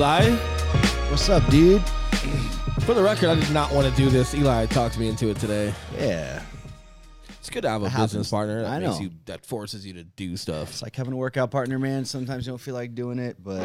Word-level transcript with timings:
Eli. 0.00 0.30
What's 1.10 1.28
up, 1.28 1.46
dude? 1.50 1.82
For 2.86 2.94
the 2.94 3.02
record, 3.02 3.28
I 3.28 3.34
did 3.34 3.50
not 3.52 3.70
want 3.70 3.86
to 3.86 3.94
do 4.02 4.08
this. 4.08 4.34
Eli 4.34 4.64
talked 4.64 4.98
me 4.98 5.08
into 5.10 5.28
it 5.28 5.36
today. 5.36 5.74
Yeah. 5.98 6.42
It's 7.38 7.50
good 7.50 7.64
to 7.64 7.68
have 7.68 7.82
a 7.82 7.84
It 7.84 7.88
business 7.90 8.10
happens. 8.12 8.30
partner 8.30 8.62
that 8.62 8.70
I 8.70 8.78
makes 8.78 8.94
know. 8.94 9.00
you 9.02 9.10
that 9.26 9.44
forces 9.44 9.84
you 9.86 9.92
to 9.92 10.04
do 10.04 10.38
stuff. 10.38 10.70
It's 10.70 10.80
like 10.82 10.96
having 10.96 11.12
a 11.12 11.16
workout 11.16 11.50
partner, 11.50 11.78
man. 11.78 12.06
Sometimes 12.06 12.46
you 12.46 12.52
don't 12.52 12.58
feel 12.58 12.72
like 12.72 12.94
doing 12.94 13.18
it, 13.18 13.36
but 13.44 13.60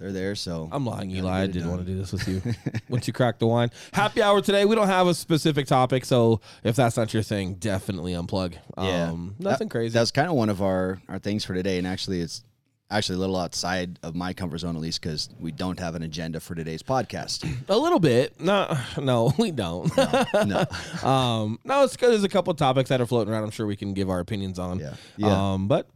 they're 0.00 0.10
there, 0.10 0.34
so 0.34 0.68
I'm 0.72 0.84
lying, 0.84 1.10
gotta 1.10 1.20
Eli. 1.20 1.30
get 1.30 1.36
I 1.40 1.42
it 1.44 1.52
didn't 1.52 1.70
want 1.70 1.82
to 1.82 1.86
do 1.86 1.96
this 1.98 2.10
with 2.10 2.26
you. 2.26 2.42
Once 2.88 3.06
you 3.06 3.12
crack 3.12 3.38
the 3.38 3.46
wine, 3.46 3.70
happy 3.92 4.22
hour 4.22 4.40
today. 4.40 4.64
We 4.64 4.74
don't 4.74 4.88
have 4.88 5.06
a 5.06 5.14
specific 5.14 5.68
topic, 5.68 6.04
so 6.04 6.40
if 6.64 6.74
that's 6.74 6.96
not 6.96 7.14
your 7.14 7.22
thing, 7.22 7.54
definitely 7.54 8.14
unplug. 8.14 8.54
Yeah. 8.76 9.10
Um, 9.10 9.36
nothing 9.38 9.68
That- 9.68 9.72
crazy. 9.72 9.92
That's 9.94 10.10
kind 10.10 10.26
of 10.28 10.34
one 10.34 10.48
of 10.48 10.60
our 10.62 11.00
our 11.08 11.20
things 11.20 11.44
for 11.44 11.54
today, 11.54 11.78
and 11.78 11.86
actually, 11.86 12.22
it's 12.22 12.42
actually 12.90 13.16
a 13.16 13.18
little 13.18 13.36
outside 13.36 13.98
of 14.02 14.14
my 14.14 14.32
comfort 14.32 14.58
zone, 14.58 14.76
at 14.76 14.82
least 14.82 15.00
because 15.00 15.28
we 15.40 15.50
don't 15.50 15.78
have 15.80 15.94
an 15.94 16.02
agenda 16.02 16.38
for 16.40 16.54
today's 16.54 16.82
podcast. 16.82 17.46
a 17.68 17.76
little 17.76 17.98
bit. 17.98 18.40
No, 18.40 18.76
no, 19.00 19.32
we 19.38 19.50
don't. 19.50 19.90
no. 19.96 20.64
um, 21.08 21.58
no, 21.64 21.82
it's 21.84 21.96
good. 21.96 22.10
There's 22.12 22.24
a 22.24 22.28
couple 22.28 22.52
topics 22.54 22.88
that 22.90 23.00
are 23.00 23.06
floating 23.06 23.32
around. 23.32 23.44
I'm 23.44 23.50
sure 23.50 23.66
we 23.66 23.76
can 23.76 23.94
give 23.94 24.10
our 24.10 24.20
opinions 24.20 24.58
on. 24.58 24.78
Yeah. 24.78 24.94
Yeah. 25.16 25.52
Um, 25.54 25.66
but 25.68 25.88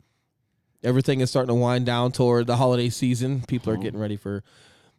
everything 0.82 1.20
is 1.20 1.30
starting 1.30 1.48
to 1.48 1.54
wind 1.54 1.86
down 1.86 2.12
toward 2.12 2.46
the 2.46 2.56
holiday 2.56 2.88
season. 2.88 3.42
People 3.46 3.72
are 3.72 3.76
Oh. 3.76 3.80
getting 3.82 4.00
ready 4.00 4.16
for 4.16 4.42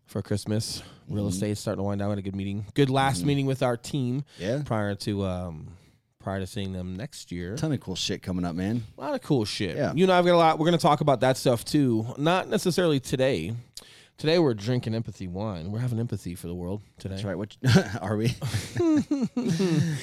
for 0.05 0.23
Christmas. 0.23 0.81
Real 1.07 1.25
Mhm. 1.25 1.29
estate's 1.29 1.59
starting 1.59 1.77
to 1.79 1.83
wind 1.83 1.99
down. 1.99 2.07
We 2.09 2.13
had 2.13 2.19
a 2.19 2.23
good 2.23 2.35
meeting. 2.35 2.65
Good 2.73 2.89
last 2.89 3.21
Mhm. 3.21 3.25
meeting 3.25 3.45
with 3.45 3.61
our 3.61 3.77
team 3.77 4.23
Yeah. 4.39 4.63
prior 4.65 4.95
to 4.95 5.23
um 5.25 5.67
prior 6.19 6.39
to 6.41 6.47
seeing 6.47 6.73
them 6.73 6.95
next 6.95 7.31
year. 7.31 7.55
Ton 7.55 7.71
of 7.71 7.79
cool 7.79 7.95
shit 7.95 8.21
coming 8.21 8.43
up, 8.43 8.53
man. 8.55 8.83
A 8.97 9.01
lot 9.01 9.15
of 9.15 9.21
cool 9.21 9.45
shit. 9.45 9.77
Yeah. 9.77 9.93
You 9.93 10.05
know, 10.05 10.13
I've 10.13 10.25
got 10.25 10.35
a 10.35 10.37
lot. 10.37 10.59
We're 10.59 10.65
going 10.65 10.77
to 10.77 10.81
talk 10.81 11.01
about 11.01 11.21
that 11.21 11.37
stuff 11.37 11.63
too. 11.63 12.05
Not 12.17 12.49
necessarily 12.49 12.99
today. 12.99 13.53
Today 14.17 14.37
we're 14.37 14.53
drinking 14.53 14.95
empathy 14.95 15.29
wine. 15.29 15.71
We're 15.71 15.79
having 15.79 15.97
empathy 15.97 16.35
for 16.35 16.47
the 16.47 16.53
world 16.53 16.81
today. 16.97 17.15
That's 17.15 17.23
right. 17.23 17.37
What 17.37 17.55
are 18.01 18.17
we? 18.17 18.25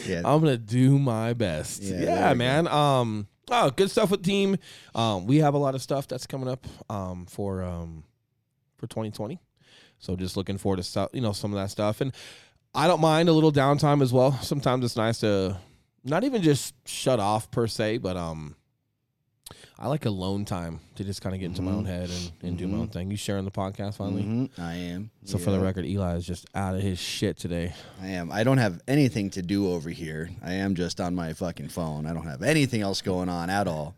yeah. 0.07 0.23
I'm 0.25 0.41
gonna 0.41 0.57
do 0.57 0.99
my 0.99 1.35
best. 1.35 1.83
Yeah, 1.83 2.01
Yeah, 2.01 2.33
man. 2.35 2.67
Um, 2.67 3.27
oh, 3.51 3.69
good 3.71 3.91
stuff 3.91 4.11
with 4.11 4.25
team. 4.25 4.57
Um, 4.95 5.27
we 5.27 5.37
have 5.39 5.53
a 5.53 5.59
lot 5.59 5.75
of 5.75 5.83
stuff 5.83 6.09
that's 6.09 6.27
coming 6.27 6.49
up. 6.49 6.67
Um, 6.89 7.27
for 7.27 7.63
um, 7.63 8.05
for 8.79 8.87
2020. 8.87 9.39
So 9.99 10.17
just 10.17 10.35
looking 10.35 10.57
forward 10.57 10.83
to 10.83 11.11
you 11.13 11.21
know, 11.21 11.33
some 11.33 11.53
of 11.53 11.59
that 11.59 11.71
stuff, 11.71 12.01
and 12.01 12.15
I 12.75 12.87
don't 12.87 13.03
mind 13.03 13.29
a 13.29 13.33
little 13.33 13.53
downtime 13.53 14.01
as 14.01 14.15
well. 14.15 14.33
Sometimes 14.41 14.83
it's 14.83 14.97
nice 14.97 15.19
to 15.21 15.59
not 16.07 16.25
even 16.25 16.43
just 16.43 16.75
shut 16.89 17.21
off 17.21 17.51
per 17.51 17.67
se, 17.67 17.99
but 17.99 18.17
um. 18.17 18.57
I 19.79 19.89
like 19.89 20.07
alone 20.07 20.45
time 20.47 20.81
to 20.97 21.05
just 21.05 21.21
kind 21.21 21.35
of 21.35 21.39
get 21.41 21.47
into 21.47 21.61
my 21.63 21.71
Mhm. 21.71 21.75
own 21.77 21.85
head 21.85 22.09
and, 22.11 22.33
and 22.43 22.59
do 22.59 22.67
my 22.67 22.79
own 22.79 22.89
thing. 22.89 23.11
You 23.11 23.17
sharing 23.19 23.45
the 23.45 23.51
podcast 23.51 23.97
finally? 23.97 24.23
Mhm, 24.23 24.51
I 24.59 24.75
am. 24.75 25.11
So 25.25 25.37
for 25.39 25.51
the 25.51 25.61
record, 25.61 25.85
Eli 25.85 26.17
is 26.17 26.27
just 26.27 26.47
out 26.55 26.75
of 26.75 26.81
his 26.81 26.99
shit 26.99 27.37
today. 27.37 27.75
I 28.03 28.09
am. 28.09 28.33
I 28.33 28.43
don't 28.43 28.57
have 28.59 28.81
anything 28.89 29.29
to 29.31 29.43
do 29.43 29.71
over 29.71 29.91
here. 29.91 30.31
I 30.43 30.55
am 30.55 30.75
just 30.77 30.99
on 31.01 31.15
my 31.15 31.35
fucking 31.35 31.69
phone. 31.69 32.07
I 32.07 32.15
don't 32.15 32.25
have 32.27 32.43
anything 32.43 32.81
else 32.81 33.03
going 33.03 33.29
on 33.29 33.51
at 33.51 33.69
all. 33.69 33.95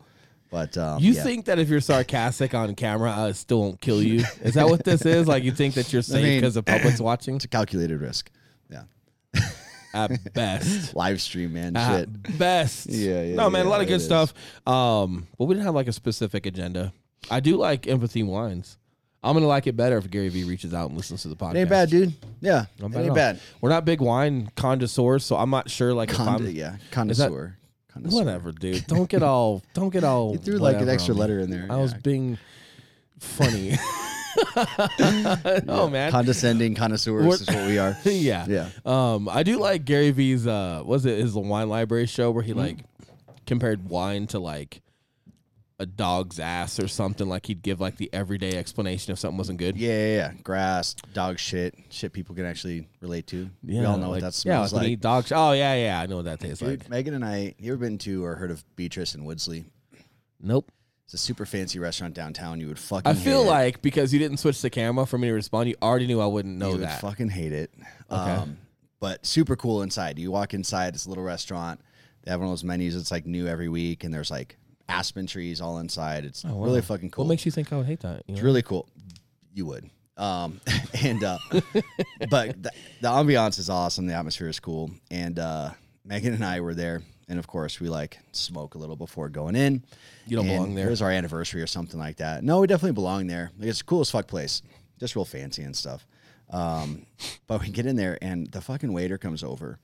But 0.51 0.77
um, 0.77 1.01
You 1.01 1.13
yeah. 1.13 1.23
think 1.23 1.45
that 1.45 1.57
if 1.59 1.69
you're 1.69 1.79
sarcastic 1.81 2.53
on 2.53 2.75
camera, 2.75 3.11
uh, 3.11 3.27
it 3.29 3.35
still 3.35 3.61
won't 3.61 3.79
kill 3.81 4.03
you? 4.03 4.25
Is 4.43 4.55
that 4.55 4.67
what 4.67 4.83
this 4.83 5.05
is? 5.05 5.27
Like 5.27 5.43
you 5.45 5.51
think 5.53 5.75
that 5.75 5.91
you're 5.93 6.01
safe 6.01 6.21
mean- 6.21 6.41
because 6.41 6.55
the 6.55 6.63
public's 6.63 6.99
watching? 7.09 7.37
it's 7.37 7.45
a 7.45 7.47
calculated 7.47 7.99
risk. 8.01 8.29
Yeah. 8.69 8.83
At 9.93 10.33
best. 10.33 10.95
Live 10.95 11.21
stream, 11.21 11.53
man. 11.53 11.75
At 11.75 11.99
Shit. 11.99 12.37
best. 12.37 12.87
Yeah, 12.87 13.23
yeah, 13.23 13.35
No, 13.35 13.49
man, 13.49 13.65
a 13.65 13.69
lot 13.69 13.81
of 13.81 13.87
good 13.87 14.01
stuff. 14.01 14.33
Um, 14.67 15.27
but 15.37 15.45
we 15.45 15.55
didn't 15.55 15.65
have 15.65 15.75
like 15.75 15.87
a 15.87 15.93
specific 15.93 16.45
agenda. 16.45 16.93
I 17.29 17.39
do 17.39 17.57
like 17.57 17.87
empathy 17.87 18.23
wines. 18.23 18.77
I'm 19.21 19.33
gonna 19.33 19.47
like 19.47 19.67
it 19.67 19.75
better 19.75 19.97
if 19.97 20.09
Gary 20.09 20.29
Vee 20.29 20.45
reaches 20.45 20.73
out 20.73 20.89
and 20.89 20.97
listens 20.97 21.23
to 21.23 21.27
the 21.27 21.35
podcast. 21.35 21.55
It 21.55 21.59
ain't 21.59 21.69
bad, 21.69 21.89
dude. 21.89 22.13
Yeah. 22.39 22.65
Not 22.79 22.91
bad 22.91 23.05
ain't 23.05 23.15
bad. 23.15 23.39
We're 23.59 23.69
not 23.69 23.83
big 23.83 23.99
wine 23.99 24.49
connoisseurs, 24.55 25.25
so 25.25 25.35
I'm 25.35 25.49
not 25.49 25.69
sure 25.69 25.93
like 25.93 26.11
if 26.11 26.19
I'm 26.19 26.45
yeah. 26.47 26.77
Connoisseur. 26.91 27.57
Connoisseur. 27.91 28.17
whatever, 28.17 28.51
dude. 28.53 28.87
Don't 28.87 29.09
get 29.09 29.21
all 29.21 29.61
don't 29.73 29.89
get 29.89 30.03
all 30.05 30.31
You 30.31 30.37
threw 30.37 30.57
like 30.57 30.77
an 30.77 30.87
extra 30.87 31.13
letter 31.13 31.39
in 31.39 31.49
there. 31.49 31.67
I 31.69 31.77
was 31.77 31.93
being 31.93 32.37
funny. 33.19 33.77
oh 35.67 35.89
man. 35.91 36.11
condescending 36.11 36.75
connoisseurs 36.75 37.41
is 37.41 37.47
what 37.47 37.67
we 37.67 37.77
are. 37.77 37.97
yeah. 38.05 38.45
Yeah. 38.47 38.69
Um, 38.85 39.27
I 39.29 39.43
do 39.43 39.57
like 39.59 39.85
Gary 39.85 40.11
Vee's 40.11 40.45
uh 40.47 40.81
was 40.85 41.05
it 41.05 41.19
his 41.19 41.33
wine 41.33 41.69
library 41.69 42.05
show 42.05 42.31
where 42.31 42.43
he 42.43 42.51
Mm-hmm. 42.51 42.59
like 42.59 42.77
compared 43.45 43.89
wine 43.89 44.27
to 44.27 44.39
like 44.39 44.81
a 45.81 45.85
dog's 45.85 46.39
ass 46.41 46.77
or 46.77 46.89
something 46.89 47.29
like 47.29 47.45
he'd 47.45 47.61
give 47.61 47.79
like 47.79 47.95
the 47.95 48.09
everyday 48.11 48.57
explanation 48.57 49.13
if 49.13 49.19
something 49.19 49.37
wasn't 49.37 49.57
good. 49.57 49.77
Yeah, 49.77 49.89
yeah, 49.93 50.15
yeah. 50.15 50.33
Grass, 50.43 50.93
dog 51.13 51.39
shit, 51.39 51.73
shit 51.89 52.11
people 52.11 52.35
can 52.35 52.45
actually 52.45 52.87
relate 52.99 53.27
to. 53.27 53.49
Yeah, 53.63 53.79
we 53.79 53.85
all 53.85 53.97
know 53.97 54.09
like, 54.09 54.21
what 54.23 54.33
that 54.33 54.45
yeah, 54.45 54.55
smells 54.57 54.73
like, 54.73 54.81
when 54.81 54.91
like. 54.91 54.99
dog 54.99 55.27
sh- 55.27 55.31
Oh 55.33 55.53
yeah, 55.53 55.75
yeah, 55.75 56.01
I 56.01 56.05
know 56.07 56.17
what 56.17 56.25
that 56.25 56.41
tastes 56.41 56.59
Dude, 56.59 56.81
like. 56.81 56.89
Megan 56.89 57.13
and 57.13 57.23
I, 57.23 57.55
you 57.59 57.71
ever 57.71 57.79
been 57.79 57.97
to 57.99 58.25
or 58.25 58.35
heard 58.35 58.51
of 58.51 58.63
Beatrice 58.75 59.15
and 59.15 59.25
Woodsley? 59.25 59.65
Nope. 60.41 60.69
It's 61.09 61.15
a 61.15 61.17
super 61.17 61.47
fancy 61.47 61.79
restaurant 61.79 62.13
downtown. 62.13 62.59
You 62.59 62.67
would 62.67 62.77
fucking 62.77 63.09
I 63.09 63.15
feel 63.15 63.41
hate 63.41 63.47
it. 63.47 63.51
like 63.51 63.81
because 63.81 64.13
you 64.13 64.19
didn't 64.19 64.37
switch 64.37 64.61
the 64.61 64.69
camera 64.69 65.07
for 65.07 65.17
me 65.17 65.27
to 65.29 65.33
respond, 65.33 65.67
you 65.67 65.75
already 65.81 66.05
knew 66.05 66.21
I 66.21 66.27
wouldn't 66.27 66.55
know 66.57 66.67
you 66.67 66.73
would 66.77 66.81
that. 66.87 67.01
fucking 67.01 67.29
hate 67.29 67.51
it. 67.51 67.71
Okay. 68.11 68.31
Um, 68.31 68.59
but 68.99 69.25
super 69.25 69.55
cool 69.55 69.81
inside. 69.81 70.19
You 70.19 70.29
walk 70.29 70.53
inside, 70.53 70.95
a 70.95 71.09
little 71.09 71.23
restaurant. 71.23 71.81
They 72.23 72.29
have 72.29 72.39
one 72.39 72.47
of 72.49 72.51
those 72.51 72.63
menus 72.63 72.95
that's 72.95 73.09
like 73.09 73.25
new 73.25 73.47
every 73.47 73.69
week, 73.69 74.03
and 74.03 74.13
there's 74.13 74.29
like 74.29 74.57
aspen 74.87 75.25
trees 75.25 75.61
all 75.61 75.79
inside. 75.79 76.25
It's 76.25 76.45
Oh, 76.45 76.53
wow. 76.55 76.65
really 76.65 76.81
fucking 76.83 77.09
cool. 77.09 77.25
What 77.25 77.29
makes 77.29 77.43
you 77.43 77.51
think 77.51 77.73
I 77.73 77.77
would 77.77 77.87
hate 77.87 78.01
that? 78.01 78.17
you 78.27 78.33
It's 78.33 78.41
know? 78.41 78.45
really 78.45 78.61
cool. 78.61 78.87
You 79.51 79.65
would. 79.65 79.89
Um, 80.15 80.61
and 81.03 81.23
uh, 81.23 81.39
but 82.29 82.61
the, 82.61 82.71
the 83.01 83.07
ambiance 83.07 83.57
is 83.57 83.71
awesome. 83.71 84.05
The 84.05 84.13
atmosphere 84.13 84.47
is 84.49 84.59
cool. 84.59 84.91
And 85.09 85.39
uh, 85.39 85.71
Megan 86.05 86.35
and 86.35 86.45
I 86.45 86.59
were 86.61 86.75
there, 86.75 87.01
and 87.29 87.39
of 87.39 87.47
course 87.47 87.79
we 87.79 87.87
like 87.87 88.19
smoke 88.31 88.75
a 88.75 88.77
little 88.77 88.95
before 88.97 89.29
going 89.29 89.55
in. 89.55 89.83
You 90.25 90.35
don't 90.35 90.47
And 90.47 90.55
belong 90.57 90.75
there. 90.75 90.87
It 90.87 90.89
was 90.89 91.01
our 91.01 91.11
anniversary 91.11 91.61
or 91.61 91.67
something 91.67 91.99
like 91.99 92.17
that. 92.17 92.43
No, 92.43 92.59
we 92.59 92.67
definitely 92.67 92.93
belong 92.93 93.27
there. 93.27 93.51
Like, 93.57 93.69
it's 93.69 93.77
the 93.79 93.85
coolest 93.85 94.11
fuck 94.11 94.27
place. 94.27 94.61
Just 94.99 95.15
real 95.15 95.25
fancy 95.25 95.61
and 95.63 95.75
stuff. 95.75 96.05
Um, 96.49 97.05
but 97.47 97.61
we 97.61 97.69
get 97.69 97.85
in 97.85 97.95
there, 97.95 98.17
and 98.21 98.47
the 98.51 98.59
fucking 98.61 98.91
waiter 98.91 99.17
comes 99.17 99.43
over, 99.43 99.79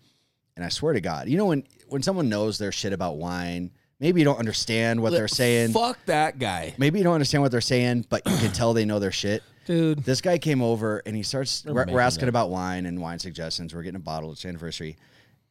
and 0.56 0.66
I 0.66 0.70
swear 0.70 0.94
to 0.94 1.02
God, 1.02 1.30
you 1.30 1.38
know 1.38 1.46
when 1.46 1.64
when 1.88 2.02
someone 2.02 2.28
knows 2.28 2.58
their 2.58 2.72
shit 2.72 2.92
about 2.94 3.18
wine, 3.18 3.72
maybe 4.00 4.20
you 4.20 4.26
don't 4.26 4.40
understand 4.40 5.02
what 5.02 5.12
they're 5.12 5.28
saying. 5.28 5.72
Fuck 5.74 6.00
that 6.08 6.40
guy, 6.40 6.74
Maybe 6.78 6.98
you 6.98 7.04
don't 7.04 7.14
understand 7.14 7.44
what 7.44 7.52
they're 7.52 7.62
saying, 7.62 8.08
but 8.10 8.24
you 8.26 8.36
can 8.38 8.52
tell 8.52 8.74
they 8.74 8.86
know 8.86 9.00
their 9.00 9.12
shit. 9.12 9.44
dude. 9.66 10.00
This 10.00 10.22
guy 10.22 10.38
came 10.38 10.62
over 10.62 11.02
and 11.06 11.16
he 11.16 11.24
starts. 11.24 11.64
We're, 11.66 11.86
we're 11.86 12.00
asking 12.00 12.26
that. 12.26 12.30
about 12.30 12.50
wine 12.50 12.86
and 12.88 13.00
wine 13.00 13.20
suggestions. 13.20 13.74
We're 13.76 13.84
getting 13.84 13.98
a 13.98 14.00
bottle. 14.00 14.32
It's 14.32 14.44
anniversary, 14.46 14.98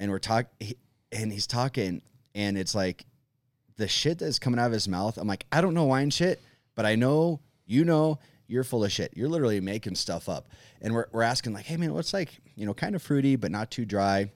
and 0.00 0.10
we're 0.10 0.18
talking. 0.18 0.74
And 1.14 1.32
he's 1.32 1.46
talking, 1.46 2.02
and 2.34 2.58
it's 2.58 2.74
like 2.74 3.06
the 3.76 3.88
shit 3.88 4.18
that's 4.18 4.38
coming 4.38 4.58
out 4.60 4.66
of 4.66 4.72
his 4.72 4.88
mouth. 4.88 5.16
I'm 5.16 5.28
like, 5.28 5.46
I 5.52 5.60
don't 5.60 5.74
know 5.74 5.84
wine 5.84 6.10
shit, 6.10 6.40
but 6.74 6.84
I 6.84 6.96
know 6.96 7.40
you 7.66 7.84
know 7.84 8.18
you're 8.46 8.64
full 8.64 8.84
of 8.84 8.92
shit. 8.92 9.12
You're 9.16 9.28
literally 9.28 9.60
making 9.60 9.94
stuff 9.94 10.28
up. 10.28 10.48
And 10.82 10.92
we're 10.92 11.06
we're 11.12 11.22
asking 11.22 11.54
like, 11.54 11.64
hey 11.64 11.76
man, 11.76 11.94
what's 11.94 12.12
like 12.12 12.30
you 12.56 12.66
know 12.66 12.74
kind 12.74 12.94
of 12.94 13.02
fruity 13.02 13.36
but 13.36 13.50
not 13.50 13.70
too 13.70 13.84
dry. 13.84 14.30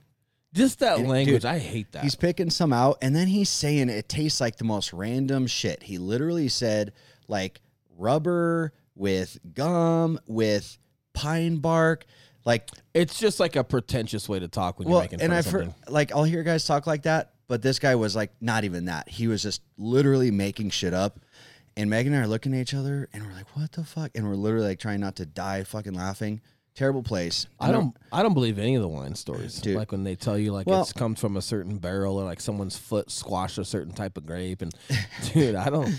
Just 0.55 0.79
that 0.79 0.99
And, 0.99 1.09
language, 1.09 1.43
dude, 1.43 1.45
I 1.45 1.59
hate 1.59 1.93
that. 1.93 2.03
He's 2.03 2.15
picking 2.15 2.49
some 2.49 2.73
out, 2.73 2.99
and 3.03 3.15
then 3.15 3.27
he's 3.27 3.51
saying 3.51 3.91
it 3.91 4.09
tastes 4.09 4.41
like 4.41 4.57
the 4.57 4.65
most 4.65 4.93
random 4.95 5.47
shit. 5.47 5.83
He 5.83 5.99
literally 5.99 6.49
said 6.49 6.93
like 7.29 7.61
rubber 7.97 8.73
with 8.95 9.39
gum 9.55 10.19
with 10.27 10.79
pine 11.13 11.57
bark, 11.57 12.07
like 12.49 12.71
It's 12.95 13.19
just 13.19 13.39
like 13.39 13.55
a 13.57 13.63
pretentious 13.63 14.29
way 14.29 14.39
to 14.41 14.49
talk 14.49 14.79
when 14.79 14.89
well. 14.89 14.97
you're 14.99 15.03
making 15.05 15.21
And 15.21 15.33
I've 15.35 15.47
heard 15.47 15.73
like 15.89 16.11
I'll 16.13 16.25
hear 16.25 16.43
guys 16.43 16.65
talk 16.65 16.87
like 16.87 17.03
that, 17.03 17.33
but 17.47 17.63
this 17.63 17.79
guy 17.79 17.95
was 17.95 18.17
like 18.17 18.33
not 18.41 18.65
even 18.65 18.87
that. 18.87 19.09
He 19.09 19.29
was 19.29 19.43
just 19.43 19.63
literally 19.77 20.31
making 20.31 20.71
shit 20.71 20.95
up. 20.95 21.21
And 21.77 21.89
Megan 21.89 22.13
and 22.13 22.21
I 22.23 22.25
are 22.25 22.29
looking 22.29 22.55
at 22.55 22.61
each 22.61 22.75
other, 22.75 23.09
and 23.13 23.25
we're 23.25 23.33
like, 23.33 23.55
"What 23.57 23.71
the 23.71 23.85
fuck?" 23.85 24.11
And 24.17 24.27
we're 24.27 24.35
literally 24.35 24.67
like 24.67 24.81
trying 24.81 24.99
not 24.99 25.15
to 25.17 25.27
die, 25.27 25.63
fucking 25.63 25.95
laughing. 25.95 26.41
Terrible 26.75 27.05
place. 27.05 27.47
I 27.61 27.71
don't. 27.71 27.97
I 28.13 28.23
don't 28.25 28.35
believe 28.35 28.59
any 28.59 28.75
of 28.75 28.83
the 28.83 28.89
wine 28.89 29.15
stories. 29.15 29.61
Dude. 29.61 29.77
Like 29.77 29.93
when 29.93 30.03
they 30.03 30.17
tell 30.17 30.37
you 30.37 30.51
like 30.53 30.67
Well- 30.67 30.83
it's 30.83 30.93
comes 30.93 31.21
from 31.21 31.37
a 31.37 31.43
certain 31.43 31.79
barrel 31.79 32.19
or 32.21 32.25
like 32.25 32.41
someone's 32.41 32.77
foot 32.77 33.13
squashed 33.13 33.59
a 33.59 33.65
certain 33.65 33.93
type 33.93 34.17
of 34.17 34.27
grape, 34.27 34.61
and 34.63 34.73
dude, 35.33 35.55
I 35.55 35.71
don't. 35.71 35.95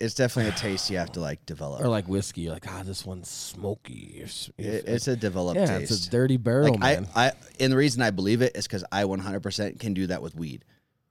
It's 0.00 0.14
definitely 0.14 0.50
a 0.52 0.54
taste 0.54 0.90
you 0.90 0.98
have 0.98 1.12
to 1.12 1.20
like 1.20 1.44
develop. 1.46 1.80
Or 1.80 1.88
like 1.88 2.08
whiskey, 2.08 2.42
you're 2.42 2.52
like 2.52 2.66
ah, 2.68 2.82
this 2.84 3.04
one's 3.06 3.28
smoky. 3.28 4.18
Or 4.20 4.24
s- 4.24 4.50
It- 4.58 4.84
it's 4.86 5.08
a 5.08 5.16
developed 5.16 5.60
yeah, 5.60 5.78
taste. 5.78 5.92
it's 5.92 6.06
a 6.06 6.10
dirty 6.10 6.36
barrel, 6.36 6.70
Like 6.72 6.80
man. 6.80 7.08
I, 7.14 7.26
I, 7.28 7.32
and 7.60 7.72
the 7.72 7.76
reason 7.76 8.02
I 8.02 8.10
believe 8.10 8.42
it 8.42 8.56
is 8.56 8.66
because 8.66 8.84
I 8.90 9.04
100% 9.04 9.78
can 9.78 9.94
do 9.94 10.06
that 10.08 10.22
with 10.22 10.34
weed, 10.34 10.64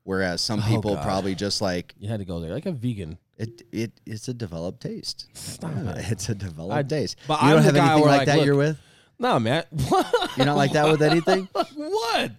whereas 0.04 0.42
some 0.42 0.60
Oh, 0.60 0.68
people 0.68 0.96
God. 0.96 1.04
probably 1.04 1.36
just 1.36 1.62
like 1.62 1.94
you 2.00 2.10
had 2.10 2.20
to 2.20 2.26
go 2.26 2.40
there, 2.40 2.52
like 2.54 2.66
a 2.66 2.72
vegan. 2.72 3.18
it. 3.38 3.62
It 3.72 3.92
it's 4.06 4.28
a 4.28 4.34
developed 4.34 4.82
taste. 4.82 5.28
Stop 5.34 5.72
Yeah, 5.76 5.92
it. 5.98 6.12
It's 6.12 6.30
a 6.30 6.36
developed 6.36 6.74
I- 6.74 6.84
taste. 6.84 7.16
but 7.28 7.42
you 7.42 7.48
I'm 7.48 7.54
don't 7.56 7.58
the 7.60 7.66
have 7.66 7.76
guy 7.76 7.82
anything 7.94 8.02
where, 8.02 8.12
like 8.12 8.18
like, 8.20 8.26
that. 8.28 8.38
look- 8.38 8.46
you're 8.46 8.56
with. 8.56 8.78
No, 9.20 9.40
man. 9.40 9.64
You're 10.36 10.48
not 10.48 10.58
like 10.58 10.72
that 10.72 10.90
with 10.90 11.04
anything. 11.04 11.48
what? 11.76 12.32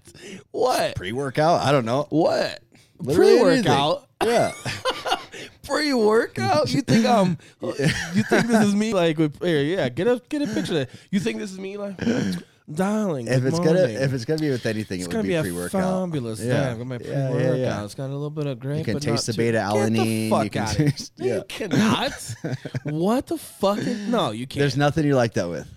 What? 0.51 0.97
Pre 0.97 1.13
workout. 1.13 1.61
I 1.61 1.71
don't 1.71 1.85
know. 1.85 2.09
What? 2.11 2.61
Literally 2.99 3.39
Pre 3.39 3.43
workout. 3.63 4.09
Yeah. 4.25 4.51
Pre 5.65 5.77
pre-workout? 5.91 6.73
You 6.73 6.81
think 6.83 7.07
um, 7.07 7.39
you 7.61 8.23
think 8.25 8.47
this 8.47 8.65
is 8.67 8.75
me? 8.75 8.93
Like, 8.93 9.19
with, 9.19 9.41
here, 9.43 9.63
yeah, 9.63 9.89
get 9.89 10.07
a 10.07 10.21
get 10.29 10.43
a 10.43 10.47
picture 10.47 10.73
of 10.73 10.89
that. 10.89 10.91
You 11.11 11.21
think 11.21 11.39
this 11.39 11.53
is 11.53 11.59
me? 11.59 11.77
Like, 11.77 11.97
darling, 12.73 13.29
If 13.29 13.45
it's 13.45 13.59
gonna 13.59 13.81
if 13.85 14.13
it's 14.13 14.25
gonna 14.25 14.41
be 14.41 14.51
with 14.51 14.67
anything, 14.67 15.01
it's 15.01 15.09
it 15.09 15.11
gonna 15.11 15.23
would 15.23 15.29
be, 15.29 15.35
be, 15.35 15.35
a 15.37 15.43
pre-workout. 15.43 16.09
fabulous 16.11 16.41
Yeah. 16.41 16.53
Yeah, 16.53 16.77
yeah, 16.79 16.85
pre-workout. 17.31 17.59
yeah. 17.59 17.85
It's 17.85 17.95
got 17.95 18.07
a 18.07 18.13
little 18.13 18.31
bit 18.31 18.47
of 18.47 18.59
grape. 18.61 18.79
You 18.79 18.85
can 18.85 19.01
taste 19.01 19.27
the 19.27 19.35
beta 19.35 19.59
Get 19.73 19.93
the 19.93 19.99
alanine. 19.99 20.31
fuck 20.31 20.57
out 20.57 20.69
taste- 20.75 21.13
yeah. 21.17 21.37
You 21.37 21.45
cannot. 21.49 22.35
what 22.85 23.27
the 23.29 23.39
fuck? 23.39 23.79
is- 23.79 24.09
No, 24.09 24.31
you 24.33 24.47
can't. 24.47 24.61
There's 24.61 24.77
nothing 24.77 25.05
you 25.07 25.15
like 25.17 25.35
that 25.35 25.49
with. 25.49 25.69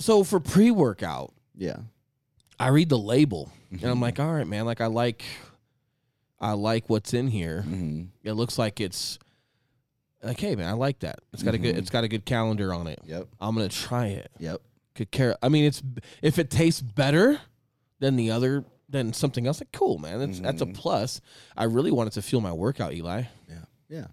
so 0.00 0.24
for 0.24 0.40
pre-workout, 0.40 1.32
Yeah. 1.56 1.76
I 2.58 2.68
read 2.68 2.88
the 2.88 2.98
label 2.98 3.52
and 3.70 3.84
I'm 3.84 3.98
Mhm. 3.98 4.02
like, 4.02 4.18
all 4.20 4.32
right, 4.32 4.46
man. 4.46 4.64
Like 4.64 4.80
I 4.80 4.86
like, 4.86 5.24
I 6.40 6.52
like 6.52 6.88
what's 6.90 7.14
in 7.14 7.28
here. 7.28 7.62
hmm 7.62 8.04
It 8.22 8.32
looks 8.32 8.58
like 8.58 8.80
it's 8.80 9.18
like, 10.22 10.40
hey, 10.40 10.56
man, 10.56 10.68
I 10.68 10.72
like 10.72 10.98
that. 11.00 11.20
It's 11.32 11.42
got 11.42 11.54
a 11.54 11.58
good. 11.58 11.74
Mhm. 11.74 11.78
It's 11.78 11.90
got 11.90 12.04
a 12.04 12.08
good 12.08 12.24
calendar 12.24 12.74
on 12.74 12.86
it. 12.86 12.98
Yep. 13.06 13.28
I'm 13.40 13.54
gonna 13.54 13.68
try 13.68 14.06
it. 14.08 14.30
Yep. 14.38 14.60
Could 14.94 15.10
care. 15.10 15.36
I 15.42 15.48
mean, 15.48 15.64
it's 15.64 15.82
if 16.22 16.38
it 16.38 16.50
tastes 16.50 16.80
better 16.82 17.40
than 18.00 18.16
the 18.16 18.30
other 18.30 18.64
than 18.88 19.12
something 19.12 19.46
else. 19.46 19.60
Like, 19.60 19.72
cool, 19.72 19.98
man. 19.98 20.18
That's 20.20 20.40
that's 20.40 20.62
a 20.62 20.66
Mhm. 20.66 20.74
plus. 20.74 21.20
I 21.56 21.64
really 21.64 21.90
wanted 21.90 22.12
to 22.14 22.22
feel 22.22 22.40
my 22.40 22.52
workout, 22.52 22.92
Eli. 22.94 23.24
Yeah. 23.48 23.54
Yeah. 23.88 24.06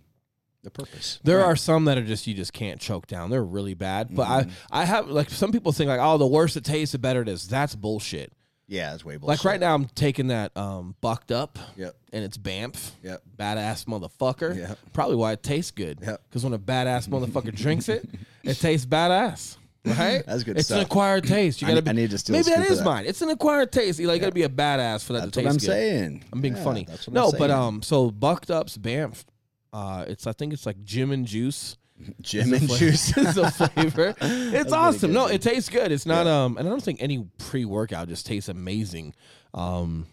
The 0.64 0.72
purpose. 0.72 1.20
There 1.24 1.44
are 1.44 1.56
some 1.58 1.86
that 1.86 1.98
are 1.98 2.04
just 2.06 2.26
you 2.26 2.34
just 2.34 2.54
can't 2.54 2.80
choke 2.80 3.08
down. 3.08 3.30
They're 3.30 3.44
really 3.44 3.74
bad. 3.74 4.16
But. 4.16 4.28
I 4.28 4.48
I 4.72 4.86
have 4.86 5.10
like 5.10 5.30
some 5.30 5.52
people 5.52 5.72
think 5.74 5.90
like, 5.90 6.00
oh, 6.02 6.18
the 6.18 6.28
worse 6.28 6.56
it 6.56 6.64
tastes, 6.64 6.94
the 6.94 7.00
better 7.00 7.22
it 7.22 7.28
is. 7.28 7.48
That's 7.48 7.76
bullshit. 7.76 8.32
Yeah, 8.68 8.94
it's 8.94 9.04
way 9.04 9.18
bullshit. 9.18 9.40
Like 9.40 9.46
right 9.46 9.60
now, 9.60 9.76
I'm 9.76 9.86
taking 9.86 10.28
that 10.28 10.56
um 10.58 10.96
bucked 11.02 11.32
up, 11.32 11.60
Yep. 11.76 11.96
and 12.14 12.24
it's 12.24 12.38
BAMF. 12.38 12.92
Yep. 13.04 13.22
Badass 13.38 13.86
motherfucker. 13.86 14.56
Yep. 14.58 14.80
Probably 14.94 15.16
why 15.18 15.34
it 15.34 15.44
tastes 15.44 15.72
good. 15.72 16.00
Yep. 16.02 16.22
Because 16.30 16.44
when 16.44 16.54
a 16.54 16.60
badass 16.60 17.08
motherfucker 17.10 17.54
drinks 17.54 17.90
it, 17.90 18.08
it 18.44 18.56
tastes 18.60 18.86
badass. 18.86 19.58
Right? 19.86 20.24
That's 20.26 20.44
good 20.44 20.58
It's 20.58 20.72
an 20.72 20.80
acquired 20.80 21.26
taste. 21.26 21.62
You 21.62 21.68
gotta 21.68 21.82
ne- 21.82 21.84
be. 21.84 21.90
I 21.90 21.94
need 22.04 22.12
to 22.12 22.18
steal 22.18 22.32
maybe 22.38 22.52
that 22.52 22.64
scoop 22.68 22.78
that. 22.78 22.86
mine. 22.86 23.04
It's 23.06 23.22
an 23.22 23.28
acquired 23.28 23.70
taste. 23.74 24.00
You 24.00 24.08
like 24.08 24.22
gotta 24.22 24.32
be 24.32 24.44
a 24.44 24.48
badass 24.50 25.04
for 25.04 25.12
that 25.12 25.24
That's 25.24 25.32
to 25.34 25.40
what 25.42 25.44
taste 25.44 25.48
I'm 25.50 25.58
good. 25.58 25.62
saying. 25.62 26.24
I'm 26.32 26.40
being 26.40 26.56
Yeah, 26.56 26.64
funny. 26.64 26.88
No, 27.12 27.28
I'm 27.32 27.38
but 27.38 27.52
um, 27.52 27.82
so 27.82 28.10
bucked 28.10 28.50
up's 28.50 28.78
BAMF. 28.78 29.26
Uh, 29.74 30.06
it's 30.08 30.26
I 30.26 30.32
think 30.32 30.54
it's 30.54 30.66
like 30.66 30.82
Gym 30.86 31.12
and 31.12 31.26
juice. 31.26 31.76
Gym 32.22 32.54
is 32.54 32.62
and 32.62 32.70
juice 32.72 33.16
is 33.18 33.36
the 33.36 33.50
flavor. 33.52 34.16
It's 34.22 34.74
awesome. 34.74 35.14
No, 35.14 35.28
it 35.28 35.42
tastes 35.42 35.70
good. 35.70 35.92
It's 35.92 36.06
not 36.06 36.28
um, 36.28 36.58
and 36.58 36.68
I 36.68 36.70
don't 36.70 36.82
think 36.84 37.02
any 37.02 37.28
pre 37.38 37.66
workout 37.66 38.08
just 38.10 38.26
tastes 38.26 38.50
amazing. 38.50 39.14
Um, 39.54 40.08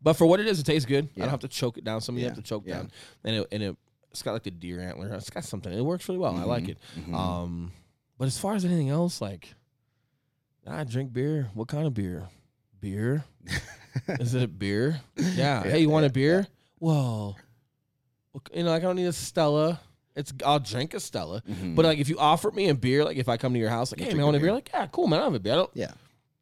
but 0.00 0.14
for 0.14 0.26
what 0.26 0.38
it 0.40 0.46
is, 0.46 0.60
it 0.60 0.64
tastes 0.64 0.86
good. 0.86 1.08
I 1.16 1.20
don't 1.20 1.28
have 1.30 1.40
to 1.40 1.48
choke 1.48 1.76
it 1.78 1.84
down. 1.84 2.00
Some 2.00 2.14
of 2.14 2.20
you 2.20 2.24
Yeah, 2.26 2.30
have 2.30 2.36
to 2.38 2.42
choke 2.42 2.62
yeah. 2.66 2.74
down, 2.76 2.90
and 3.24 3.36
it 3.36 3.48
and 3.52 3.62
it 3.62 3.76
it's 4.12 4.22
got 4.22 4.32
like 4.32 4.44
the 4.44 4.50
deer 4.52 4.80
antler. 4.80 5.12
It's 5.14 5.28
got 5.30 5.44
something. 5.44 5.72
It 5.72 5.82
works 5.84 6.08
really 6.08 6.18
well. 6.20 6.36
I 6.36 6.44
like 6.44 6.64
Mhm, 6.64 6.68
it. 6.70 6.78
mhm. 7.08 7.14
Um, 7.14 7.72
but 8.16 8.26
as 8.26 8.38
far 8.38 8.54
as 8.54 8.64
anything 8.64 8.88
else, 8.90 9.20
like 9.20 9.54
I 10.66 10.84
drink 10.84 11.12
beer. 11.12 11.50
What 11.54 11.68
kind 11.68 11.86
of 11.86 11.94
beer? 11.94 12.28
Beer. 12.80 13.24
Is 14.20 14.34
it 14.34 14.42
a 14.44 14.48
beer? 14.48 15.00
Yeah. 15.16 15.32
Yeah, 15.34 15.62
hey, 15.64 15.80
you 15.80 15.90
want 15.90 16.06
a 16.06 16.10
beer? 16.10 16.46
Well, 16.78 17.36
you 18.54 18.62
know, 18.62 18.70
like 18.70 18.82
I 18.82 18.86
don't 18.86 18.96
need 18.96 19.06
a 19.06 19.12
Stella. 19.12 19.80
It's 20.16 20.32
I'll 20.44 20.58
drink 20.60 20.94
a 20.94 21.00
Stella. 21.00 21.42
Mhm. 21.48 21.74
But 21.76 21.84
like 21.84 21.98
if 21.98 22.08
you 22.08 22.18
offer 22.18 22.50
me 22.50 22.68
a 22.68 22.74
beer, 22.74 23.04
like 23.04 23.16
if 23.16 23.28
I 23.28 23.36
come 23.36 23.52
to 23.52 23.58
your 23.58 23.70
house, 23.70 23.92
like, 23.92 24.00
You 24.00 24.06
hey 24.06 24.14
man, 24.14 24.24
want 24.24 24.36
a 24.36 24.40
beer. 24.40 24.46
beer. 24.48 24.54
Like, 24.54 24.70
yeah, 24.72 24.86
cool, 24.88 25.06
man, 25.06 25.20
I 25.20 25.24
have 25.24 25.34
a 25.34 25.38
beer. 25.40 25.52
I 25.52 25.56
don't, 25.56 25.70
yeah, 25.74 25.92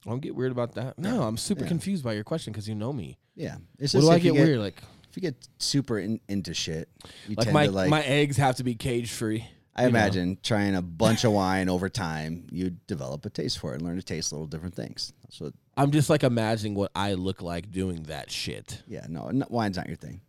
I 0.07 0.11
don't 0.11 0.21
get 0.21 0.35
weird 0.35 0.53
about 0.53 0.75
that. 0.77 0.99
No, 0.99 1.23
I'm 1.23 1.37
super 1.37 1.63
Yeah. 1.63 1.69
confused 1.69 2.03
by 2.05 2.15
your 2.15 2.25
question 2.25 2.53
because 2.53 2.69
you 2.69 2.75
know 2.75 2.93
me. 2.93 3.19
yeah. 3.35 3.57
It's 3.79 3.93
What 3.93 4.01
just 4.01 4.09
do 4.09 4.13
I 4.13 4.17
you 4.17 4.33
get, 4.33 4.35
weird? 4.35 4.59
Like, 4.61 4.81
If 5.11 5.17
you 5.17 5.21
get 5.23 5.35
super 5.59 5.99
in, 5.99 6.21
into 6.29 6.55
shit, 6.55 6.89
you 7.29 7.35
like 7.37 7.45
tend 7.45 7.55
my 7.55 7.67
to 7.67 7.73
like. 7.73 7.91
my 7.91 8.03
eggs 8.03 8.37
have 8.39 8.57
to 8.57 8.65
be 8.65 8.75
cage 8.75 9.11
free. 9.11 9.47
I 9.79 9.83
you 9.85 9.93
know. 9.93 9.99
imagine 9.99 10.39
trying 10.43 10.75
a 10.75 10.81
bunch 10.81 11.25
of 11.25 11.33
wine 11.33 11.69
over 11.69 11.91
time, 11.91 12.47
you 12.51 12.71
develop 12.87 13.27
a 13.27 13.31
taste 13.31 13.59
for 13.59 13.73
it 13.73 13.77
and 13.77 13.83
learn 13.83 13.97
to 13.97 14.03
taste 14.03 14.33
little 14.33 14.47
different 14.47 14.75
things. 14.75 15.13
That's 15.23 15.39
what. 15.39 15.53
I'm 15.77 15.91
just 15.91 16.09
like 16.09 16.23
imagining 16.25 16.75
what 16.75 16.91
I 16.97 17.13
look 17.13 17.43
like 17.43 17.71
doing 17.71 18.05
that 18.05 18.31
shit. 18.31 18.83
Yeah, 18.89 19.05
no, 19.11 19.29
no 19.29 19.45
wine's 19.51 19.77
not 19.77 19.87
your 19.87 19.97
thing. 19.99 20.23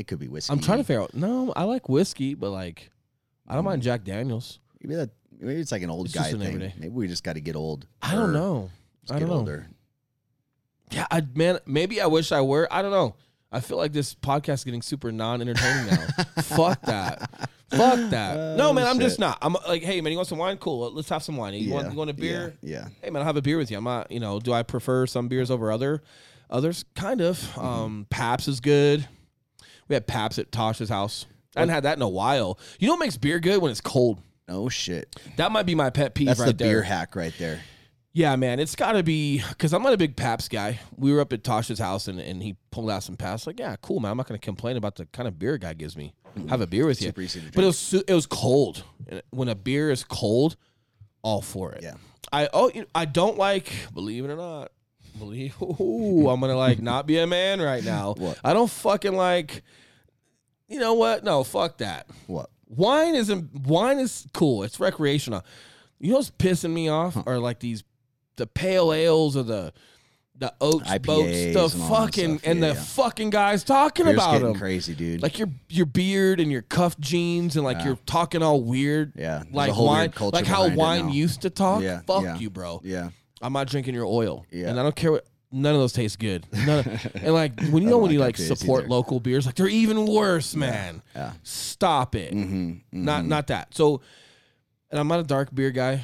It 0.00 0.06
could 0.06 0.18
be 0.18 0.28
whiskey. 0.28 0.52
I'm 0.52 0.60
trying 0.60 0.78
to 0.78 0.84
figure 0.84 1.02
out. 1.02 1.14
No, 1.14 1.52
I 1.54 1.64
like 1.64 1.88
whiskey, 1.88 2.34
but 2.34 2.50
like, 2.50 2.90
I 3.46 3.54
don't 3.54 3.62
Mm. 3.62 3.66
mind 3.66 3.82
Jack 3.82 4.02
Daniels. 4.04 4.58
Maybe 4.82 4.94
that. 4.96 5.10
Maybe 5.38 5.60
it's 5.60 5.72
like 5.72 5.82
an 5.82 5.90
old 5.90 6.06
It's 6.06 6.14
guy 6.14 6.22
just 6.22 6.34
an 6.34 6.40
thing. 6.40 6.48
everyday. 6.54 6.74
Maybe 6.78 6.88
we 6.94 7.06
just 7.06 7.22
got 7.24 7.34
to 7.34 7.40
get 7.40 7.54
old. 7.56 7.86
I 8.02 8.14
don't 8.14 8.30
or 8.30 8.32
know. 8.32 8.70
just 9.02 9.12
I 9.12 9.14
get 9.16 9.20
don't 9.20 9.28
know. 9.30 9.36
older. 9.38 9.66
Yeah, 10.90 11.06
I 11.10 11.22
man, 11.34 11.58
maybe 11.66 12.00
I 12.00 12.06
wish 12.06 12.32
I 12.32 12.40
were. 12.40 12.66
I 12.70 12.82
don't 12.82 12.90
know. 12.90 13.14
I 13.52 13.60
feel 13.60 13.76
like 13.78 13.92
this 13.92 14.14
podcast 14.14 14.54
is 14.54 14.64
getting 14.64 14.82
super 14.82 15.10
non-entertaining 15.12 15.86
now. 15.86 16.06
Fuck 16.42 16.82
that. 16.82 17.48
Fuck 17.70 18.10
that. 18.10 18.56
no, 18.56 18.70
Oh, 18.70 18.72
man, 18.72 18.86
I'm 18.86 18.98
just 19.00 19.14
shit. 19.14 19.20
not. 19.20 19.38
I'm 19.42 19.54
like, 19.68 19.82
hey, 19.82 20.00
man, 20.00 20.12
you 20.12 20.18
want 20.18 20.28
some 20.28 20.38
wine? 20.38 20.56
Cool. 20.56 20.90
Let's 20.92 21.08
have 21.08 21.22
some 21.22 21.36
wine. 21.36 21.54
You 21.54 21.72
want 21.72 21.90
you 21.92 21.98
want 21.98 22.10
a 22.10 22.14
beer? 22.14 22.56
Yeah. 22.62 22.88
Hey, 23.02 23.10
man, 23.10 23.20
I'll 23.22 23.26
have 23.26 23.36
a 23.36 23.42
beer 23.42 23.58
with 23.58 23.70
you. 23.70 23.76
I'm 23.78 23.84
not. 23.84 24.10
You 24.10 24.20
know, 24.20 24.40
do 24.40 24.52
I 24.52 24.62
prefer 24.62 25.06
some 25.06 25.28
beers 25.28 25.50
over 25.50 25.70
other 25.72 26.02
others? 26.48 26.84
Kind 26.94 27.20
of. 27.20 27.38
Mm-hmm. 27.38 27.60
Um, 27.60 28.06
Pabst 28.10 28.48
is 28.48 28.60
good. 28.60 29.06
We 29.90 29.94
had 29.94 30.06
Pabst 30.06 30.38
at 30.38 30.52
Tasha's 30.52 30.88
house. 30.88 31.26
I 31.56 31.60
haven't 31.60 31.74
had 31.74 31.82
that 31.82 31.96
in 31.96 32.02
a 32.02 32.08
while. 32.08 32.60
You 32.78 32.86
know 32.86 32.92
what 32.94 33.00
makes 33.00 33.16
beer 33.16 33.40
good 33.40 33.60
when 33.60 33.72
it's 33.72 33.80
cold? 33.80 34.20
Oh 34.48 34.68
shit. 34.68 35.16
That 35.36 35.50
might 35.50 35.66
be 35.66 35.74
my 35.74 35.90
pet 35.90 36.14
peeve 36.14 36.28
That's 36.28 36.38
right 36.38 36.46
the 36.46 36.52
there. 36.52 36.74
beer 36.74 36.82
hack 36.82 37.16
right 37.16 37.34
there. 37.40 37.60
Yeah, 38.12 38.36
man, 38.36 38.60
it's 38.60 38.76
got 38.76 38.92
to 38.92 39.02
be 39.02 39.42
because 39.48 39.72
I'm 39.72 39.82
not 39.82 39.92
a 39.92 39.96
big 39.96 40.14
Pabst 40.14 40.48
guy. 40.50 40.78
We 40.96 41.12
were 41.12 41.20
up 41.20 41.32
at 41.32 41.42
Tasha's 41.42 41.80
house 41.80 42.06
and, 42.06 42.20
and 42.20 42.40
he 42.40 42.56
pulled 42.70 42.88
out 42.88 43.02
some 43.02 43.16
Pabst. 43.16 43.48
Like, 43.48 43.58
yeah, 43.58 43.74
cool, 43.82 43.98
man. 43.98 44.12
I'm 44.12 44.16
not 44.16 44.28
going 44.28 44.38
to 44.38 44.44
complain 44.44 44.76
about 44.76 44.94
the 44.94 45.06
kind 45.06 45.26
of 45.26 45.38
beer 45.40 45.58
guy 45.58 45.72
gives 45.74 45.96
me. 45.96 46.14
Mm-hmm. 46.36 46.48
Have 46.48 46.60
a 46.60 46.66
beer 46.68 46.86
with 46.86 47.02
you. 47.02 47.08
Super 47.08 47.22
easy 47.22 47.40
to 47.40 47.46
drink. 47.46 47.54
But 47.56 47.64
it 47.64 47.66
was 47.66 47.78
su- 47.78 48.04
it 48.06 48.14
was 48.14 48.26
cold. 48.26 48.84
And 49.08 49.22
When 49.30 49.48
a 49.48 49.56
beer 49.56 49.90
is 49.90 50.04
cold, 50.04 50.54
all 51.22 51.42
for 51.42 51.72
it. 51.72 51.82
Yeah. 51.82 51.94
I 52.32 52.48
oh 52.52 52.70
you 52.72 52.82
know, 52.82 52.86
I 52.94 53.06
don't 53.06 53.36
like 53.38 53.72
believe 53.92 54.24
it 54.24 54.30
or 54.30 54.36
not. 54.36 54.70
Believe 55.20 55.54
ooh, 55.62 56.28
I'm 56.28 56.40
gonna 56.40 56.56
like 56.56 56.80
not 56.80 57.06
be 57.06 57.18
a 57.18 57.26
man 57.26 57.60
right 57.60 57.84
now. 57.84 58.14
What? 58.18 58.38
I 58.42 58.52
don't 58.52 58.70
fucking 58.70 59.14
like. 59.14 59.62
You 60.68 60.80
know 60.80 60.94
what? 60.94 61.22
No, 61.24 61.44
fuck 61.44 61.78
that. 61.78 62.06
what? 62.26 62.50
Wine 62.68 63.14
isn't 63.14 63.54
wine 63.66 63.98
is 63.98 64.26
cool. 64.32 64.62
It's 64.62 64.78
recreational. 64.80 65.44
You 65.98 66.10
know 66.12 66.16
what's 66.18 66.30
pissing 66.30 66.72
me 66.72 66.88
off 66.88 67.16
are 67.26 67.38
like 67.38 67.60
these 67.60 67.84
the 68.36 68.46
pale 68.46 68.92
ales 68.92 69.36
or 69.36 69.42
the 69.42 69.72
the 70.36 70.54
oats 70.60 70.88
IPAs 70.88 71.02
boats, 71.02 71.28
the 71.74 71.78
that 71.78 71.88
fucking 71.88 72.38
stuff. 72.38 72.50
and 72.50 72.60
Yeah, 72.60 72.68
the 72.68 72.74
yeah. 72.74 72.80
fucking 72.82 73.28
guys 73.30 73.62
talking 73.62 74.06
Beer's 74.06 74.14
about 74.16 74.40
them. 74.40 74.54
crazy, 74.54 74.94
dude. 74.94 75.20
Like 75.20 75.38
your 75.38 75.48
your 75.68 75.84
beard 75.84 76.40
and 76.40 76.50
your 76.50 76.62
cuffed 76.62 76.98
jeans 77.00 77.56
and 77.56 77.64
like 77.64 77.78
Yeah. 77.80 77.84
you're 77.86 77.98
talking 78.06 78.42
all 78.42 78.62
weird. 78.62 79.12
yeah. 79.16 79.42
there's 79.42 79.52
Like 79.54 79.76
wine, 79.76 80.12
like 80.32 80.46
how 80.46 80.68
wine 80.70 81.10
used 81.10 81.42
to 81.42 81.50
talk. 81.50 81.82
Yeah, 81.82 82.00
Fuck 82.06 82.22
yeah. 82.22 82.38
you, 82.38 82.48
bro. 82.48 82.80
Yeah. 82.84 83.10
I'm 83.40 83.52
not 83.52 83.68
drinking 83.68 83.94
your 83.94 84.04
oil. 84.06 84.46
Yeah. 84.50 84.68
And 84.68 84.78
I 84.78 84.82
don't 84.82 84.96
care 84.96 85.12
what 85.12 85.26
none 85.52 85.74
of 85.74 85.80
those 85.80 85.92
taste 85.92 86.18
good. 86.18 86.46
None 86.52 86.80
of, 86.80 87.14
and 87.16 87.34
like 87.34 87.60
when 87.70 87.82
you 87.82 87.88
know 87.90 87.98
when 87.98 88.10
you 88.10 88.18
like 88.20 88.36
support 88.36 88.82
either. 88.84 88.90
local 88.90 89.20
beers, 89.20 89.46
like 89.46 89.54
they're 89.54 89.68
even 89.68 90.06
worse, 90.06 90.54
man. 90.54 91.02
Yeah. 91.14 91.32
Stop 91.42 92.14
it. 92.14 92.32
Mm-hmm. 92.32 92.78
Not 92.92 93.24
not 93.24 93.46
that. 93.48 93.74
So 93.74 94.00
and 94.90 94.98
I'm 95.00 95.08
not 95.08 95.20
a 95.20 95.24
dark 95.24 95.54
beer 95.54 95.70
guy. 95.70 96.02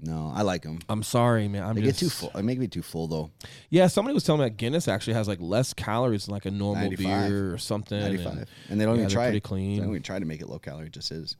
No, 0.00 0.30
I 0.34 0.42
like 0.42 0.62
them. 0.62 0.80
I'm 0.88 1.02
sorry, 1.02 1.48
man. 1.48 1.62
I'm 1.62 1.74
They 1.76 1.80
just 1.82 1.98
get 1.98 2.06
too 2.06 2.10
full. 2.10 2.30
They 2.34 2.42
make 2.42 2.58
me 2.58 2.66
too 2.66 2.82
full 2.82 3.06
though. 3.06 3.30
Yeah, 3.70 3.86
somebody 3.86 4.12
was 4.12 4.22
telling 4.22 4.42
me 4.42 4.46
that 4.48 4.58
Guinness 4.58 4.86
actually 4.86 5.14
has 5.14 5.26
like 5.26 5.40
less 5.40 5.72
calories 5.72 6.26
than 6.26 6.34
like 6.34 6.44
a 6.44 6.50
normal 6.50 6.90
beer 6.90 7.54
or 7.54 7.58
something. 7.58 7.96
and 7.98 8.08
Ninety-five, 8.18 8.48
and 8.68 8.78
they 8.80 8.84
don't 8.84 8.96
yeah, 8.96 9.02
even 9.02 9.10
try. 9.12 9.24
pretty 9.26 9.40
clean. 9.40 9.76
They 9.76 9.80
don't 9.80 9.90
even 9.90 10.02
try 10.02 10.18
to 10.18 10.26
make 10.26 10.42
it 10.42 10.48
low 10.48 10.58
calorie. 10.58 10.88
It 10.88 10.92
just 10.92 11.10
is. 11.10 11.36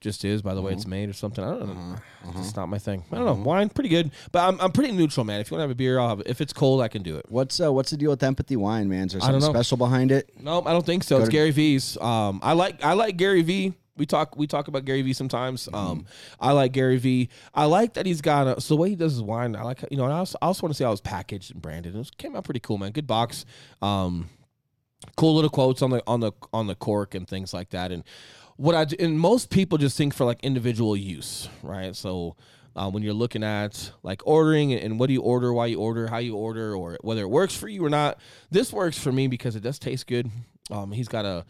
Just 0.00 0.24
is 0.24 0.42
by 0.42 0.54
the 0.54 0.62
way 0.62 0.72
it's 0.72 0.86
made 0.86 1.08
or 1.08 1.12
something. 1.12 1.42
I 1.42 1.48
don't 1.50 1.66
know. 1.66 1.96
Uh-huh. 2.24 2.38
It's 2.38 2.54
not 2.54 2.68
my 2.68 2.78
thing. 2.78 3.02
I 3.10 3.16
don't 3.16 3.24
know. 3.24 3.34
Wine, 3.34 3.68
pretty 3.68 3.90
good, 3.90 4.12
but 4.30 4.46
I'm 4.46 4.60
I'm 4.60 4.70
pretty 4.70 4.92
neutral, 4.92 5.24
man. 5.24 5.40
If 5.40 5.50
you 5.50 5.56
want 5.56 5.60
to 5.60 5.64
have 5.64 5.70
a 5.72 5.74
beer, 5.74 5.98
I'll 5.98 6.10
have 6.10 6.20
it. 6.20 6.28
If 6.28 6.40
it's 6.40 6.52
cold, 6.52 6.80
I 6.82 6.88
can 6.88 7.02
do 7.02 7.16
it. 7.16 7.26
What's 7.28 7.60
uh, 7.60 7.72
what's 7.72 7.90
the 7.90 7.96
deal 7.96 8.10
with 8.10 8.22
empathy 8.22 8.54
wine, 8.56 8.88
man? 8.88 9.06
Is 9.06 9.12
there 9.12 9.20
don't 9.20 9.32
something 9.32 9.52
know. 9.52 9.58
special 9.58 9.76
behind 9.76 10.12
it? 10.12 10.30
No, 10.40 10.62
I 10.64 10.72
don't 10.72 10.86
think 10.86 11.02
so. 11.02 11.18
It's 11.18 11.28
Gary 11.28 11.50
Vee's. 11.50 11.96
Um, 11.98 12.38
I 12.42 12.52
like 12.52 12.84
I 12.84 12.92
like 12.92 13.16
Gary 13.16 13.42
Vee. 13.42 13.74
We 13.96 14.06
talk 14.06 14.36
we 14.36 14.46
talk 14.46 14.68
about 14.68 14.84
Gary 14.84 15.02
Vee 15.02 15.12
sometimes. 15.12 15.66
Mm-hmm. 15.66 15.74
Um, 15.74 16.06
I 16.38 16.52
like 16.52 16.70
Gary 16.70 16.98
Vee. 16.98 17.28
I 17.52 17.64
like 17.64 17.94
that 17.94 18.06
he's 18.06 18.20
got 18.20 18.46
a 18.46 18.60
so 18.60 18.74
the 18.74 18.80
way 18.80 18.90
he 18.90 18.94
does 18.96 19.12
his 19.14 19.22
wine. 19.22 19.56
I 19.56 19.62
like 19.62 19.84
you 19.90 19.96
know. 19.96 20.04
And 20.04 20.12
I 20.12 20.18
also, 20.18 20.38
I 20.40 20.46
also 20.46 20.62
want 20.62 20.74
to 20.74 20.78
see 20.78 20.84
how 20.84 20.92
it's 20.92 21.00
packaged 21.00 21.50
and 21.52 21.60
branded. 21.60 21.96
It 21.96 21.98
was- 21.98 22.12
came 22.12 22.36
out 22.36 22.44
pretty 22.44 22.60
cool, 22.60 22.78
man. 22.78 22.92
Good 22.92 23.08
box. 23.08 23.44
Um, 23.82 24.28
cool 25.16 25.34
little 25.34 25.50
quotes 25.50 25.82
on 25.82 25.90
the 25.90 26.02
on 26.06 26.20
the 26.20 26.32
on 26.52 26.66
the 26.68 26.74
cork 26.74 27.14
and 27.14 27.26
things 27.26 27.52
like 27.52 27.70
that. 27.70 27.92
And 27.92 28.04
what 28.58 28.74
I 28.74 28.84
do, 28.84 28.96
and 28.98 29.18
most 29.18 29.48
people 29.48 29.78
just 29.78 29.96
think 29.96 30.12
for 30.12 30.26
like 30.26 30.40
individual 30.44 30.96
use, 30.96 31.48
right? 31.62 31.96
So. 31.96 32.36
Uh, 32.76 32.88
when 32.88 33.02
you're 33.02 33.12
looking 33.14 33.42
at 33.42 33.90
like 34.04 34.22
ordering 34.24 34.72
and, 34.72 35.00
what 35.00 35.08
do 35.08 35.12
you 35.12 35.20
order, 35.20 35.52
why 35.52 35.66
you 35.66 35.80
order, 35.80 36.06
how 36.06 36.18
you 36.18 36.36
order, 36.36 36.76
or 36.76 36.96
whether 37.00 37.22
it 37.22 37.28
works 37.28 37.56
for 37.56 37.66
you 37.66 37.84
or 37.84 37.90
not, 37.90 38.20
this 38.52 38.72
works 38.72 38.96
for 38.96 39.10
me 39.10 39.26
because 39.26 39.56
it 39.56 39.64
does 39.64 39.80
taste 39.80 40.06
good. 40.06 40.30
Um, 40.70 40.92
he's 40.92 41.08
got 41.08 41.24
a 41.24 41.44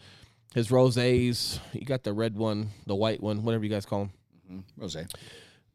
his 0.55 0.69
rosés. 0.69 1.59
You 1.71 1.85
got 1.85 2.01
the 2.03 2.13
red 2.13 2.35
one, 2.35 2.69
the 2.87 2.95
white 2.95 3.21
one, 3.21 3.43
whatever 3.43 3.63
you 3.63 3.69
guys 3.69 3.85
call 3.85 3.99
them. 3.99 4.11
Mm-hmm. 4.51 4.81
Rose. 4.81 4.97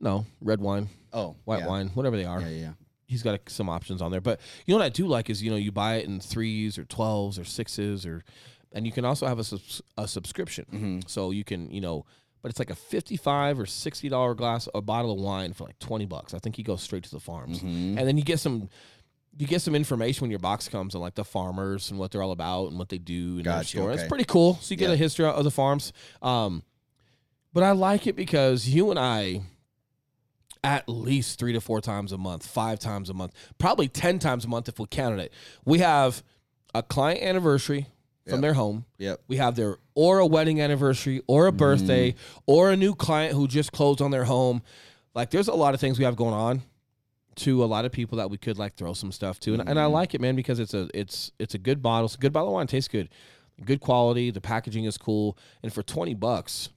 No, 0.00 0.26
red 0.40 0.60
wine, 0.60 0.88
Oh, 1.12 1.36
white 1.44 1.60
yeah. 1.60 1.68
wine, 1.68 1.88
whatever 1.94 2.16
they 2.16 2.24
are. 2.24 2.40
Yeah, 2.40 2.48
yeah. 2.48 2.72
He's 3.06 3.22
got 3.22 3.38
some 3.48 3.68
options 3.68 4.02
on 4.02 4.10
there. 4.10 4.22
But 4.22 4.40
you 4.66 4.74
know 4.74 4.78
what 4.78 4.86
I 4.86 4.88
do 4.88 5.06
like 5.06 5.30
is 5.30 5.40
you 5.40 5.52
know 5.52 5.56
you 5.56 5.70
buy 5.70 5.96
it 5.96 6.06
in 6.06 6.18
threes 6.18 6.78
or 6.78 6.84
twelves 6.84 7.38
or 7.38 7.44
sixes 7.44 8.04
or 8.04 8.24
and 8.74 8.84
you 8.84 8.92
can 8.92 9.06
also 9.06 9.26
have 9.26 9.38
a 9.38 9.44
subs- 9.44 9.80
a 9.96 10.06
subscription. 10.06 10.66
Mm-hmm. 10.70 10.98
So 11.06 11.30
you 11.30 11.44
can 11.44 11.70
you 11.70 11.80
know, 11.80 12.04
but 12.42 12.50
it's 12.50 12.58
like 12.58 12.70
a 12.70 12.74
fifty 12.74 13.16
five 13.16 13.58
or 13.58 13.64
sixty 13.64 14.10
dollar 14.10 14.34
glass 14.34 14.68
a 14.74 14.82
bottle 14.82 15.12
of 15.12 15.18
wine 15.18 15.54
for 15.54 15.64
like 15.64 15.78
twenty 15.78 16.04
bucks. 16.04 16.34
I 16.34 16.38
think 16.40 16.58
you 16.58 16.64
go 16.64 16.76
straight 16.76 17.04
to 17.04 17.10
the 17.10 17.20
farms, 17.20 17.58
Mm-hmm. 17.60 17.96
and 17.98 18.06
then 18.06 18.18
you 18.18 18.24
get 18.24 18.38
some. 18.40 18.68
You 19.36 19.48
get 19.48 19.62
some 19.62 19.74
information 19.74 20.20
when 20.22 20.30
your 20.30 20.38
box 20.38 20.68
comes 20.68 20.94
on 20.94 21.00
like 21.00 21.16
the 21.16 21.24
farmers 21.24 21.90
and 21.90 21.98
what 21.98 22.12
they're 22.12 22.22
all 22.22 22.30
about 22.30 22.68
and 22.68 22.78
what 22.78 22.88
they 22.88 22.98
do 22.98 23.30
in 23.38 23.42
their 23.42 23.54
Gotcha, 23.54 23.66
store. 23.78 23.90
It's 23.90 24.06
pretty 24.06 24.22
cool. 24.26 24.54
So 24.60 24.70
you 24.72 24.76
get 24.76 24.90
Yeah. 24.90 24.94
a 24.94 24.96
history 24.96 25.24
of 25.24 25.42
the 25.42 25.50
farms. 25.50 25.92
Um, 26.22 26.62
but 27.52 27.64
I 27.64 27.72
like 27.72 28.06
it 28.06 28.14
because 28.14 28.68
you 28.68 28.90
and 28.90 28.98
I, 29.00 29.40
at 30.62 30.88
least 30.88 31.38
three 31.38 31.52
to 31.52 31.60
four 31.60 31.80
times 31.80 32.12
a 32.12 32.16
month, 32.18 32.46
five 32.46 32.78
times 32.78 33.10
a 33.10 33.14
month, 33.14 33.32
probably 33.58 33.88
10 33.88 34.20
times 34.20 34.44
a 34.44 34.48
month 34.48 34.68
if 34.68 34.78
we 34.78 34.86
counted 34.86 35.18
it, 35.18 35.32
we 35.64 35.80
have 35.80 36.22
a 36.72 36.84
client 36.84 37.20
anniversary 37.20 37.86
from 38.26 38.34
Yep. 38.36 38.40
their 38.42 38.54
home. 38.54 38.84
Yep. 38.98 39.20
We 39.28 39.36
have 39.36 39.54
their 39.56 39.78
or 39.94 40.18
a 40.18 40.26
wedding 40.26 40.60
anniversary 40.60 41.22
or 41.26 41.46
a 41.46 41.52
birthday 41.52 42.14
or 42.46 42.70
a 42.70 42.76
new 42.76 42.94
client 42.94 43.34
who 43.34 43.46
just 43.46 43.70
closed 43.72 44.00
on 44.00 44.10
their 44.10 44.24
home. 44.24 44.62
Like 45.14 45.30
there's 45.30 45.48
a 45.48 45.54
lot 45.54 45.74
of 45.74 45.80
things 45.80 45.98
we 45.98 46.04
have 46.04 46.16
going 46.16 46.34
on 46.34 46.62
to 47.36 47.64
a 47.64 47.66
lot 47.66 47.84
of 47.84 47.92
people 47.92 48.18
that 48.18 48.30
we 48.30 48.36
could 48.38 48.58
like 48.58 48.74
throw 48.74 48.94
some 48.94 49.12
stuff 49.12 49.38
to. 49.40 49.54
And, 49.54 49.68
and 49.68 49.78
I 49.78 49.86
like 49.86 50.14
it, 50.14 50.20
man, 50.20 50.36
because 50.36 50.58
it's 50.58 50.74
a 50.74 50.88
it's 50.94 51.32
it's 51.38 51.54
a 51.54 51.58
good 51.58 51.82
bottle. 51.82 52.06
It's 52.06 52.14
a 52.14 52.18
good 52.18 52.32
bottle 52.32 52.48
of 52.48 52.54
wine, 52.54 52.66
tastes 52.66 52.88
good. 52.88 53.08
Good 53.64 53.80
quality, 53.80 54.30
the 54.30 54.40
packaging 54.40 54.84
is 54.84 54.98
cool. 54.98 55.38
And 55.62 55.72
for 55.72 55.82
20 55.84 56.14
bucks, 56.14 56.70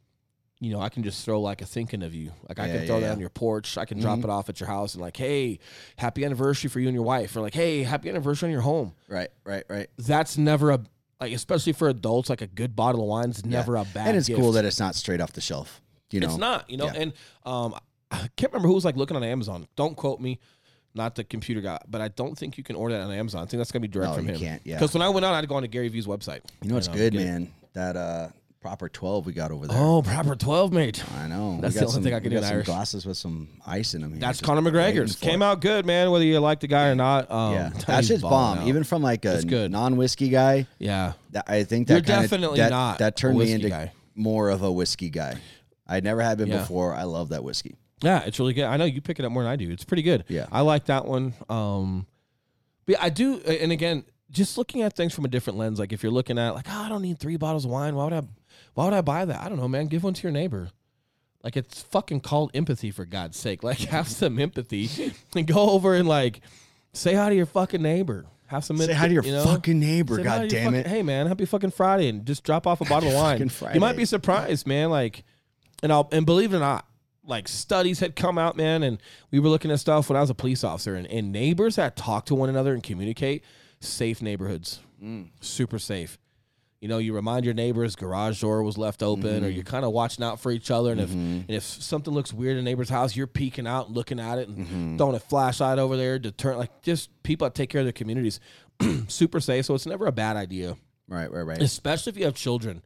you 0.59 0.71
know, 0.71 0.79
I 0.79 0.89
can 0.89 1.01
just 1.03 1.23
throw 1.25 1.39
like 1.41 1.61
a 1.63 1.65
thinking 1.65 2.03
of 2.03 2.13
you. 2.13 2.31
Like 2.47 2.59
I 2.59 2.67
Yeah, 2.67 2.77
can 2.77 2.85
throw 2.87 2.95
yeah, 2.95 3.01
that 3.01 3.07
yeah. 3.07 3.13
on 3.13 3.19
your 3.19 3.29
porch. 3.29 3.77
I 3.79 3.85
can 3.85 3.99
drop 3.99 4.19
Mhm. 4.19 4.25
it 4.25 4.29
off 4.29 4.49
at 4.49 4.59
your 4.59 4.67
house 4.67 4.93
and 4.93 5.01
like, 5.01 5.17
hey, 5.17 5.57
happy 5.97 6.23
anniversary 6.25 6.69
for 6.69 6.79
you 6.79 6.87
and 6.87 6.93
your 6.95 7.03
wife. 7.05 7.35
Or 7.35 7.41
like, 7.41 7.53
hey, 7.55 7.81
happy 7.83 8.09
anniversary 8.09 8.47
on 8.47 8.51
your 8.51 8.61
home 8.61 8.93
Right. 9.07 9.29
Right. 9.43 9.63
Right. 9.69 9.87
that's 9.97 10.37
never 10.37 10.69
a 10.71 10.81
like 11.19 11.33
especially 11.33 11.73
for 11.73 11.89
adults 11.89 12.29
like 12.29 12.41
a 12.41 12.47
good 12.47 12.75
bottle 12.75 13.01
of 13.01 13.07
wine 13.07 13.29
is 13.29 13.45
never 13.45 13.75
a 13.75 13.83
bad 13.85 14.07
and 14.09 14.17
it's 14.17 14.27
gift. 14.27 14.39
cool 14.39 14.51
that 14.53 14.65
it's 14.65 14.79
not 14.79 14.95
straight 14.95 15.19
off 15.21 15.33
the 15.33 15.41
shelf. 15.41 15.81
You 16.11 16.19
know. 16.21 16.27
it's 16.27 16.37
not 16.37 16.69
you 16.69 16.77
know 16.77 16.85
Yeah. 16.85 16.93
and 17.01 17.13
um 17.45 17.75
i 18.11 18.29
can't 18.37 18.53
remember 18.53 18.67
who 18.69 18.75
was 18.75 18.85
like 18.85 18.95
looking 18.95 19.17
on 19.17 19.23
amazon 19.23 19.67
don't 19.75 19.95
quote 19.97 20.21
me 20.21 20.39
not 20.95 21.15
the 21.15 21.23
computer 21.25 21.59
guy 21.59 21.79
but 21.89 21.99
i 21.99 22.07
don't 22.07 22.37
think 22.37 22.57
you 22.57 22.63
can 22.63 22.75
order 22.77 22.95
that 22.97 23.03
on 23.03 23.11
amazon 23.11 23.43
i 23.43 23.45
think 23.45 23.59
that's 23.59 23.71
gonna 23.73 23.81
be 23.81 23.87
direct 23.89 24.11
No, 24.11 24.15
from 24.17 24.27
you 24.27 24.33
him 24.35 24.39
can't, 24.39 24.61
yeah. 24.63 24.75
because 24.77 24.93
when 24.93 25.01
i 25.01 25.09
went 25.09 25.25
out 25.25 25.33
I'd 25.33 25.47
go 25.49 25.55
on 25.55 25.63
to 25.63 25.67
gary 25.67 25.89
vee's 25.89 26.07
website 26.07 26.41
You 26.61 26.69
know 26.69 26.75
what's 26.75 26.87
know, 26.87 26.93
good, 26.93 27.11
get 27.13 27.21
it. 27.21 27.25
man? 27.25 27.53
That 27.73 27.95
uh 27.97 28.29
proper 28.59 28.89
twelve 28.89 29.25
we 29.25 29.33
got 29.33 29.51
over 29.51 29.67
there. 29.67 29.77
oh 29.79 30.01
proper 30.01 30.35
12 30.35 30.73
mate 30.73 31.03
I 31.15 31.27
know. 31.27 31.59
That's 31.61 31.75
the 31.75 31.81
only 31.81 31.93
some, 31.93 32.03
thing 32.03 32.13
I 32.13 32.19
can 32.19 32.29
do 32.31 32.35
got 32.37 32.43
in 32.43 32.43
some 32.47 32.53
Irish. 32.55 32.65
glasses 32.65 33.05
with 33.05 33.15
some 33.17 33.47
ice 33.65 33.93
in 33.93 34.01
them. 34.01 34.11
Here. 34.11 34.19
that's 34.19 34.39
Just 34.39 34.45
conor 34.47 34.61
mcgregor's 34.61 35.15
came 35.15 35.41
out 35.41 35.61
good 35.61 35.85
man 35.85 36.11
whether 36.11 36.25
you 36.25 36.39
like 36.39 36.59
the 36.59 36.67
guy 36.67 36.87
or 36.89 36.95
not 36.95 37.29
um 37.31 37.53
Yeah, 37.53 37.69
that 37.87 38.03
shit's 38.05 38.21
bomb. 38.23 38.59
out. 38.59 38.67
Even 38.67 38.83
from 38.83 39.01
like 39.03 39.23
a 39.25 39.41
good. 39.43 39.71
non 39.71 39.95
whiskey 39.95 40.29
guy, 40.29 40.67
yeah 40.79 41.13
that, 41.31 41.45
I 41.47 41.63
think 41.63 41.87
You're 41.89 41.99
that 42.01 42.05
kinda, 42.07 42.21
definitely 42.23 42.57
that, 42.59 42.71
not 42.71 42.99
that 42.99 43.15
turned 43.15 43.37
me 43.37 43.51
into 43.51 43.69
guy. 43.69 43.91
more 44.15 44.49
of 44.49 44.63
a 44.63 44.71
whiskey 44.71 45.09
guy. 45.09 45.35
I 45.87 45.99
never 46.01 46.21
had 46.21 46.37
been 46.37 46.49
Yeah. 46.49 46.57
before. 46.59 46.93
I 46.93 47.03
love 47.03 47.29
that 47.29 47.43
whiskey. 47.43 47.75
Yeah, 48.01 48.23
it's 48.25 48.39
really 48.39 48.53
good. 48.53 48.65
I 48.65 48.75
know 48.77 48.85
you 48.85 49.01
pick 49.01 49.19
it 49.19 49.25
up 49.25 49.31
more 49.31 49.43
than 49.43 49.51
I 49.51 49.55
do. 49.55 49.71
It's 49.71 49.85
pretty 49.85 50.03
good. 50.03 50.25
Yeah. 50.27 50.47
I 50.51 50.61
like 50.61 50.85
that 50.85 51.05
one. 51.05 51.33
Um, 51.49 52.05
but 52.85 52.97
I 53.01 53.09
do, 53.09 53.39
and 53.39 53.71
again, 53.71 54.03
just 54.29 54.57
looking 54.57 54.81
at 54.81 54.93
things 54.95 55.13
from 55.15 55.23
a 55.25 55.27
different 55.29 55.57
lens. 55.57 55.79
Like 55.79 55.93
if 55.93 56.03
you're 56.03 56.11
looking 56.11 56.37
at 56.37 56.53
like, 56.53 56.65
oh, 56.69 56.81
I 56.83 56.89
don't 56.89 57.01
need 57.01 57.17
three 57.19 57.37
bottles 57.37 57.63
of 57.65 57.71
wine. 57.71 57.95
Why 57.95 58.03
would 58.03 58.13
I? 58.13 58.21
Why 58.73 58.85
would 58.85 58.93
I 58.93 59.01
buy 59.01 59.25
that? 59.25 59.41
I 59.41 59.49
don't 59.49 59.57
know, 59.59 59.67
man. 59.67 59.87
Give 59.87 60.03
one 60.03 60.13
to 60.13 60.23
your 60.23 60.31
neighbor. 60.31 60.69
Like 61.43 61.55
it's 61.55 61.81
fucking 61.83 62.21
called 62.21 62.51
empathy 62.53 62.91
for 62.91 63.05
God's 63.05 63.37
sake. 63.37 63.63
Like 63.63 63.79
have 63.79 64.07
some 64.07 64.39
empathy 64.39 65.13
and 65.35 65.47
go 65.47 65.69
over 65.71 65.93
and 65.95 66.07
like 66.07 66.41
say 66.93 67.13
hi 67.13 67.29
to 67.29 67.35
your 67.35 67.45
fucking 67.45 67.81
neighbor. 67.81 68.25
Have 68.47 68.63
some 68.63 68.77
Say 68.77 68.93
hi 68.93 69.07
to 69.09 69.13
your 69.13 69.23
you 69.23 69.33
know? 69.33 69.43
fucking 69.43 69.77
neighbor. 69.79 70.15
Say 70.15 70.23
God 70.23 70.47
damn 70.47 70.65
fucking- 70.71 70.79
it. 70.79 70.87
Hey 70.87 71.03
man, 71.03 71.27
happy 71.27 71.45
fucking 71.45 71.71
Friday, 71.71 72.07
and 72.07 72.25
just 72.25 72.43
drop 72.45 72.65
off 72.65 72.79
a 72.81 72.85
bottle 72.85 73.09
of 73.09 73.15
wine. 73.15 73.51
You 73.73 73.79
might 73.81 73.97
be 73.97 74.05
surprised, 74.05 74.65
man. 74.65 74.89
Like, 74.89 75.23
and 75.83 75.91
I'll 75.91 76.07
and 76.13 76.25
believe 76.25 76.53
it 76.53 76.57
or 76.57 76.61
not, 76.61 76.85
like 77.25 77.49
studies 77.49 77.99
had 77.99 78.15
come 78.15 78.37
out, 78.37 78.55
man, 78.55 78.83
and 78.83 78.99
we 79.31 79.39
were 79.41 79.49
looking 79.49 79.69
at 79.69 79.81
stuff 79.81 80.09
when 80.09 80.15
I 80.15 80.21
was 80.21 80.29
a 80.29 80.33
police 80.33 80.63
officer, 80.63 80.95
and, 80.95 81.05
and 81.07 81.31
neighbors 81.33 81.75
that 81.75 81.97
talk 81.97 82.25
to 82.27 82.35
one 82.35 82.47
another 82.47 82.73
and 82.73 82.81
communicate, 82.81 83.43
safe 83.81 84.21
neighborhoods, 84.21 84.79
Mm. 85.03 85.27
super 85.41 85.77
safe. 85.77 86.17
You 86.79 86.87
know, 86.87 86.99
you 86.99 87.13
remind 87.13 87.43
your 87.43 87.55
neighbors 87.55 87.95
garage 87.95 88.39
door 88.39 88.61
was 88.61 88.77
left 88.77 89.01
open, 89.01 89.43
or 89.43 89.47
you're 89.47 89.63
mm-hmm. 89.63 89.69
kind 89.69 89.83
of 89.83 89.91
watching 89.91 90.23
out 90.23 90.39
for 90.39 90.51
each 90.51 90.69
other, 90.69 90.91
and 90.91 91.01
if 91.01 91.09
mm-hmm. 91.09 91.17
and 91.17 91.49
if 91.49 91.63
something 91.63 92.13
looks 92.13 92.31
weird 92.31 92.53
in 92.53 92.59
a 92.59 92.61
neighbor's 92.61 92.89
house, 92.89 93.15
you're 93.15 93.25
peeking 93.25 93.65
out 93.65 93.87
and 93.87 93.95
looking 93.95 94.19
at 94.19 94.37
it 94.37 94.47
and 94.47 94.57
mm-hmm. 94.59 94.97
throwing 94.97 95.15
a 95.15 95.19
flashlight 95.19 95.79
over 95.79 95.97
there 95.97 96.19
to 96.19 96.31
turn 96.31 96.57
like 96.57 96.83
just 96.83 97.09
people 97.23 97.45
that 97.45 97.55
take 97.55 97.69
care 97.69 97.81
of 97.81 97.85
their 97.85 97.93
communities, 97.93 98.39
super 99.07 99.39
safe. 99.39 99.65
So 99.65 99.73
it's 99.73 99.87
never 99.87 100.05
a 100.05 100.11
bad 100.11 100.37
idea 100.37 100.77
Right, 101.07 101.31
right, 101.31 101.43
right. 101.43 101.61
especially 101.61 102.11
if 102.11 102.17
you 102.17 102.25
have 102.25 102.35
children. 102.35 102.83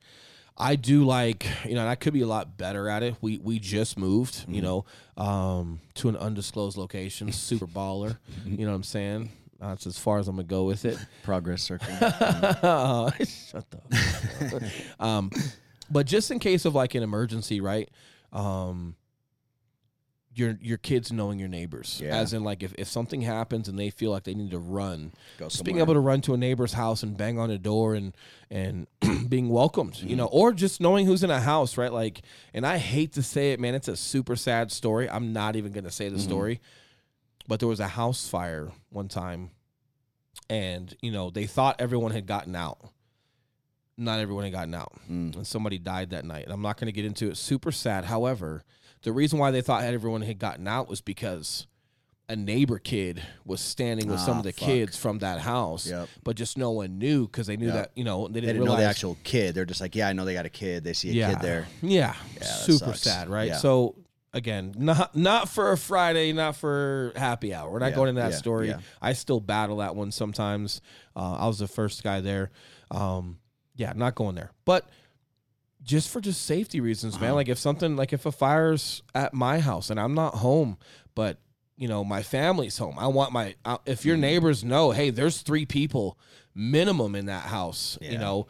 I 0.57 0.75
do 0.75 1.05
like, 1.05 1.48
you 1.65 1.74
know, 1.74 1.81
and 1.81 1.89
I 1.89 1.95
could 1.95 2.13
be 2.13 2.21
a 2.21 2.27
lot 2.27 2.57
better 2.57 2.88
at 2.88 3.03
it. 3.03 3.15
We 3.21 3.39
we 3.39 3.57
just 3.57 3.98
moved, 3.98 4.45
you 4.48 4.62
know, 4.62 4.86
um, 5.17 5.79
to 5.95 6.10
an 6.10 6.17
undisclosed 6.17 6.77
location, 6.77 7.31
super 7.31 7.65
baller. 7.65 8.17
You 8.45 8.65
know 8.65 8.71
what 8.71 8.75
I'm 8.75 8.83
saying? 8.83 9.31
That's 9.61 9.85
as 9.85 9.97
far 9.97 10.17
as 10.17 10.27
I'm 10.27 10.35
gonna 10.35 10.47
go 10.47 10.63
with 10.63 10.83
it. 10.85 10.97
Progress 11.23 11.61
circle. 11.61 11.87
Shut 11.99 13.65
the. 13.69 14.71
um, 14.99 15.29
but 15.89 16.05
just 16.07 16.31
in 16.31 16.39
case 16.39 16.65
of 16.65 16.73
like 16.75 16.95
an 16.95 17.03
emergency, 17.03 17.61
right? 17.61 17.87
Um, 18.33 18.95
your 20.33 20.57
your 20.61 20.77
kids 20.77 21.11
knowing 21.11 21.39
your 21.39 21.49
neighbors, 21.49 21.99
Yeah. 22.01 22.15
as 22.17 22.31
in 22.33 22.43
like 22.45 22.63
if, 22.63 22.73
if 22.77 22.87
something 22.87 23.21
happens 23.21 23.67
and 23.67 23.77
they 23.77 23.89
feel 23.89 24.11
like 24.11 24.23
they 24.23 24.33
need 24.33 24.51
to 24.51 24.59
run, 24.59 25.11
Go 25.37 25.49
just 25.49 25.65
being 25.65 25.79
able 25.79 25.93
to 25.93 25.99
run 25.99 26.21
to 26.21 26.33
a 26.33 26.37
neighbor's 26.37 26.71
house 26.73 27.03
and 27.03 27.17
bang 27.17 27.37
on 27.37 27.51
a 27.51 27.57
door 27.57 27.95
and 27.95 28.15
and 28.49 28.87
being 29.29 29.49
welcomed, 29.49 29.95
Mm-hmm. 29.95 30.07
you 30.07 30.15
know, 30.15 30.27
or 30.27 30.53
just 30.53 30.79
knowing 30.79 31.05
who's 31.05 31.21
in 31.23 31.29
a 31.31 31.41
house, 31.41 31.77
right? 31.77 31.91
Like, 31.91 32.21
and 32.53 32.65
I 32.65 32.77
hate 32.77 33.11
to 33.13 33.21
say 33.23 33.51
it, 33.51 33.59
man, 33.59 33.75
it's 33.75 33.89
a 33.89 33.95
super 33.97 34.37
sad 34.37 34.71
story. 34.71 35.09
I'm 35.09 35.33
not 35.33 35.57
even 35.57 35.73
gonna 35.73 35.91
say 35.91 36.07
the 36.07 36.15
Mm-hmm. 36.15 36.23
story, 36.29 36.61
but 37.51 37.60
there 37.60 37.67
was 37.67 37.81
a 37.81 37.88
house 37.89 38.29
fire 38.29 38.72
one 38.91 39.10
time, 39.10 39.51
and 40.50 40.96
you 41.01 41.12
know 41.12 41.29
they 41.29 41.46
thought 41.46 41.75
everyone 41.81 42.12
had 42.12 42.25
gotten 42.25 42.55
out. 42.55 42.79
Not 43.98 44.20
everyone 44.20 44.46
had 44.46 44.53
gotten 44.53 44.74
out, 44.74 44.93
Mm. 45.10 45.36
and 45.36 45.46
somebody 45.46 45.77
died 45.77 46.12
that 46.12 46.24
night. 46.24 46.46
And 46.46 46.53
I'm 46.53 46.62
not 46.62 46.77
going 46.77 46.86
to 46.88 46.91
get 46.93 47.03
into 47.03 47.27
it. 47.29 47.36
Super 47.36 47.74
sad. 47.74 48.05
However, 48.05 48.63
the 49.03 49.12
reason 49.12 49.38
why 49.38 49.51
they 49.51 49.62
thought 49.62 49.84
everyone 49.84 50.22
had 50.22 50.39
gotten 50.39 50.65
out 50.65 50.88
was 50.88 51.01
because 51.01 51.67
a 52.29 52.36
neighbor 52.38 52.79
kid 52.79 53.22
was 53.43 53.60
standing 53.60 54.08
with 54.08 54.22
some 54.22 54.36
Ah, 54.36 54.39
of 54.39 54.43
the 54.46 54.53
fuck. 54.53 54.65
kids 54.70 54.96
from 54.96 55.20
that 55.20 55.41
house, 55.41 55.88
Yep. 55.88 56.08
but 56.24 56.38
just 56.38 56.58
no 56.58 56.72
one 56.72 56.98
knew 57.00 57.25
because 57.27 57.48
they 57.48 57.58
knew 57.58 57.65
Yep. 57.67 57.75
that 57.75 57.91
you 57.96 58.05
know 58.05 58.27
they 58.29 58.36
They 58.36 58.39
didn't, 58.48 58.55
didn't 58.62 58.65
know 58.70 58.77
the 58.77 58.86
actual 58.86 59.17
kid. 59.25 59.53
They're 59.55 59.65
just 59.65 59.81
like, 59.81 59.93
yeah, 59.93 60.08
I 60.08 60.13
know 60.13 60.24
they 60.24 60.34
got 60.34 60.46
a 60.46 60.50
kid. 60.50 60.86
They 60.86 60.93
see 60.93 61.10
a 61.10 61.13
yeah, 61.13 61.34
kid 61.34 61.41
there. 61.41 61.67
Yeah, 61.81 62.15
that 62.39 62.46
super 62.46 62.93
sad, 62.93 63.27
right? 63.27 63.50
Yeah. 63.50 63.58
So 63.58 63.96
again, 64.33 64.73
not 64.77 65.15
not 65.15 65.50
for 65.50 65.71
a 65.71 65.77
Friday, 65.77 66.33
not 66.33 66.55
for 66.55 67.11
happy 67.15 67.53
hour. 67.53 67.69
We're 67.71 67.79
not 67.79 67.89
Yeah, 67.91 67.95
going 67.95 68.09
into 68.09 68.21
that 68.21 68.31
yeah, 68.31 68.38
story. 68.38 68.67
yeah. 68.69 68.79
I 69.01 69.13
still 69.13 69.39
battle 69.39 69.77
that 69.77 69.95
one 69.95 70.11
sometimes. 70.11 70.81
Uh, 71.15 71.33
I 71.39 71.47
was 71.47 71.59
the 71.59 71.67
first 71.67 72.03
guy 72.03 72.21
there. 72.21 72.51
Um, 72.89 73.38
yeah, 73.75 73.93
not 73.95 74.15
going 74.15 74.35
there, 74.35 74.51
but. 74.65 74.88
Just 75.83 76.09
for 76.09 76.21
just 76.21 76.45
safety 76.45 76.79
reasons, 76.79 77.15
man. 77.19 77.29
Uh-huh. 77.29 77.35
Like 77.38 77.50
if 77.50 77.57
something, 77.57 77.95
like 77.95 78.13
if 78.13 78.27
a 78.27 78.31
fire's 78.31 79.01
at 79.15 79.33
my 79.33 79.57
house 79.59 79.89
and 79.89 80.00
I'm 80.00 80.13
not 80.13 80.35
home, 80.35 80.77
but 81.15 81.39
you 81.75 81.88
know 81.88 82.03
my 82.03 82.21
family's 82.21 82.77
home, 82.77 83.00
I 83.00 83.07
want 83.07 83.31
my. 83.33 83.55
If 83.88 84.01
Mm-hmm. 84.01 84.07
your 84.07 84.17
neighbors 84.17 84.63
know, 84.63 84.91
hey, 84.91 85.09
there's 85.09 85.41
three 85.41 85.65
people 85.65 86.19
minimum 86.53 87.15
in 87.15 87.25
that 87.25 87.45
house, 87.45 87.97
you 88.00 88.19
know, 88.19 88.45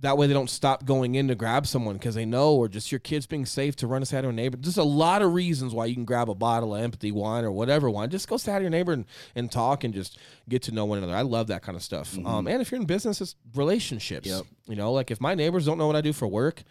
that 0.00 0.16
way 0.16 0.26
they 0.26 0.32
don't 0.32 0.50
stop 0.50 0.84
going 0.84 1.16
in 1.16 1.28
to 1.28 1.34
grab 1.34 1.66
someone 1.66 1.96
because 1.96 2.14
they 2.14 2.24
know 2.24 2.54
or 2.54 2.68
just 2.68 2.92
your 2.92 3.00
kids 3.00 3.26
being 3.26 3.44
safe 3.44 3.74
to 3.76 3.86
run 3.86 4.02
aside 4.02 4.22
to 4.22 4.28
a 4.28 4.32
neighbor. 4.32 4.56
There's 4.56 4.76
a 4.76 4.84
lot 4.84 5.22
of 5.22 5.34
reasons 5.34 5.74
why 5.74 5.86
you 5.86 5.94
can 5.94 6.04
grab 6.04 6.30
a 6.30 6.34
bottle 6.34 6.74
of 6.74 6.82
empathy 6.82 7.10
wine 7.10 7.44
or 7.44 7.50
whatever 7.50 7.90
wine. 7.90 8.08
Just 8.10 8.28
go 8.28 8.38
hi 8.38 8.58
to 8.58 8.60
your 8.60 8.70
neighbor 8.70 8.92
and, 8.92 9.06
and 9.34 9.50
talk 9.50 9.82
and 9.82 9.92
just 9.92 10.18
get 10.48 10.62
to 10.62 10.72
know 10.72 10.84
one 10.84 10.98
another. 10.98 11.16
I 11.16 11.22
love 11.22 11.48
that 11.48 11.62
kind 11.62 11.74
of 11.74 11.82
stuff. 11.82 12.12
Mm-hmm. 12.12 12.26
Um, 12.26 12.46
and 12.46 12.62
if 12.62 12.70
you're 12.70 12.80
in 12.80 12.86
business 12.86 13.20
it's 13.20 13.34
relationships 13.54 14.26
Yep. 14.26 14.44
you 14.66 14.76
know 14.76 14.92
like 14.92 15.10
if 15.10 15.20
my 15.20 15.34
neighbors 15.34 15.66
don't 15.66 15.78
know 15.78 15.86
what 15.86 15.96
i 15.96 16.00
do 16.00 16.12
for 16.12 16.26
work 16.26 16.62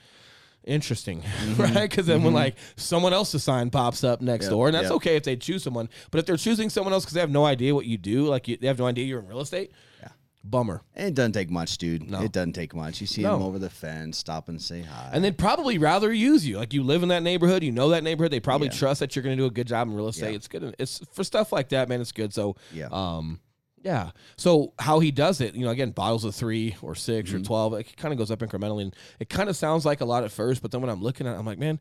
interesting 0.64 1.22
mm-hmm. 1.22 1.62
right? 1.62 1.90
Because 1.90 2.06
then 2.06 2.24
when 2.24 2.34
mm-hmm. 2.34 2.36
like 2.36 2.56
someone 2.76 3.14
else's 3.14 3.44
sign 3.44 3.70
pops 3.70 4.04
up 4.04 4.22
next 4.22 4.46
Yep, 4.46 4.52
door 4.52 4.68
and 4.68 4.76
that's 4.76 4.86
yep. 4.86 4.94
okay 4.94 5.16
if 5.16 5.24
they 5.24 5.36
choose 5.36 5.64
someone. 5.64 5.90
But 6.12 6.20
if 6.20 6.26
they're 6.26 6.38
choosing 6.38 6.70
someone 6.70 6.94
else 6.94 7.06
because 7.06 7.14
they 7.14 7.22
have 7.22 7.30
no 7.30 7.46
idea 7.46 7.74
what 7.74 7.86
you 7.86 7.98
do 7.98 8.26
like 8.26 8.48
you, 8.48 8.58
they 8.58 8.68
have 8.68 8.80
no 8.80 8.86
idea 8.86 9.06
you're 9.06 9.20
in 9.20 9.28
real 9.28 9.40
estate 9.40 9.72
Yeah. 10.02 10.10
Bummer 10.44 10.82
And 10.96 11.08
it 11.08 11.14
doesn't 11.14 11.34
take 11.34 11.50
much, 11.50 11.78
dude. 11.78 12.10
No. 12.10 12.22
It 12.22 12.32
doesn't 12.32 12.54
take 12.54 12.74
much. 12.74 13.02
You 13.02 13.08
see 13.08 13.22
No. 13.24 13.34
them 13.34 13.42
over 13.42 13.60
the 13.60 13.70
fence, 13.70 14.18
stop 14.18 14.48
and 14.50 14.62
say 14.62 14.82
hi. 14.82 15.10
and 15.12 15.24
they'd 15.24 15.38
probably 15.38 15.78
rather 15.78 16.12
use 16.14 16.48
you. 16.48 16.58
Like 16.58 16.74
you 16.74 16.84
live 16.84 17.04
in 17.04 17.10
that 17.10 17.24
neighborhood, 17.24 17.64
you 17.64 17.72
know 17.72 17.90
that 17.90 18.04
neighborhood. 18.04 18.32
They 18.32 18.40
probably 18.40 18.68
Yeah. 18.68 18.74
trust 18.74 19.00
that 19.02 19.16
you're 19.16 19.24
going 19.24 19.36
to 19.36 19.42
do 19.42 19.48
a 19.48 19.52
good 19.52 19.68
job 19.68 19.88
in 19.90 19.94
real 19.96 20.08
estate. 20.08 20.30
Yeah. 20.32 20.36
It's 20.38 20.48
good. 20.48 20.76
It's 20.80 21.02
for 21.12 21.24
stuff 21.24 21.52
like 21.52 21.70
that, 21.70 21.90
man. 21.90 22.00
It's 22.02 22.12
good. 22.14 22.34
So, 22.34 22.56
Yeah. 22.74 22.88
um, 22.92 23.40
yeah. 23.84 24.12
So 24.38 24.74
how 24.80 25.00
he 25.00 25.12
does 25.12 25.42
it, 25.42 25.54
you 25.56 25.66
know, 25.66 25.72
again, 25.72 25.92
bottles 25.92 26.24
of 26.24 26.34
three 26.34 26.76
or 26.82 26.96
6 26.96 27.30
Mm-hmm. 27.30 27.42
or 27.42 27.44
twelve, 27.44 27.74
it 27.74 27.98
kind 27.98 28.12
of 28.14 28.18
goes 28.18 28.32
up 28.32 28.40
incrementally, 28.40 28.84
and 28.84 28.96
it 29.20 29.30
kind 29.30 29.50
of 29.50 29.56
sounds 29.58 29.86
like 29.86 30.00
a 30.02 30.06
lot 30.06 30.24
at 30.24 30.32
first, 30.32 30.62
but 30.62 30.72
then 30.72 30.80
when 30.82 30.90
I'm 30.90 31.02
looking 31.04 31.28
at, 31.28 31.36
it, 31.36 31.40
I'm 31.40 31.46
like, 31.46 31.60
man, 31.60 31.80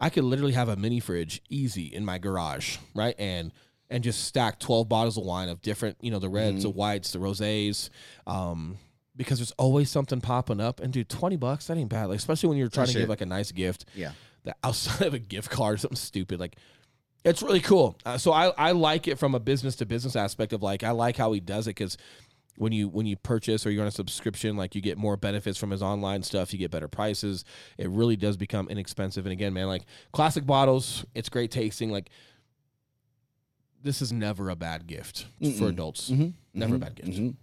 I 0.00 0.10
could 0.10 0.24
literally 0.24 0.52
have 0.52 0.68
a 0.68 0.76
mini 0.76 1.00
fridge 1.00 1.42
easy 1.48 1.86
in 1.86 2.04
my 2.04 2.18
garage, 2.18 2.76
right? 2.94 3.14
And 3.18 3.52
and 3.90 4.04
just 4.04 4.24
stack 4.24 4.58
12 4.58 4.88
bottles 4.88 5.16
of 5.16 5.24
wine 5.24 5.48
of 5.48 5.62
different, 5.62 5.96
you 6.00 6.10
know, 6.10 6.18
the 6.18 6.28
reds, 6.28 6.56
Mm-hmm. 6.58 6.62
the 6.62 6.70
whites, 6.70 7.12
the 7.12 7.18
rosés, 7.18 7.88
um, 8.26 8.76
because 9.16 9.38
there's 9.38 9.52
always 9.52 9.90
something 9.90 10.20
popping 10.20 10.60
up. 10.60 10.78
And 10.80 10.92
dude, 10.92 11.08
twenty 11.08 11.36
bucks 11.36 11.66
that 11.66 11.76
ain't 11.76 11.88
bad. 11.90 12.06
Like 12.06 12.18
especially 12.18 12.50
when 12.50 12.58
you're 12.58 12.68
trying 12.68 12.86
to 12.88 12.92
give 12.92 13.02
shit. 13.02 13.08
like 13.08 13.20
a 13.20 13.26
nice 13.26 13.50
gift, 13.50 13.84
like 13.96 14.04
especially 14.04 14.08
when 14.08 14.28
you're 14.28 14.28
trying 14.28 14.46
to 14.46 14.48
give 14.48 14.48
like 14.48 14.50
a 14.50 14.52
nice 14.52 14.52
gift. 14.52 14.54
That 14.54 14.56
outside 14.62 14.98
shit. 14.98 15.06
of 15.08 15.14
a 15.14 15.18
gift 15.18 15.34
Yeah. 15.34 15.34
that 15.34 15.36
outside 15.44 15.46
of 15.46 15.46
a 15.46 15.46
gift 15.46 15.50
card 15.50 15.74
or 15.74 15.78
something 15.78 15.96
stupid 15.96 16.38
like 16.40 16.56
it's 17.24 17.42
really 17.42 17.60
cool 17.60 17.98
uh, 18.06 18.16
so 18.16 18.32
I, 18.32 18.46
I 18.56 18.72
like 18.72 19.08
it 19.08 19.18
from 19.18 19.34
a 19.34 19.40
business 19.40 19.74
to 19.76 19.86
business 19.86 20.14
aspect 20.14 20.52
of 20.52 20.62
like 20.62 20.84
i 20.84 20.90
like 20.92 21.16
how 21.16 21.32
he 21.32 21.40
does 21.40 21.66
it 21.66 21.70
because 21.70 21.98
when 22.56 22.72
you 22.72 22.88
when 22.88 23.04
you 23.06 23.16
purchase 23.16 23.66
or 23.66 23.70
you're 23.72 23.82
on 23.82 23.88
a 23.88 23.90
subscription 23.90 24.56
like 24.56 24.74
you 24.76 24.80
get 24.80 24.96
more 24.96 25.16
benefits 25.16 25.58
from 25.58 25.70
his 25.72 25.82
online 25.82 26.22
stuff 26.22 26.52
you 26.52 26.58
get 26.58 26.70
better 26.70 26.86
prices 26.88 27.44
it 27.76 27.90
really 27.90 28.16
does 28.16 28.36
become 28.36 28.68
inexpensive 28.68 29.26
and 29.26 29.32
again 29.32 29.52
man 29.52 29.66
like 29.66 29.82
classic 30.12 30.46
bottles 30.46 31.04
it's 31.14 31.28
great 31.28 31.50
tasting 31.50 31.90
like 31.90 32.08
this 33.82 34.02
is 34.02 34.12
never 34.12 34.50
a 34.50 34.56
bad 34.56 34.86
gift 34.86 35.26
for 35.40 35.44
Mm-mm. 35.46 35.68
adults 35.68 36.10
Mhm. 36.10 36.32
never 36.54 36.74
a 36.74 36.78
Mhm. 36.78 36.80
bad 36.80 36.94
gift 36.96 37.08
Mhm. 37.10 37.34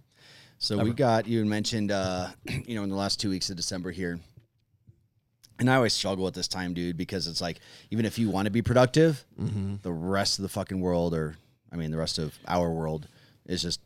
So 0.58 0.76
Ever. 0.78 0.88
we 0.88 0.94
got 0.94 1.26
you 1.26 1.44
mentioned, 1.44 1.90
uh, 1.90 2.30
you 2.66 2.74
know, 2.74 2.82
in 2.82 2.88
the 2.88 2.96
last 2.96 3.20
two 3.20 3.28
weeks 3.30 3.50
of 3.50 3.56
December 3.56 3.90
here, 3.90 4.18
and 5.58 5.70
I 5.70 5.76
always 5.76 5.92
struggle 5.92 6.26
at 6.26 6.34
this 6.34 6.48
time, 6.48 6.74
dude, 6.74 6.96
because 6.96 7.26
it's 7.26 7.40
like 7.40 7.60
even 7.90 8.04
if 8.04 8.18
you 8.18 8.28
want 8.30 8.46
to 8.46 8.50
be 8.50 8.62
productive, 8.62 9.24
mm-hmm. 9.40 9.76
the 9.82 9.92
rest 9.92 10.38
of 10.38 10.42
the 10.42 10.48
fucking 10.48 10.80
world, 10.80 11.14
or 11.14 11.36
I 11.72 11.76
mean, 11.76 11.90
the 11.90 11.96
rest 11.98 12.18
of 12.18 12.38
our 12.46 12.70
world, 12.70 13.08
is 13.46 13.62
just 13.62 13.80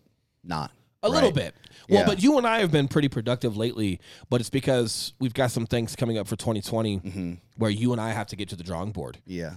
not 0.45 0.71
A 1.03 1.09
little 1.09 1.33
bit. 1.33 1.55
Well, 1.89 2.01
Yeah. 2.01 2.07
but 2.07 2.23
you 2.23 2.37
and 2.39 2.47
I 2.47 2.59
have 2.61 2.71
been 2.71 2.87
pretty 2.87 3.09
productive 3.09 3.57
lately, 3.57 4.01
but 4.29 4.41
it's 4.41 4.51
because 4.51 5.13
we've 5.19 5.33
got 5.35 5.51
some 5.51 5.67
things 5.67 5.97
coming 5.97 6.19
up 6.19 6.29
for 6.29 6.37
2020 6.37 6.97
hmm 6.97 7.35
where 7.57 7.71
you 7.71 7.93
and 7.93 8.01
I 8.01 8.11
have 8.13 8.27
to 8.29 8.37
get 8.37 8.49
to 8.51 8.57
the 8.57 8.63
drawing 8.65 8.93
board. 8.93 9.19
Yeah, 9.27 9.57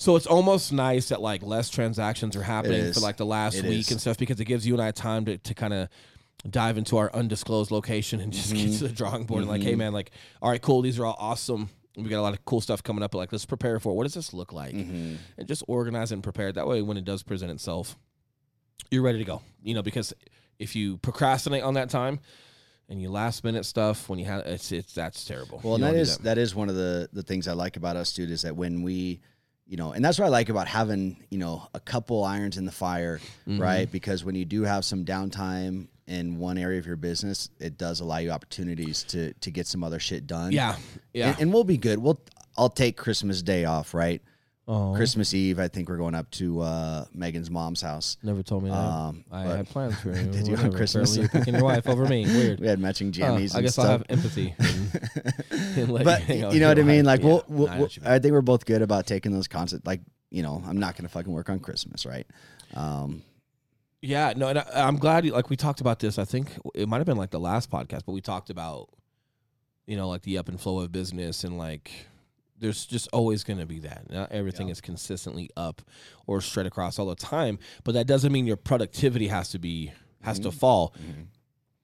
So 0.00 0.14
it's 0.14 0.26
almost 0.26 0.72
nice 0.72 1.08
that 1.08 1.20
like 1.20 1.42
less 1.42 1.68
transactions 1.70 2.36
are 2.36 2.42
happening 2.42 2.92
for 2.92 3.00
like 3.00 3.16
the 3.16 3.26
last 3.26 3.56
It 3.56 3.64
week 3.64 3.86
is. 3.86 3.90
and 3.90 4.00
stuff 4.00 4.16
because 4.16 4.38
it 4.38 4.44
gives 4.44 4.64
you 4.64 4.74
and 4.74 4.82
I 4.82 4.92
time 4.92 5.24
to, 5.24 5.38
to 5.38 5.54
kind 5.54 5.74
of 5.74 5.88
dive 6.48 6.78
into 6.78 6.96
our 6.98 7.12
undisclosed 7.12 7.72
location 7.72 8.20
and 8.20 8.32
just 8.32 8.54
get 8.54 8.68
Mhm. 8.68 8.78
to 8.78 8.86
the 8.86 8.94
drawing 8.94 9.24
board 9.24 9.40
and 9.42 9.50
like, 9.50 9.60
hey 9.62 9.74
Mhm. 9.74 9.78
man, 9.78 9.92
like, 9.92 10.12
all 10.40 10.50
right, 10.50 10.62
cool, 10.62 10.82
these 10.82 11.00
are 11.00 11.04
all 11.04 11.16
awesome. 11.18 11.68
We 11.96 12.04
got 12.08 12.20
a 12.20 12.22
lot 12.22 12.32
of 12.32 12.44
cool 12.44 12.60
stuff 12.60 12.80
coming 12.80 13.02
up, 13.02 13.10
but 13.10 13.18
like 13.18 13.32
let's 13.32 13.44
prepare 13.44 13.80
for 13.80 13.90
it. 13.90 13.96
What 13.96 14.04
does 14.04 14.14
this 14.14 14.32
look 14.32 14.52
like? 14.52 14.72
hmm 14.72 15.16
And 15.36 15.48
just 15.48 15.64
organize 15.66 16.12
and 16.12 16.22
prepare. 16.22 16.52
That 16.52 16.68
way 16.68 16.80
when 16.80 16.96
it 16.96 17.04
does 17.04 17.24
present 17.24 17.50
itself, 17.50 17.98
you're 18.92 19.02
ready 19.02 19.18
to 19.18 19.24
go. 19.24 19.42
You 19.64 19.74
know, 19.74 19.82
because 19.82 20.14
if 20.60 20.76
you 20.76 20.98
procrastinate 20.98 21.64
on 21.64 21.74
that 21.74 21.90
time 21.90 22.20
and 22.88 23.02
you 23.02 23.10
last 23.10 23.42
minute 23.42 23.64
stuff 23.66 24.08
when 24.08 24.20
you 24.20 24.26
have 24.26 24.46
it's 24.46 24.70
it's 24.70 24.92
that's 24.94 25.24
terrible. 25.24 25.60
Well, 25.64 25.76
You 25.76 25.84
and 25.86 25.96
that 25.96 26.00
is 26.00 26.18
that 26.18 26.38
is 26.38 26.54
one 26.54 26.68
of 26.68 26.76
the 26.76 27.08
the 27.12 27.24
things 27.24 27.48
I 27.48 27.52
like 27.54 27.76
about 27.76 27.96
us, 27.96 28.12
dude, 28.12 28.30
is 28.30 28.42
that 28.42 28.54
when 28.54 28.82
we, 28.82 29.20
you 29.68 29.76
know, 29.76 29.92
and 29.92 30.02
that's 30.04 30.18
what 30.18 30.24
I 30.26 30.28
like 30.30 30.48
about 30.48 30.66
having, 30.66 31.22
you 31.30 31.38
know, 31.38 31.68
a 31.74 31.80
couple 31.80 32.24
irons 32.24 32.56
in 32.56 32.64
the 32.64 32.72
fire, 32.72 33.20
Mhm. 33.46 33.60
right? 33.60 33.90
Because 33.92 34.24
when 34.24 34.34
you 34.34 34.44
do 34.46 34.62
have 34.62 34.84
some 34.84 35.04
downtime 35.04 35.88
in 36.06 36.38
one 36.38 36.56
area 36.56 36.78
of 36.78 36.86
your 36.86 36.96
business, 36.96 37.50
it 37.60 37.76
does 37.76 38.00
allow 38.00 38.16
you 38.16 38.30
opportunities 38.30 39.02
to 39.04 39.32
to 39.34 39.50
get 39.50 39.66
some 39.66 39.84
other 39.84 39.98
shit 40.00 40.26
done. 40.26 40.52
Yeah. 40.52 40.76
Yeah. 41.12 41.30
and, 41.32 41.40
and 41.42 41.52
we'll 41.52 41.64
be 41.64 41.76
good. 41.76 41.98
We'll 41.98 42.18
I'll 42.56 42.70
take 42.70 42.96
Christmas 42.96 43.42
Day 43.42 43.64
off, 43.66 43.92
right? 43.94 44.22
Oh, 44.68 44.94
Christmas 44.94 45.34
Eve, 45.34 45.58
I 45.58 45.66
think 45.66 45.88
we're 45.88 45.96
going 45.96 46.14
up 46.14 46.30
to 46.32 46.60
uh, 46.60 47.04
Megan's 47.12 47.50
mom's 47.50 47.80
house. 47.80 48.16
never 48.22 48.42
told 48.44 48.62
me 48.62 48.70
that. 48.70 48.76
Um, 48.76 49.24
I 49.32 49.42
had 49.44 49.68
plans 49.68 49.98
for 49.98 50.10
you. 50.16 50.30
Did 50.30 50.46
you 50.46 50.56
on 50.56 50.70
Christmas? 50.72 51.16
Apparently 51.16 51.20
You're 51.22 51.28
picking 51.30 51.54
your 51.54 51.64
wife 51.64 51.88
over 51.88 52.06
me. 52.06 52.24
Weird. 52.26 52.60
we 52.60 52.66
had 52.68 52.78
matching 52.78 53.12
Huh, 53.12 53.20
jammies. 53.32 53.56
I 53.56 53.62
guess 53.62 53.72
stuff. 53.72 53.84
I'll 53.86 53.90
have 53.92 54.04
empathy. 54.08 54.54
and- 54.58 55.88
and 55.90 56.04
but 56.04 56.20
hang 56.22 56.44
out 56.44 56.52
you 56.54 56.60
know 56.60 56.68
what 56.68 56.78
I 56.78 56.82
mean. 56.82 57.04
Like 57.04 57.20
Yeah, 57.20 57.26
we'll, 57.26 57.44
we'll, 57.48 57.68
I 57.68 57.72
we'll- 57.72 57.82
what 57.82 57.96
you 57.96 58.02
mean. 58.02 58.12
I 58.12 58.18
think 58.18 58.32
we're 58.32 58.40
both 58.42 58.64
good 58.66 58.82
about 58.82 59.06
taking 59.06 59.32
those 59.32 59.48
concepts. 59.48 59.86
Like 59.86 60.00
you 60.30 60.42
know, 60.42 60.62
I'm 60.66 60.78
not 60.78 60.96
gonna 60.96 61.08
fucking 61.08 61.32
work 61.32 61.48
on 61.48 61.58
Christmas, 61.58 62.04
right? 62.04 62.26
Um, 62.74 63.22
Yeah, 64.02 64.34
no, 64.36 64.48
and 64.48 64.58
I, 64.58 64.64
I'm 64.74 64.96
glad. 64.96 65.24
You, 65.24 65.32
like 65.32 65.48
we 65.50 65.56
talked 65.56 65.80
about 65.80 65.98
this. 66.00 66.18
I 66.18 66.24
think 66.24 66.52
it 66.74 66.88
might 66.88 66.98
have 66.98 67.06
been 67.06 67.16
like 67.16 67.30
the 67.30 67.40
last 67.40 67.70
podcast, 67.70 68.02
but 68.04 68.12
we 68.12 68.20
talked 68.20 68.50
about, 68.50 68.90
you 69.86 69.96
know, 69.96 70.08
like 70.08 70.22
the 70.22 70.36
up 70.38 70.48
and 70.48 70.60
flow 70.60 70.80
of 70.80 70.92
business, 70.92 71.44
and 71.44 71.56
like 71.56 71.90
there's 72.60 72.84
just 72.86 73.08
always 73.12 73.44
going 73.44 73.58
to 73.60 73.66
be 73.66 73.78
that. 73.80 74.10
Not 74.10 74.32
everything 74.32 74.68
Yeah. 74.68 74.72
is 74.72 74.80
consistently 74.80 75.48
up 75.56 75.82
or 76.26 76.40
straight 76.40 76.66
across 76.66 76.98
all 76.98 77.06
the 77.06 77.14
time, 77.14 77.58
but 77.84 77.92
that 77.92 78.06
doesn't 78.06 78.32
mean 78.32 78.46
your 78.46 78.56
productivity 78.56 79.28
has 79.28 79.48
to 79.50 79.58
be 79.58 79.92
has 80.22 80.40
to 80.40 80.48
Mhm. 80.48 80.54
fall. 80.54 80.94
mhm. 80.98 81.26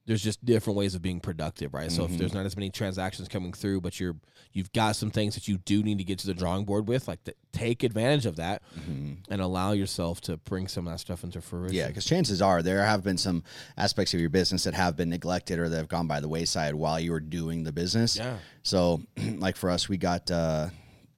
There's 0.07 0.21
just 0.23 0.43
different 0.45 0.77
ways 0.77 0.93
of 0.93 1.01
being 1.01 1.19
productive, 1.19 1.73
right? 1.73 1.91
So 1.91 2.03
Mhm. 2.03 2.11
if 2.11 2.17
there's 2.19 2.33
not 2.33 2.45
as 2.45 2.55
many 2.55 2.69
transactions 2.69 3.27
coming 3.27 3.53
through, 3.53 3.81
but 3.81 3.99
you're 3.99 4.15
you've 4.53 4.71
got 4.71 4.95
some 4.95 5.11
things 5.11 5.33
that 5.35 5.49
you 5.49 5.57
do 5.57 5.83
need 5.83 5.97
to 5.97 6.03
get 6.05 6.17
to 6.17 6.27
the 6.27 6.33
drawing 6.33 6.63
board 6.63 6.87
with, 6.87 7.09
like 7.09 7.21
th- 7.25 7.35
take 7.51 7.83
advantage 7.83 8.25
of 8.25 8.37
that 8.37 8.61
Mhm. 8.79 9.17
and 9.29 9.41
allow 9.41 9.73
yourself 9.73 10.21
to 10.21 10.37
bring 10.37 10.69
some 10.69 10.87
of 10.87 10.93
that 10.93 10.99
stuff 10.99 11.25
into 11.25 11.41
fruition. 11.41 11.75
Yeah, 11.75 11.87
because 11.87 12.05
chances 12.05 12.41
are 12.41 12.63
there 12.63 12.85
have 12.85 13.03
been 13.03 13.17
some 13.17 13.43
aspects 13.75 14.13
of 14.13 14.21
your 14.21 14.29
business 14.29 14.63
that 14.63 14.73
have 14.73 14.95
been 14.95 15.09
neglected 15.09 15.59
or 15.59 15.67
that 15.67 15.75
have 15.75 15.89
gone 15.89 16.07
by 16.07 16.21
the 16.21 16.29
wayside 16.29 16.73
while 16.75 17.01
you 17.01 17.11
were 17.11 17.19
doing 17.19 17.63
the 17.65 17.73
business. 17.73 18.15
yeah. 18.15 18.37
So, 18.63 19.01
like 19.39 19.57
for 19.57 19.69
us, 19.69 19.89
we 19.89 19.97
got 19.97 20.31
uh, 20.31 20.69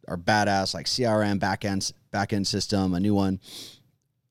our 0.07 0.17
badass 0.17 0.73
like 0.73 0.87
CRM 0.87 1.37
backend 1.39 1.91
backend 2.11 2.47
system, 2.47 2.95
a 2.95 2.99
new 2.99 3.13
one, 3.13 3.39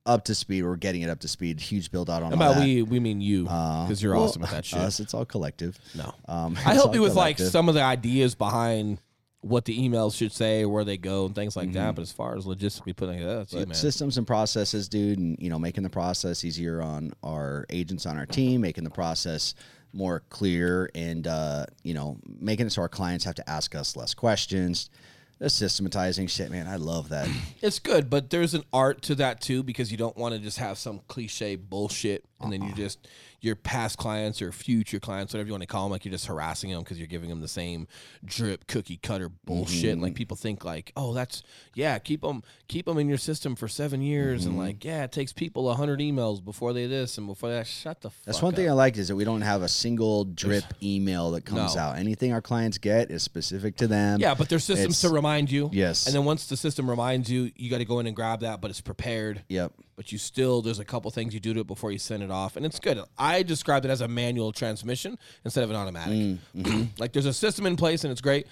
up 0.07 0.25
to 0.25 0.35
speed. 0.35 0.63
We're 0.63 0.77
getting 0.77 1.03
it 1.03 1.11
up 1.11 1.21
to 1.21 1.29
speed. 1.29 1.61
Huge 1.61 1.91
build 1.91 2.09
out 2.09 2.23
on 2.23 2.33
And 2.33 2.41
all 2.43 2.53
by 2.55 2.59
that. 2.61 2.65
we, 2.65 2.83
we 2.83 3.01
mean 3.01 3.21
you, 3.21 3.47
Uh, 3.49 3.85
because 3.85 4.03
you're 4.03 4.15
well, 4.15 4.25
awesome 4.25 4.43
at 4.45 4.51
that 4.51 4.65
shit. 4.65 4.79
Us, 4.79 5.01
it's 5.01 5.15
all 5.15 5.25
collective. 5.25 5.79
no, 5.95 6.15
Um, 6.29 6.57
I 6.57 6.71
it's 6.71 6.75
help 6.77 6.89
all 6.89 6.95
you 6.95 7.03
with 7.03 7.15
like 7.15 7.37
collective. 7.37 7.53
some 7.53 7.69
of 7.69 7.75
the 7.75 7.83
ideas 7.83 8.35
behind 8.35 8.99
what 9.43 9.65
the 9.65 9.79
emails 9.79 10.17
should 10.17 10.33
say, 10.33 10.65
where 10.65 10.83
they 10.85 10.97
go, 10.97 11.27
and 11.27 11.35
things 11.35 11.55
like 11.57 11.73
that. 11.73 11.95
But 11.95 12.03
as 12.03 12.11
far 12.11 12.37
as 12.37 12.47
logistically 12.47 12.97
putting 12.97 13.21
it, 13.21 13.25
that's 13.27 13.53
you, 13.53 13.59
Mm-hmm. 13.59 13.63
But 13.65 13.69
man. 13.69 13.75
systems 13.77 14.19
and 14.19 14.27
processes, 14.27 14.89
dude, 14.89 15.19
and 15.19 15.37
you 15.39 15.51
know, 15.51 15.59
making 15.59 15.83
the 15.85 15.91
process 15.91 16.45
easier 16.45 16.83
on 16.83 17.13
our 17.23 17.65
agents 17.71 18.07
on 18.07 18.17
our 18.19 18.27
team, 18.27 18.61
making 18.63 18.85
the 18.85 18.91
process 18.91 19.55
more 19.93 20.23
clear, 20.31 20.91
and 20.95 21.27
uh, 21.29 21.65
you 21.85 21.95
know, 21.95 22.19
making 22.41 22.67
it 22.67 22.71
so 22.71 22.83
our 22.83 22.89
clients 22.89 23.25
have 23.25 23.37
to 23.37 23.49
ask 23.49 23.75
us 23.75 23.95
less 23.97 24.15
questions. 24.15 24.91
The 25.39 25.51
systematizing 25.51 26.29
shit, 26.29 26.51
man, 26.51 26.67
I 26.67 26.77
love 26.77 27.11
that. 27.11 27.29
It's 27.63 27.79
good, 27.79 28.09
but 28.09 28.31
there's 28.31 28.55
an 28.55 28.63
art 28.73 29.03
to 29.03 29.15
that 29.17 29.41
too 29.41 29.63
because 29.63 29.91
you 29.91 29.99
don't 29.99 30.17
want 30.17 30.35
to 30.35 30.41
just 30.41 30.59
have 30.59 30.79
some 30.79 31.01
cliche 31.09 31.57
bullshit 31.57 32.25
and 32.41 32.53
then 32.53 32.63
you 32.63 32.69
Uh-uh. 32.69 32.77
just 32.77 33.07
your 33.41 33.55
past 33.57 33.99
clients 33.99 34.41
or 34.43 34.51
future 34.53 34.99
clients, 34.99 35.33
whatever 35.35 35.47
you 35.47 35.53
want 35.53 35.63
to 35.63 35.67
call 35.67 35.85
them, 35.85 35.93
like 35.93 36.05
you're 36.05 36.13
just 36.13 36.27
harassing 36.27 36.71
them 36.71 36.81
because 36.83 36.99
you're 36.99 37.07
giving 37.07 37.29
them 37.29 37.41
the 37.41 37.49
same 37.49 37.87
drip 38.25 38.67
cookie 38.67 38.97
cutter 38.97 39.29
bullshit. 39.29 39.99
Like 39.99 40.13
Mm-hmm. 40.13 40.17
people 40.17 40.37
think 40.37 40.65
like, 40.65 40.93
oh, 40.97 41.13
that's 41.13 41.43
yeah, 41.75 41.99
keep 41.99 42.23
them 42.23 42.43
keep 42.69 42.87
them 42.87 42.99
in 42.99 43.09
your 43.09 43.19
system 43.19 43.55
for 43.57 43.69
seven 43.69 44.01
years, 44.01 44.43
Mm-hmm. 44.43 44.51
and 44.51 44.59
like 44.59 44.85
yeah, 44.85 45.05
it 45.05 45.13
takes 45.13 45.33
people 45.33 45.71
a 45.71 45.75
hundred 45.75 46.01
emails 46.01 46.45
before 46.45 46.73
they 46.73 46.87
this 46.87 47.19
and 47.19 47.27
before 47.27 47.51
that. 47.51 47.67
Shut 47.67 48.01
the. 48.01 48.11
That's 48.25 48.41
one 48.43 48.55
thing. 48.55 48.69
I 48.69 48.73
like 48.73 48.97
is 48.97 49.09
that 49.09 49.17
we 49.17 49.25
don't 49.25 49.43
have 49.43 49.63
a 49.63 49.69
single 49.69 50.25
drip 50.25 50.65
email 50.83 51.31
that 51.33 51.45
comes 51.45 51.75
No. 51.77 51.83
out. 51.83 51.99
Anything 51.99 52.33
our 52.33 52.43
clients 52.43 52.79
get 52.79 53.11
is 53.11 53.23
specific 53.23 53.77
to 53.77 53.87
them. 53.87 54.21
Yeah, 54.21 54.35
but 54.35 54.49
there's 54.49 54.65
systems 54.65 54.99
It's- 54.99 55.01
to 55.03 55.11
remind 55.11 55.51
you. 55.51 55.71
Yes. 55.73 56.07
And 56.07 56.15
then 56.15 56.25
once 56.25 56.47
the 56.47 56.57
system 56.57 56.89
reminds 56.89 57.31
you, 57.31 57.51
you 57.57 57.71
got 57.71 57.79
to 57.79 57.85
go 57.85 58.01
in 58.01 58.07
and 58.07 58.17
grab 58.17 58.41
that, 58.41 58.61
but 58.61 58.71
it's 58.71 58.81
prepared. 58.81 59.43
Yep. 59.49 59.73
But 59.97 60.13
you 60.13 60.19
still, 60.19 60.61
there's 60.61 60.79
a 60.79 60.85
couple 60.85 61.11
things 61.11 61.33
you 61.33 61.41
do 61.41 61.55
to 61.55 61.61
it 61.61 61.67
before 61.67 61.91
you 61.91 61.99
send 61.99 62.23
it 62.23 62.31
off, 62.31 62.57
and 62.57 62.67
it's 62.67 62.79
good. 62.79 63.01
I 63.17 63.43
described 63.43 63.87
it 63.87 63.91
as 63.91 64.03
a 64.03 64.09
manual 64.09 64.53
transmission 64.53 65.19
instead 65.43 65.65
of 65.65 65.71
an 65.71 65.77
automatic. 65.77 66.13
Mm, 66.13 66.39
mm-hmm. 66.55 66.83
like 66.99 67.15
there's 67.15 67.25
a 67.25 67.33
system 67.33 67.65
in 67.65 67.77
place 67.77 68.05
and 68.05 68.13
it's 68.13 68.21
great, 68.21 68.47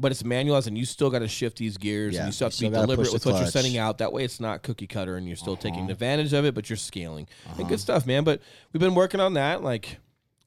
but 0.00 0.10
it's 0.10 0.24
manual, 0.24 0.56
as 0.56 0.66
and 0.66 0.76
you 0.76 0.84
still 0.84 1.10
got 1.10 1.20
to 1.20 1.28
shift 1.28 1.58
these 1.58 1.76
gears 1.76 2.14
Yeah, 2.14 2.20
and 2.22 2.28
you 2.28 2.32
still 2.32 2.46
have 2.46 2.54
to 2.54 2.60
be 2.60 2.68
deliberate 2.70 3.12
with 3.12 3.22
the 3.22 3.30
what 3.30 3.40
you're 3.40 3.50
sending 3.50 3.78
out. 3.78 3.98
That 3.98 4.12
way, 4.12 4.24
it's 4.24 4.40
not 4.40 4.64
cookie 4.64 4.88
cutter, 4.88 5.16
and 5.16 5.28
you're 5.28 5.36
still 5.36 5.56
taking 5.56 5.82
Uh-huh. 5.82 5.92
advantage 5.92 6.32
of 6.32 6.44
it, 6.44 6.54
but 6.54 6.68
you're 6.68 6.76
scaling. 6.76 7.28
And 7.56 7.68
good 7.68 7.78
stuff, 7.78 8.04
man. 8.04 8.24
But 8.24 8.40
we've 8.72 8.80
been 8.80 8.96
working 8.96 9.20
on 9.20 9.34
that, 9.34 9.62
like. 9.62 9.98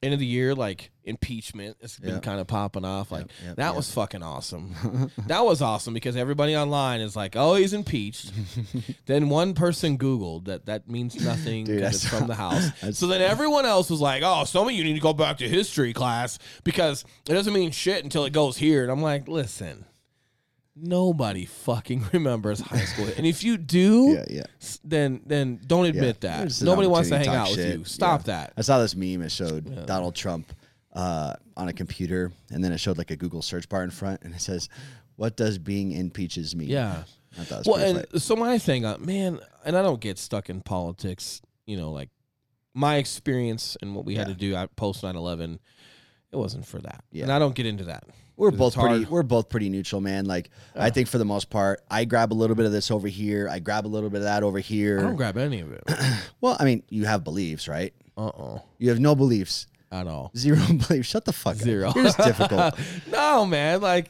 End 0.04 0.14
of 0.14 0.20
the 0.20 0.28
year, 0.28 0.54
like 0.54 0.92
impeachment, 1.06 1.76
it's 1.82 1.98
been 1.98 2.16
Yep. 2.16 2.22
kind 2.24 2.40
of 2.40 2.46
popping 2.46 2.86
off. 2.86 3.12
Like 3.12 3.26
yep, 3.44 3.56
that 3.56 3.68
yep. 3.70 3.76
was 3.76 3.92
fucking 3.92 4.22
awesome. 4.22 5.10
that 5.28 5.44
was 5.44 5.60
awesome 5.62 5.96
because 5.96 6.16
everybody 6.16 6.56
online 6.56 7.02
is 7.02 7.16
like, 7.16 7.36
"Oh, 7.36 7.56
he's 7.56 7.74
impeached." 7.74 8.32
then 9.08 9.30
one 9.30 9.56
person 9.56 9.98
Googled 9.98 10.46
that 10.46 10.68
that 10.68 10.88
means 10.88 11.16
nothing 11.26 11.66
Dude, 11.66 11.78
because 11.78 11.96
it's 11.96 12.08
from 12.14 12.28
the 12.28 12.36
House. 12.36 12.70
so 12.92 13.08
then 13.08 13.22
everyone 13.22 13.66
else 13.66 13.90
was 13.90 14.00
like, 14.00 14.22
"Oh, 14.24 14.44
some 14.44 14.68
of 14.68 14.74
you 14.74 14.84
need 14.84 14.94
to 14.94 15.00
go 15.00 15.14
back 15.14 15.38
to 15.40 15.50
history 15.50 15.94
class 15.94 16.38
because 16.64 17.04
it 17.28 17.34
doesn't 17.34 17.54
mean 17.54 17.72
shit 17.72 18.04
until 18.04 18.26
it 18.26 18.34
goes 18.34 18.58
here." 18.58 18.84
And 18.84 18.92
I'm 18.92 19.02
like, 19.02 19.28
"Listen, 19.28 19.86
nobody 20.80 21.46
fucking 21.46 22.06
remembers 22.14 22.60
high 22.62 22.86
school, 22.86 23.08
and 23.18 23.26
if 23.26 23.44
you 23.44 23.58
do, 23.58 24.12
Yeah, 24.18 24.26
yeah. 24.30 24.44
s- 24.62 24.80
then 24.84 25.22
then 25.26 25.60
don't 25.66 25.86
admit 25.86 26.22
that. 26.22 26.60
An 26.62 26.66
Nobody 26.66 26.88
wants 26.88 27.10
to 27.10 27.18
hang 27.18 27.28
opportunity 27.30 27.62
out 27.62 27.68
with 27.72 27.80
you. 27.80 27.86
Stop 27.86 28.22
Yeah. 28.22 28.34
that." 28.46 28.54
I 28.58 28.62
saw 28.62 28.80
this 28.80 28.96
meme. 28.96 29.22
It 29.22 29.32
showed 29.32 29.86
Donald 29.86 30.16
Trump 30.16 30.54
uh, 30.94 31.34
on 31.56 31.68
a 31.68 31.74
computer, 31.74 32.32
and 32.52 32.64
then 32.64 32.72
it 32.72 32.80
showed 32.80 32.98
like 32.98 33.12
a 33.12 33.16
Google 33.16 33.42
search 33.42 33.68
bar 33.70 33.84
in 33.84 33.90
front, 33.92 34.22
and 34.24 34.34
it 34.34 34.42
says, 34.42 34.70
"What 35.16 35.36
does 35.38 35.58
being 35.58 35.92
impeaches 35.92 36.56
mean?" 36.56 36.70
Yeah. 36.70 37.04
I 37.40 37.44
thought 37.44 37.56
it 37.56 37.58
was 37.60 37.68
Well, 37.68 37.76
pretty 37.76 37.90
and 38.00 38.08
funny. 38.10 38.20
so 38.20 38.36
my 38.36 38.58
thing, 38.58 38.84
uh, 38.86 38.98
man, 39.00 39.40
and 39.64 39.78
I 39.78 39.84
don't 39.84 40.00
get 40.02 40.18
stuck 40.18 40.50
in 40.50 40.62
politics. 40.62 41.42
You 41.68 41.78
know, 41.78 41.92
like 41.92 42.10
my 42.74 42.96
experience 42.98 43.78
and 43.82 43.94
what 43.96 44.06
we 44.06 44.16
had 44.16 44.28
to 44.28 44.34
do 44.34 44.56
at 44.56 44.76
post 44.76 45.04
9-11, 45.04 45.60
it 46.32 46.36
wasn't 46.36 46.66
for 46.66 46.80
that. 46.80 47.04
Yeah. 47.12 47.24
And 47.24 47.32
I 47.32 47.38
don't 47.40 47.54
get 47.54 47.66
into 47.66 47.84
that. 47.86 48.06
We're 48.38 48.52
both 48.52 48.74
it's 48.76 48.82
pretty. 48.82 48.96
hard. 49.04 49.10
We're 49.10 49.24
both 49.24 49.50
pretty 49.50 49.68
neutral, 49.70 50.00
man. 50.00 50.26
Like 50.26 50.50
I 50.76 50.90
think 50.92 51.08
for 51.10 51.18
the 51.18 51.26
most 51.26 51.50
part, 51.50 51.82
I 51.92 52.06
grab 52.06 52.32
a 52.32 52.36
little 52.36 52.56
bit 52.56 52.66
of 52.66 52.72
this 52.72 52.90
over 52.92 53.08
here. 53.08 53.50
I 53.50 53.60
grab 53.60 53.86
a 53.86 53.90
little 53.90 54.10
bit 54.10 54.18
of 54.20 54.24
that 54.24 54.44
over 54.44 54.60
here. 54.60 55.00
I 55.00 55.04
don't 55.04 55.16
grab 55.16 55.38
any 55.38 55.60
of 55.62 55.72
it. 55.74 55.84
Well, 56.40 56.56
I 56.60 56.66
mean, 56.66 56.84
you 56.90 57.06
have 57.06 57.24
beliefs, 57.24 57.68
right? 57.68 57.94
Uh 58.16 58.28
oh. 58.28 58.62
You 58.78 58.90
have 58.90 59.00
no 59.00 59.16
beliefs. 59.16 59.66
at 59.92 60.06
all. 60.08 60.32
Zero 60.38 60.60
belief. 60.88 61.06
Shut 61.06 61.26
the 61.26 61.34
fuck 61.34 61.56
Zero. 61.56 61.90
up. 61.90 61.96
You're 61.96 62.06
just 62.06 62.18
difficult. 62.20 62.76
no, 63.12 63.46
man. 63.46 63.82
Like, 63.82 64.10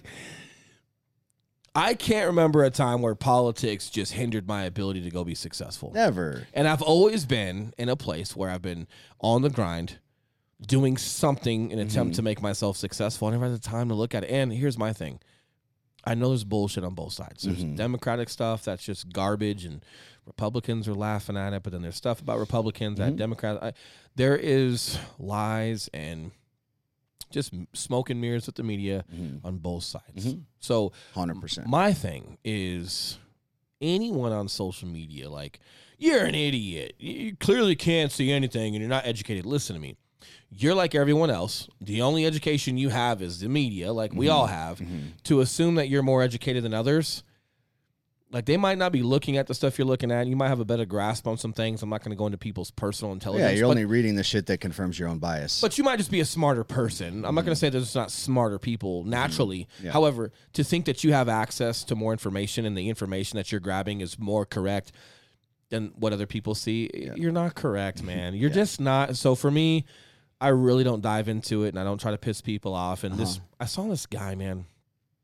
I 1.76 1.94
can't 1.94 2.28
remember 2.28 2.63
a 2.63 2.72
time 2.72 3.02
where 3.02 3.13
politics 3.16 3.90
just 3.90 4.13
hindered 4.13 4.48
my 4.48 4.63
ability 4.63 5.02
to 5.04 5.12
go 5.12 5.24
be 5.24 5.36
successful. 5.36 5.92
Never. 5.94 6.48
And 6.54 6.68
I've 6.68 6.82
always 6.82 7.26
been 7.26 7.74
in 7.78 7.88
a 7.88 7.96
place 7.96 8.36
where 8.36 8.50
I've 8.50 8.63
been 8.63 8.88
on 9.22 9.44
the 9.44 9.50
grind, 9.52 10.00
doing 10.65 10.98
something 10.98 11.72
in 11.72 11.80
an 11.80 11.88
attempt 11.88 12.15
to 12.15 12.20
mm-hmm. 12.20 12.26
make 12.26 12.41
myself 12.41 12.78
successful. 12.78 13.28
I 13.28 13.32
never 13.32 13.46
had 13.46 13.54
the 13.54 13.60
time 13.60 13.89
to 13.89 13.96
look 13.96 14.15
at 14.15 14.24
it. 14.24 14.32
And 14.32 14.52
here's 14.52 14.78
my 14.78 14.93
thing. 14.93 15.20
I 16.04 16.15
know 16.15 16.30
there's 16.30 16.43
bullshit 16.43 16.84
on 16.84 16.93
both 16.93 17.13
sides. 17.13 17.43
There's 17.43 17.63
mm-hmm. 17.63 17.76
Democratic 17.76 18.30
stuff 18.30 18.63
that's 18.63 18.84
just 18.84 19.12
garbage, 19.12 19.65
and 19.65 19.84
Republicans 20.26 20.88
are 20.88 20.93
laughing 20.93 21.36
at 21.36 21.54
it. 21.54 21.63
But 21.63 21.74
then 21.74 21.82
there's 21.82 21.98
stuff 21.98 22.22
about 22.22 22.39
Republicans 22.39 22.98
that 23.00 23.10
mm-hmm. 23.10 23.17
Democrats. 23.17 23.60
I, 23.62 23.74
there 24.15 24.38
is 24.38 24.98
lies 25.20 25.89
and 25.93 26.32
just 27.30 27.54
smoke 27.74 28.10
and 28.10 28.22
mirrors 28.22 28.46
with 28.46 28.56
the 28.56 28.63
media 28.63 29.04
on 29.43 29.58
both 29.58 29.84
sides. 29.84 30.36
So 30.60 30.93
100%. 31.13 31.65
my 31.65 31.91
thing 31.91 32.38
is 32.46 33.20
anyone 33.82 34.32
on 34.32 34.48
social 34.48 34.88
media, 34.88 35.30
like, 35.30 35.60
you're 35.98 36.24
an 36.24 36.36
idiot. 36.36 36.93
You 37.00 37.36
clearly 37.36 37.76
can't 37.76 38.12
see 38.12 38.32
anything 38.32 38.76
and 38.76 38.82
you're 38.82 38.89
not 38.89 39.06
educated. 39.06 39.46
Listen 39.46 39.76
to 39.76 39.82
me. 39.82 39.98
You're 40.49 40.75
like 40.75 40.95
everyone 40.95 41.30
else. 41.30 41.67
The 41.82 42.01
only 42.01 42.25
education 42.25 42.77
you 42.77 42.89
have 42.89 43.21
is 43.21 43.39
the 43.39 43.49
media, 43.49 43.91
like 43.91 44.13
we 44.13 44.27
mm-hmm. 44.27 44.36
all 44.36 44.47
have. 44.47 44.80
Mm-hmm. 44.80 44.99
To 45.25 45.41
assume 45.41 45.75
that 45.75 45.89
you're 45.89 46.03
more 46.03 46.21
educated 46.21 46.63
than 46.63 46.73
others, 46.73 47.23
like 48.32 48.45
they 48.45 48.58
might 48.58 48.77
not 48.77 48.91
be 48.91 49.03
looking 49.03 49.38
at 49.38 49.47
the 49.47 49.53
stuff 49.53 49.77
you're 49.77 49.88
looking 49.88 50.12
at. 50.12 50.27
You 50.27 50.36
might 50.36 50.49
have 50.49 50.60
a 50.60 50.65
better 50.65 50.86
grasp 50.86 51.27
on 51.27 51.38
some 51.38 51.53
things. 51.53 51.82
I'm 51.82 51.89
not 51.89 52.03
going 52.03 52.12
to 52.12 52.17
go 52.17 52.25
into 52.25 52.38
people's 52.38 52.71
personal 52.71 53.13
intelligence. 53.13 53.51
Yeah, 53.51 53.58
you're 53.58 53.67
but- 53.67 53.71
only 53.71 53.86
reading 53.86 54.15
the 54.15 54.23
shit 54.23 54.47
that 54.47 54.60
confirms 54.60 54.99
your 54.99 55.08
own 55.08 55.19
bias. 55.19 55.62
but 55.62 55.77
you 55.77 55.84
might 55.84 55.97
just 55.97 56.12
be 56.12 56.19
a 56.19 56.25
smarter 56.25 56.63
person. 56.63 57.25
I'm 57.25 57.36
not 57.36 57.45
going 57.45 57.45
to 57.45 57.51
mm-hmm. 57.51 57.60
say 57.60 57.69
there's 57.69 57.95
not 57.95 58.12
smarter 58.12 58.60
people 58.60 59.03
naturally. 59.03 59.67
Yeah. 59.82 59.91
However, 59.91 60.32
to 60.53 60.63
think 60.63 60.86
that 60.86 61.03
you 61.03 61.13
have 61.13 61.30
access 61.30 61.84
to 61.86 61.95
more 61.95 62.12
information 62.12 62.65
and 62.65 62.77
the 62.77 62.89
information 62.89 63.38
that 63.38 63.51
you're 63.51 63.62
grabbing 63.62 64.01
is 64.01 64.19
more 64.19 64.45
correct 64.45 64.91
than 65.69 65.91
what 65.97 66.13
other 66.13 66.25
people 66.25 66.56
see, 66.56 66.89
you're 67.15 67.32
not 67.32 67.56
correct, 67.56 68.01
man. 68.01 68.34
You're 68.34 68.49
just 68.49 68.80
not. 68.80 69.17
So 69.17 69.36
for 69.36 69.51
me, 69.51 69.86
I 70.39 70.50
really 70.50 70.84
don't 70.84 71.02
dive 71.02 71.28
into 71.30 71.63
it 71.63 71.69
and 71.69 71.80
I 71.80 71.84
don't 71.84 72.00
try 72.00 72.12
to 72.12 72.17
piss 72.17 72.41
people 72.41 72.73
off. 72.73 73.04
And 73.04 73.15
this, 73.15 73.39
I 73.60 73.65
saw 73.65 73.88
this 73.88 74.06
guy, 74.06 74.36
man. 74.36 74.65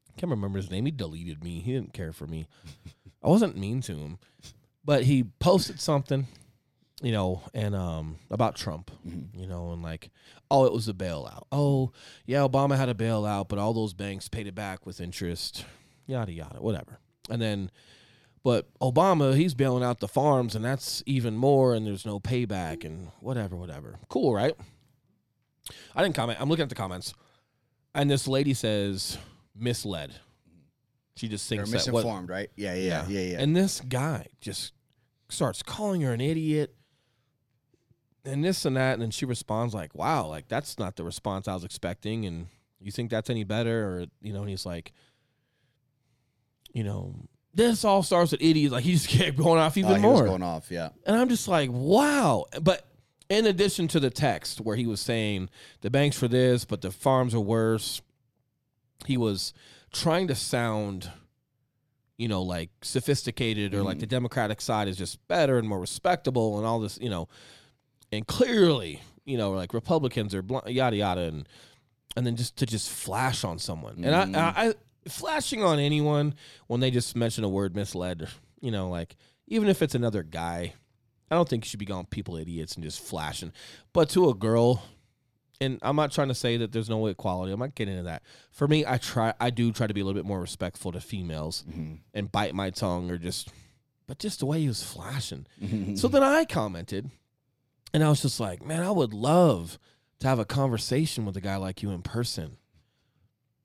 I 0.10 0.20
can't 0.20 0.32
remember 0.32 0.58
his 0.58 0.72
name. 0.72 0.86
He 0.86 0.92
deleted 0.92 1.44
me. 1.44 1.60
He 1.60 1.74
didn't 1.74 1.94
care 1.94 2.14
for 2.14 2.28
me. 2.28 2.48
I 3.24 3.30
wasn't 3.30 3.58
mean 3.58 3.82
to 3.82 3.94
him, 3.96 4.18
but 4.84 5.04
he 5.04 5.24
posted 5.40 5.80
something 5.80 6.28
you 7.04 7.12
know, 7.12 7.42
and 7.54 7.76
um 7.76 8.16
about 8.32 8.56
Trump, 8.56 8.90
you 9.36 9.46
know, 9.46 9.72
and 9.74 9.84
like, 9.84 10.10
oh, 10.50 10.66
it 10.66 10.74
was 10.74 10.88
a 10.88 10.94
bailout. 10.94 11.44
Oh, 11.52 11.92
yeah, 12.26 12.40
Obama 12.40 12.78
had 12.78 12.90
a 12.90 12.94
bailout, 12.96 13.50
but 13.50 13.60
all 13.60 13.74
those 13.74 13.94
banks 13.94 14.30
paid 14.30 14.48
it 14.48 14.56
back 14.56 14.86
with 14.86 15.02
interest, 15.02 15.66
yada 16.08 16.32
yada, 16.32 16.62
whatever. 16.62 17.00
And 17.30 17.42
then, 17.42 17.72
but 18.42 18.68
Obama, 18.80 19.36
he's 19.36 19.54
bailing 19.54 19.84
out 19.84 20.00
the 20.00 20.08
farms, 20.08 20.56
and 20.56 20.64
that's 20.64 21.04
even 21.06 21.36
more, 21.36 21.74
and 21.74 21.86
there's 21.86 22.06
no 22.06 22.20
payback, 22.20 22.86
and 22.86 23.12
whatever, 23.20 23.56
whatever. 23.58 24.00
Cool, 24.08 24.34
right? 24.34 24.56
I 25.96 26.04
didn't 26.04 26.16
comment. 26.16 26.40
I'm 26.42 26.50
looking 26.50 26.64
at 26.64 26.70
the 26.70 26.76
comments, 26.76 27.14
and 27.96 28.10
this 28.10 28.28
lady 28.28 28.54
says 28.54 29.18
misled. 29.56 30.14
She 31.16 31.28
just 31.28 31.48
They're 31.50 31.66
thinks 31.66 31.86
that 31.86 31.92
what, 31.92 32.00
misinformed, 32.02 32.30
right? 32.30 32.50
Yeah, 32.56 32.74
yeah, 32.74 33.06
yeah, 33.08 33.20
yeah. 33.22 33.40
and 33.40 33.56
this 33.56 33.82
guy 33.82 34.28
just 34.42 34.74
starts 35.30 35.62
calling 35.62 36.02
her 36.02 36.12
an 36.12 36.22
idiot 36.22 36.76
and 38.26 38.44
this 38.44 38.66
and 38.66 38.76
that. 38.78 38.94
And 38.94 39.02
then 39.02 39.12
she 39.12 39.26
responds 39.26 39.74
like, 39.74 39.94
wow, 39.96 40.28
like 40.28 40.48
that's 40.48 40.80
not 40.80 40.96
the 40.96 41.04
response 41.04 41.48
I 41.48 41.54
was 41.54 41.64
expecting. 41.64 42.26
And 42.26 42.48
you 42.80 42.92
think 42.92 43.12
that's 43.12 43.30
any 43.30 43.44
better? 43.44 43.88
Or, 43.88 44.06
you 44.22 44.34
know, 44.34 44.42
and 44.42 44.50
he's 44.50 44.66
like, 44.66 44.92
you 46.74 46.84
know, 46.84 47.16
this 47.54 47.86
all 47.86 48.02
starts 48.02 48.32
with 48.32 48.42
idiots. 48.42 48.74
Like 48.74 48.84
he 48.84 48.94
just 48.94 49.08
kept 49.10 49.38
going 49.38 49.60
off 49.60 49.78
Oh, 49.78 49.80
even 49.80 49.92
uh, 49.92 49.96
he 49.96 50.06
was 50.06 50.20
more. 50.20 50.26
going 50.26 50.44
off. 50.44 50.72
Yeah. 50.72 50.90
And 51.06 51.16
I'm 51.16 51.30
just 51.30 51.48
like, 51.48 51.70
wow. 51.72 52.46
But 52.62 52.86
in 53.34 53.46
addition 53.46 53.88
to 53.90 54.00
the 54.00 54.10
text 54.10 54.62
where 54.62 54.76
he 54.76 54.86
was 54.86 55.02
saying 55.02 55.50
the 55.82 55.90
banks 55.90 56.18
for 56.18 56.28
this, 56.28 56.66
but 56.66 56.82
the 56.82 56.92
farms 56.92 57.34
are 57.34 57.40
worse, 57.40 58.02
he 59.06 59.18
was 59.18 59.54
trying 59.92 60.28
to 60.28 60.36
sound, 60.36 61.12
you 62.18 62.28
know, 62.28 62.42
like 62.42 62.70
sophisticated 62.82 63.74
or 63.74 63.82
like 63.82 63.96
mm-hmm. 63.96 64.02
the 64.02 64.08
Democratic 64.08 64.62
side 64.62 64.88
is 64.88 64.98
just 64.98 65.26
better 65.28 65.58
and 65.58 65.68
more 65.68 65.80
respectable 65.80 66.58
and 66.58 66.66
all 66.66 66.80
this, 66.80 67.00
you 67.02 67.10
know. 67.10 67.28
And 68.12 68.28
clearly, 68.28 69.02
you 69.26 69.38
know, 69.38 69.52
like 69.52 69.74
Republicans 69.74 70.36
are 70.36 70.44
bl- 70.44 70.68
yada 70.68 70.96
yada, 70.96 71.22
and 71.22 71.50
and 72.16 72.28
then 72.28 72.36
just 72.36 72.56
to 72.58 72.66
just 72.66 72.90
flash 72.90 73.44
on 73.44 73.58
someone, 73.58 74.04
and 74.04 74.16
I, 74.16 74.26
mm-hmm. 74.26 74.36
I, 74.36 74.68
I 74.70 74.74
flashing 75.10 75.64
on 75.64 75.80
anyone 75.80 76.36
when 76.68 76.80
they 76.80 76.92
just 76.92 77.16
mention 77.16 77.44
a 77.44 77.50
word 77.50 77.76
misled, 77.76 78.28
you 78.62 78.72
know, 78.72 78.90
like 78.90 79.16
even 79.48 79.68
if 79.68 79.82
it's 79.82 79.96
another 79.96 80.24
guy, 80.24 80.74
I 81.34 81.36
don't 81.36 81.50
think 81.50 81.66
you 81.66 81.70
should 81.70 81.80
be 81.80 81.88
calling 81.88 82.06
people 82.06 82.38
idiots 82.38 82.76
and 82.76 82.84
just 82.84 83.00
flashing. 83.00 83.52
But 83.92 84.08
to 84.10 84.30
a 84.30 84.36
girl, 84.36 84.84
and 85.60 85.80
I'm 85.82 85.96
not 85.96 86.12
trying 86.12 86.28
to 86.28 86.36
say 86.36 86.58
that 86.58 86.72
there's 86.72 86.92
no 86.92 87.08
equality. 87.08 87.52
I'm 87.52 87.60
not 87.60 87.74
getting 87.74 87.96
into 87.96 88.04
that. 88.04 88.22
For 88.52 88.68
me, 88.68 88.86
I 88.86 89.00
try, 89.00 89.34
I 89.40 89.50
do 89.50 89.72
try 89.72 89.88
to 89.88 89.96
be 89.96 90.02
a 90.02 90.06
little 90.06 90.22
bit 90.22 90.28
more 90.28 90.40
respectful 90.40 90.92
to 90.92 91.02
females 91.02 91.66
mm-hmm. 91.68 91.96
and 92.14 92.32
bite 92.32 92.54
my 92.54 92.70
tongue 92.70 93.10
or 93.10 93.18
just, 93.18 93.50
but 94.06 94.20
just 94.20 94.42
the 94.42 94.46
way 94.46 94.60
he 94.60 94.68
was 94.68 94.84
flashing. 94.84 95.48
so 95.96 96.08
then 96.08 96.22
I 96.22 96.46
commented, 96.46 97.10
and 97.96 98.04
I 98.04 98.10
was 98.10 98.22
just 98.22 98.40
like, 98.40 98.64
man, 98.64 98.84
I 98.84 98.92
would 98.92 99.12
love 99.12 99.80
to 100.20 100.28
have 100.28 100.38
a 100.38 100.46
conversation 100.46 101.26
with 101.26 101.36
a 101.36 101.42
guy 101.42 101.56
like 101.56 101.82
you 101.82 101.90
in 101.90 102.04
person. 102.04 102.58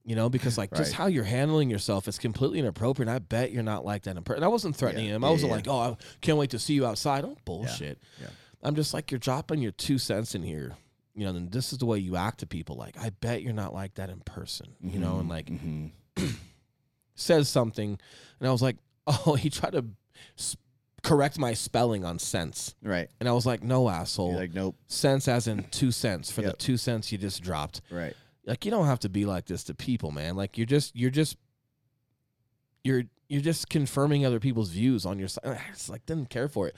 You 0.08 0.16
know, 0.16 0.30
because 0.30 0.56
like 0.56 0.72
just 0.74 0.94
how 0.94 1.06
you're 1.06 1.22
handling 1.22 1.68
yourself 1.68 2.08
is 2.08 2.18
completely 2.18 2.58
inappropriate. 2.60 3.10
I 3.10 3.18
bet 3.18 3.52
you're 3.52 3.62
not 3.62 3.84
like 3.84 4.04
that 4.04 4.16
in 4.16 4.22
person. 4.22 4.42
I 4.42 4.48
wasn't 4.48 4.74
threatening 4.74 5.04
Yeah, 5.04 5.16
him. 5.16 5.22
I 5.24 5.26
yeah, 5.26 5.32
wasn't 5.32 5.50
yeah. 5.50 5.56
like, 5.56 5.68
oh, 5.68 5.78
I 5.80 5.96
can't 6.22 6.38
wait 6.38 6.48
to 6.50 6.58
see 6.58 6.72
you 6.72 6.86
outside. 6.86 7.26
Oh, 7.26 7.36
bullshit. 7.44 7.98
yeah. 8.18 8.28
I'm 8.62 8.74
just 8.74 8.94
like, 8.94 9.10
you're 9.10 9.18
dropping 9.18 9.60
your 9.60 9.72
two 9.72 9.98
cents 9.98 10.34
in 10.34 10.42
here. 10.42 10.72
You 11.14 11.26
know, 11.26 11.36
and 11.36 11.52
this 11.52 11.72
is 11.74 11.78
the 11.78 11.84
way 11.84 11.98
you 11.98 12.16
act 12.16 12.40
to 12.40 12.46
people. 12.46 12.74
Like, 12.76 12.96
I 12.98 13.10
bet 13.10 13.42
you're 13.42 13.52
not 13.52 13.74
like 13.74 13.96
that 13.96 14.08
in 14.08 14.20
person. 14.20 14.68
You 14.80 14.98
know, 14.98 15.18
and 15.18 15.28
like 15.28 15.44
mm-hmm. 15.46 15.88
says 17.14 17.50
something, 17.50 17.98
and 18.40 18.48
I 18.48 18.50
was 18.50 18.62
like, 18.62 18.76
oh, 19.06 19.34
he 19.34 19.50
tried 19.50 19.72
to 19.72 19.84
correct 21.02 21.38
my 21.38 21.54
spelling 21.54 22.04
on 22.04 22.18
cents, 22.18 22.74
Right. 22.82 23.08
and 23.20 23.28
I 23.28 23.32
was 23.32 23.46
like, 23.46 23.62
no, 23.62 23.88
asshole. 23.88 24.30
You're 24.32 24.40
like, 24.40 24.54
nope. 24.54 24.76
cents 24.86 25.28
as 25.28 25.46
in 25.48 25.64
two 25.70 25.92
cents 25.92 26.30
for 26.30 26.42
Yep. 26.42 26.50
the 26.52 26.56
two 26.56 26.76
cents 26.76 27.12
you 27.12 27.18
just 27.18 27.42
dropped. 27.42 27.80
Right. 27.90 28.14
Like 28.48 28.64
you 28.64 28.70
don't 28.70 28.86
have 28.86 29.00
to 29.00 29.08
be 29.10 29.26
like 29.26 29.44
this 29.46 29.62
to 29.64 29.74
people, 29.74 30.10
man. 30.10 30.34
Like 30.34 30.56
you're 30.56 30.66
just 30.66 30.96
you're 30.96 31.10
just 31.10 31.36
you're 32.82 33.04
you're 33.28 33.42
just 33.42 33.68
confirming 33.68 34.24
other 34.24 34.40
people's 34.40 34.70
views 34.70 35.04
on 35.04 35.18
your 35.18 35.28
side. 35.28 35.44
I 35.44 35.60
just 35.72 35.90
like 35.90 36.06
didn't 36.06 36.30
care 36.30 36.48
for 36.48 36.66
it. 36.66 36.74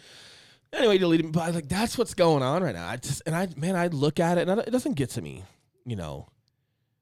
Anyway, 0.73 0.99
deleted 0.99 1.27
me. 1.27 1.33
But 1.33 1.43
I 1.43 1.51
like, 1.51 1.69
that's 1.69 1.97
what's 1.97 2.15
going 2.15 2.43
on 2.43 2.63
right 2.63 2.75
now. 2.75 2.89
I 2.89 2.97
just 2.97 3.23
and 3.25 3.37
I 3.37 3.49
man, 3.57 3.77
I 3.77 3.87
look 3.87 4.19
at 4.19 4.37
it 4.37 4.49
and 4.49 4.61
it 4.61 4.71
doesn't 4.71 4.95
get 4.95 5.11
to 5.11 5.23
me, 5.23 5.45
you 5.87 5.95
know. 5.95 6.29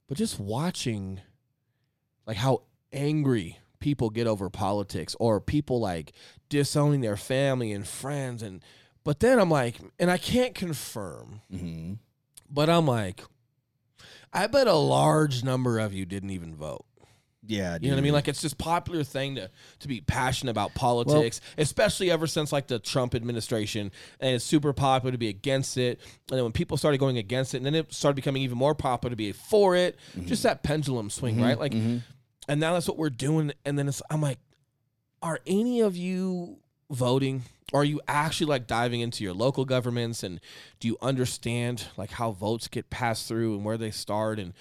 But 0.06 0.18
just 0.18 0.38
watching, 0.38 1.20
like 2.26 2.36
how 2.36 2.62
angry 2.92 3.58
people 3.80 4.10
get 4.10 4.26
over 4.26 4.50
politics 4.50 5.16
or 5.18 5.40
people 5.40 5.80
like 5.80 6.12
disowning 6.50 7.00
their 7.00 7.16
family 7.16 7.72
and 7.72 7.86
friends 7.86 8.42
and. 8.42 8.62
But 9.04 9.20
then 9.20 9.38
I'm 9.38 9.50
like, 9.50 9.76
and 9.98 10.10
I 10.10 10.18
can't 10.18 10.54
confirm, 10.54 11.40
hmm 11.50 11.94
but 12.50 12.68
I'm 12.68 12.86
like, 12.86 13.22
I 14.32 14.46
bet 14.46 14.66
a 14.66 14.74
large 14.74 15.44
number 15.44 15.78
of 15.78 15.92
you 15.92 16.04
didn't 16.04 16.30
even 16.30 16.54
vote. 16.54 16.84
Yeah. 17.46 17.78
You 17.80 17.88
know 17.88 17.94
what 17.94 18.00
I 18.00 18.02
mean? 18.02 18.12
Like 18.12 18.28
it's 18.28 18.42
just 18.42 18.58
popular 18.58 19.02
thing 19.02 19.36
to 19.36 19.50
to 19.80 19.88
be 19.88 20.02
passionate 20.02 20.50
about 20.50 20.74
politics, 20.74 21.40
especially 21.56 22.10
ever 22.10 22.26
since 22.26 22.52
like 22.52 22.66
the 22.66 22.78
Trump 22.78 23.14
administration, 23.14 23.90
and 24.20 24.34
it's 24.34 24.44
super 24.44 24.72
popular 24.74 25.12
to 25.12 25.18
be 25.18 25.28
against 25.28 25.78
it. 25.78 25.98
And 26.30 26.36
then 26.36 26.42
when 26.42 26.52
people 26.52 26.76
started 26.76 26.98
going 26.98 27.16
against 27.16 27.54
it, 27.54 27.58
and 27.58 27.66
then 27.66 27.74
it 27.74 27.92
started 27.92 28.16
becoming 28.16 28.42
even 28.42 28.58
more 28.58 28.74
popular 28.74 29.10
to 29.10 29.16
be 29.16 29.32
for 29.32 29.74
it. 29.74 29.96
Mm-hmm. 30.14 30.26
Just 30.26 30.42
that 30.42 30.62
pendulum 30.62 31.08
swing, 31.08 31.36
mm-hmm, 31.36 31.44
right? 31.44 31.58
Like, 31.58 31.72
mm-hmm. 31.72 31.98
and 32.48 32.60
now 32.60 32.74
that's 32.74 32.86
what 32.86 32.98
we're 32.98 33.08
doing. 33.08 33.52
And 33.64 33.78
then 33.78 33.88
it's 33.88 34.02
I'm 34.10 34.20
like, 34.20 34.38
are 35.22 35.40
any 35.46 35.80
of 35.80 35.96
you 35.96 36.58
voting? 36.90 37.42
Are 37.74 37.84
you 37.84 38.00
actually 38.08 38.46
like 38.46 38.66
diving 38.66 39.00
into 39.00 39.24
your 39.24 39.34
local 39.34 39.64
governments 39.66 40.22
and 40.22 40.40
do 40.80 40.88
you 40.88 40.96
understand 41.02 41.84
like 41.98 42.10
how 42.10 42.30
votes 42.30 42.66
get 42.66 42.88
passed 42.88 43.28
through 43.28 43.54
and 43.54 43.64
where 43.64 43.76
they 43.76 43.90
start 43.90 44.38
and 44.38 44.54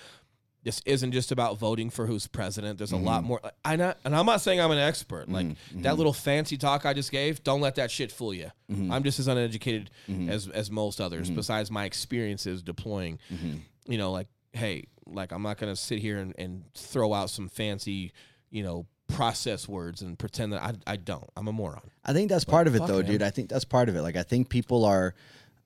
this 0.68 0.82
isn't 0.86 1.14
just 1.14 1.32
about 1.32 1.58
voting 1.58 1.90
for 1.90 2.06
who's 2.06 2.28
president. 2.28 2.78
There's 2.78 2.92
a 2.92 2.98
lot 2.98 3.20
mm-hmm. 3.20 3.28
more. 3.28 3.42
I 3.64 3.78
not, 3.78 4.00
and 4.04 4.14
I'm 4.14 4.26
not 4.26 4.42
saying 4.42 4.60
I'm 4.60 4.72
an 4.72 4.78
expert. 4.78 5.24
Mm-hmm. 5.24 5.34
Like 5.34 5.48
that 5.48 5.56
mm-hmm. 5.78 5.98
little 5.98 6.12
fancy 6.12 6.58
talk 6.58 6.86
I 6.86 6.94
just 6.94 7.10
gave. 7.10 7.42
Don't 7.42 7.62
let 7.62 7.76
that 7.76 7.90
shit 7.90 8.12
fool 8.12 8.34
you. 8.34 8.52
I'm 8.92 9.04
just 9.04 9.18
as 9.18 9.30
uneducated 9.30 9.90
as 10.28 10.50
as 10.50 10.70
most 10.70 11.00
others. 11.00 11.30
Besides 11.30 11.72
my 11.72 11.86
experiences 11.86 12.64
deploying, 12.64 13.18
you 13.86 13.98
know, 13.98 14.12
like 14.12 14.28
hey, 14.52 14.88
like 15.06 15.32
I'm 15.32 15.42
not 15.42 15.58
gonna 15.58 15.78
sit 15.78 16.00
here 16.00 16.18
and, 16.18 16.34
and 16.38 16.66
throw 16.74 17.14
out 17.14 17.30
some 17.30 17.48
fancy, 17.48 18.12
you 18.50 18.62
know, 18.62 18.88
process 19.08 19.68
words 19.68 20.02
and 20.02 20.18
pretend 20.20 20.54
that 20.54 20.62
I 20.62 20.74
I 20.86 20.96
don't. 20.98 21.30
I'm 21.36 21.48
a 21.48 21.52
moron. 21.54 21.82
I 22.06 22.14
think 22.14 22.30
that's 22.30 22.46
part 22.46 22.68
of 22.68 22.76
it, 22.76 22.86
though, 22.86 22.98
man. 23.02 23.06
dude. 23.06 23.22
I 23.24 23.30
think 23.30 23.50
that's 23.50 23.66
part 23.66 23.90
of 23.90 23.96
it. 23.96 24.02
Like, 24.02 24.16
I 24.16 24.24
think 24.24 24.50
people 24.50 24.86
are 24.86 25.14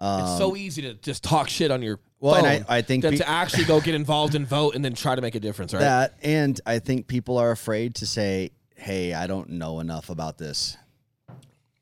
it's 0.04 0.38
so 0.40 0.52
um, 0.52 0.58
easy 0.58 0.82
to 0.82 0.96
just 0.96 1.24
talk 1.24 1.48
shit 1.48 1.70
on 1.70 1.84
your 1.84 2.00
Well, 2.20 2.34
phone 2.36 2.46
and 2.46 2.66
I- 2.68 2.78
I 2.78 2.82
think 2.82 3.04
that 3.04 3.12
pe- 3.12 3.18
to 3.18 3.30
actually 3.30 3.66
go 3.66 3.80
get 3.80 3.94
involved 3.94 4.34
and 4.34 4.48
vote 4.48 4.74
and 4.74 4.84
then 4.84 4.96
try 4.96 5.14
to 5.14 5.22
make 5.22 5.36
a 5.36 5.40
difference, 5.40 5.74
right? 5.76 5.80
That 5.82 6.16
and 6.24 6.60
I 6.66 6.80
think 6.80 7.06
people 7.08 7.38
are 7.38 7.52
afraid 7.52 7.94
to 7.96 8.08
say, 8.08 8.50
"Hey, 8.76 9.14
I 9.14 9.28
don't 9.28 9.50
know 9.52 9.80
enough 9.80 10.10
about 10.10 10.38
this." 10.40 10.76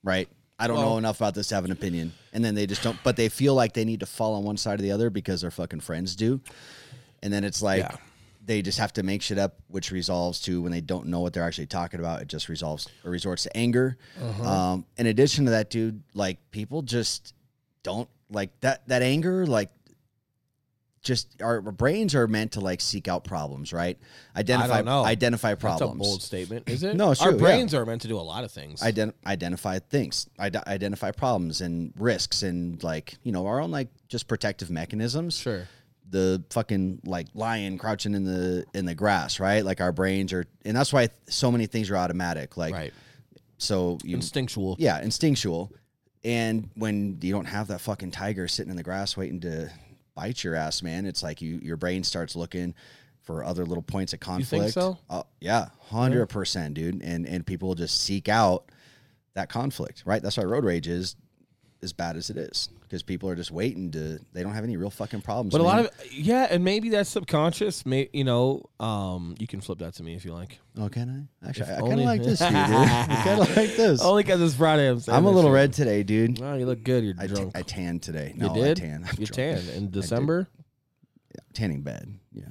Right? 0.03 0.27
I 0.61 0.67
don't 0.67 0.81
know 0.81 0.97
enough 0.97 1.17
about 1.21 1.33
this 1.35 1.47
to 1.47 1.55
have 1.55 1.63
an 1.65 1.71
opinion. 1.71 2.11
And 2.33 2.43
then 2.43 2.53
they 2.55 2.65
just 2.67 2.83
don't 2.83 2.97
but 3.03 3.15
they 3.15 3.29
feel 3.29 3.53
like 3.55 3.73
they 3.73 3.85
need 3.85 4.01
to 4.01 4.05
fall 4.05 4.35
on 4.35 4.43
one 4.43 4.57
side 4.57 4.79
or 4.79 4.83
the 4.83 4.91
other 4.91 5.09
because 5.09 5.39
their 5.41 5.51
fucking 5.51 5.79
friends 5.79 6.15
do. 6.17 6.41
And 7.23 7.31
then 7.31 7.43
it's 7.45 7.61
like 7.61 7.79
Yeah. 7.83 7.95
They 8.49 8.63
just 8.63 8.79
have 8.79 8.91
to 8.91 9.03
make 9.03 9.21
shit 9.21 9.37
up, 9.37 9.59
which 9.67 9.91
resolves 9.91 10.41
to 10.41 10.59
when 10.63 10.71
they 10.71 10.81
don't 10.81 11.05
know 11.05 11.19
what 11.19 11.33
they're 11.33 11.43
actually 11.43 11.67
talking 11.67 11.99
about, 11.99 12.23
it 12.23 12.27
just 12.27 12.49
resolves 12.49 12.87
or 13.05 13.11
resorts 13.11 13.43
to 13.43 13.55
anger. 13.55 13.95
Uh-huh. 14.19 14.43
Um, 14.43 14.85
in 14.97 15.05
addition 15.05 15.45
to 15.45 15.51
that, 15.51 15.69
dude, 15.69 16.01
like 16.15 16.39
people 16.49 16.81
just 16.81 17.35
don't 17.83 18.09
like 18.31 18.49
that 18.61 18.87
that 18.87 19.03
anger, 19.03 19.45
like 19.45 19.69
just 21.03 21.39
our 21.43 21.61
brains 21.61 22.15
are 22.15 22.27
meant 22.27 22.53
to 22.53 22.59
like 22.59 22.81
seek 22.81 23.07
out 23.07 23.23
problems, 23.23 23.71
right? 23.71 23.99
Identify 24.35 24.81
know. 24.81 25.05
identify 25.05 25.53
That's 25.53 25.81
a 25.81 25.87
bold 25.87 26.23
statement, 26.23 26.67
is 26.67 26.81
it? 26.81 26.95
No, 26.95 27.11
it's 27.11 27.21
Our 27.21 27.29
true, 27.29 27.37
yeah. 27.37 27.43
brains 27.43 27.75
are 27.75 27.85
meant 27.85 28.01
to 28.01 28.07
do 28.07 28.17
a 28.17 28.19
lot 28.21 28.43
of 28.43 28.51
things. 28.51 28.81
Ident- 28.81 29.13
identify 29.27 29.77
things, 29.77 30.27
Ide- 30.39 30.55
identify 30.67 31.11
problems 31.11 31.61
and 31.61 31.93
risks, 31.97 32.41
and 32.41 32.81
like 32.83 33.13
you 33.21 33.31
know 33.31 33.45
our 33.45 33.61
own 33.61 33.69
like 33.69 33.89
just 34.07 34.27
protective 34.27 34.71
mechanisms. 34.71 35.37
sure. 35.37 35.67
The 36.11 36.43
fucking 36.49 37.01
like 37.05 37.27
lion 37.33 37.77
crouching 37.77 38.15
in 38.15 38.23
the 38.23 38.65
in 38.73 38.85
the 38.85 38.95
grass, 38.95 39.39
right? 39.39 39.63
Like 39.63 39.79
our 39.81 39.91
brains 39.91 40.33
are, 40.33 40.45
and 40.65 40.75
that's 40.75 40.91
why 40.91 41.09
so 41.27 41.51
many 41.51 41.67
things 41.67 41.89
are 41.91 41.97
automatic. 41.97 42.57
Like 42.57 42.73
Right. 42.73 42.93
so 43.57 43.99
you 44.03 44.15
Instinctual. 44.15 44.75
yeah, 44.79 45.01
instinctual. 45.01 45.71
And 46.23 46.69
when 46.75 47.19
you 47.21 47.31
don't 47.31 47.45
have 47.45 47.67
that 47.67 47.79
fucking 47.81 48.11
tiger 48.11 48.47
sitting 48.47 48.71
in 48.71 48.75
the 48.77 48.83
grass 48.83 49.15
waiting 49.15 49.39
to 49.41 49.71
bite 50.15 50.43
your 50.43 50.55
ass, 50.55 50.81
man, 50.81 51.05
it's 51.05 51.21
like 51.23 51.41
you 51.41 51.59
your 51.61 51.77
brain 51.77 52.03
starts 52.03 52.35
looking 52.35 52.73
for 53.21 53.43
other 53.43 53.63
little 53.65 53.83
points 53.83 54.11
of 54.13 54.19
conflict. 54.19 54.51
You 54.51 54.59
think 54.61 54.73
so? 54.73 54.97
Uh, 55.09 55.23
yeah, 55.39 55.67
hundred 55.89 56.25
percent, 56.27 56.73
dude. 56.73 57.01
And 57.03 57.27
and 57.27 57.45
people 57.45 57.75
just 57.75 58.01
seek 58.01 58.27
out 58.27 58.71
that 59.35 59.49
conflict, 59.49 60.03
right? 60.05 60.21
That's 60.21 60.37
why 60.37 60.43
road 60.43 60.65
rage 60.65 60.87
is 60.87 61.15
as 61.83 61.93
bad 61.93 62.17
as 62.17 62.29
it 62.29 62.37
is 62.37 62.69
because 62.89 63.03
people 63.03 63.29
are 63.29 63.35
just 63.35 63.51
waiting 63.51 63.91
to. 63.91 64.19
They 64.33 64.41
don't 64.41 64.53
have 64.53 64.63
any 64.63 64.75
real 64.75 64.89
fucking 64.89 65.21
problems. 65.21 65.51
But 65.51 65.61
a 65.61 65.63
lot 65.63 65.79
of 65.79 65.91
yeah, 66.11 66.47
and 66.49 66.63
maybe 66.63 66.89
that's 66.89 67.09
subconscious. 67.09 67.85
May 67.85 68.09
you 68.13 68.23
know, 68.23 68.63
um, 68.79 69.35
you 69.37 69.45
can 69.45 69.61
flip 69.61 69.79
that 69.79 69.93
to 69.95 70.03
me 70.03 70.15
if 70.15 70.25
you 70.25 70.33
like. 70.33 70.59
oh, 70.77 70.89
can 70.89 71.29
I? 71.43 71.47
Actually, 71.47 71.69
If 71.71 71.77
I 71.77 71.81
kind 71.81 71.99
of 71.99 72.05
like 72.05 72.23
this, 72.23 72.39
dude. 72.39 72.49
I 72.51 73.21
kind 73.23 73.41
of 73.41 73.55
like 73.55 73.75
this. 73.75 74.01
Only 74.01 74.23
because 74.23 74.41
it's 74.41 74.55
Friday. 74.55 74.89
I'm 74.89 74.99
saying. 74.99 75.15
I'm 75.15 75.25
a 75.25 75.29
little 75.29 75.51
shit. 75.51 75.55
red 75.55 75.73
today, 75.73 76.03
dude. 76.03 76.41
Oh, 76.41 76.55
you 76.55 76.65
look 76.65 76.83
good. 76.83 77.03
You're 77.03 77.13
I, 77.19 77.27
drunk. 77.27 77.51
I 77.55 77.61
tanned 77.61 78.01
today. 78.01 78.33
you 78.35 78.41
No, 78.41 78.53
did. 78.53 78.79
I 78.79 78.81
tan. 78.81 79.07
You 79.17 79.27
tanned 79.27 79.69
in 79.69 79.91
December. 79.91 80.47
tanning 81.53 81.81
bed. 81.81 82.11
Yeah. 82.33 82.45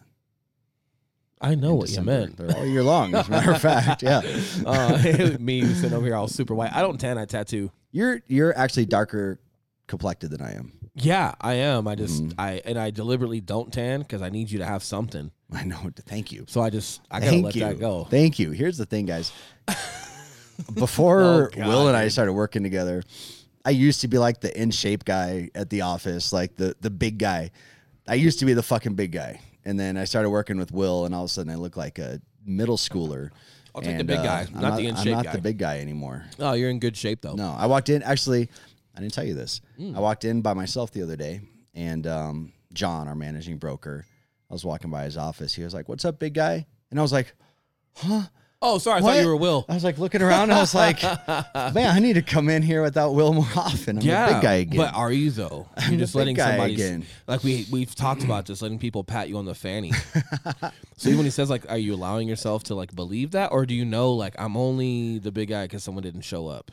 I 1.41 1.55
know 1.55 1.75
what 1.75 1.87
December. 1.87 2.13
you 2.13 2.19
meant. 2.19 2.37
They're 2.37 2.57
all 2.57 2.67
year 2.67 2.83
long, 2.83 3.15
as 3.15 3.29
a 3.29 3.31
matter 3.31 3.53
of 3.53 3.61
fact. 3.61 4.03
Yeah. 4.03 4.23
uh, 4.67 5.37
me 5.41 5.65
sitting 5.65 5.97
over 5.97 6.07
here 6.07 6.15
all 6.17 6.29
super 6.29 6.55
white. 6.55 6.73
I 6.73 6.81
don't 6.81 6.99
tan. 6.99 7.19
I 7.19 7.25
tattoo. 7.25 7.71
You're 7.91 8.21
you're 8.27 8.57
actually 8.57 8.87
darker 8.87 9.41
complected 9.89 10.31
than 10.31 10.41
I 10.43 10.53
am. 10.55 10.73
Yeah, 10.95 11.35
I 11.41 11.55
am. 11.55 11.89
I 11.89 11.95
just 11.97 12.23
Mm-hmm. 12.23 12.41
I 12.41 12.61
and 12.65 12.79
I 12.79 12.91
deliberately 12.91 13.41
don't 13.41 13.73
tan 13.73 14.01
because 14.01 14.23
I 14.23 14.29
need 14.31 14.51
you 14.51 14.59
to 14.61 14.65
have 14.67 14.83
something. 14.85 15.31
I 15.53 15.65
know. 15.65 15.91
Thank 16.07 16.31
you. 16.33 16.45
So 16.49 16.61
I 16.61 16.71
just 16.71 17.01
I 17.11 17.19
gotta 17.21 17.31
Thank 17.33 17.45
let 17.45 17.55
you. 17.57 17.61
that 17.63 17.81
go. 17.81 18.05
Thank 18.05 18.39
you. 18.39 18.51
Here's 18.53 18.77
the 18.79 18.87
thing, 18.87 19.07
guys. 19.07 19.33
Before 20.75 21.23
Oh, 21.23 21.49
God, 21.57 21.67
Will 21.69 21.89
and 21.89 21.97
I 21.97 22.09
started 22.09 22.33
working 22.33 22.63
together, 22.65 23.03
I 23.65 23.71
used 23.71 24.01
to 24.01 24.09
be 24.09 24.19
like 24.19 24.41
the 24.41 24.61
in 24.61 24.71
shape 24.73 25.05
guy 25.05 25.51
at 25.55 25.71
the 25.71 25.83
office, 25.83 26.33
like 26.33 26.57
the 26.57 26.75
the 26.81 26.91
big 26.91 27.19
guy. 27.19 27.51
I 28.09 28.15
used 28.15 28.39
to 28.41 28.45
be 28.47 28.55
the 28.55 28.63
fucking 28.63 28.95
big 28.95 29.13
guy, 29.13 29.41
and 29.65 29.79
then 29.79 29.97
I 29.97 30.05
started 30.05 30.31
working 30.31 30.57
with 30.59 30.73
Will, 30.73 31.05
and 31.05 31.15
all 31.15 31.25
of 31.25 31.31
a 31.31 31.33
sudden 31.33 31.53
I 31.53 31.57
look 31.57 31.77
like 31.77 31.99
a 31.99 32.21
middle 32.45 32.77
schooler. 32.77 33.31
I'll 33.75 33.83
take 33.83 33.99
the 33.99 34.05
big 34.05 34.19
uh, 34.19 34.23
guy, 34.25 34.47
I'm 34.53 34.61
not 34.61 34.77
the 34.79 34.89
in 34.89 34.97
shape. 34.97 35.07
I'm 35.07 35.13
not 35.13 35.25
guy. 35.27 35.33
the 35.33 35.43
big 35.43 35.59
guy 35.59 35.79
anymore. 35.79 36.25
Oh, 36.41 36.55
you're 36.55 36.71
in 36.71 36.81
good 36.81 36.97
shape 36.97 37.21
though. 37.21 37.35
No, 37.35 37.55
I 37.57 37.67
walked 37.67 37.89
in. 37.91 38.03
Actually, 38.03 38.49
I 38.99 39.01
didn't 39.01 39.13
tell 39.15 39.25
you 39.25 39.35
this. 39.35 39.61
Hmm. 39.77 39.97
I 39.97 40.01
walked 40.01 40.25
in 40.25 40.43
by 40.43 40.55
myself 40.55 40.91
the 40.91 41.03
other 41.03 41.15
day, 41.17 41.41
and 41.73 42.05
um, 42.07 42.53
John, 42.73 43.07
our 43.07 43.15
managing 43.15 43.59
broker, 43.59 44.05
I 44.51 44.53
was 44.53 44.65
walking 44.65 44.91
by 44.91 45.05
his 45.05 45.17
office. 45.17 45.55
He 45.55 45.63
was 45.63 45.73
like, 45.73 45.89
"What's 45.89 46.05
up, 46.05 46.19
big 46.19 46.35
guy?" 46.35 46.67
And 46.91 46.99
I 46.99 47.03
was 47.03 47.13
like, 47.13 47.33
"Huh?" 47.95 48.23
Oh, 48.61 48.79
sorry. 48.79 48.99
I 48.99 49.03
What? 49.03 49.15
thought 49.15 49.21
you 49.23 49.29
were 49.29 49.37
Will. 49.37 49.65
I 49.69 49.75
was 49.75 49.85
like 49.85 49.99
looking 49.99 50.21
around. 50.21 50.51
And 50.51 50.55
I 50.55 50.59
was 50.61 50.75
like, 50.75 51.01
"Man, 51.75 51.95
I 51.95 52.01
need 52.01 52.15
to 52.15 52.23
come 52.23 52.49
in 52.49 52.61
here 52.63 52.83
without 52.83 53.15
Will 53.15 53.33
more 53.33 53.47
often." 53.55 53.99
I'm 53.99 54.03
yeah, 54.05 54.27
the 54.27 54.35
big 54.35 54.43
guy 54.43 54.55
again. 54.55 54.77
But 54.79 54.95
are 54.97 55.13
you 55.13 55.31
though? 55.31 55.69
You're 55.89 56.01
just 56.01 56.17
letting 56.17 56.37
somebody 56.37 56.75
again. 56.75 57.07
like 57.29 57.45
we 57.45 57.67
we've 57.71 57.95
talked 57.95 58.25
about 58.25 58.47
just 58.47 58.61
letting 58.61 58.81
people 58.81 59.05
pat 59.05 59.29
you 59.29 59.37
on 59.39 59.45
the 59.45 59.55
fanny. 59.55 59.93
so 60.97 61.09
even 61.09 61.19
when 61.19 61.25
he 61.25 61.31
says 61.31 61.49
like, 61.51 61.71
are 61.71 61.79
you 61.79 61.95
allowing 61.95 62.27
yourself 62.27 62.65
to 62.65 62.75
like 62.75 62.93
believe 62.97 63.31
that, 63.31 63.53
or 63.53 63.65
do 63.65 63.75
you 63.75 63.85
know 63.85 64.13
like 64.15 64.35
I'm 64.41 64.57
only 64.57 65.21
the 65.21 65.31
big 65.31 65.51
guy 65.51 65.67
because 65.67 65.85
someone 65.85 66.03
didn't 66.03 66.23
show 66.23 66.49
up? 66.49 66.73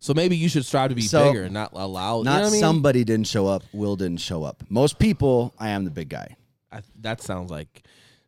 So 0.00 0.14
maybe 0.14 0.36
you 0.36 0.48
should 0.48 0.64
strive 0.64 0.90
to 0.90 0.94
be 0.94 1.02
So, 1.02 1.28
bigger 1.28 1.44
and 1.44 1.54
not 1.54 1.70
allow. 1.72 2.22
Not 2.22 2.22
you 2.22 2.24
know 2.24 2.32
what 2.42 2.46
I 2.48 2.50
mean? 2.52 2.60
somebody 2.60 3.04
didn't 3.04 3.26
show 3.26 3.46
up. 3.46 3.62
Will 3.72 3.96
didn't 3.96 4.20
show 4.20 4.44
up. 4.44 4.62
Most 4.68 4.98
people, 4.98 5.54
I 5.58 5.70
am 5.70 5.84
the 5.84 5.90
big 5.90 6.08
guy, 6.08 6.36
I, 6.70 6.82
that 7.00 7.20
sounds 7.20 7.50
like 7.50 7.82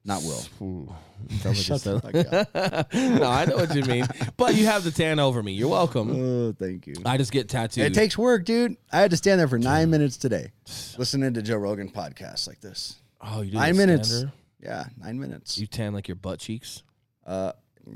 not 0.05 0.23
Will. 0.23 0.43
Ooh, 0.63 0.95
sounds 1.41 1.45
like 1.45 1.57
Shut 1.57 1.83
the 1.83 2.01
fuck 2.01 2.13
said- 2.13 2.87
no, 3.21 3.27
I 3.29 3.45
know 3.45 3.57
what 3.57 3.75
you 3.75 3.85
mean. 3.85 4.07
But 4.37 4.55
you 4.57 4.67
have 4.67 4.83
the 4.83 4.91
tan 4.91 5.21
over 5.21 5.43
me. 5.43 5.53
You're 5.53 5.69
welcome. 5.69 6.11
Oh, 6.11 6.53
thank 6.59 6.87
you. 6.89 6.95
I 7.07 7.17
just 7.19 7.31
get 7.31 7.49
tattooed. 7.49 7.85
It 7.85 7.95
takes 7.95 8.19
work, 8.19 8.45
dude. 8.45 8.77
I 8.93 8.99
had 9.01 9.11
to 9.13 9.17
stand 9.17 9.39
there 9.39 9.47
for 9.49 9.59
nine 9.59 9.91
minutes 9.91 10.17
today, 10.17 10.51
listening 10.99 11.35
to 11.35 11.43
Joe 11.43 11.57
Rogan 11.59 11.89
podcasts 11.91 12.49
like 12.49 12.61
this. 12.61 12.97
oh, 13.21 13.43
you 13.43 13.53
do 13.53 13.59
Nine 13.59 13.77
minutes. 13.77 14.09
stander? 14.09 14.33
Yeah, 14.61 14.85
nine 15.01 15.21
minutes. 15.21 15.57
You 15.57 15.67
tan 15.67 15.93
like 15.95 16.09
your 16.09 16.17
butt 16.17 16.41
cheeks. 16.41 16.83
Uh, 17.25 17.53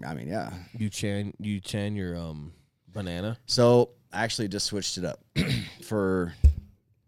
I 0.06 0.14
mean, 0.14 0.28
yeah. 0.28 0.50
You 0.78 0.88
tan. 0.90 1.32
You 1.40 1.60
tan 1.60 1.96
your 1.96 2.16
um 2.16 2.52
banana. 2.94 3.38
So 3.46 3.90
I 4.12 4.24
actually 4.24 4.48
just 4.48 4.66
switched 4.66 4.96
it 4.96 5.04
up 5.04 5.20
for 5.82 6.34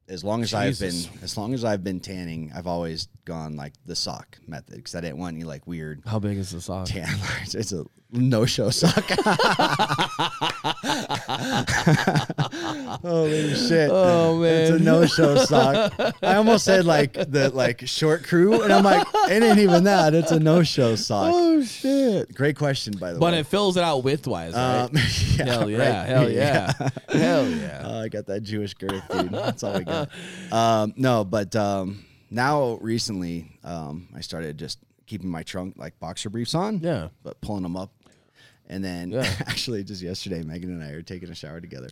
as 0.09 0.23
long 0.23 0.43
as 0.43 0.51
Jesus. 0.51 1.07
I've 1.07 1.13
been 1.13 1.23
as 1.25 1.37
long 1.39 1.55
as 1.55 1.65
I've 1.65 1.83
been 1.83 2.01
tanning. 2.01 2.53
I've 2.55 2.67
always 2.67 3.09
gone 3.27 3.57
like 3.57 3.75
the 3.85 3.95
sock 3.95 4.39
method 4.47 4.77
because 4.77 4.95
I 4.95 5.03
didn't 5.03 5.19
want 5.19 5.35
any 5.37 5.45
like 5.45 5.67
weird 5.67 6.01
How 6.07 6.19
big 6.19 6.39
is 6.39 6.51
the 6.53 6.61
sock? 6.63 6.87
tan 6.87 7.07
lines. 7.21 7.55
It's 7.55 7.73
a 7.73 7.85
no 8.13 8.47
show 8.47 8.71
sock. 8.71 9.05
Holy 13.03 13.55
shit! 13.55 13.91
Oh 13.93 14.39
man, 14.39 14.63
It's 14.63 14.71
a 14.71 14.79
no 14.83 15.07
show 15.07 15.37
sock. 15.37 15.93
I 16.23 16.37
almost 16.37 16.65
said 16.65 16.85
like 16.87 17.13
the 17.13 17.51
like 17.53 17.87
short 17.87 18.25
crew, 18.25 18.63
and 18.63 18.73
I'm 18.73 18.85
like, 18.85 19.07
it 19.29 19.43
ain't 19.43 19.59
even 19.59 19.85
that. 19.85 20.15
It's 20.15 20.31
a 20.33 20.41
no 20.41 20.63
show 20.63 20.95
sock. 20.97 21.33
Oh 21.35 21.63
shit. 21.63 22.33
Great 22.35 22.57
question, 22.57 22.95
by 22.97 23.13
the 23.13 23.19
But 23.19 23.27
way. 23.27 23.31
But 23.33 23.39
it 23.39 23.47
fills 23.47 23.77
it 23.77 23.83
out 23.85 24.05
widthwise, 24.05 24.55
right? 24.55 24.83
Um, 24.85 24.91
yeah, 25.37 25.45
hell 25.55 25.71
yeah. 25.71 25.79
right. 26.01 26.09
Hell 26.09 26.31
yeah. 26.31 26.73
hell 27.09 27.49
yeah. 27.49 27.83
Oh, 27.85 28.01
I 28.03 28.09
got 28.09 28.27
that 28.27 28.43
Jewish 28.43 28.75
girth, 28.75 29.03
dude. 29.11 29.31
That's 29.33 29.63
all 29.63 29.77
we 29.79 29.85
got. 29.85 30.09
Um, 30.53 30.95
no, 30.97 31.25
but 31.25 31.55
um, 31.57 32.05
now 32.31 32.79
recently, 32.81 33.59
um, 33.65 34.09
I 34.15 34.21
started 34.21 34.59
just 34.59 34.79
keeping 35.07 35.29
my 35.31 35.43
trunk 35.43 35.75
like 35.77 35.99
boxer 36.01 36.31
briefs 36.31 36.55
on, 36.55 36.81
Yeah. 36.81 37.09
but 37.23 37.41
pulling 37.41 37.63
them 37.63 37.77
up. 37.77 37.93
And 38.69 38.83
then 38.85 39.11
Yeah. 39.13 39.23
actually, 39.41 39.85
just 39.85 40.03
yesterday, 40.03 40.43
Megan 40.43 40.71
and 40.71 40.83
I 40.83 40.91
are 40.91 41.03
taking 41.03 41.31
a 41.31 41.35
shower 41.35 41.61
together. 41.61 41.89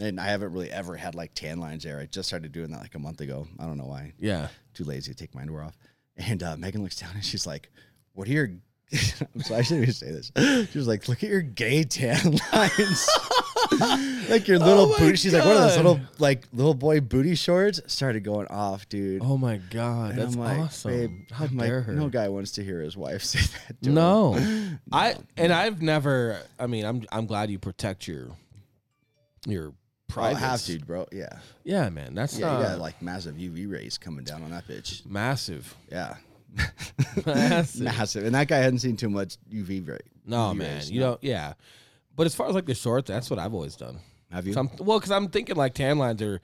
And 0.00 0.20
I 0.20 0.26
haven't 0.26 0.52
really 0.52 0.70
ever 0.70 0.96
had 0.96 1.14
like 1.14 1.34
tan 1.34 1.58
lines 1.58 1.84
there. 1.84 1.98
I 1.98 2.06
just 2.06 2.28
started 2.28 2.52
doing 2.52 2.70
that 2.72 2.80
like 2.80 2.94
a 2.94 2.98
month 2.98 3.20
ago. 3.20 3.46
I 3.58 3.66
don't 3.66 3.76
know 3.78 3.86
why. 3.86 4.12
Yeah. 4.18 4.48
Too 4.74 4.84
lazy 4.84 5.12
to 5.12 5.16
take 5.18 5.34
my 5.34 5.40
underwear 5.42 5.64
off. 5.64 5.76
And 6.16 6.42
uh, 6.42 6.56
Megan 6.56 6.82
looks 6.82 6.96
down 6.96 7.10
and 7.14 7.24
she's 7.24 7.46
like, 7.46 7.70
"What 8.12 8.28
are 8.28 8.32
your?" 8.32 8.50
so 8.92 9.54
I 9.54 9.62
shouldn't 9.62 9.82
even 9.84 9.94
say 9.94 10.10
this. 10.12 10.32
She 10.70 10.78
was 10.78 10.86
like, 10.86 11.08
"Look 11.08 11.22
at 11.22 11.30
your 11.30 11.40
gay 11.42 11.82
tan 11.84 12.38
lines." 12.52 13.08
like 14.28 14.46
your 14.48 14.56
oh 14.62 14.64
little 14.66 14.84
Oh 14.86 14.88
my 14.92 14.98
booty. 14.98 15.16
She's 15.16 15.32
like, 15.34 15.44
"What 15.44 15.56
are 15.56 15.60
those 15.68 15.76
little 15.76 16.00
like 16.18 16.46
little 16.52 16.74
boy 16.74 17.00
booty 17.00 17.34
shorts?" 17.34 17.80
Started 17.86 18.22
going 18.24 18.46
off, 18.48 18.88
dude. 18.88 19.22
Oh 19.24 19.36
my 19.36 19.56
god. 19.70 20.10
And 20.10 20.18
That's 20.20 20.34
I'm 20.34 20.40
like, 20.40 20.58
awesome. 20.58 20.90
Babe, 20.90 21.10
How 21.32 21.44
I'm 21.46 21.56
dare 21.56 21.76
like, 21.78 21.86
her? 21.86 21.92
No 21.94 22.08
guy 22.08 22.28
wants 22.28 22.52
to 22.52 22.64
hear 22.64 22.80
his 22.80 22.96
wife 22.96 23.22
say 23.24 23.40
that. 23.40 23.82
To 23.82 23.88
him. 23.88 23.94
No. 23.94 24.78
I 24.92 25.16
and 25.36 25.52
I've 25.52 25.82
never 25.82 26.38
I 26.58 26.66
mean, 26.66 26.84
I'm 26.84 27.02
I'm 27.10 27.26
glad 27.26 27.50
you 27.50 27.58
protect 27.58 28.06
your 28.06 28.28
your 29.46 29.68
oh, 29.68 29.72
I 30.10 30.12
private. 30.12 30.38
have 30.38 30.62
to, 30.64 30.78
bro. 30.80 31.06
Yeah, 31.12 31.38
Yeah, 31.64 31.88
man. 31.88 32.14
That's 32.14 32.38
yeah. 32.38 32.46
not 32.46 32.58
You 32.60 32.66
got 32.66 32.78
like 32.78 33.00
massive 33.02 33.36
UV 33.36 33.70
rays 33.70 33.96
coming 33.98 34.24
down 34.24 34.42
on 34.42 34.50
that 34.50 34.66
bitch. 34.68 35.06
massive. 35.06 35.74
Yeah, 35.90 36.16
Massive. 37.26 37.80
massive. 37.82 38.24
And 38.26 38.34
that 38.34 38.48
guy 38.48 38.58
hadn't 38.58 38.80
seen 38.80 38.96
too 38.96 39.08
much 39.10 39.36
UV 39.52 39.86
ray. 39.86 39.98
No, 40.26 40.36
UV 40.52 40.56
man. 40.56 40.74
rays, 40.76 40.90
You 40.90 41.00
no. 41.00 41.06
don't 41.10 41.24
yeah. 41.24 41.54
But 42.20 42.26
as 42.26 42.34
far 42.34 42.48
as 42.50 42.54
like 42.54 42.66
the 42.66 42.74
shorts, 42.74 43.08
that's 43.08 43.30
what 43.30 43.38
I've 43.38 43.54
always 43.54 43.76
done. 43.76 43.98
Have 44.30 44.46
you? 44.46 44.52
So 44.52 44.60
I'm, 44.60 44.70
well, 44.78 44.98
because 44.98 45.10
I'm 45.10 45.28
thinking 45.28 45.56
like 45.56 45.72
tan 45.72 45.96
lines 45.96 46.20
are, 46.20 46.38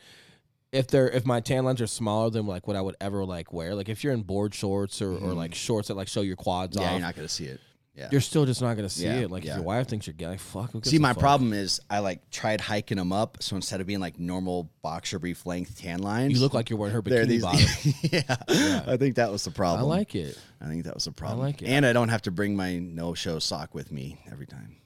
if 0.73 0.87
they're 0.89 1.11
if 1.11 1.27
my 1.27 1.41
tan 1.41 1.67
lines 1.67 1.83
are 1.83 1.87
smaller 1.87 2.31
than 2.31 2.47
like 2.47 2.67
what 2.67 2.77
I 2.77 2.81
would 2.81 2.97
ever 2.99 3.27
like 3.27 3.53
wear. 3.53 3.75
Like 3.75 3.91
if 3.91 4.03
you're 4.03 4.15
in 4.15 4.23
board 4.23 4.55
shorts 4.55 5.03
or, 5.03 5.11
or 5.13 5.35
like 5.35 5.55
shorts 5.55 5.89
that 5.89 5.95
like 5.95 6.09
show 6.09 6.23
your 6.23 6.37
quads 6.37 6.77
Mm-hmm. 6.79 6.83
yeah, 6.83 6.87
off, 6.89 6.93
you're 6.93 7.01
not 7.03 7.15
gonna 7.17 7.29
see 7.29 7.45
it. 7.45 7.61
Yeah. 7.95 8.09
you're 8.11 8.21
still 8.23 8.45
just 8.47 8.61
not 8.63 8.75
gonna 8.77 8.89
see 8.89 9.05
Yeah, 9.05 9.17
it. 9.21 9.31
Like 9.31 9.45
yeah. 9.45 9.51
if 9.51 9.57
your 9.57 9.65
wife 9.67 9.87
thinks 9.87 10.07
you're 10.07 10.15
gay, 10.15 10.29
like 10.29 10.41
fuck. 10.41 10.71
See, 10.85 10.99
my 10.99 11.13
fuck? 11.13 11.19
problem 11.21 11.53
is 11.53 11.79
I 11.91 11.99
like 11.99 12.31
tried 12.31 12.63
hiking 12.63 12.97
them 12.97 13.13
up. 13.13 13.39
So 13.43 13.55
instead 13.57 13.81
of 13.83 13.87
being 13.87 14.01
like 14.01 14.19
normal 14.19 14.71
boxer 14.83 15.19
brief 15.19 15.45
length 15.45 15.79
tan 15.81 15.99
lines, 16.01 16.33
You 16.33 16.41
look 16.41 16.55
like 16.55 16.71
you're 16.71 16.79
wearing 16.79 16.95
her 16.95 17.03
bikini 17.03 17.27
these. 17.27 17.43
bottom. 17.43 17.61
yeah. 18.03 18.83
I 18.87 18.97
think 18.97 19.17
that 19.17 19.31
was 19.31 19.45
the 19.45 19.51
problem. 19.51 19.81
I 19.81 19.97
like 19.97 20.15
it. 20.15 20.39
I 20.61 20.69
think 20.69 20.85
that 20.85 20.95
was 20.95 21.05
the 21.05 21.13
problem. 21.13 21.41
I 21.41 21.45
like 21.49 21.61
it. 21.63 21.69
and 21.69 21.85
I 21.87 21.93
don't 21.93 22.09
have 22.09 22.23
to 22.23 22.31
bring 22.31 22.57
my 22.57 22.79
no 22.79 23.13
show 23.15 23.39
sock 23.39 23.75
with 23.75 23.93
me 23.93 24.19
every 24.33 24.47
time. 24.47 24.77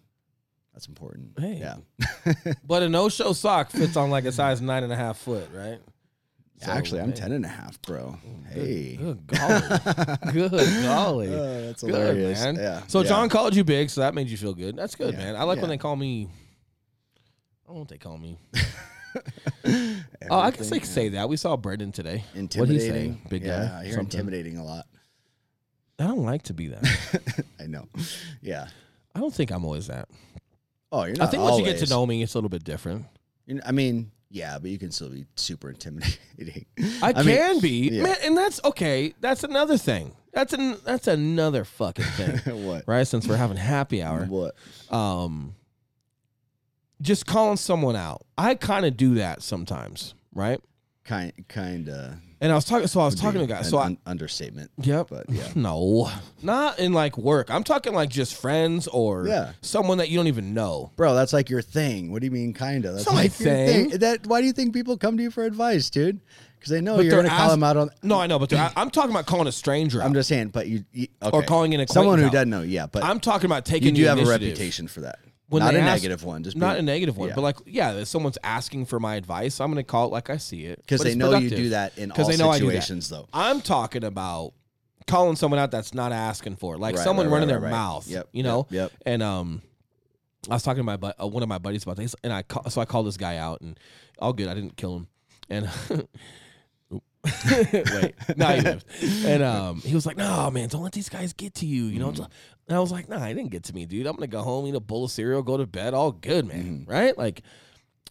That's 0.72 0.87
important. 0.87 1.33
Hey. 1.38 1.59
Yeah. 1.61 1.76
But 2.64 2.83
a 2.83 2.88
no-show 2.88 3.33
sock 3.33 3.70
fits 3.70 3.96
on 3.96 4.11
like 4.11 4.24
a 4.24 4.33
size 4.33 4.61
nine 4.61 4.85
and 4.85 4.92
a 4.92 4.96
half 4.96 5.18
foot, 5.18 5.48
right? 5.54 5.78
So, 6.62 6.70
Actually, 6.70 7.00
I'm 7.00 7.12
10 7.14 7.33
and 7.33 7.44
a 7.44 7.48
half, 7.48 7.80
bro. 7.83 8.18
Hey. 8.50 8.96
Good 8.96 9.26
golly. 9.26 9.61
good 10.33 10.50
golly. 10.83 11.35
Oh, 11.35 11.66
that's 11.66 11.83
Good, 11.83 11.94
hilarious. 11.94 12.42
man. 12.44 12.56
Yeah. 12.56 12.83
So 12.87 13.00
yeah. 13.00 13.09
John 13.09 13.28
called 13.30 13.56
you 13.56 13.64
big, 13.64 13.88
so 13.88 14.02
that 14.02 14.14
made 14.14 14.28
you 14.28 14.37
feel 14.37 14.52
good. 14.52 14.76
That's 14.76 14.94
good, 14.94 15.14
Yeah, 15.14 15.20
man. 15.20 15.37
I 15.37 15.44
like 15.44 15.61
when 15.61 15.70
they 15.70 15.78
call 15.78 15.96
me. 15.96 16.28
I 17.64 17.68
don't 17.68 17.76
know 17.76 17.80
what 17.80 17.88
they 17.88 17.98
call 17.98 18.18
me. 18.18 18.38
Oh, 20.30 20.38
I 20.38 20.50
guess 20.52 20.70
they 20.70 20.78
say 20.80 21.09
that. 21.11 21.28
We 21.28 21.37
saw 21.37 21.56
Brendan 21.56 21.90
today. 21.92 22.22
yeah. 22.35 22.42
What'd 22.42 22.68
he 22.68 22.74
intimidating. 22.76 23.20
Big 23.28 23.42
yeah, 23.42 23.64
guy? 23.66 23.83
You're 23.85 23.94
Something. 23.96 24.20
intimidating 24.20 24.59
a 24.59 24.64
lot. 24.64 24.87
I 25.98 26.04
don't 26.04 26.24
like 26.24 26.42
to 26.44 26.54
be 26.54 26.68
that. 26.68 27.44
I 27.61 27.66
know. 27.66 27.88
Yeah. 28.40 28.68
I 29.14 29.18
don't 29.20 29.35
think 29.35 29.50
I'm 29.50 29.64
always 29.64 29.88
that. 29.88 30.09
Oh, 30.92 31.05
you're 31.05 31.16
not. 31.16 31.29
I 31.29 31.31
think 31.31 31.42
once 31.42 31.59
you 31.59 31.64
get 31.64 31.72
to 31.72 31.76
always. 31.79 31.90
know 31.90 32.07
me, 32.07 32.22
it's 32.22 32.35
a 32.35 32.37
little 32.38 32.50
bit 32.50 32.64
different. 32.64 33.07
You 33.46 33.57
know, 33.57 33.62
I 33.64 33.72
mean, 33.72 34.11
yeah, 34.31 34.59
but 34.59 34.70
you 34.70 34.79
can 34.79 34.90
still 34.90 35.11
be 35.11 35.26
super 35.37 35.70
intimidating. 35.70 36.66
I, 37.03 37.12
I 37.16 37.22
mean, 37.22 37.37
can 37.37 37.61
be, 37.61 37.88
yeah. 37.90 38.03
man, 38.05 38.16
and 38.24 38.37
that's 38.37 38.61
okay. 38.64 39.14
That's 39.20 39.44
another 39.44 39.76
thing. 39.76 40.12
That's 40.33 40.53
an 40.53 40.76
that's 40.85 41.09
another 41.09 41.64
fucking 41.64 42.05
thing, 42.05 42.64
what? 42.66 42.85
right? 42.87 43.07
Since 43.07 43.26
we're 43.26 43.37
having 43.37 43.57
happy 43.57 44.03
hour, 44.03 44.24
What? 44.26 44.55
um, 44.90 45.55
just 47.00 47.26
calling 47.26 47.57
someone 47.57 47.96
out. 47.96 48.24
I 48.38 48.55
kind 48.55 48.87
of 48.87 48.96
do 48.96 49.14
that 49.14 49.42
sometimes, 49.42 50.14
right? 50.35 50.61
Kind, 51.05 51.33
kind 51.48 51.88
of. 51.88 52.14
And 52.42 52.50
I 52.50 52.55
was 52.55 52.64
talking, 52.64 52.87
so 52.87 53.00
I 53.00 53.05
was 53.05 53.14
talking 53.14 53.38
to 53.40 53.44
a 53.44 53.46
guy. 53.46 53.61
So 53.62 53.76
I, 53.76 53.85
un- 53.87 53.98
understatement. 54.07 54.70
yep, 54.79 55.09
But 55.11 55.29
yeah. 55.29 55.46
no, 55.55 56.11
not 56.42 56.79
in 56.79 56.92
like 56.94 57.18
work. 57.18 57.50
I'm 57.50 57.64
talking 57.64 57.92
like 57.92 58.09
just 58.09 58.35
friends 58.35 58.87
or 58.88 59.26
Yeah. 59.26 59.53
someone 59.61 59.98
that 59.98 60.09
you 60.09 60.16
don't 60.16 60.26
even 60.29 60.55
know. 60.55 60.90
Bro, 60.96 61.14
that's 61.16 61.33
like 61.35 61.50
your 61.50 61.61
thing. 61.61 62.11
What 62.12 62.20
do 62.20 62.26
you 62.26 62.31
mean, 62.31 62.55
kind 62.55 62.87
of? 62.87 62.94
That's 62.94 63.07
not 63.07 63.14
my 63.14 63.22
like 63.24 63.38
your 63.40 63.48
thing. 63.48 63.88
That 63.98 64.26
why 64.26 64.40
do 64.40 64.46
you 64.46 64.53
think 64.55 64.72
people 64.72 64.96
come 64.96 65.18
to 65.18 65.22
you 65.22 65.31
for 65.31 65.44
advice, 65.44 65.90
dude? 65.90 66.20
Because 66.59 66.70
they 66.72 66.81
know 66.81 67.00
you're 67.00 67.11
they're 67.11 67.18
gonna 67.22 67.29
call 67.29 67.38
ask- 67.40 67.50
them 67.53 67.62
out 67.62 67.76
on. 67.76 67.90
No, 68.03 68.18
I 68.20 68.26
know, 68.26 68.38
but 68.38 68.53
I, 68.55 68.70
I'm 68.76 68.90
talking 68.90 69.11
about 69.11 69.26
calling 69.26 69.46
a 69.46 69.53
stranger. 69.53 70.03
I'm 70.03 70.11
out. 70.11 70.14
just 70.14 70.29
saying, 70.29 70.48
but 70.48 70.66
you, 70.66 70.85
you 70.92 71.09
okay. 71.22 71.37
Or 71.37 71.42
calling 71.42 71.74
an 71.74 71.87
someone 71.88 72.18
who 72.18 72.26
acquaintance 72.26 72.29
out. 72.29 72.50
doesn't 72.50 72.50
know. 72.50 72.62
Yeah, 72.62 72.87
but 72.87 73.03
I'm 73.05 73.20
talking 73.20 73.46
about 73.46 73.64
taking. 73.66 73.88
you 73.88 73.92
do 73.94 74.03
the 74.05 74.09
have 74.09 74.18
a 74.18 74.20
initiative. 74.22 74.48
reputation 74.48 74.87
for 74.88 75.00
that. 75.03 75.18
When 75.51 75.63
not 75.63 75.75
a 75.75 75.81
ask- 75.81 76.03
negative 76.03 76.25
one, 76.25 76.43
just 76.45 76.57
not 76.57 76.75
being- 76.75 76.79
a 76.79 76.83
negative 76.83 77.17
one, 77.19 77.29
yeah. 77.29 77.35
but 77.35 77.43
like, 77.43 77.57
yeah, 77.67 77.93
if 77.93 78.09
someone's 78.09 78.39
asking 78.43 78.87
for 78.87 78.99
my 78.99 79.17
advice, 79.17 79.61
I'm 79.61 79.71
gonna 79.71 79.83
call 79.85 80.07
it 80.07 80.13
like 80.13 80.31
I 80.31 80.39
see 80.39 80.65
it 80.65 80.79
because 80.79 81.03
they 81.03 81.15
know 81.15 81.37
you 81.37 81.51
do 81.51 81.69
that 81.71 81.99
in 81.99 82.13
all 82.13 82.25
they 82.27 82.37
know 82.39 82.53
situations, 82.53 83.09
though. 83.09 83.27
I'm 83.33 83.61
talking 83.61 84.05
about 84.05 84.55
calling 85.07 85.37
someone 85.37 85.59
out 85.59 85.71
that's 85.73 85.93
not 85.93 86.13
asking 86.13 86.57
for 86.57 86.77
it, 86.77 86.79
like 86.79 86.95
Right, 86.97 87.05
someone 87.05 87.27
right, 87.27 87.33
running 87.33 87.49
right, 87.49 87.61
their 87.61 87.71
mouth. 87.71 88.07
Yep, 88.09 88.29
you 88.33 88.43
know. 88.45 88.67
yep, 88.71 88.93
yep. 88.93 89.03
And 89.05 89.23
um, 89.23 89.61
I 90.49 90.55
was 90.55 90.63
talking 90.63 90.79
to 90.81 90.85
my 90.85 90.97
bu- 90.97 91.13
uh, 91.21 91.27
one 91.27 91.43
of 91.43 91.49
my 91.49 91.59
buddies 91.59 91.83
about 91.83 91.97
this, 91.97 92.15
and 92.23 92.33
I 92.33 92.43
call, 92.43 92.71
so 92.71 92.81
I 92.81 92.85
called 92.85 93.07
this 93.09 93.17
guy 93.17 93.37
out, 93.37 93.61
and 93.61 93.79
all 94.21 94.33
good. 94.33 94.49
I 94.49 94.55
didn't 94.55 94.77
kill 94.77 94.97
him, 94.97 95.09
and. 95.51 95.69
Wait, 97.50 98.14
no, 98.37 98.46
he 98.48 98.61
lived. 98.62 98.87
And 99.26 99.42
um, 99.42 99.80
he 99.83 99.94
was 99.94 100.06
like, 100.06 100.16
"No, 100.16 100.50
man, 100.50 100.68
don't 100.68 100.83
let 100.83 100.92
these 100.92 101.09
guys 101.09 101.33
get 101.33 101.54
to 101.56 101.66
you." 101.66 101.85
You 101.85 101.98
know, 101.98 102.11
Mm-hmm. 102.12 102.22
and 102.68 102.76
I 102.76 102.80
was 102.80 102.90
like, 102.90 103.09
"Nah, 103.09 103.24
he 103.26 103.35
didn't 103.35 103.50
get 103.50 103.64
to 103.64 103.74
me, 103.74 103.85
dude. 103.87 104.06
I'm 104.06 104.14
gonna 104.14 104.26
go 104.26 104.42
home, 104.42 104.66
eat 104.66 104.74
a 104.74 104.80
bowl 104.80 105.04
of 105.04 105.11
cereal, 105.11 105.42
go 105.42 105.56
to 105.56 105.66
bed, 105.66 105.92
all 105.94 106.12
good, 106.12 106.46
man. 106.46 106.64
Mm-hmm. 106.64 106.90
Right? 106.90 107.16
Like, 107.18 107.42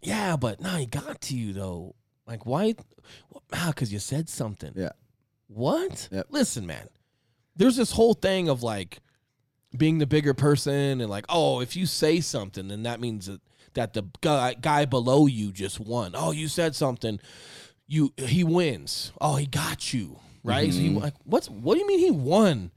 yeah, 0.01 0.35
but 0.35 0.61
nah, 0.61 0.77
he 0.77 0.85
got 0.85 1.21
to 1.21 1.35
you 1.35 1.53
though. 1.53 1.95
Like, 2.27 2.45
why? 2.45 2.75
Ah, 3.51 3.67
because 3.73 3.91
you 3.91 3.97
said 3.99 4.29
something. 4.29 4.71
Yeah. 4.75 4.91
What? 5.47 6.07
Yep. 6.11 6.27
Listen, 6.29 6.67
man. 6.67 6.87
There's 7.55 7.75
this 7.75 7.91
whole 7.91 8.13
thing 8.13 8.47
of 8.47 8.61
like 8.61 8.99
being 9.75 9.97
the 9.97 10.05
bigger 10.07 10.33
person 10.35 11.01
and 11.01 11.09
like, 11.09 11.25
oh, 11.29 11.59
if 11.61 11.75
you 11.75 11.85
say 11.87 12.21
something, 12.21 12.67
then 12.67 12.83
that 12.83 12.99
means 12.99 13.25
that, 13.25 13.41
that 13.73 13.93
the 13.93 14.03
guy, 14.21 14.53
guy 14.53 14.85
below 14.85 15.25
you 15.25 15.51
just 15.51 15.79
won. 15.79 16.11
Oh, 16.15 16.31
you 16.31 16.47
said 16.47 16.75
something, 16.75 17.19
you 17.89 18.13
he 18.17 18.43
wins. 18.43 19.11
Oh, 19.19 19.35
he 19.35 19.45
got 19.45 19.93
you 19.93 20.19
right. 20.43 20.71
So 20.71 20.79
he 20.79 20.89
mm-hmm. 20.89 20.99
like, 20.99 21.15
what's 21.25 21.49
what 21.49 21.73
do 21.73 21.81
you 21.81 21.87
mean 21.87 21.99
he 21.99 22.11
won? 22.11 22.71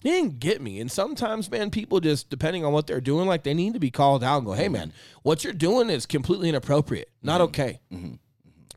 He 0.00 0.10
didn't 0.10 0.40
get 0.40 0.60
me. 0.60 0.80
And 0.80 0.90
sometimes, 0.90 1.50
man, 1.50 1.70
people 1.70 2.00
just 2.00 2.30
depending 2.30 2.64
on 2.64 2.72
what 2.72 2.86
they're 2.86 3.00
doing, 3.00 3.28
like 3.28 3.42
they 3.42 3.54
need 3.54 3.74
to 3.74 3.80
be 3.80 3.90
called 3.90 4.24
out 4.24 4.38
and 4.38 4.46
go, 4.46 4.52
hey, 4.52 4.68
man, 4.68 4.92
what 5.22 5.44
you're 5.44 5.52
doing 5.52 5.90
is 5.90 6.06
completely 6.06 6.48
inappropriate, 6.48 7.10
not 7.22 7.40
mm-hmm. 7.40 7.44
okay. 7.44 7.80
Mm-hmm. 7.92 8.14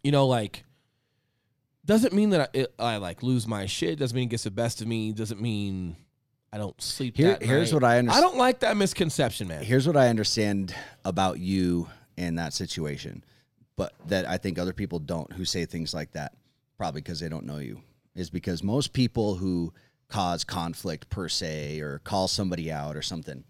You 0.04 0.12
know, 0.12 0.28
like 0.28 0.63
doesn't 1.86 2.13
mean 2.13 2.32
that 2.32 2.41
I, 2.41 2.58
it, 2.58 2.74
I 2.80 2.98
like 2.98 3.24
lose 3.24 3.48
my 3.48 3.65
shit. 3.67 4.00
Doesn't 4.00 4.15
mean 4.15 4.28
it 4.28 4.32
gets 4.32 4.43
the 4.43 4.52
best 4.52 4.82
of 4.82 4.88
me. 4.88 5.12
Doesn't 5.12 5.41
mean 5.41 5.95
I 6.52 6.58
don't 6.58 6.80
sleep. 6.82 7.15
Here- 7.15 7.38
here's 7.39 7.71
night. 7.71 7.76
what 7.76 7.84
I 7.84 8.00
understand. 8.00 8.26
I 8.26 8.28
don't 8.28 8.38
like 8.38 8.60
that 8.60 8.76
misconception, 8.76 9.48
man. 9.48 9.63
Here's 9.63 9.86
what 9.86 9.98
I 9.98 10.08
understand 10.08 10.74
about 11.04 11.39
you 11.39 11.89
in 12.17 12.36
that 12.36 12.54
situation, 12.54 13.24
but 13.77 13.93
that 14.07 14.27
I 14.27 14.38
think 14.38 14.57
other 14.57 14.73
people 14.73 14.99
don't 14.99 15.31
who 15.33 15.45
say 15.45 15.65
things 15.65 15.93
like 15.93 16.11
that, 16.13 16.33
probably 16.77 17.01
because 17.01 17.19
they 17.19 17.29
don't 17.29 17.45
know 17.45 17.57
you, 17.57 17.81
is 18.15 18.29
because 18.29 18.63
most 18.63 18.93
people 18.93 19.35
who 19.35 19.73
cause 20.07 20.43
conflict 20.43 21.09
per 21.09 21.27
se 21.27 21.79
or 21.79 21.99
call 21.99 22.27
somebody 22.27 22.71
out 22.71 22.95
or 22.95 23.01
something, 23.01 23.43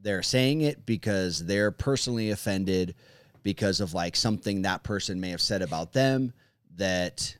they're 0.00 0.22
saying 0.22 0.60
it 0.60 0.86
because 0.86 1.44
they're 1.46 1.70
personally 1.70 2.30
offended 2.30 2.94
because 3.42 3.80
of 3.80 3.94
like 3.94 4.16
something 4.16 4.62
that 4.62 4.82
person 4.82 5.20
may 5.20 5.30
have 5.30 5.40
said 5.40 5.62
about 5.62 5.92
them 5.92 6.32
that 6.76 7.36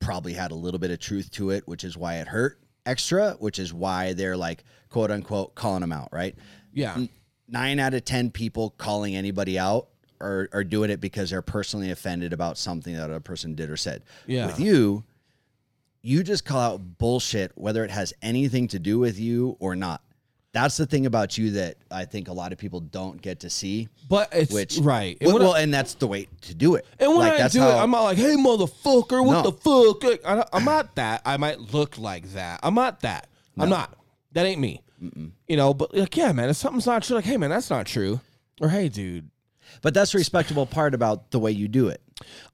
probably 0.00 0.34
had 0.34 0.50
a 0.50 0.56
little 0.56 0.80
bit 0.80 0.90
of 0.90 0.98
truth 0.98 1.30
to 1.30 1.50
it, 1.50 1.66
which 1.66 1.84
is 1.84 1.96
why 1.96 2.16
it 2.16 2.28
hurt 2.28 2.58
extra, 2.84 3.32
which 3.38 3.58
is 3.58 3.72
why 3.72 4.12
they're 4.12 4.36
like 4.36 4.64
quote 4.90 5.10
unquote 5.10 5.54
calling 5.54 5.80
them 5.80 5.92
out, 5.92 6.08
right? 6.12 6.36
Yeah, 6.72 7.06
nine 7.48 7.78
out 7.78 7.94
of 7.94 8.04
ten 8.04 8.30
people 8.30 8.70
calling 8.70 9.16
anybody 9.16 9.58
out 9.58 9.88
are, 10.22 10.48
are 10.52 10.64
doing 10.64 10.90
it 10.90 11.00
because 11.00 11.30
they're 11.30 11.42
personally 11.42 11.90
offended 11.90 12.32
about 12.32 12.56
something 12.56 12.94
that 12.96 13.10
a 13.10 13.20
person 13.20 13.54
did 13.54 13.68
or 13.68 13.76
said. 13.76 14.02
Yeah. 14.26 14.46
With 14.46 14.60
you, 14.60 15.04
you 16.02 16.22
just 16.22 16.44
call 16.44 16.60
out 16.60 16.98
bullshit 16.98 17.52
whether 17.54 17.84
it 17.84 17.90
has 17.90 18.12
anything 18.22 18.68
to 18.68 18.78
do 18.78 18.98
with 18.98 19.18
you 19.18 19.56
or 19.60 19.76
not. 19.76 20.00
That's 20.52 20.76
the 20.76 20.84
thing 20.84 21.06
about 21.06 21.38
you 21.38 21.52
that 21.52 21.76
I 21.90 22.04
think 22.04 22.28
a 22.28 22.32
lot 22.32 22.52
of 22.52 22.58
people 22.58 22.80
don't 22.80 23.20
get 23.22 23.40
to 23.40 23.48
see. 23.50 23.88
but 24.08 24.28
it's 24.32 24.52
Which 24.52 24.76
right. 24.78 25.16
And 25.20 25.32
Well, 25.32 25.38
when 25.42 25.56
I- 25.56 25.60
and 25.62 25.72
that's 25.72 25.94
the 25.94 26.06
way 26.06 26.28
to 26.42 26.54
do 26.54 26.74
it. 26.74 26.84
And 26.98 27.10
when 27.10 27.20
Like, 27.20 27.40
I 27.40 27.48
do 27.48 27.60
how- 27.60 27.70
it, 27.70 27.82
I'm 27.82 27.90
not 27.90 28.02
like, 28.02 28.18
"Hey, 28.18 28.34
motherfucker, 28.36 29.24
what 29.24 29.42
No. 29.44 29.50
the 29.50 29.52
fuck?" 29.52 30.20
I, 30.26 30.44
I'm 30.52 30.64
not 30.66 30.94
that. 30.96 31.22
I 31.24 31.38
might 31.38 31.58
look 31.72 31.96
like 31.96 32.32
that. 32.34 32.60
I'm 32.62 32.74
not 32.74 33.00
that. 33.00 33.28
I'm 33.56 33.70
not. 33.70 33.96
That 34.32 34.44
ain't 34.44 34.60
me. 34.60 34.82
You 35.48 35.56
know. 35.56 35.72
But 35.72 35.94
like, 35.96 36.16
yeah, 36.16 36.32
man, 36.32 36.50
if 36.50 36.56
something's 36.56 36.86
not 36.86 37.02
true, 37.02 37.16
like, 37.16 37.24
hey, 37.24 37.36
man, 37.38 37.48
that's 37.50 37.70
not 37.70 37.86
true. 37.86 38.20
Or 38.60 38.68
hey, 38.68 38.88
dude, 38.90 39.30
But 39.80 39.94
that's 39.94 40.12
the 40.12 40.18
respectable 40.18 40.66
part 40.66 40.94
about 40.94 41.30
the 41.30 41.38
way 41.38 41.52
you 41.52 41.68
do 41.68 41.88
it. 41.88 42.02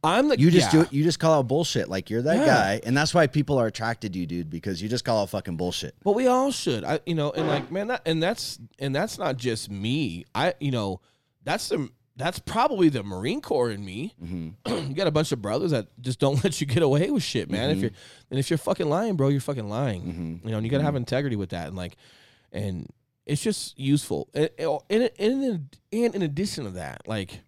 I'm 0.02 0.28
the 0.28 0.38
You 0.38 0.50
just 0.50 0.72
yeah. 0.72 0.80
do 0.80 0.86
it. 0.86 0.92
You 0.92 1.02
just 1.04 1.18
call 1.18 1.38
out 1.38 1.48
bullshit. 1.48 1.88
Like 1.88 2.10
you're 2.10 2.22
that 2.22 2.36
Yeah. 2.36 2.46
guy, 2.46 2.80
and 2.84 2.96
that's 2.96 3.12
why 3.12 3.26
people 3.26 3.58
are 3.58 3.66
attracted 3.66 4.12
to 4.12 4.18
you, 4.18 4.26
dude. 4.26 4.50
Because 4.50 4.80
you 4.80 4.88
just 4.88 5.04
call 5.04 5.22
out 5.22 5.30
fucking 5.30 5.56
bullshit. 5.56 5.94
But 6.04 6.12
we 6.12 6.26
all 6.26 6.50
should. 6.50 6.84
I 6.84 7.00
you 7.06 7.14
know, 7.14 7.30
and 7.30 7.46
like 7.46 7.70
man, 7.70 7.88
that 7.88 8.02
and 8.06 8.22
that's 8.22 8.58
and 8.78 8.94
that's 8.94 9.18
not 9.18 9.36
just 9.36 9.70
me. 9.70 10.24
I 10.34 10.54
you 10.60 10.70
know, 10.70 11.00
that's 11.44 11.68
the 11.68 11.90
that's 12.18 12.40
probably 12.40 12.88
the 12.88 13.02
Marine 13.04 13.40
Corps 13.40 13.70
in 13.70 13.84
me. 13.84 14.14
Mm-hmm. 14.22 14.88
you 14.88 14.94
got 14.94 15.06
a 15.06 15.12
bunch 15.12 15.30
of 15.32 15.40
brothers 15.40 15.70
that 15.70 15.86
just 16.00 16.18
don't 16.18 16.42
let 16.44 16.60
you 16.60 16.66
get 16.66 16.82
away 16.82 17.10
with 17.10 17.22
shit, 17.22 17.50
man. 17.50 17.70
If 17.70 17.76
mm-hmm. 17.76 17.82
you're 17.82 17.90
and 18.30 18.40
if 18.40 18.50
you're 18.50 18.58
fucking 18.58 18.88
lying, 18.88 19.16
bro, 19.16 19.28
you're 19.28 19.40
fucking 19.40 19.68
lying. 19.68 20.02
Mm-hmm. 20.02 20.46
You 20.46 20.50
know, 20.52 20.58
and 20.58 20.66
you 20.66 20.70
got 20.70 20.78
to 20.78 20.84
have 20.84 20.96
integrity 20.96 21.36
with 21.36 21.50
that, 21.50 21.68
and 21.68 21.76
like, 21.76 21.96
and 22.52 22.86
it's 23.28 23.42
just 23.42 23.78
useful. 23.78 24.28
And 24.34 24.50
and 24.58 25.10
and 25.18 25.76
and 25.92 26.14
in 26.14 26.22
addition 26.22 26.64
to 26.64 26.70
that, 26.70 27.06
like, 27.06 27.40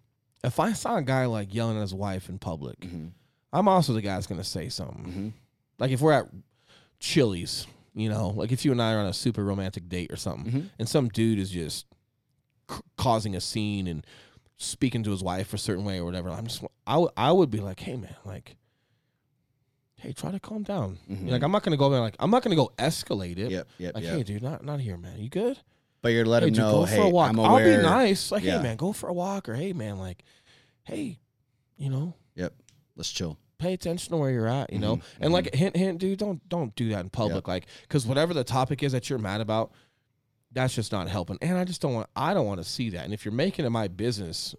if 0.43 0.59
I 0.59 0.73
saw 0.73 0.97
a 0.97 1.01
guy 1.01 1.25
like 1.25 1.53
yelling 1.53 1.77
at 1.77 1.81
his 1.81 1.93
wife 1.93 2.29
in 2.29 2.37
public, 2.37 2.79
mm-hmm. 2.79 3.07
I'm 3.51 3.67
also 3.67 3.93
the 3.93 4.01
guy 4.01 4.13
that's 4.13 4.27
gonna 4.27 4.43
say 4.43 4.69
something. 4.69 5.03
Mm-hmm. 5.03 5.29
Like 5.79 5.91
if 5.91 5.99
we're 5.99 6.13
at 6.13 6.27
Chili's, 6.99 7.65
you 7.95 8.09
know, 8.09 8.29
like 8.29 8.51
if 8.51 8.63
you 8.63 8.71
and 8.71 8.81
I 8.81 8.93
are 8.93 8.99
on 8.99 9.07
a 9.07 9.13
super 9.13 9.43
romantic 9.43 9.89
date 9.89 10.11
or 10.11 10.15
something, 10.15 10.51
mm-hmm. 10.51 10.67
and 10.77 10.87
some 10.87 11.09
dude 11.09 11.39
is 11.39 11.49
just 11.49 11.87
c- 12.69 12.79
causing 12.97 13.35
a 13.35 13.41
scene 13.41 13.87
and 13.87 14.05
speaking 14.57 15.01
to 15.03 15.11
his 15.11 15.23
wife 15.23 15.53
a 15.53 15.57
certain 15.57 15.83
way 15.83 15.97
or 15.97 16.05
whatever, 16.05 16.29
I'm 16.29 16.45
just, 16.45 16.63
I 16.85 17.05
I 17.17 17.31
would 17.31 17.49
be 17.49 17.59
like, 17.59 17.79
hey 17.79 17.97
man, 17.97 18.15
like, 18.23 18.55
hey, 20.01 20.13
try 20.13 20.31
to 20.31 20.39
calm 20.39 20.63
down. 20.63 20.97
Like 21.07 21.43
I'm 21.43 21.51
not 21.51 21.63
gonna 21.63 21.77
go 21.77 21.89
there, 21.89 21.99
like 22.01 22.15
I'm 22.19 22.31
not 22.31 22.43
gonna 22.43 22.55
go 22.55 22.71
escalate 22.77 23.37
it. 23.37 23.51
Yep, 23.51 23.67
yep, 23.77 23.95
Like, 23.95 24.03
yep. 24.03 24.13
hey, 24.17 24.23
dude, 24.23 24.43
not 24.43 24.63
not 24.65 24.79
here, 24.79 24.97
man. 24.97 25.19
You 25.19 25.29
good? 25.29 25.57
But 26.01 26.09
you're 26.09 26.25
letting 26.25 26.53
hey, 26.53 26.61
him 26.61 26.65
dude, 26.67 26.73
know, 26.73 26.79
go 26.79 26.85
hey, 26.85 26.95
for 26.97 27.03
a 27.03 27.09
walk. 27.09 27.29
I'm 27.29 27.39
I'll 27.39 27.57
be 27.59 27.77
nice. 27.77 28.31
Like, 28.31 28.43
Yeah. 28.43 28.57
hey 28.57 28.63
man, 28.63 28.77
go 28.77 28.91
for 28.91 29.07
a 29.09 29.13
walk, 29.13 29.47
or 29.47 29.53
hey 29.55 29.73
man, 29.73 29.99
like, 29.99 30.23
hey, 30.83 31.19
you 31.77 31.89
know, 31.89 32.15
Yep. 32.35 32.53
Let's 32.95 33.11
chill. 33.11 33.37
pay 33.57 33.73
attention 33.73 34.11
to 34.11 34.17
where 34.17 34.31
you're 34.31 34.47
at, 34.47 34.73
you 34.73 34.79
know. 34.79 34.97
Mm-hmm. 34.97 35.23
And 35.23 35.33
like 35.33 35.53
hint, 35.53 35.75
hint, 35.75 35.99
dude, 35.99 36.17
don't 36.19 36.47
don't 36.49 36.75
do 36.75 36.89
that 36.89 37.01
in 37.01 37.09
public, 37.09 37.47
like 37.47 37.67
because 37.83 38.05
whatever 38.07 38.33
the 38.33 38.43
topic 38.43 38.81
is 38.83 38.91
that 38.93 39.09
you're 39.09 39.19
mad 39.19 39.41
about, 39.41 39.71
that's 40.51 40.73
just 40.73 40.91
not 40.91 41.07
helping. 41.07 41.37
And 41.41 41.57
I 41.57 41.63
just 41.63 41.81
don't 41.81 41.93
want 41.93 42.09
I 42.15 42.33
don't 42.33 42.47
want 42.47 42.59
to 42.59 42.67
see 42.67 42.89
that. 42.91 43.05
And 43.05 43.13
if 43.13 43.23
you're 43.23 43.33
making 43.33 43.65
it 43.65 43.69
my 43.69 43.87
business, 43.87 44.55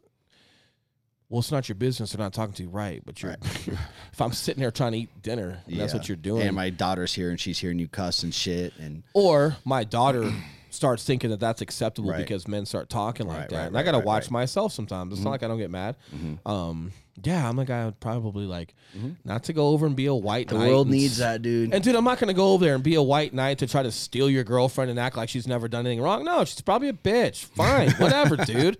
well, 1.32 1.38
it's 1.38 1.50
not 1.50 1.66
your 1.66 1.76
business. 1.76 2.12
They're 2.12 2.22
not 2.22 2.34
talking 2.34 2.52
to 2.56 2.62
you 2.64 2.68
right. 2.68 3.02
But 3.06 3.22
you're, 3.22 3.32
if 4.12 4.20
I'm 4.20 4.32
sitting 4.32 4.60
there 4.60 4.70
trying 4.70 4.92
to 4.92 4.98
eat 4.98 5.22
dinner, 5.22 5.60
and 5.66 5.80
that's 5.80 5.94
what 5.94 6.06
you're 6.06 6.16
doing. 6.16 6.46
And 6.46 6.54
my 6.54 6.68
daughter's 6.68 7.14
here 7.14 7.30
and 7.30 7.40
she's 7.40 7.58
hearing 7.58 7.78
you 7.78 7.88
cuss 7.88 8.22
and 8.22 8.34
shit. 8.34 8.74
And 8.78 9.02
or 9.14 9.56
my 9.64 9.82
daughter 9.84 10.30
starts 10.70 11.04
thinking 11.04 11.30
that 11.30 11.40
that's 11.40 11.62
acceptable 11.62 12.10
Right. 12.10 12.18
because 12.18 12.46
men 12.46 12.66
start 12.66 12.90
talking 12.90 13.26
like 13.26 13.38
Right, 13.38 13.48
that. 13.48 13.56
right, 13.56 13.66
and 13.68 13.78
I 13.78 13.82
got 13.82 13.92
to 13.92 13.98
right, 13.98 14.06
watch 14.06 14.22
right. 14.22 14.26
Mm-hmm. 14.26 14.32
myself 14.34 14.72
sometimes. 14.72 15.12
It's 15.14 15.22
not 15.22 15.30
like 15.30 15.42
I 15.42 15.48
don't 15.48 15.58
get 15.58 15.70
mad. 15.70 15.96
Um, 16.44 16.92
yeah, 17.22 17.46
I'm 17.48 17.58
a 17.58 17.64
guy 17.64 17.84
would 17.86 17.98
probably 18.00 18.44
like 18.46 18.74
Mm-hmm. 18.96 19.12
not 19.24 19.44
to 19.44 19.54
go 19.54 19.68
over 19.68 19.86
and 19.86 19.96
be 19.96 20.04
a 20.04 20.14
white 20.14 20.48
the 20.48 20.56
world 20.56 20.86
needs 20.90 21.16
that, 21.16 21.40
dude. 21.40 21.72
And 21.72 21.82
dude, 21.82 21.94
I'm 21.94 22.04
not 22.04 22.18
gonna 22.18 22.34
go 22.34 22.52
over 22.52 22.62
there 22.62 22.74
and 22.74 22.84
be 22.84 22.94
a 22.96 23.02
white 23.02 23.32
knight 23.32 23.58
to 23.60 23.66
try 23.66 23.82
to 23.82 23.90
steal 23.90 24.28
your 24.28 24.44
girlfriend 24.44 24.90
and 24.90 25.00
act 25.00 25.16
like 25.16 25.30
she's 25.30 25.46
never 25.46 25.66
done 25.66 25.86
anything 25.86 26.02
wrong. 26.04 26.24
No, 26.24 26.44
she's 26.44 26.60
probably 26.60 26.90
a 26.90 26.92
bitch. 26.92 27.44
Fine, 27.46 27.90
whatever, 27.98 28.36
dude. 28.36 28.76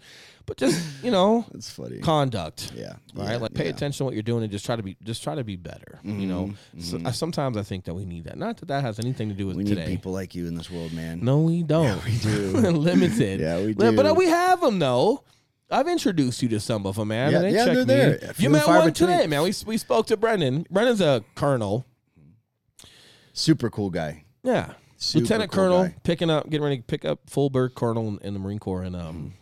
But 0.46 0.56
just 0.56 1.04
you 1.04 1.10
know, 1.10 1.44
That's 1.52 1.70
funny. 1.70 1.98
conduct. 1.98 2.72
yeah. 2.74 2.94
Right, 3.14 3.32
yeah, 3.32 3.36
like 3.36 3.54
pay 3.54 3.64
yeah. 3.64 3.70
attention 3.70 3.98
to 3.98 4.04
what 4.04 4.14
you're 4.14 4.22
doing 4.22 4.42
and 4.42 4.50
just 4.52 4.64
try 4.66 4.76
to 4.76 4.82
be 4.82 4.96
just 5.02 5.22
try 5.22 5.34
to 5.34 5.44
be 5.44 5.56
better. 5.56 6.00
You 6.02 6.26
know, 6.26 6.54
so, 6.78 7.00
I, 7.04 7.10
sometimes 7.12 7.56
I 7.56 7.62
think 7.62 7.84
that 7.84 7.94
we 7.94 8.04
need 8.04 8.24
that. 8.24 8.36
Not 8.38 8.56
that 8.58 8.66
that 8.68 8.82
has 8.82 8.98
anything 8.98 9.28
to 9.28 9.34
do 9.34 9.46
with 9.46 9.56
We 9.56 9.64
need 9.64 9.70
today. 9.76 9.86
people 9.86 10.12
like 10.12 10.34
you 10.34 10.46
in 10.46 10.54
this 10.54 10.70
world, 10.70 10.92
man. 10.92 11.20
No, 11.22 11.40
we 11.40 11.62
don't. 11.62 12.04
we 12.04 12.16
do. 12.18 12.50
Limited. 12.70 13.40
Yeah, 13.40 13.58
we 13.58 13.74
Li- 13.74 13.94
But 13.96 14.06
uh, 14.06 14.14
we 14.14 14.26
have 14.26 14.60
them 14.60 14.78
though. 14.78 15.24
I've 15.70 15.88
introduced 15.88 16.42
you 16.42 16.48
to 16.50 16.60
some 16.60 16.84
of 16.86 16.96
them, 16.96 17.08
man. 17.08 17.32
Yeah, 17.32 17.38
they 17.40 17.50
yeah 17.52 17.64
they're 17.64 17.74
me 17.76 17.84
there. 17.84 18.32
You 18.36 18.50
met 18.50 18.66
one 18.68 18.84
between. 18.90 19.08
today, 19.10 19.26
man. 19.26 19.42
We 19.42 19.52
we 19.66 19.78
spoke 19.78 20.06
to 20.08 20.16
Brendan. 20.16 20.66
Brendan's 20.70 21.00
a 21.00 21.24
colonel. 21.34 21.86
Super 23.32 23.70
cool 23.70 23.90
guy. 23.90 24.24
Yeah, 24.42 24.72
Super 24.96 25.22
lieutenant 25.22 25.50
cool 25.52 25.62
colonel, 25.64 25.82
guy. 25.84 25.94
picking 26.02 26.28
up, 26.28 26.44
getting 26.50 26.64
ready 26.64 26.76
to 26.78 26.82
pick 26.82 27.04
up 27.04 27.20
full 27.30 27.48
bird 27.48 27.74
colonel 27.74 28.08
in, 28.08 28.18
in 28.18 28.34
the 28.34 28.40
Marine 28.40 28.58
Corps, 28.58 28.82
and 28.82 28.94
um, 28.94 29.32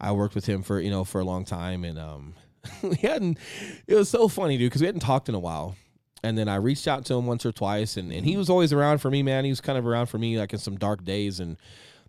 I 0.00 0.12
worked 0.12 0.34
with 0.34 0.46
him 0.46 0.62
for 0.62 0.80
you 0.80 0.90
know 0.90 1.04
for 1.04 1.20
a 1.20 1.24
long 1.24 1.44
time, 1.44 1.84
and 1.84 1.98
um, 1.98 2.34
we 2.82 2.96
hadn't. 2.96 3.38
It 3.86 3.94
was 3.94 4.08
so 4.08 4.28
funny, 4.28 4.58
dude, 4.58 4.70
because 4.70 4.80
we 4.80 4.86
hadn't 4.86 5.00
talked 5.00 5.28
in 5.28 5.34
a 5.34 5.40
while. 5.40 5.76
And 6.24 6.36
then 6.36 6.48
I 6.48 6.56
reached 6.56 6.88
out 6.88 7.04
to 7.06 7.14
him 7.14 7.26
once 7.26 7.46
or 7.46 7.52
twice, 7.52 7.96
and, 7.96 8.12
and 8.12 8.26
he 8.26 8.36
was 8.36 8.50
always 8.50 8.72
around 8.72 8.98
for 8.98 9.08
me, 9.08 9.22
man. 9.22 9.44
He 9.44 9.50
was 9.50 9.60
kind 9.60 9.78
of 9.78 9.86
around 9.86 10.06
for 10.06 10.18
me, 10.18 10.36
like 10.36 10.52
in 10.52 10.58
some 10.58 10.76
dark 10.76 11.04
days, 11.04 11.38
and 11.38 11.56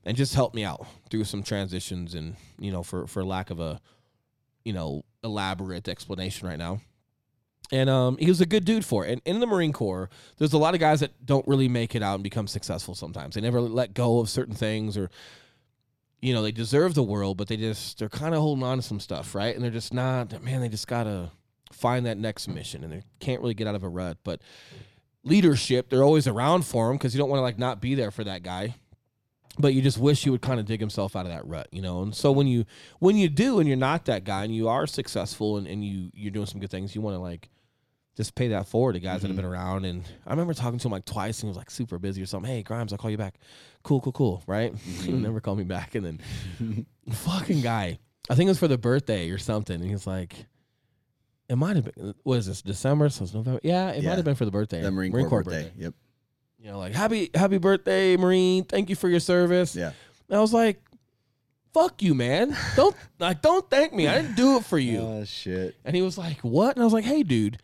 and 0.04 0.18
just 0.18 0.34
helped 0.34 0.56
me 0.56 0.64
out 0.64 0.86
through 1.10 1.26
some 1.26 1.44
transitions, 1.44 2.16
and 2.16 2.36
you 2.60 2.72
know, 2.72 2.82
for 2.82 3.06
for 3.06 3.24
lack 3.24 3.52
of 3.52 3.60
a, 3.60 3.80
you 4.66 4.74
know, 4.74 5.04
elaborate 5.24 5.88
explanation 5.88 6.48
right 6.48 6.58
now. 6.58 6.82
And 7.72 7.90
um, 7.90 8.18
he 8.18 8.28
was 8.28 8.42
a 8.42 8.48
good 8.48 8.66
dude 8.66 8.84
for 8.84 9.06
it. 9.06 9.12
And 9.12 9.22
in 9.26 9.40
the 9.40 9.46
Marine 9.46 9.74
Corps, 9.74 10.10
there's 10.38 10.54
a 10.54 10.58
lot 10.58 10.74
of 10.74 10.80
guys 10.80 11.02
that 11.02 11.24
don't 11.24 11.48
really 11.48 11.68
make 11.68 11.94
it 11.94 12.02
out 12.02 12.16
and 12.16 12.24
become 12.24 12.48
successful 12.48 12.96
sometimes. 12.96 13.36
They 13.36 13.42
never 13.42 13.62
let 13.62 13.94
go 13.94 14.20
of 14.20 14.28
certain 14.30 14.56
things 14.56 14.98
or 14.98 15.12
you 16.22 16.34
know, 16.34 16.42
they 16.42 16.52
deserve 16.52 16.94
the 16.94 17.04
world, 17.04 17.38
but 17.38 17.48
they 17.48 17.58
just 17.58 18.00
they're 18.00 18.10
kind 18.10 18.34
of 18.34 18.42
holding 18.42 18.64
on 18.64 18.78
to 18.78 18.82
some 18.82 19.00
stuff, 19.00 19.36
right? 19.36 19.56
And 19.56 19.64
they're 19.64 19.72
just 19.72 19.94
not 19.94 20.42
man, 20.44 20.62
they 20.62 20.70
just 20.70 20.88
gotta 20.88 21.32
find 21.72 22.06
that 22.06 22.18
next 22.18 22.48
mission 22.48 22.84
and 22.84 22.92
they 22.92 23.04
can't 23.20 23.42
really 23.42 23.54
get 23.54 23.68
out 23.68 23.76
of 23.76 23.84
a 23.84 23.90
rut. 23.90 24.18
But 24.24 24.42
leadership, 25.24 25.90
they're 25.90 26.04
always 26.04 26.28
around 26.28 26.66
for 26.66 26.90
him 26.90 26.98
because 26.98 27.14
you 27.14 27.20
don't 27.20 27.30
want 27.30 27.40
to 27.40 27.44
like 27.44 27.60
not 27.60 27.82
be 27.82 27.96
there 27.96 28.12
for 28.12 28.24
that 28.24 28.44
guy. 28.44 28.76
But 29.58 29.74
you 29.74 29.82
just 29.82 29.98
wish 29.98 30.24
he 30.24 30.30
would 30.30 30.42
kind 30.42 30.60
of 30.60 30.66
dig 30.66 30.80
himself 30.80 31.18
out 31.18 31.26
of 31.26 31.32
that 31.34 31.46
rut, 31.46 31.68
you 31.72 31.82
know. 31.82 32.02
And 32.02 32.16
so 32.16 32.32
when 32.32 32.48
you 32.48 32.66
when 33.00 33.18
you 33.18 33.28
do 33.28 33.60
and 33.60 33.68
you're 33.68 33.78
not 33.78 34.06
that 34.06 34.24
guy 34.24 34.44
and 34.46 34.56
you 34.56 34.70
are 34.70 34.88
successful 34.88 35.58
and, 35.58 35.68
and 35.68 35.84
you 35.84 36.12
you're 36.14 36.32
doing 36.32 36.46
some 36.46 36.62
good 36.62 36.70
things, 36.70 36.96
you 36.96 37.02
want 37.02 37.16
to 37.16 37.20
like 37.20 37.50
just 38.16 38.36
pay 38.36 38.50
that 38.50 38.68
forward 38.68 38.94
to 38.94 39.00
guys 39.00 39.22
that 39.22 39.28
have 39.28 39.38
mm-hmm. 39.38 39.46
been 39.46 39.52
around. 39.52 39.86
And 39.86 40.04
I 40.26 40.32
remember 40.32 40.54
talking 40.54 40.80
to 40.80 40.88
him 40.88 40.92
like 40.92 41.06
twice 41.06 41.40
and 41.40 41.48
he 41.48 41.50
was 41.50 41.58
like 41.58 41.72
super 41.72 41.98
busy 41.98 42.22
or 42.22 42.26
something. 42.26 42.52
Hey, 42.52 42.64
Grimes, 42.64 42.92
I'll 42.92 43.00
call 43.00 43.12
you 43.12 43.18
back. 43.18 43.36
Cool, 43.84 44.02
cool, 44.02 44.12
cool. 44.12 44.44
Right? 44.46 44.76
he 44.76 44.92
would 45.08 45.16
mm-hmm. 45.16 45.24
never 45.24 45.40
called 45.40 45.58
me 45.58 45.64
back. 45.64 45.96
And 45.96 46.06
then 46.06 46.86
fucking 47.14 47.62
guy, 47.62 48.00
I 48.30 48.36
think 48.36 48.48
it 48.48 48.52
was 48.52 48.60
for 48.60 48.68
the 48.68 48.78
birthday 48.78 49.30
or 49.30 49.38
something. 49.38 49.80
And 49.80 49.90
he's 49.90 50.06
like, 50.06 50.36
it 51.48 51.56
might 51.56 51.76
have 51.76 51.86
been, 51.86 52.14
what 52.24 52.38
is 52.38 52.46
this, 52.46 52.62
December? 52.62 53.10
So 53.10 53.24
it's 53.24 53.34
November. 53.34 53.60
Yeah, 53.64 53.90
it 53.90 54.04
Yeah. 54.04 54.10
might 54.10 54.16
have 54.18 54.26
been 54.26 54.36
for 54.36 54.46
the 54.46 54.52
birthday. 54.52 54.82
The 54.82 54.92
Marine, 54.92 55.12
Corps, 55.12 55.44
birthday. 55.44 55.72
Yep. 55.78 55.94
You 56.60 56.72
know, 56.72 56.80
like, 56.80 56.94
happy, 56.94 57.30
happy 57.34 57.58
birthday, 57.58 58.18
Marine. 58.18 58.66
Thank 58.66 58.90
you 58.90 58.96
for 58.96 59.08
your 59.08 59.22
service. 59.22 59.76
Yeah. 59.76 59.94
And 60.28 60.38
I 60.38 60.42
was 60.42 60.54
like, 60.54 60.82
fuck 61.74 62.02
you, 62.02 62.14
man. 62.14 62.56
Don't, 62.76 62.96
like, 63.20 63.42
don't 63.42 63.68
thank 63.70 63.94
me. 63.94 64.08
I 64.08 64.22
didn't 64.22 64.36
do 64.36 64.58
it 64.58 64.66
for 64.66 64.78
you. 64.78 65.00
Oh 65.00 65.24
shit. 65.24 65.76
and 65.86 65.96
he 65.96 66.02
was 66.02 66.18
like, 66.18 66.40
what? 66.42 66.76
And 66.76 66.82
I 66.82 66.86
was 66.86 66.94
like, 66.94 67.06
hey, 67.06 67.24
dude. 67.24 67.62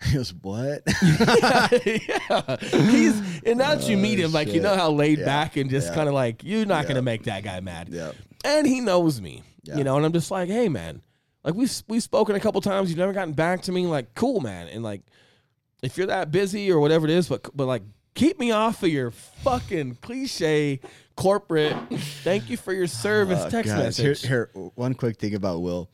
He 0.04 0.14
goes, 0.14 0.32
what? 0.32 0.82
yeah, 1.02 2.56
he's 2.60 3.20
and 3.44 3.58
now 3.58 3.74
that 3.74 3.86
you 3.88 3.96
meet 3.96 4.18
him, 4.18 4.32
like 4.32 4.48
you 4.48 4.60
know 4.60 4.74
how 4.74 4.90
laid 4.90 5.18
Yeah, 5.18 5.24
back 5.26 5.56
and 5.56 5.68
just 5.68 5.88
yeah. 5.88 5.94
kind 5.94 6.08
of 6.08 6.14
like 6.14 6.42
you're 6.42 6.64
not 6.66 6.82
Yeah. 6.84 6.88
gonna 6.88 7.02
make 7.02 7.24
that 7.24 7.42
guy 7.44 7.60
mad, 7.60 7.88
yeah. 7.90 8.12
and 8.44 8.66
he 8.66 8.80
knows 8.80 9.20
me, 9.20 9.42
Yeah. 9.64 9.76
you 9.76 9.84
know, 9.84 9.96
and 9.96 10.06
I'm 10.06 10.12
just 10.12 10.30
like, 10.30 10.48
hey 10.48 10.68
man, 10.68 11.02
like 11.44 11.54
we 11.54 11.68
we've 11.88 12.02
spoken 12.02 12.34
a 12.34 12.40
couple 12.40 12.60
times, 12.62 12.88
you've 12.88 12.98
never 12.98 13.12
gotten 13.12 13.34
back 13.34 13.62
to 13.62 13.72
me, 13.72 13.86
like 13.86 14.14
cool 14.14 14.40
man, 14.40 14.68
and 14.68 14.82
like 14.82 15.02
if 15.82 15.96
you're 15.98 16.06
that 16.06 16.30
busy 16.30 16.70
or 16.72 16.80
whatever 16.80 17.06
it 17.06 17.10
is, 17.12 17.28
but 17.28 17.54
but 17.54 17.66
like 17.66 17.82
keep 18.14 18.38
me 18.38 18.50
off 18.52 18.82
of 18.82 18.88
your 18.88 19.10
fucking 19.10 19.96
cliche 19.96 20.80
corporate. 21.16 21.76
Thank 22.24 22.48
you 22.48 22.56
for 22.56 22.72
your 22.72 22.86
service 23.06 23.40
Uh, 23.40 23.50
text 23.50 23.72
guys, 23.74 23.96
here- 23.98 24.14
Here, 24.14 24.50
one 24.76 24.94
quick 24.94 25.18
thing 25.18 25.34
about 25.34 25.60
Will. 25.60 25.90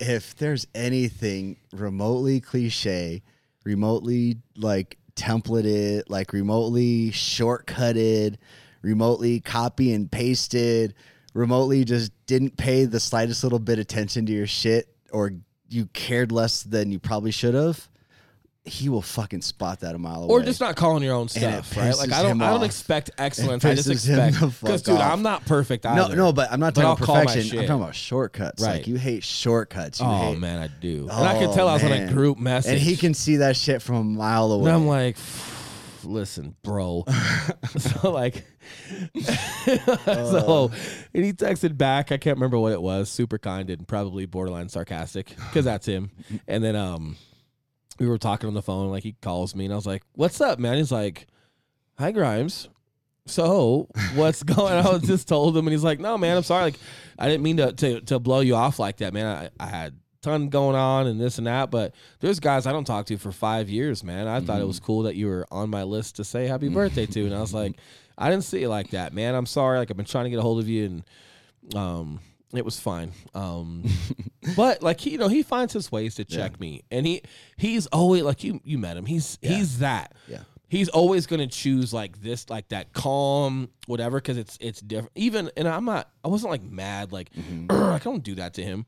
If 0.00 0.34
there's 0.36 0.66
anything 0.74 1.56
remotely 1.72 2.40
cliche, 2.40 3.22
remotely 3.64 4.36
like 4.56 4.98
templated, 5.16 6.04
like 6.08 6.32
remotely 6.32 7.10
shortcutted, 7.10 8.36
remotely 8.82 9.40
copy 9.40 9.92
and 9.92 10.10
pasted, 10.10 10.94
remotely 11.32 11.84
just 11.84 12.12
didn't 12.26 12.56
pay 12.56 12.84
the 12.84 13.00
slightest 13.00 13.42
little 13.42 13.58
bit 13.58 13.78
attention 13.78 14.26
to 14.26 14.32
your 14.32 14.46
shit 14.46 14.88
or 15.12 15.32
you 15.68 15.86
cared 15.86 16.30
less 16.30 16.62
than 16.62 16.90
you 16.92 16.98
probably 16.98 17.30
should 17.30 17.54
have, 17.54 17.88
he 18.66 18.88
will 18.88 19.02
fucking 19.02 19.42
spot 19.42 19.80
that 19.80 19.94
a 19.94 19.98
mile 19.98 20.22
away. 20.22 20.28
Or 20.28 20.42
just 20.42 20.58
not 20.58 20.74
calling 20.74 21.02
your 21.02 21.14
own 21.14 21.28
stuff, 21.28 21.76
right? 21.76 21.94
Like 21.96 22.12
I 22.12 22.22
don't, 22.22 22.40
I 22.40 22.48
don't 22.50 22.62
expect 22.64 23.10
excellence. 23.18 23.62
I 23.64 23.74
just 23.74 23.90
expect 23.90 24.40
because, 24.60 24.80
dude, 24.82 24.96
off. 24.96 25.12
I'm 25.12 25.22
not 25.22 25.44
perfect 25.44 25.84
no, 25.84 25.90
either. 26.06 26.16
no, 26.16 26.32
but 26.32 26.50
I'm 26.50 26.60
not 26.60 26.74
But 26.74 26.80
talking 26.82 27.04
about 27.04 27.26
perfection. 27.26 27.58
I'm 27.58 27.66
talking 27.66 27.82
about 27.82 27.94
shortcuts. 27.94 28.62
Right. 28.62 28.76
Like 28.76 28.86
you 28.86 28.96
hate 28.96 29.22
shortcuts. 29.22 30.00
You 30.00 30.06
Oh 30.06 30.30
hate, 30.32 30.38
man, 30.38 30.58
I 30.62 30.68
do. 30.80 31.02
and 31.02 31.28
I 31.28 31.38
could 31.38 31.50
Oh, 31.50 31.54
tell 31.54 31.68
I 31.68 31.74
was 31.74 31.84
on 31.84 31.92
a 31.92 32.06
group 32.10 32.38
message. 32.38 32.72
and 32.72 32.80
he 32.80 32.96
can 32.96 33.12
see 33.12 33.36
that 33.36 33.56
shit 33.56 33.82
from 33.82 33.96
a 33.96 34.04
mile 34.04 34.50
away. 34.50 34.70
And 34.70 34.74
I'm 34.76 34.86
like, 34.86 35.18
listen, 36.02 36.56
bro. 36.62 37.04
so 37.76 38.10
like, 38.12 38.46
so 39.24 40.70
and 41.12 41.24
he 41.24 41.32
texted 41.32 41.76
back. 41.76 42.12
I 42.12 42.16
can't 42.16 42.36
remember 42.38 42.58
what 42.58 42.72
it 42.72 42.80
was. 42.80 43.10
Super 43.10 43.38
kind 43.38 43.68
and 43.70 43.86
probably 43.86 44.26
borderline 44.26 44.68
sarcastic 44.68 45.28
because 45.36 45.64
that's 45.64 45.86
him. 45.86 46.10
And 46.48 46.62
then 46.64 46.76
um, 46.76 47.16
we 47.98 48.06
were 48.06 48.18
talking 48.18 48.48
on 48.48 48.54
the 48.54 48.62
phone. 48.62 48.90
Like 48.90 49.02
he 49.02 49.12
calls 49.20 49.54
me 49.54 49.64
and 49.64 49.72
I 49.72 49.76
was 49.76 49.86
like, 49.86 50.02
"What's 50.14 50.40
up, 50.40 50.58
man?" 50.58 50.76
He's 50.76 50.92
like, 50.92 51.26
"Hi, 51.98 52.12
Grimes." 52.12 52.68
So 53.26 53.88
what's 54.14 54.42
going 54.42 54.74
on? 54.74 54.94
I 54.96 54.98
just 54.98 55.28
told 55.28 55.56
him, 55.56 55.66
and 55.66 55.72
he's 55.72 55.84
like, 55.84 56.00
"No, 56.00 56.18
man, 56.18 56.36
I'm 56.36 56.42
sorry. 56.42 56.64
Like, 56.64 56.78
I 57.18 57.28
didn't 57.28 57.42
mean 57.42 57.56
to 57.58 57.72
to, 57.72 58.00
to 58.02 58.18
blow 58.18 58.40
you 58.40 58.54
off 58.54 58.78
like 58.78 58.98
that, 58.98 59.12
man. 59.12 59.26
I, 59.26 59.64
I 59.64 59.66
had 59.68 59.94
ton 60.22 60.48
going 60.48 60.74
on 60.74 61.06
and 61.06 61.20
this 61.20 61.38
and 61.38 61.46
that, 61.46 61.70
but 61.70 61.94
there's 62.20 62.40
guys 62.40 62.66
I 62.66 62.72
don't 62.72 62.86
talk 62.86 63.06
to 63.06 63.18
for 63.18 63.30
five 63.30 63.68
years, 63.68 64.02
man. 64.02 64.26
I 64.26 64.40
thought 64.40 64.60
it 64.60 64.66
was 64.66 64.80
cool 64.80 65.02
that 65.02 65.16
you 65.16 65.26
were 65.26 65.46
on 65.50 65.68
my 65.70 65.82
list 65.82 66.16
to 66.16 66.24
say 66.24 66.46
happy 66.46 66.68
birthday 66.68 67.06
to, 67.06 67.26
and 67.26 67.34
I 67.34 67.40
was 67.40 67.54
like, 67.62 67.76
I 68.16 68.30
didn't 68.30 68.44
see 68.44 68.62
it 68.62 68.68
like 68.68 68.90
that, 68.90 69.12
man. 69.12 69.34
I'm 69.34 69.46
sorry. 69.46 69.78
Like 69.78 69.90
I've 69.90 69.96
been 69.96 70.06
trying 70.06 70.24
to 70.24 70.30
get 70.30 70.38
a 70.38 70.42
hold 70.42 70.60
of 70.60 70.68
you, 70.68 70.84
and 70.86 71.74
um, 71.76 72.20
it 72.56 72.64
was 72.64 72.78
fine. 72.78 73.12
Um, 73.34 73.84
but 74.56 74.82
like 74.82 75.00
he, 75.00 75.10
you 75.10 75.18
know, 75.18 75.28
he 75.28 75.42
finds 75.42 75.72
his 75.72 75.90
ways 75.90 76.14
to 76.16 76.24
check 76.24 76.58
me, 76.60 76.82
and 76.90 77.06
he 77.06 77.22
he's 77.56 77.86
always 77.88 78.22
like 78.22 78.44
you. 78.44 78.60
You 78.64 78.78
met 78.78 78.96
him. 78.96 79.06
He's 79.06 79.38
he's 79.40 79.78
that 79.80 80.12
yeah. 80.28 80.40
he's 80.68 80.88
always 80.88 81.26
going 81.26 81.40
to 81.40 81.46
choose 81.46 81.92
like 81.92 82.20
this 82.20 82.48
like 82.50 82.68
that 82.68 82.92
calm 82.92 83.68
whatever 83.86 84.18
because 84.18 84.36
it's 84.36 84.58
it's 84.60 84.80
different 84.80 85.12
even 85.14 85.50
and 85.56 85.68
i'm 85.68 85.84
not 85.84 86.10
i 86.24 86.28
wasn't 86.28 86.50
like 86.50 86.62
mad 86.62 87.12
like 87.12 87.30
i 87.70 88.00
don't 88.02 88.22
do 88.22 88.34
that 88.34 88.54
to 88.54 88.62
him 88.62 88.86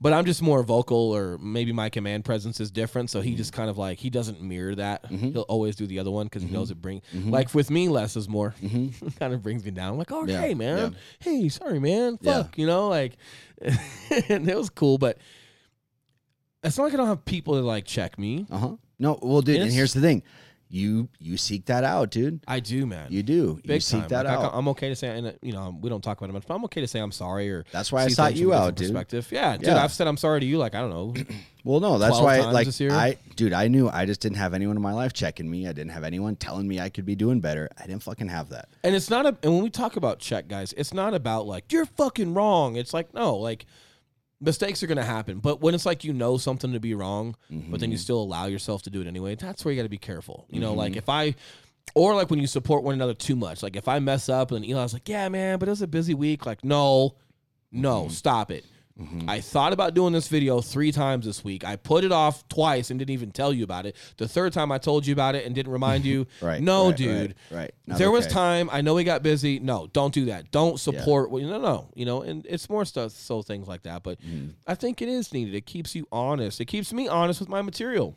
but 0.00 0.12
i'm 0.12 0.24
just 0.24 0.42
more 0.42 0.62
vocal 0.62 1.12
or 1.12 1.38
maybe 1.38 1.72
my 1.72 1.88
command 1.88 2.24
presence 2.24 2.60
is 2.60 2.70
different. 2.70 3.10
So 3.10 3.20
he 3.20 3.30
mm-hmm. 3.30 3.36
just 3.36 3.52
kind 3.52 3.70
of 3.70 3.78
like 3.78 3.98
he 3.98 4.10
doesn't 4.10 4.40
mirror 4.40 4.74
that. 4.74 5.04
Mm-hmm. 5.04 5.32
He'll 5.32 5.42
always 5.42 5.76
do 5.76 5.86
the 5.86 5.98
other 5.98 6.10
one 6.10 6.26
because 6.26 6.42
he 6.42 6.48
knows 6.50 6.70
mm-hmm. 6.70 6.78
it 6.78 6.82
bring 6.82 7.30
like 7.30 7.54
with 7.54 7.70
me 7.70 7.88
less 7.88 8.16
is 8.16 8.28
more. 8.28 8.54
Kind 9.18 9.34
of 9.34 9.42
brings 9.42 9.64
me 9.64 9.70
down. 9.70 9.92
I'm 9.92 9.98
like 9.98 10.12
oh 10.12 10.24
Yeah, 10.26 10.40
hey 10.40 10.54
man. 10.54 10.78
Yeah. 10.78 10.98
hey 11.18 11.48
sorry 11.48 11.78
man. 11.78 12.18
Yeah. 12.20 12.42
fuck 12.42 12.58
you 12.58 12.66
know 12.66 12.88
like 12.88 13.16
and 14.28 14.48
it 14.48 14.56
was 14.56 14.70
cool 14.70 14.96
but 14.96 15.18
it's 16.62 16.76
not 16.76 16.84
like 16.84 16.94
i 16.94 16.96
don't 16.96 17.06
have 17.06 17.24
people 17.24 17.54
to 17.54 17.60
like 17.60 17.84
check 17.84 18.18
me. 18.18 18.46
Uh 18.50 18.58
huh. 18.58 18.76
No, 19.00 19.18
well, 19.22 19.40
dude, 19.40 19.56
and 19.56 19.64
It's- 19.64 19.74
here's 19.74 19.94
the 19.94 20.02
thing: 20.02 20.22
you 20.70 21.08
you 21.18 21.36
seek 21.36 21.66
that 21.66 21.82
out, 21.84 22.10
dude. 22.10 22.40
I 22.46 22.60
do, 22.60 22.86
man. 22.86 23.08
You 23.10 23.22
do. 23.22 23.60
you 23.62 23.62
Big 23.66 23.82
seek 23.82 24.00
time. 24.00 24.08
that 24.10 24.26
Like, 24.26 24.38
I, 24.38 24.44
out. 24.44 24.54
am 24.54 24.68
okay 24.68 24.88
to 24.88 24.96
say, 24.96 25.08
and 25.08 25.26
uh, 25.26 25.32
you 25.42 25.52
know, 25.52 25.76
we 25.80 25.90
don't 25.90 26.02
talk 26.02 26.18
about 26.18 26.30
it 26.30 26.32
much, 26.32 26.46
but 26.46 26.54
I'm 26.54 26.64
okay 26.64 26.80
to 26.80 26.86
say 26.86 27.00
I'm 27.00 27.12
sorry. 27.12 27.50
Or 27.50 27.64
That's 27.72 27.90
why 27.90 28.04
I 28.04 28.08
sought 28.08 28.36
you 28.36 28.54
out, 28.54 28.76
dude. 28.76 28.88
Perspective. 28.88 29.28
Yeah, 29.32 29.56
dude. 29.56 29.66
Yeah. 29.66 29.82
I've 29.82 29.92
said 29.92 30.06
I'm 30.06 30.16
sorry 30.16 30.40
to 30.40 30.46
you. 30.46 30.58
Like 30.58 30.74
I 30.74 30.80
don't 30.80 30.90
know. 30.90 31.14
Well, 31.62 31.80
no, 31.80 31.98
that's 31.98 32.18
why, 32.18 32.40
like? 32.40 32.68
I, 32.90 33.18
dude, 33.36 33.52
I 33.52 33.68
knew 33.68 33.88
I 33.88 34.06
just 34.06 34.22
didn't 34.22 34.38
have 34.38 34.54
anyone 34.54 34.76
in 34.76 34.82
my 34.82 34.94
life 34.94 35.12
checking 35.12 35.50
me. 35.50 35.68
I 35.68 35.72
didn't 35.72 35.90
have 35.90 36.04
anyone 36.04 36.36
telling 36.36 36.66
me 36.66 36.80
I 36.80 36.88
could 36.88 37.04
be 37.04 37.14
doing 37.14 37.40
better. 37.40 37.68
I 37.78 37.86
didn't 37.86 38.02
fucking 38.02 38.28
have 38.28 38.48
that. 38.48 38.70
And 38.82 38.94
it's 38.94 39.10
not 39.10 39.26
a 39.26 39.36
and 39.42 39.52
when 39.52 39.62
we 39.62 39.68
talk 39.68 39.96
about 39.96 40.20
check, 40.20 40.48
guys, 40.48 40.72
it's 40.78 40.94
not 40.94 41.12
about 41.12 41.46
like 41.46 41.70
you're 41.70 41.84
fucking 41.84 42.32
wrong. 42.32 42.76
It's 42.76 42.94
like 42.94 43.12
no, 43.12 43.36
like 43.36 43.66
mistakes 44.40 44.82
are 44.82 44.86
gonna 44.86 45.04
happen. 45.04 45.38
But 45.38 45.60
when 45.60 45.74
it's 45.74 45.86
like 45.86 46.04
you 46.04 46.12
know 46.12 46.36
something 46.36 46.72
to 46.72 46.80
be 46.80 46.94
wrong, 46.94 47.36
but 47.48 47.80
then 47.80 47.90
you 47.90 47.96
mm-hmm. 47.96 48.02
still 48.02 48.22
allow 48.22 48.46
yourself 48.46 48.82
to 48.82 48.90
do 48.90 49.00
it 49.00 49.06
anyway, 49.06 49.34
that's 49.34 49.64
where 49.64 49.72
you 49.72 49.78
gotta 49.78 49.88
be 49.88 49.98
careful. 49.98 50.46
You 50.48 50.60
know, 50.60 50.74
like 50.74 50.92
mm-hmm. 50.92 50.98
if 50.98 51.08
I 51.08 51.34
or 51.94 52.14
like 52.14 52.30
when 52.30 52.38
you 52.38 52.46
support 52.46 52.82
one 52.82 52.94
another 52.94 53.14
too 53.14 53.36
much. 53.36 53.62
Like 53.62 53.76
if 53.76 53.88
I 53.88 53.98
mess 53.98 54.28
up 54.28 54.52
and 54.52 54.64
Eli's 54.64 54.92
like, 54.92 55.08
Yeah, 55.08 55.28
man, 55.28 55.58
but 55.58 55.68
it 55.68 55.72
was 55.72 55.82
a 55.82 55.86
busy 55.86 56.14
week, 56.14 56.46
like, 56.46 56.64
no, 56.64 57.16
no, 57.72 58.02
mm-hmm. 58.02 58.10
stop 58.10 58.50
it. 58.50 58.64
I 59.28 59.40
thought 59.40 59.72
about 59.72 59.94
doing 59.94 60.12
this 60.12 60.28
video 60.28 60.60
three 60.60 60.92
times 60.92 61.24
this 61.24 61.42
week. 61.42 61.64
I 61.64 61.76
put 61.76 62.04
it 62.04 62.12
off 62.12 62.46
twice 62.48 62.90
and 62.90 62.98
didn't 62.98 63.12
even 63.12 63.30
tell 63.30 63.52
you 63.52 63.64
about 63.64 63.86
it. 63.86 63.96
The 64.18 64.28
third 64.28 64.52
time 64.52 64.70
I 64.70 64.78
told 64.78 65.06
you 65.06 65.12
about 65.12 65.34
it 65.34 65.46
and 65.46 65.54
didn't 65.54 65.72
remind 65.72 66.04
you. 66.04 66.26
Right. 66.42 66.60
No, 66.62 66.88
right, 66.88 66.96
dude. 66.96 67.34
Right. 67.50 67.58
right. 67.60 67.74
Not 67.86 67.98
there 67.98 68.10
was 68.10 68.26
time. 68.26 68.68
I 68.72 68.80
know 68.82 68.94
we 68.94 69.04
got 69.04 69.22
busy. 69.22 69.58
No, 69.58 69.88
don't 69.92 70.12
do 70.12 70.26
that. 70.26 70.50
Don't 70.50 70.78
support. 70.78 71.30
Well, 71.30 71.42
no, 71.42 71.60
no. 71.60 71.88
You 71.94 72.04
know, 72.06 72.22
and 72.22 72.44
it's 72.48 72.68
more 72.68 72.84
stuff, 72.84 73.12
so 73.12 73.42
things 73.42 73.66
like 73.68 73.82
that. 73.84 74.02
But 74.02 74.20
Mm. 74.20 74.54
I 74.66 74.74
think 74.74 75.00
it 75.02 75.08
is 75.08 75.32
needed. 75.32 75.54
It 75.54 75.66
keeps 75.66 75.94
you 75.94 76.06
honest. 76.12 76.60
It 76.60 76.66
keeps 76.66 76.92
me 76.92 77.08
honest 77.08 77.40
with 77.40 77.48
my 77.48 77.62
material. 77.62 78.16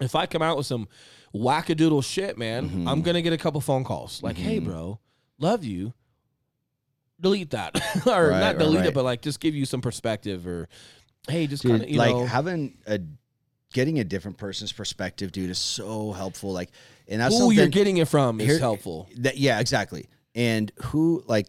If 0.00 0.14
I 0.14 0.26
come 0.26 0.42
out 0.42 0.56
with 0.56 0.66
some 0.66 0.88
wackadoodle 1.34 2.04
shit, 2.04 2.38
man, 2.38 2.68
Mm-hmm. 2.68 2.88
I'm 2.88 3.02
gonna 3.02 3.22
get 3.22 3.32
a 3.32 3.38
couple 3.38 3.60
phone 3.60 3.84
calls 3.84 4.22
like, 4.22 4.36
"Hey, 4.36 4.58
bro, 4.58 4.98
love 5.38 5.64
you." 5.64 5.92
Delete 7.24 7.50
that, 7.50 7.74
or 8.06 8.28
Right, 8.28 8.40
not 8.40 8.58
delete 8.58 8.80
right. 8.80 8.86
it, 8.88 8.94
but 8.94 9.02
like 9.02 9.22
just 9.22 9.40
give 9.40 9.54
you 9.54 9.64
some 9.64 9.80
perspective, 9.80 10.46
or 10.46 10.68
hey, 11.26 11.46
just 11.46 11.62
kind 11.64 11.82
of 11.82 11.88
you 11.88 11.96
like 11.98 12.14
know, 12.14 12.26
having 12.26 12.76
a 12.86 13.00
getting 13.72 13.98
a 13.98 14.04
different 14.04 14.36
person's 14.36 14.72
perspective, 14.72 15.32
dude, 15.32 15.48
is 15.48 15.58
so 15.58 16.12
helpful. 16.12 16.52
Like, 16.52 16.70
and 17.08 17.22
that's 17.22 17.36
who 17.38 17.50
you're 17.50 17.66
getting 17.68 17.96
it 17.96 18.08
from 18.08 18.40
is 18.42 18.46
Here- 18.46 18.58
helpful. 18.58 19.08
That 19.16 19.38
yeah, 19.38 19.58
exactly. 19.58 20.08
And 20.34 20.70
who 20.82 21.24
like 21.26 21.46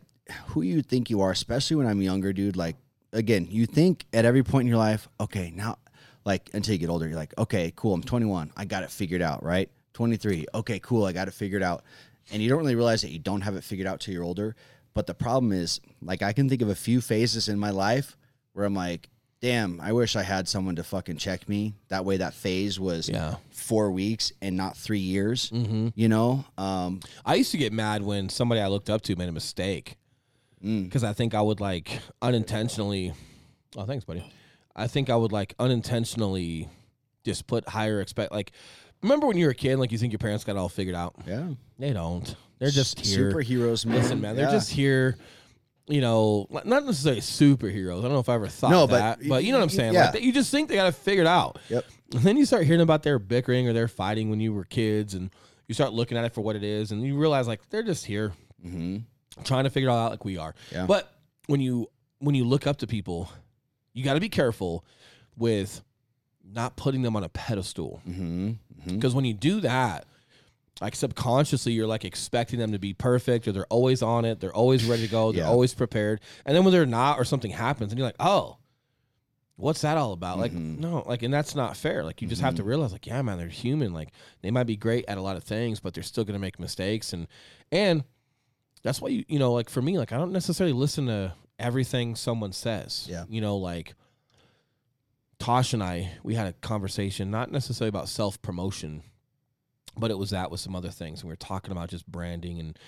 who 0.48 0.62
you 0.62 0.82
think 0.82 1.10
you 1.10 1.20
are, 1.22 1.32
especially 1.32 1.76
when 1.76 1.88
I'm 1.88 2.02
younger, 2.02 2.32
dude. 2.32 2.56
Like 2.56 2.78
again, 3.12 3.46
you 3.50 3.66
think 3.66 4.06
at 4.14 4.24
every 4.24 4.44
point 4.44 4.62
in 4.62 4.68
your 4.70 4.78
life, 4.78 5.10
okay, 5.20 5.52
now 5.54 5.78
like 6.24 6.50
until 6.54 6.72
you 6.74 6.80
get 6.80 6.90
older, 6.90 7.06
you're 7.06 7.18
like, 7.18 7.34
okay, 7.38 7.74
cool, 7.76 7.94
I'm 7.94 8.02
21, 8.02 8.54
I 8.56 8.64
got 8.64 8.84
it 8.84 8.92
figured 8.92 9.22
out, 9.22 9.44
right? 9.44 9.70
23, 9.94 10.46
okay, 10.56 10.80
cool, 10.80 11.04
I 11.06 11.12
got 11.12 11.28
it 11.28 11.34
figured 11.34 11.62
out. 11.62 11.84
And 12.32 12.42
you 12.42 12.50
don't 12.50 12.58
really 12.60 12.76
realize 12.76 13.02
that 13.04 13.12
you 13.12 13.20
don't 13.20 13.42
have 13.42 13.56
it 13.56 13.64
figured 13.64 13.88
out 13.88 14.00
till 14.00 14.14
you're 14.14 14.24
older. 14.24 14.56
But 14.96 15.06
the 15.06 15.14
problem 15.14 15.52
is, 15.52 15.80
like, 16.02 16.24
I 16.24 16.34
can 16.34 16.50
think 16.50 16.64
of 16.64 16.70
a 16.70 16.76
few 16.76 17.02
phases 17.02 17.48
in 17.50 17.60
my 17.60 17.70
life 17.70 18.18
where 18.54 18.66
I'm 18.66 18.74
like, 18.74 19.10
damn, 19.42 19.80
I 19.82 19.92
wish 19.92 20.16
I 20.16 20.24
had 20.24 20.48
someone 20.48 20.78
to 20.78 20.84
fucking 20.84 21.18
check 21.18 21.48
me. 21.48 21.76
That 21.90 22.04
way, 22.06 22.18
that 22.18 22.34
phase 22.34 22.80
was 22.80 23.08
Yeah. 23.10 23.36
four 23.52 23.92
weeks 23.92 24.32
and 24.42 24.56
not 24.58 24.76
three 24.78 24.98
years. 25.00 25.52
Mm-hmm. 25.52 25.90
You 25.94 26.08
know, 26.08 26.46
um, 26.58 27.02
I 27.26 27.36
used 27.36 27.52
to 27.52 27.58
get 27.58 27.74
mad 27.74 28.02
when 28.02 28.30
somebody 28.30 28.62
I 28.62 28.68
looked 28.68 28.90
up 28.90 29.02
to 29.04 29.16
made 29.16 29.30
a 29.30 29.34
mistake 29.34 29.98
Mm. 30.64 30.86
because 30.86 31.04
I 31.04 31.14
think 31.14 31.36
I 31.36 31.42
would 31.42 31.60
like 31.60 32.00
unintentionally. 32.22 33.14
Oh, 33.78 33.84
thanks, 33.86 34.06
buddy. 34.06 34.24
I 34.76 34.88
think 34.88 35.10
I 35.12 35.16
would 35.16 35.32
like 35.34 35.54
unintentionally 35.60 36.70
just 37.26 37.46
put 37.46 37.68
higher 37.68 38.00
expect. 38.02 38.32
Like, 38.32 38.52
remember 39.06 39.28
when 39.28 39.38
you 39.38 39.46
were 39.46 39.52
a 39.52 39.56
kid, 39.56 39.78
like 39.78 39.92
you 39.92 39.98
think 39.98 40.12
your 40.14 40.20
parents 40.20 40.44
got 40.44 40.54
it 40.54 40.58
all 40.60 40.70
figured 40.70 40.96
out? 40.96 41.16
yeah. 41.28 41.48
They 41.80 41.94
don't. 41.94 42.36
They're 42.60 42.70
just 42.70 43.00
here. 43.06 43.32
superheroes, 43.32 43.86
man. 43.86 43.98
Listen, 43.98 44.22
man, 44.22 44.36
they're 44.36 44.46
Yeah. 44.46 44.52
just 44.52 44.72
here. 44.72 45.18
You 45.88 46.02
know, 46.02 46.48
like, 46.50 46.66
not 46.66 46.84
necessarily 46.86 47.22
superheroes. 47.22 48.00
I 48.00 48.02
don't 48.04 48.14
know 48.14 48.20
if 48.20 48.30
I 48.30 48.34
ever 48.36 48.48
thought 48.48 48.72
No, 48.72 48.88
but 48.88 49.20
that, 49.20 49.30
but, 49.30 49.44
you 49.44 49.52
know 49.52 49.60
what 49.60 49.64
I'm 49.66 49.70
saying. 49.70 49.94
yeah. 49.94 50.10
Like, 50.12 50.24
you 50.24 50.34
just 50.34 50.50
think 50.50 50.68
they 50.68 50.76
got 50.76 50.88
it 50.88 50.96
figured 50.96 51.28
out. 51.28 51.60
Yep. 51.70 51.86
And 52.14 52.22
then 52.24 52.38
you 52.38 52.46
start 52.46 52.66
hearing 52.66 52.82
about 52.82 53.04
their 53.04 53.20
bickering 53.20 53.68
or 53.68 53.74
their 53.74 53.88
fighting 53.88 54.30
when 54.32 54.40
you 54.40 54.52
were 54.54 54.64
kids, 54.64 55.14
and 55.14 55.30
you 55.68 55.76
start 55.76 55.94
looking 55.94 56.18
at 56.18 56.26
it 56.26 56.34
for 56.34 56.42
what 56.42 56.56
it 56.56 56.64
is, 56.64 56.92
and 56.92 57.04
you 57.04 57.16
realize 57.18 57.48
like 57.48 57.70
they're 57.70 57.84
just 57.84 58.06
here 58.06 58.34
Mm-hmm. 58.66 58.98
trying 59.44 59.66
to 59.66 59.70
figure 59.70 59.90
it 59.90 59.92
all 59.92 60.00
out 60.06 60.12
like 60.12 60.26
we 60.26 60.38
are. 60.40 60.56
Yeah. 60.72 60.88
But 60.88 61.14
when 61.46 61.62
you 61.62 61.88
when 62.18 62.34
you 62.34 62.46
look 62.46 62.66
up 62.66 62.78
to 62.78 62.88
people, 62.88 63.30
you 63.94 64.04
got 64.04 64.16
to 64.16 64.20
be 64.20 64.30
careful 64.30 64.84
with 65.38 65.84
not 66.56 66.76
putting 66.78 67.02
them 67.02 67.16
on 67.16 67.24
a 67.24 67.30
pedestal 67.30 68.02
Mm-hmm. 68.08 68.52
because 68.96 69.14
when 69.14 69.26
you 69.26 69.34
do 69.34 69.60
that, 69.62 70.06
like 70.82 70.96
subconsciously, 70.96 71.74
you're 71.74 71.88
like 71.88 72.04
expecting 72.06 72.60
them 72.60 72.72
to 72.72 72.80
be 72.80 72.94
perfect, 72.94 73.48
or 73.48 73.52
they're 73.52 73.66
always 73.68 74.02
on 74.02 74.26
it, 74.26 74.40
they're 74.40 74.54
always 74.56 74.86
ready 74.86 75.06
to 75.06 75.12
go, 75.12 75.32
they're 75.32 75.44
Yeah. 75.44 75.50
always 75.50 75.74
prepared, 75.74 76.20
and 76.46 76.56
then 76.56 76.64
when 76.64 76.72
they're 76.74 76.86
not, 76.86 77.18
or 77.20 77.26
something 77.26 77.52
happens, 77.52 77.92
and 77.92 78.00
you're 78.00 78.08
like, 78.08 78.16
oh. 78.20 78.58
What's 79.58 79.80
that 79.84 79.96
all 79.98 80.12
about? 80.12 80.38
Like, 80.38 80.52
Mhm. 80.52 80.80
no, 80.80 81.02
like, 81.08 81.24
and 81.24 81.34
that's 81.34 81.56
not 81.56 81.78
fair. 81.78 82.04
Like, 82.04 82.22
you 82.22 82.28
just 82.28 82.42
have 82.42 82.56
to 82.56 82.62
Mm-hmm. 82.62 82.68
realize, 82.70 82.92
like, 82.92 83.08
yeah, 83.08 83.22
man, 83.22 83.38
they're 83.38 83.48
human. 83.48 83.94
Like, 83.94 84.10
they 84.42 84.52
might 84.52 84.66
be 84.66 84.76
great 84.76 85.06
at 85.08 85.18
a 85.18 85.22
lot 85.22 85.38
of 85.38 85.46
things, 85.46 85.80
but 85.80 85.94
they're 85.94 86.04
still 86.04 86.26
gonna 86.26 86.40
make 86.40 86.60
mistakes, 86.60 87.14
and 87.14 87.26
and 87.72 88.04
that's 88.84 89.00
why 89.02 89.08
you, 89.08 89.24
you 89.30 89.40
know, 89.40 89.54
like 89.54 89.70
for 89.70 89.82
me, 89.82 89.98
like, 89.98 90.12
I 90.12 90.18
don't 90.18 90.34
necessarily 90.34 90.74
listen 90.74 91.06
to 91.08 91.36
everything 91.58 92.16
someone 92.18 92.52
says. 92.52 93.08
Yeah. 93.10 93.24
you 93.30 93.40
know, 93.40 93.56
like 93.56 93.96
Tosh 95.46 95.74
and 95.74 95.84
I, 95.84 96.12
we 96.24 96.34
had 96.34 96.48
a 96.48 96.54
conversation, 96.54 97.30
not 97.30 97.52
necessarily 97.52 97.90
about 97.90 98.10
self 98.10 98.42
promotion, 98.42 99.04
but 99.96 100.10
it 100.10 100.18
was 100.18 100.32
that 100.32 100.50
with 100.50 100.60
some 100.60 100.76
other 100.76 100.90
things. 100.90 101.20
And 101.22 101.28
we 101.30 101.34
were 101.34 101.36
talking 101.38 101.72
about 101.72 101.90
just 101.90 102.08
branding 102.08 102.60
and 102.60 102.80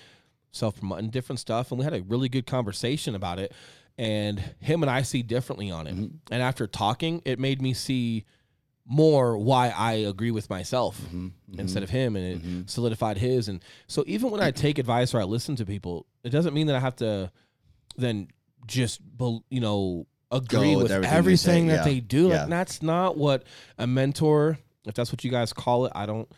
self 0.50 0.76
promoting 0.76 1.10
different 1.10 1.38
stuff. 1.38 1.70
And 1.70 1.78
we 1.78 1.84
had 1.84 1.94
a 1.94 2.02
really 2.02 2.28
good 2.28 2.46
conversation 2.46 3.14
about 3.14 3.38
it. 3.38 3.52
And 3.96 4.40
him 4.58 4.82
and 4.82 4.90
I 4.90 5.02
see 5.02 5.22
differently 5.22 5.70
on 5.70 5.86
it. 5.86 5.94
Mhm. 5.94 6.10
And 6.32 6.42
after 6.42 6.66
talking, 6.66 7.22
it 7.24 7.38
made 7.38 7.62
me 7.62 7.74
see 7.74 8.24
more 8.84 9.38
why 9.38 9.68
I 9.68 9.92
agree 9.92 10.32
with 10.32 10.50
myself 10.50 11.00
Mm-hmm. 11.00 11.60
instead 11.60 11.84
of 11.84 11.90
him. 11.90 12.16
And 12.16 12.24
it 12.26 12.42
Mhm. 12.42 12.68
solidified 12.70 13.18
his. 13.18 13.48
And 13.48 13.62
so 13.86 14.02
even 14.08 14.30
when 14.32 14.40
I 14.40 14.50
take 14.50 14.78
advice 14.78 15.14
or 15.14 15.20
I 15.20 15.24
listen 15.24 15.54
to 15.56 15.64
people, 15.64 16.06
it 16.24 16.30
doesn't 16.30 16.54
mean 16.54 16.66
that 16.66 16.74
I 16.74 16.80
have 16.80 16.96
to 16.96 17.30
then 17.96 18.28
just, 18.66 19.00
you 19.48 19.60
know, 19.60 20.08
agree 20.30 20.74
with 20.76 20.84
with, 20.84 20.92
everything 20.92 21.16
everything, 21.16 21.68
say. 21.68 21.76
that 21.76 21.86
Yeah. 21.86 21.92
they 21.94 22.00
do. 22.00 22.28
Yeah. 22.28 22.40
Like 22.42 22.48
that's 22.50 22.82
not 22.82 23.16
what 23.16 23.44
a 23.78 23.86
mentor, 23.86 24.58
if 24.86 24.94
that's 24.94 25.10
what 25.12 25.24
you 25.24 25.30
guys 25.30 25.52
call 25.52 25.86
it, 25.86 25.92
I 25.94 26.06
don't 26.06 26.28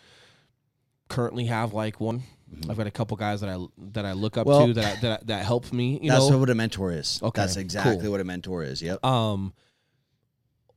currently 1.08 1.46
have 1.46 1.72
like 1.72 2.00
one. 2.00 2.22
I've 2.68 2.76
got 2.76 2.86
a 2.88 2.90
couple 2.90 3.16
guys 3.16 3.40
that 3.42 3.50
I 3.50 3.64
that 3.92 4.04
I 4.04 4.12
look 4.12 4.36
up 4.36 4.46
Mm-hmm. 4.46 4.58
Well, 4.58 4.66
to 4.68 4.74
that 4.74 4.98
I, 4.98 5.00
that 5.00 5.26
that 5.28 5.44
help 5.44 5.72
me. 5.72 6.00
You 6.02 6.10
That's 6.10 6.28
know, 6.28 6.38
what 6.38 6.50
a 6.50 6.54
mentor 6.54 6.92
is. 6.92 7.20
Okay, 7.22 7.40
That's 7.40 7.56
exactly 7.56 7.98
cool. 8.02 8.10
what 8.12 8.20
a 8.20 8.24
mentor 8.24 8.64
is. 8.64 8.82
Yep. 8.82 9.04
um, 9.04 9.52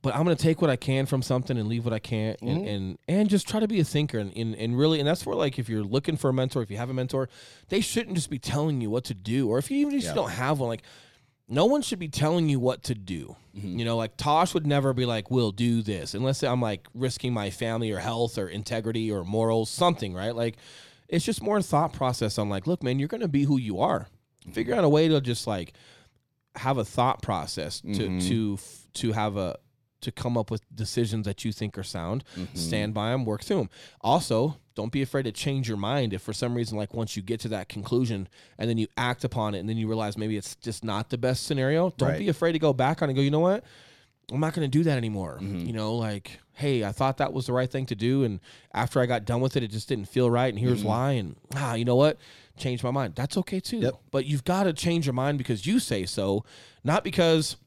but 0.03 0.13
I'm 0.13 0.23
gonna 0.23 0.35
take 0.35 0.61
what 0.61 0.69
I 0.69 0.75
can 0.75 1.05
from 1.05 1.21
something 1.21 1.57
and 1.57 1.67
leave 1.69 1.85
what 1.85 1.93
I 1.93 1.99
can't, 1.99 2.37
and 2.41 2.61
Mhm. 2.65 2.75
and, 2.75 2.97
and 3.07 3.29
just 3.29 3.47
try 3.47 3.59
to 3.61 3.67
be 3.69 3.79
a 3.79 3.83
thinker 3.85 4.19
and, 4.19 4.35
and 4.35 4.53
and 4.53 4.77
really, 4.77 4.99
and 4.99 5.07
that's 5.07 5.25
where 5.25 5.35
like 5.35 5.57
if 5.57 5.69
you're 5.69 5.83
looking 5.83 6.17
for 6.17 6.29
a 6.29 6.33
mentor, 6.33 6.61
if 6.61 6.69
you 6.69 6.77
have 6.77 6.89
a 6.89 6.93
mentor, 6.93 7.29
they 7.69 7.79
shouldn't 7.81 8.17
just 8.17 8.29
be 8.29 8.37
telling 8.37 8.81
you 8.81 8.89
what 8.89 9.05
to 9.05 9.13
do, 9.13 9.47
or 9.49 9.57
if 9.59 9.71
you 9.71 9.77
even 9.77 9.99
Yeah. 9.99 10.09
you 10.09 10.15
don't 10.15 10.31
have 10.31 10.59
one, 10.59 10.67
like 10.69 10.83
no 11.53 11.65
one 11.65 11.81
should 11.81 11.99
be 11.99 12.07
telling 12.07 12.49
you 12.49 12.59
what 12.59 12.83
to 12.83 12.95
do. 12.95 13.35
Mhm. 13.57 13.77
You 13.79 13.85
know, 13.85 13.95
like 13.97 14.17
Tosh 14.17 14.53
would 14.53 14.65
never 14.65 14.93
be 14.93 15.05
like, 15.05 15.29
"We'll 15.29 15.51
do 15.51 15.81
this," 15.81 16.13
unless 16.13 16.41
I'm 16.43 16.61
like 16.61 16.87
risking 16.93 17.33
my 17.33 17.49
family 17.49 17.91
or 17.91 17.99
health 17.99 18.37
or 18.37 18.47
integrity 18.49 19.11
or 19.11 19.23
morals, 19.23 19.69
something, 19.69 20.13
right? 20.13 20.35
Like, 20.35 20.57
it's 21.07 21.23
just 21.25 21.41
more 21.43 21.61
thought 21.61 21.93
process 21.93 22.37
on 22.37 22.49
like, 22.49 22.65
look, 22.65 22.81
man, 22.81 22.97
you're 22.99 23.07
gonna 23.07 23.27
be 23.27 23.43
who 23.43 23.57
you 23.57 23.79
are. 23.79 24.07
Figure 24.51 24.73
out 24.75 24.83
a 24.83 24.89
way 24.89 25.07
to 25.07 25.21
just 25.21 25.45
like 25.47 25.73
have 26.55 26.77
a 26.77 26.85
thought 26.85 27.21
process 27.21 27.81
to 27.81 27.87
Mhm. 27.87 28.27
to 28.27 28.57
to 28.93 29.11
have 29.13 29.37
a 29.37 29.57
to 30.03 30.11
come 30.11 30.37
up 30.37 30.49
with 30.51 30.61
decisions 30.75 31.25
that 31.25 31.43
you 31.43 31.51
think 31.51 31.77
are 31.77 31.83
sound. 31.83 32.23
Mhm. 32.37 32.55
Stand 32.57 32.93
by 32.93 33.09
them, 33.11 33.25
work 33.25 33.43
through 33.43 33.57
them. 33.57 33.69
Also, 34.01 34.57
don't 34.75 34.91
be 34.91 35.01
afraid 35.01 35.23
to 35.23 35.31
change 35.31 35.67
your 35.67 35.77
mind 35.77 36.13
if 36.13 36.21
for 36.21 36.33
some 36.33 36.53
reason, 36.55 36.77
like 36.77 36.93
once 36.93 37.15
you 37.15 37.21
get 37.23 37.39
to 37.41 37.47
that 37.49 37.69
conclusion 37.69 38.27
and 38.57 38.69
then 38.69 38.77
you 38.77 38.87
act 38.97 39.23
upon 39.23 39.53
it 39.55 39.59
and 39.59 39.69
then 39.69 39.77
you 39.77 39.87
realize 39.87 40.17
maybe 40.17 40.35
it's 40.37 40.55
just 40.55 40.83
not 40.83 41.09
the 41.09 41.17
best 41.17 41.45
scenario. 41.45 41.91
Don't 41.97 42.09
Right. 42.09 42.19
be 42.19 42.29
afraid 42.29 42.53
to 42.53 42.59
go 42.59 42.73
back 42.73 43.01
on 43.01 43.09
and 43.09 43.15
go. 43.15 43.21
You 43.21 43.31
know 43.31 43.39
what? 43.39 43.63
I'm 44.31 44.39
not 44.39 44.53
going 44.53 44.69
to 44.69 44.77
do 44.77 44.83
that 44.85 44.97
anymore. 44.97 45.37
Mhm. 45.41 45.67
You 45.67 45.73
know, 45.73 45.95
like, 45.95 46.39
hey, 46.53 46.83
I 46.85 46.91
thought 46.93 47.17
that 47.17 47.33
was 47.33 47.45
the 47.47 47.53
right 47.53 47.69
thing 47.69 47.85
to 47.87 47.95
do, 47.95 48.23
and 48.23 48.39
after 48.73 48.99
I 49.01 49.05
got 49.05 49.25
done 49.25 49.41
with 49.41 49.57
it, 49.57 49.63
it 49.63 49.67
just 49.71 49.89
didn't 49.89 50.07
feel 50.07 50.29
right, 50.31 50.51
and 50.51 50.57
here's 50.57 50.81
Mhm. 50.81 50.85
why. 50.85 51.11
And 51.13 51.35
ah, 51.55 51.73
you 51.73 51.83
know 51.83 51.95
what? 51.97 52.17
Changed 52.55 52.83
my 52.83 52.91
mind. 52.91 53.15
That's 53.15 53.35
okay 53.37 53.59
too. 53.59 53.79
Yep. 53.79 53.95
But 54.11 54.25
you've 54.25 54.43
got 54.45 54.63
to 54.63 54.73
change 54.73 55.05
your 55.05 55.13
mind 55.13 55.39
because 55.39 55.65
you 55.65 55.79
say 55.79 56.05
so, 56.05 56.45
not 56.83 57.03
because 57.03 57.57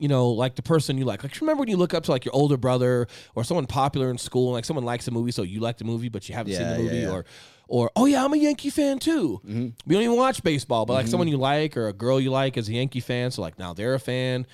you 0.00 0.08
know, 0.08 0.30
like 0.30 0.56
the 0.56 0.62
person 0.62 0.98
you 0.98 1.04
like. 1.04 1.22
Like, 1.22 1.38
remember 1.40 1.60
when 1.60 1.68
you 1.68 1.76
look 1.76 1.94
up 1.94 2.02
to 2.04 2.10
like 2.10 2.24
your 2.24 2.34
older 2.34 2.56
brother 2.56 3.06
or 3.36 3.44
someone 3.44 3.66
popular 3.66 4.10
in 4.10 4.18
school, 4.18 4.48
and 4.48 4.54
like 4.54 4.64
someone 4.64 4.84
likes 4.84 5.06
a 5.06 5.10
movie, 5.12 5.30
so 5.30 5.42
you 5.42 5.60
like 5.60 5.76
the 5.78 5.84
movie, 5.84 6.08
but 6.08 6.28
you 6.28 6.34
haven't 6.34 6.54
seen 6.54 6.68
the 6.70 6.74
movie, 6.74 6.96
yeah. 6.96 7.10
or, 7.10 7.24
or 7.68 7.90
oh 7.94 8.06
yeah, 8.06 8.24
I'm 8.24 8.32
a 8.32 8.36
Yankee 8.36 8.70
fan 8.70 8.98
too. 8.98 9.40
Mhm. 9.46 9.74
We 9.86 9.94
don't 9.94 10.02
even 10.02 10.16
watch 10.16 10.42
baseball, 10.42 10.86
but 10.86 10.94
like 10.94 11.06
Mhm. 11.06 11.10
someone 11.10 11.28
you 11.28 11.36
like 11.36 11.76
or 11.76 11.86
a 11.88 11.92
girl 11.92 12.18
you 12.18 12.30
like 12.30 12.56
is 12.56 12.68
a 12.68 12.72
Yankee 12.72 13.00
fan, 13.00 13.30
so 13.30 13.42
like 13.42 13.58
now 13.58 13.74
they're 13.74 13.94
a 13.94 14.00
fan. 14.00 14.46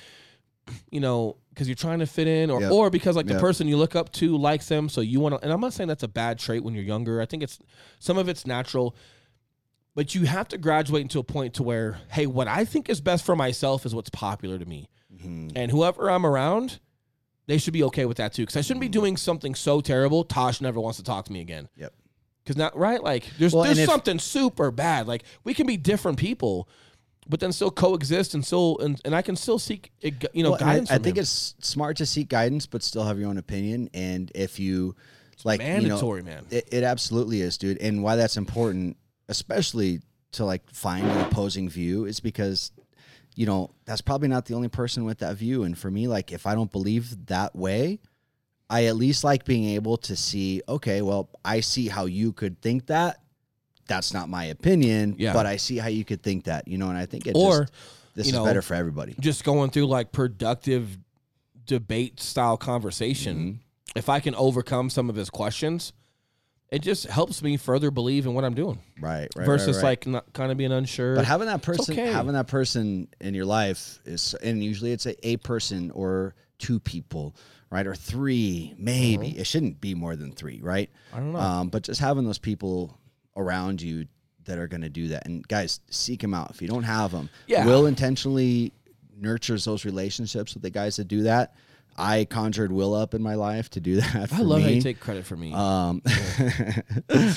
You 0.90 0.98
know, 0.98 1.36
because 1.50 1.68
you're 1.68 1.76
trying 1.76 2.00
to 2.00 2.06
fit 2.06 2.26
in, 2.26 2.50
or 2.50 2.60
Yep. 2.60 2.72
or 2.72 2.90
because 2.90 3.14
like 3.14 3.26
the 3.26 3.34
Yep. 3.34 3.40
person 3.40 3.68
you 3.68 3.76
look 3.76 3.94
up 3.94 4.10
to 4.14 4.36
likes 4.36 4.66
them, 4.66 4.88
so 4.88 5.00
you 5.00 5.20
want 5.20 5.36
to. 5.36 5.40
And 5.44 5.52
I'm 5.52 5.60
not 5.60 5.72
saying 5.74 5.86
that's 5.86 6.02
a 6.02 6.08
bad 6.08 6.40
trait 6.40 6.64
when 6.64 6.74
you're 6.74 6.82
younger. 6.82 7.20
I 7.22 7.24
think 7.26 7.44
it's 7.44 7.60
some 8.00 8.18
of 8.18 8.28
it's 8.28 8.44
natural, 8.46 8.96
but 9.94 10.14
you 10.16 10.26
have 10.26 10.48
to 10.48 10.58
graduate 10.58 11.02
into 11.02 11.20
a 11.20 11.22
point 11.22 11.54
to 11.54 11.62
where, 11.62 12.00
hey, 12.10 12.26
what 12.26 12.48
I 12.48 12.64
think 12.64 12.90
is 12.90 13.00
best 13.00 13.24
for 13.24 13.36
myself 13.36 13.86
is 13.86 13.94
what's 13.94 14.10
popular 14.10 14.58
to 14.58 14.66
me, 14.66 14.88
Mhm. 15.24 15.52
and 15.54 15.70
whoever 15.70 16.10
I'm 16.10 16.24
around, 16.26 16.78
they 17.46 17.58
should 17.58 17.72
be 17.72 17.82
okay 17.84 18.04
with 18.06 18.16
that 18.18 18.32
too. 18.32 18.42
Because 18.42 18.56
I 18.56 18.60
shouldn't 18.60 18.80
be 18.80 18.88
doing 18.88 19.16
something 19.16 19.54
so 19.54 19.80
terrible. 19.80 20.24
Tosh 20.24 20.60
never 20.60 20.80
wants 20.80 20.98
to 20.98 21.04
talk 21.04 21.24
to 21.26 21.32
me 21.32 21.40
again. 21.40 21.68
Yep. 21.76 21.92
Because 22.42 22.56
not 22.56 22.76
right, 22.76 23.02
like 23.02 23.24
there's 23.38 23.52
Well, 23.52 23.64
there's 23.64 23.78
if- 23.78 23.88
something 23.88 24.18
super 24.18 24.70
bad. 24.70 25.06
Like 25.08 25.24
we 25.44 25.52
can 25.54 25.66
be 25.66 25.76
different 25.76 26.18
people, 26.18 26.68
but 27.28 27.40
then 27.40 27.50
still 27.52 27.70
coexist 27.72 28.34
and 28.34 28.44
still 28.44 28.78
and, 28.78 29.00
and 29.04 29.14
I 29.14 29.22
can 29.22 29.34
still 29.36 29.58
seek 29.58 29.90
eh, 30.02 30.10
you 30.32 30.42
know 30.44 30.50
Well, 30.50 30.60
and 30.60 30.68
I- 30.70 30.72
guidance. 30.74 30.90
I, 30.90 30.98
think 30.98 31.16
him. 31.16 31.22
it's 31.22 31.54
smart 31.60 31.96
to 31.98 32.06
seek 32.06 32.28
guidance, 32.28 32.66
but 32.66 32.82
still 32.82 33.04
have 33.04 33.18
your 33.18 33.28
own 33.28 33.38
opinion. 33.38 33.90
And 33.94 34.30
if 34.34 34.58
you 34.60 34.94
like, 35.44 35.60
you 35.60 35.66
know, 35.66 35.72
mandatory, 35.80 36.22
man. 36.22 36.46
It, 36.50 36.68
it 36.72 36.82
absolutely 36.84 37.40
is, 37.42 37.58
dude. 37.58 37.78
And 37.80 38.02
why 38.02 38.16
that's 38.16 38.36
important, 38.36 38.96
especially 39.28 40.00
to 40.32 40.44
like 40.44 40.68
find 40.72 41.04
an 41.06 41.18
opposing 41.26 41.68
view, 41.68 42.04
is 42.06 42.20
because 42.20 42.70
you 43.36 43.46
know 43.46 43.70
that's 43.84 44.00
probably 44.00 44.26
not 44.28 44.46
the 44.46 44.54
only 44.54 44.68
person 44.68 45.04
with 45.04 45.18
that 45.18 45.36
view. 45.36 45.62
And 45.62 45.78
for 45.78 45.90
me, 45.90 46.08
like 46.08 46.32
if 46.32 46.46
I 46.46 46.54
don't 46.56 46.72
believe 46.72 47.26
that 47.26 47.54
way, 47.54 48.00
I 48.68 48.86
at 48.86 48.96
least 48.96 49.22
like 49.22 49.44
being 49.44 49.66
able 49.76 49.96
to 49.98 50.16
see, 50.16 50.62
okay, 50.68 51.02
well, 51.02 51.30
I 51.44 51.60
see 51.60 51.86
how 51.86 52.06
you 52.06 52.32
could 52.32 52.60
think 52.60 52.86
that. 52.86 53.20
That's 53.86 54.12
not 54.12 54.28
my 54.28 54.46
opinion, 54.46 55.14
Yeah. 55.16 55.32
but 55.32 55.46
I 55.46 55.58
see 55.58 55.76
how 55.76 55.86
you 55.86 56.04
could 56.04 56.20
think 56.20 56.44
that, 56.46 56.66
you 56.66 56.76
know. 56.76 56.88
And 56.88 56.98
I 56.98 57.06
think 57.06 57.28
it 57.28 57.36
Or, 57.36 57.60
just, 57.60 57.72
this 58.16 58.26
is 58.26 58.32
know, 58.32 58.44
better 58.44 58.62
for 58.62 58.74
everybody. 58.74 59.14
Just 59.20 59.44
going 59.44 59.70
through 59.70 59.86
like 59.86 60.10
productive 60.10 60.98
debate 61.66 62.18
style 62.18 62.56
conversation. 62.56 63.36
Mm-hmm. 63.36 63.98
If 63.98 64.08
I 64.08 64.18
can 64.18 64.34
overcome 64.34 64.90
some 64.90 65.08
of 65.08 65.14
his 65.14 65.30
questions, 65.30 65.92
it 66.70 66.80
just 66.80 67.06
helps 67.06 67.42
me 67.42 67.56
further 67.56 67.90
believe 67.90 68.26
in 68.26 68.34
what 68.34 68.44
I'm 68.44 68.54
doing. 68.54 68.78
Right, 69.00 69.28
right. 69.36 69.46
versus 69.46 69.76
right, 69.76 69.82
right. 69.82 69.88
like 69.88 70.06
not 70.06 70.32
kind 70.32 70.50
of 70.50 70.58
being 70.58 70.72
unsure. 70.72 71.14
But 71.14 71.24
having 71.24 71.46
that 71.46 71.62
person, 71.62 71.94
okay. 71.94 72.10
having 72.12 72.32
that 72.32 72.48
person 72.48 73.08
in 73.20 73.34
your 73.34 73.44
life 73.44 74.00
is, 74.04 74.34
and 74.42 74.62
usually 74.62 74.92
it's 74.92 75.06
a, 75.06 75.28
a 75.28 75.36
person 75.38 75.90
or 75.92 76.34
two 76.58 76.80
people, 76.80 77.36
right, 77.70 77.86
or 77.86 77.94
three, 77.94 78.74
maybe. 78.78 79.38
It 79.38 79.46
shouldn't 79.46 79.80
be 79.80 79.94
more 79.94 80.16
than 80.16 80.32
three, 80.32 80.60
right? 80.60 80.90
I 81.12 81.18
don't 81.18 81.32
know. 81.32 81.38
Um, 81.38 81.68
but 81.68 81.82
just 81.82 82.00
having 82.00 82.24
those 82.24 82.38
people 82.38 82.98
around 83.36 83.80
you 83.80 84.06
that 84.46 84.58
are 84.58 84.66
going 84.66 84.82
to 84.82 84.88
do 84.88 85.08
that, 85.08 85.26
and 85.26 85.46
guys, 85.46 85.80
seek 85.90 86.20
them 86.20 86.34
out. 86.34 86.50
If 86.50 86.62
you 86.62 86.68
don't 86.68 86.84
have 86.84 87.12
them, 87.12 87.28
Yeah. 87.46 87.64
Will 87.64 87.86
intentionally 87.86 88.72
nurtures 89.18 89.64
those 89.64 89.84
relationships 89.84 90.54
with 90.54 90.62
the 90.62 90.70
guys 90.70 90.96
that 90.96 91.08
do 91.08 91.22
that. 91.22 91.54
I 91.98 92.24
conjured 92.24 92.70
Will 92.72 92.94
up 92.94 93.14
in 93.14 93.22
my 93.22 93.34
life 93.34 93.70
to 93.70 93.80
do 93.80 93.96
that. 94.00 94.32
I 94.32 94.40
love 94.42 94.62
how 94.62 94.68
you 94.68 94.80
take 94.82 95.00
credit 95.00 95.24
for 95.24 95.36
me. 95.36 95.52
Um, 95.52 96.02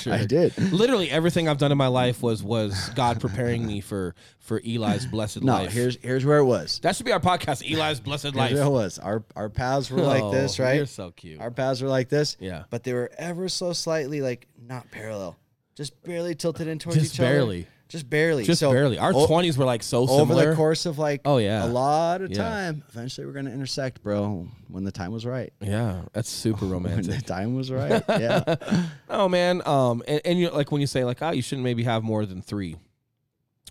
Sure. 0.00 0.12
I 0.14 0.24
did. 0.26 0.56
Literally 0.72 1.10
everything 1.10 1.48
I've 1.48 1.58
done 1.58 1.72
in 1.72 1.78
my 1.78 1.86
life 1.88 2.22
was 2.22 2.42
was 2.42 2.90
God 2.94 3.20
preparing 3.20 3.66
me 3.66 3.80
for 3.80 4.14
for 4.38 4.60
Eli's 4.64 5.06
blessed 5.06 5.42
No, 5.42 5.52
life. 5.54 5.72
here's 5.72 5.96
here's 6.02 6.24
where 6.24 6.38
it 6.38 6.44
was. 6.44 6.78
that 6.82 6.96
should 6.96 7.06
be 7.06 7.12
our 7.12 7.20
podcast, 7.20 7.62
Eli's 7.70 8.00
blessed 8.00 8.24
Here's 8.24 8.34
life. 8.36 8.54
where 8.54 8.62
it 8.64 8.70
was. 8.70 8.98
Our 8.98 9.24
our 9.36 9.48
paths 9.48 9.90
were 9.90 10.00
like 10.02 10.22
Oh, 10.22 10.30
this, 10.32 10.58
right? 10.58 10.76
You're 10.76 10.86
so 10.86 11.10
cute. 11.12 11.40
Our 11.40 11.50
paths 11.50 11.80
were 11.82 11.88
like 11.88 12.08
this. 12.08 12.36
Yeah. 12.40 12.64
But 12.70 12.84
they 12.84 12.92
were 12.92 13.10
ever 13.18 13.48
so 13.48 13.72
slightly 13.72 14.20
like 14.20 14.46
not 14.66 14.90
parallel. 14.90 15.36
Just 15.76 16.00
barely 16.02 16.34
tilted 16.34 16.68
in 16.68 16.78
towards 16.78 16.98
Just 16.98 17.14
each 17.14 17.20
other. 17.20 17.30
barely. 17.30 17.66
Just 17.90 18.08
barely. 18.08 18.44
Just 18.44 18.60
So, 18.60 18.72
barely. 18.72 18.98
Our 18.98 19.12
o- 19.14 19.26
twenties 19.26 19.58
were 19.58 19.64
like 19.66 19.82
so 19.82 20.02
over 20.08 20.20
similar. 20.32 20.50
the 20.50 20.56
course 20.56 20.86
of 20.86 20.98
like 20.98 21.20
Oh, 21.24 21.36
yeah. 21.38 21.64
a 21.64 21.66
lot 21.66 22.22
of 22.22 22.30
Yeah. 22.30 22.36
time, 22.38 22.84
eventually 22.88 23.26
we're 23.26 23.32
gonna 23.34 23.50
intersect, 23.50 24.02
bro. 24.02 24.48
When 24.68 24.84
the 24.84 24.92
time 24.92 25.10
was 25.12 25.26
right. 25.26 25.52
yeah, 25.60 26.02
that's 26.12 26.30
super 26.30 26.64
romantic. 26.66 27.06
When 27.08 27.18
the 27.18 27.22
time 27.24 27.54
was 27.56 27.70
right. 27.80 28.02
Yeah. 28.08 28.54
oh 29.10 29.28
man, 29.28 29.60
um, 29.66 30.02
and, 30.08 30.20
and 30.24 30.38
you 30.38 30.50
like 30.50 30.70
when 30.72 30.80
you 30.80 30.86
say 30.86 31.04
like, 31.04 31.20
oh, 31.20 31.32
you 31.32 31.42
shouldn't 31.42 31.64
maybe 31.64 31.82
have 31.82 32.02
more 32.02 32.24
than 32.24 32.40
three. 32.40 32.76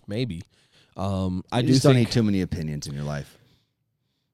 Maybe. 0.06 0.42
Um, 0.96 1.42
I 1.50 1.60
you 1.60 1.68
do 1.68 1.72
just 1.72 1.82
don't 1.82 1.94
think. 1.94 2.08
need 2.08 2.12
too 2.12 2.22
many 2.22 2.42
opinions 2.42 2.86
in 2.86 2.94
your 2.94 3.04
life. 3.04 3.38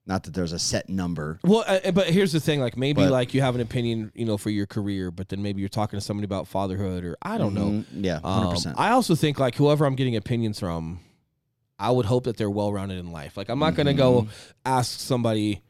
Not 0.08 0.22
that 0.24 0.34
there's 0.34 0.52
a 0.52 0.58
set 0.60 0.88
number. 0.88 1.40
Well, 1.42 1.64
uh, 1.66 1.90
but 1.90 2.08
here's 2.08 2.30
the 2.32 2.38
thing: 2.40 2.60
like 2.60 2.76
maybe 2.76 3.02
But- 3.02 3.10
like 3.10 3.34
you 3.34 3.40
have 3.40 3.54
an 3.56 3.60
opinion, 3.60 4.12
you 4.14 4.24
know, 4.24 4.36
for 4.38 4.50
your 4.50 4.66
career, 4.66 5.10
but 5.10 5.28
then 5.28 5.42
maybe 5.42 5.60
you're 5.60 5.68
talking 5.68 5.98
to 5.98 6.04
somebody 6.04 6.24
about 6.26 6.46
fatherhood, 6.46 7.04
or 7.04 7.16
I 7.22 7.38
don't 7.38 7.54
know. 7.54 7.66
Mhm. 7.66 7.84
Yeah, 8.04 8.20
hundred 8.20 8.46
Um, 8.46 8.54
percent. 8.54 8.74
I 8.78 8.90
also 8.92 9.14
think 9.16 9.40
like 9.40 9.56
whoever 9.56 9.84
I'm 9.84 9.96
getting 9.96 10.14
opinions 10.14 10.60
from, 10.60 11.00
I 11.78 11.90
would 11.90 12.06
hope 12.06 12.24
that 12.24 12.36
they're 12.36 12.48
well 12.48 12.72
rounded 12.72 12.98
in 12.98 13.10
life. 13.10 13.36
Like 13.36 13.48
I'm 13.48 13.58
not 13.58 13.74
gonna 13.74 13.94
go 13.94 14.22
Mm-hmm. 14.22 14.30
ask 14.64 15.00
somebody, 15.00 15.62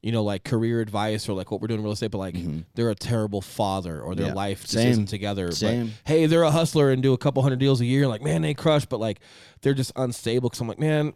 you 0.00 0.12
know, 0.12 0.22
like 0.22 0.44
career 0.44 0.80
advice 0.80 1.28
or 1.28 1.32
like 1.32 1.50
what 1.50 1.60
we're 1.60 1.66
doing 1.66 1.80
in 1.80 1.84
real 1.84 1.92
estate, 1.92 2.12
but 2.12 2.18
like 2.18 2.36
they're 2.76 2.90
a 2.90 2.94
terrible 2.94 3.40
father 3.40 4.00
or 4.00 4.14
their 4.14 4.26
Mm-hmm. 4.26 4.30
Yeah. 4.36 4.42
life 4.42 4.60
just 4.60 4.74
Same. 4.74 4.90
isn't 4.92 5.06
together. 5.06 5.46
But, 5.48 5.56
Same. 5.56 5.92
hey, 6.04 6.26
they're 6.26 6.42
a 6.44 6.52
hustler 6.52 6.92
and 6.92 7.02
do 7.02 7.12
a 7.14 7.18
couple 7.18 7.42
hundred 7.42 7.58
deals 7.58 7.80
a 7.80 7.84
year. 7.84 8.06
Like 8.06 8.22
man, 8.22 8.42
they 8.42 8.54
crush, 8.54 8.86
but 8.86 9.00
like 9.00 9.18
they're 9.62 9.74
just 9.74 9.90
unstable. 9.96 10.50
Cause 10.50 10.60
I'm 10.60 10.68
like 10.68 10.78
man. 10.78 11.14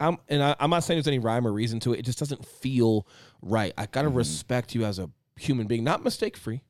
I'm 0.00 0.18
and 0.28 0.42
I, 0.42 0.56
I'm 0.58 0.70
not 0.70 0.84
saying 0.84 0.96
there's 0.96 1.06
any 1.08 1.18
rhyme 1.18 1.46
or 1.46 1.52
reason 1.52 1.78
to 1.80 1.92
it. 1.92 2.00
It 2.00 2.04
just 2.04 2.18
doesn't 2.18 2.44
feel 2.44 3.06
right. 3.42 3.72
I 3.76 3.82
Mm-hmm. 3.82 3.92
gotta 3.92 4.08
respect 4.08 4.74
you 4.74 4.84
as 4.84 4.98
a 4.98 5.10
human 5.36 5.66
being, 5.66 5.84
not 5.84 6.02
mistake 6.02 6.36
free, 6.36 6.62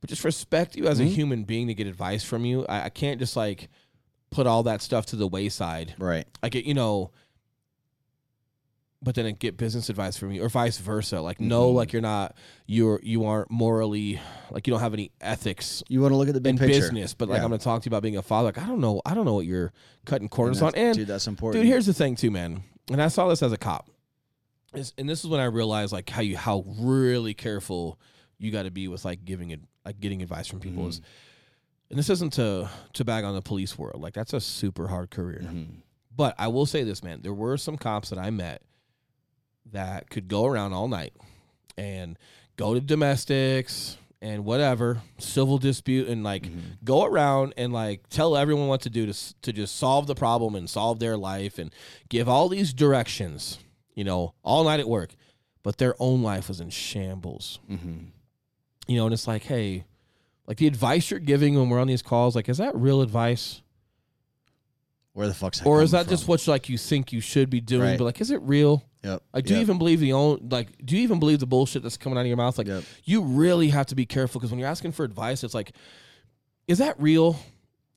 but 0.00 0.10
just 0.10 0.24
respect 0.24 0.76
you 0.76 0.82
Mm-hmm. 0.84 0.92
as 0.92 1.00
a 1.00 1.04
human 1.04 1.44
being 1.44 1.66
to 1.68 1.74
get 1.74 1.86
advice 1.86 2.24
from 2.24 2.44
you. 2.44 2.66
I, 2.66 2.84
I 2.84 2.88
can't 2.88 3.18
just 3.18 3.36
like 3.36 3.68
put 4.30 4.46
all 4.46 4.62
that 4.64 4.82
stuff 4.82 5.06
to 5.06 5.16
the 5.16 5.26
wayside. 5.28 5.94
Right. 5.98 6.26
I 6.42 6.48
get 6.48 6.64
you 6.64 6.74
know, 6.74 7.12
but 9.02 9.14
then 9.14 9.32
get 9.34 9.56
business 9.56 9.88
advice 9.90 10.16
from 10.16 10.32
you, 10.32 10.42
or 10.42 10.48
vice 10.48 10.78
versa. 10.78 11.20
Like 11.20 11.40
no, 11.40 11.68
Mm-hmm. 11.68 11.76
like 11.76 11.92
you're 11.92 12.02
not 12.02 12.34
you're 12.66 12.98
you 13.02 13.24
aren't 13.26 13.50
morally 13.50 14.20
like 14.50 14.66
you 14.66 14.72
don't 14.72 14.80
have 14.80 14.94
any 14.94 15.10
ethics 15.20 15.82
You 15.88 16.00
want 16.00 16.12
to 16.12 16.16
look 16.16 16.28
at 16.28 16.34
the 16.34 16.40
big 16.40 16.54
in 16.54 16.58
picture. 16.58 16.80
business. 16.80 17.14
But 17.14 17.28
like 17.28 17.38
Yeah. 17.38 17.44
I'm 17.44 17.50
gonna 17.50 17.58
talk 17.62 17.82
to 17.82 17.86
you 17.86 17.90
about 17.90 18.02
being 18.02 18.16
a 18.16 18.22
father. 18.22 18.46
Like 18.48 18.58
I 18.58 18.66
don't 18.66 18.80
know, 18.80 19.02
I 19.04 19.14
don't 19.14 19.24
know 19.26 19.34
what 19.34 19.46
you're 19.46 19.72
cutting 20.06 20.24
And 20.24 20.30
corners 20.30 20.62
on. 20.62 20.74
And 20.74 20.96
dude, 20.96 21.08
that's 21.08 21.26
important. 21.26 21.62
Dude, 21.62 21.70
here's 21.70 21.86
the 21.86 21.94
thing 21.94 22.16
too, 22.16 22.30
man. 22.30 22.62
And 22.90 23.02
I 23.02 23.08
saw 23.08 23.28
this 23.28 23.42
as 23.42 23.52
a 23.52 23.58
cop. 23.58 23.90
Is- 24.74 24.92
and 24.98 25.08
this 25.08 25.22
is 25.24 25.30
when 25.30 25.40
I 25.40 25.44
realized 25.44 25.92
like 25.92 26.08
how 26.10 26.22
you 26.22 26.36
how 26.36 26.64
really 26.78 27.34
careful 27.34 27.98
you 28.38 28.50
got 28.50 28.64
to 28.64 28.70
be 28.70 28.88
with 28.88 29.04
like 29.04 29.24
giving 29.24 29.50
it 29.50 29.60
like 29.84 30.00
getting 30.00 30.22
advice 30.22 30.46
from 30.46 30.60
people 30.60 30.88
is 30.88 31.00
and 31.90 31.98
this 31.98 32.10
isn't 32.10 32.32
to 32.34 32.68
to 32.94 33.04
bag 33.04 33.24
on 33.24 33.34
the 33.34 33.42
police 33.42 33.78
world. 33.78 34.00
Like 34.02 34.14
that's 34.14 34.32
a 34.32 34.40
super 34.40 34.88
hard 34.88 35.10
career. 35.10 35.42
Mhm. 35.44 35.66
But 36.14 36.34
I 36.38 36.48
will 36.48 36.66
say 36.66 36.82
this, 36.82 37.02
man. 37.04 37.20
There 37.22 37.34
were 37.34 37.56
some 37.58 37.76
cops 37.76 38.08
that 38.10 38.18
I 38.18 38.30
met 38.30 38.62
that 39.72 40.10
could 40.10 40.28
go 40.28 40.44
around 40.46 40.72
all 40.72 40.88
night 40.88 41.12
and 41.76 42.18
go 42.56 42.74
to 42.74 42.80
domestics 42.80 43.98
and 44.22 44.44
whatever 44.44 45.02
civil 45.18 45.58
dispute 45.58 46.08
and 46.08 46.24
like 46.24 46.48
go 46.84 47.04
around 47.04 47.52
and 47.56 47.72
like 47.72 48.08
tell 48.08 48.36
everyone 48.36 48.66
what 48.68 48.80
to 48.80 48.90
do 48.90 49.06
to 49.12 49.34
to 49.42 49.52
just 49.52 49.76
solve 49.76 50.06
the 50.06 50.14
problem 50.14 50.54
and 50.54 50.70
solve 50.70 50.98
their 50.98 51.16
life 51.16 51.58
and 51.58 51.70
give 52.08 52.28
all 52.28 52.48
these 52.48 52.72
directions, 52.72 53.58
you 53.94 54.04
know, 54.04 54.32
all 54.42 54.64
night 54.64 54.80
at 54.80 54.88
work. 54.88 55.14
But 55.62 55.78
their 55.78 55.94
own 55.98 56.22
life 56.22 56.48
was 56.48 56.60
in 56.60 56.70
shambles. 56.70 57.58
Mhm. 57.70 58.06
You 58.86 58.96
know, 58.96 59.04
and 59.06 59.12
it's 59.12 59.26
like, 59.26 59.42
hey, 59.42 59.84
like 60.46 60.58
the 60.58 60.66
advice 60.68 61.10
you're 61.10 61.18
giving 61.20 61.56
when 61.56 61.68
we're 61.68 61.80
on 61.80 61.88
these 61.88 62.02
calls, 62.02 62.36
like, 62.36 62.48
is 62.48 62.58
that 62.58 62.74
real 62.76 63.02
advice? 63.02 63.62
Where 65.16 65.28
the 65.28 65.32
fuck's 65.34 65.60
that 65.60 65.66
or 65.66 65.80
is 65.80 65.92
that 65.92 66.08
just 66.08 66.28
what 66.28 66.46
like 66.46 66.68
you 66.68 66.76
think 66.76 67.10
you 67.10 67.20
should 67.22 67.48
be 67.48 67.62
doing? 67.62 67.80
Right. 67.88 67.98
But 67.98 68.04
like, 68.04 68.20
is 68.20 68.30
it 68.30 68.42
real? 68.42 68.84
Yep. 69.02 69.22
Like, 69.32 69.44
do 69.46 69.54
you 69.54 69.60
even 69.60 69.78
believe 69.78 69.98
the 69.98 70.12
own 70.12 70.48
like? 70.50 70.68
Do 70.84 70.94
you 70.94 71.02
even 71.02 71.18
believe 71.18 71.38
the 71.38 71.46
bullshit 71.46 71.82
that's 71.82 71.96
coming 71.96 72.18
out 72.18 72.22
of 72.22 72.26
your 72.26 72.36
mouth? 72.36 72.58
Like, 72.58 72.66
Yep. 72.66 72.84
you 73.04 73.22
really 73.22 73.68
have 73.70 73.86
to 73.86 73.94
be 73.94 74.04
careful 74.04 74.38
because 74.40 74.50
when 74.50 74.60
you're 74.60 74.68
asking 74.68 74.92
for 74.92 75.04
advice, 75.04 75.42
it's 75.42 75.54
like, 75.54 75.72
is 76.68 76.76
that 76.78 77.00
real? 77.00 77.38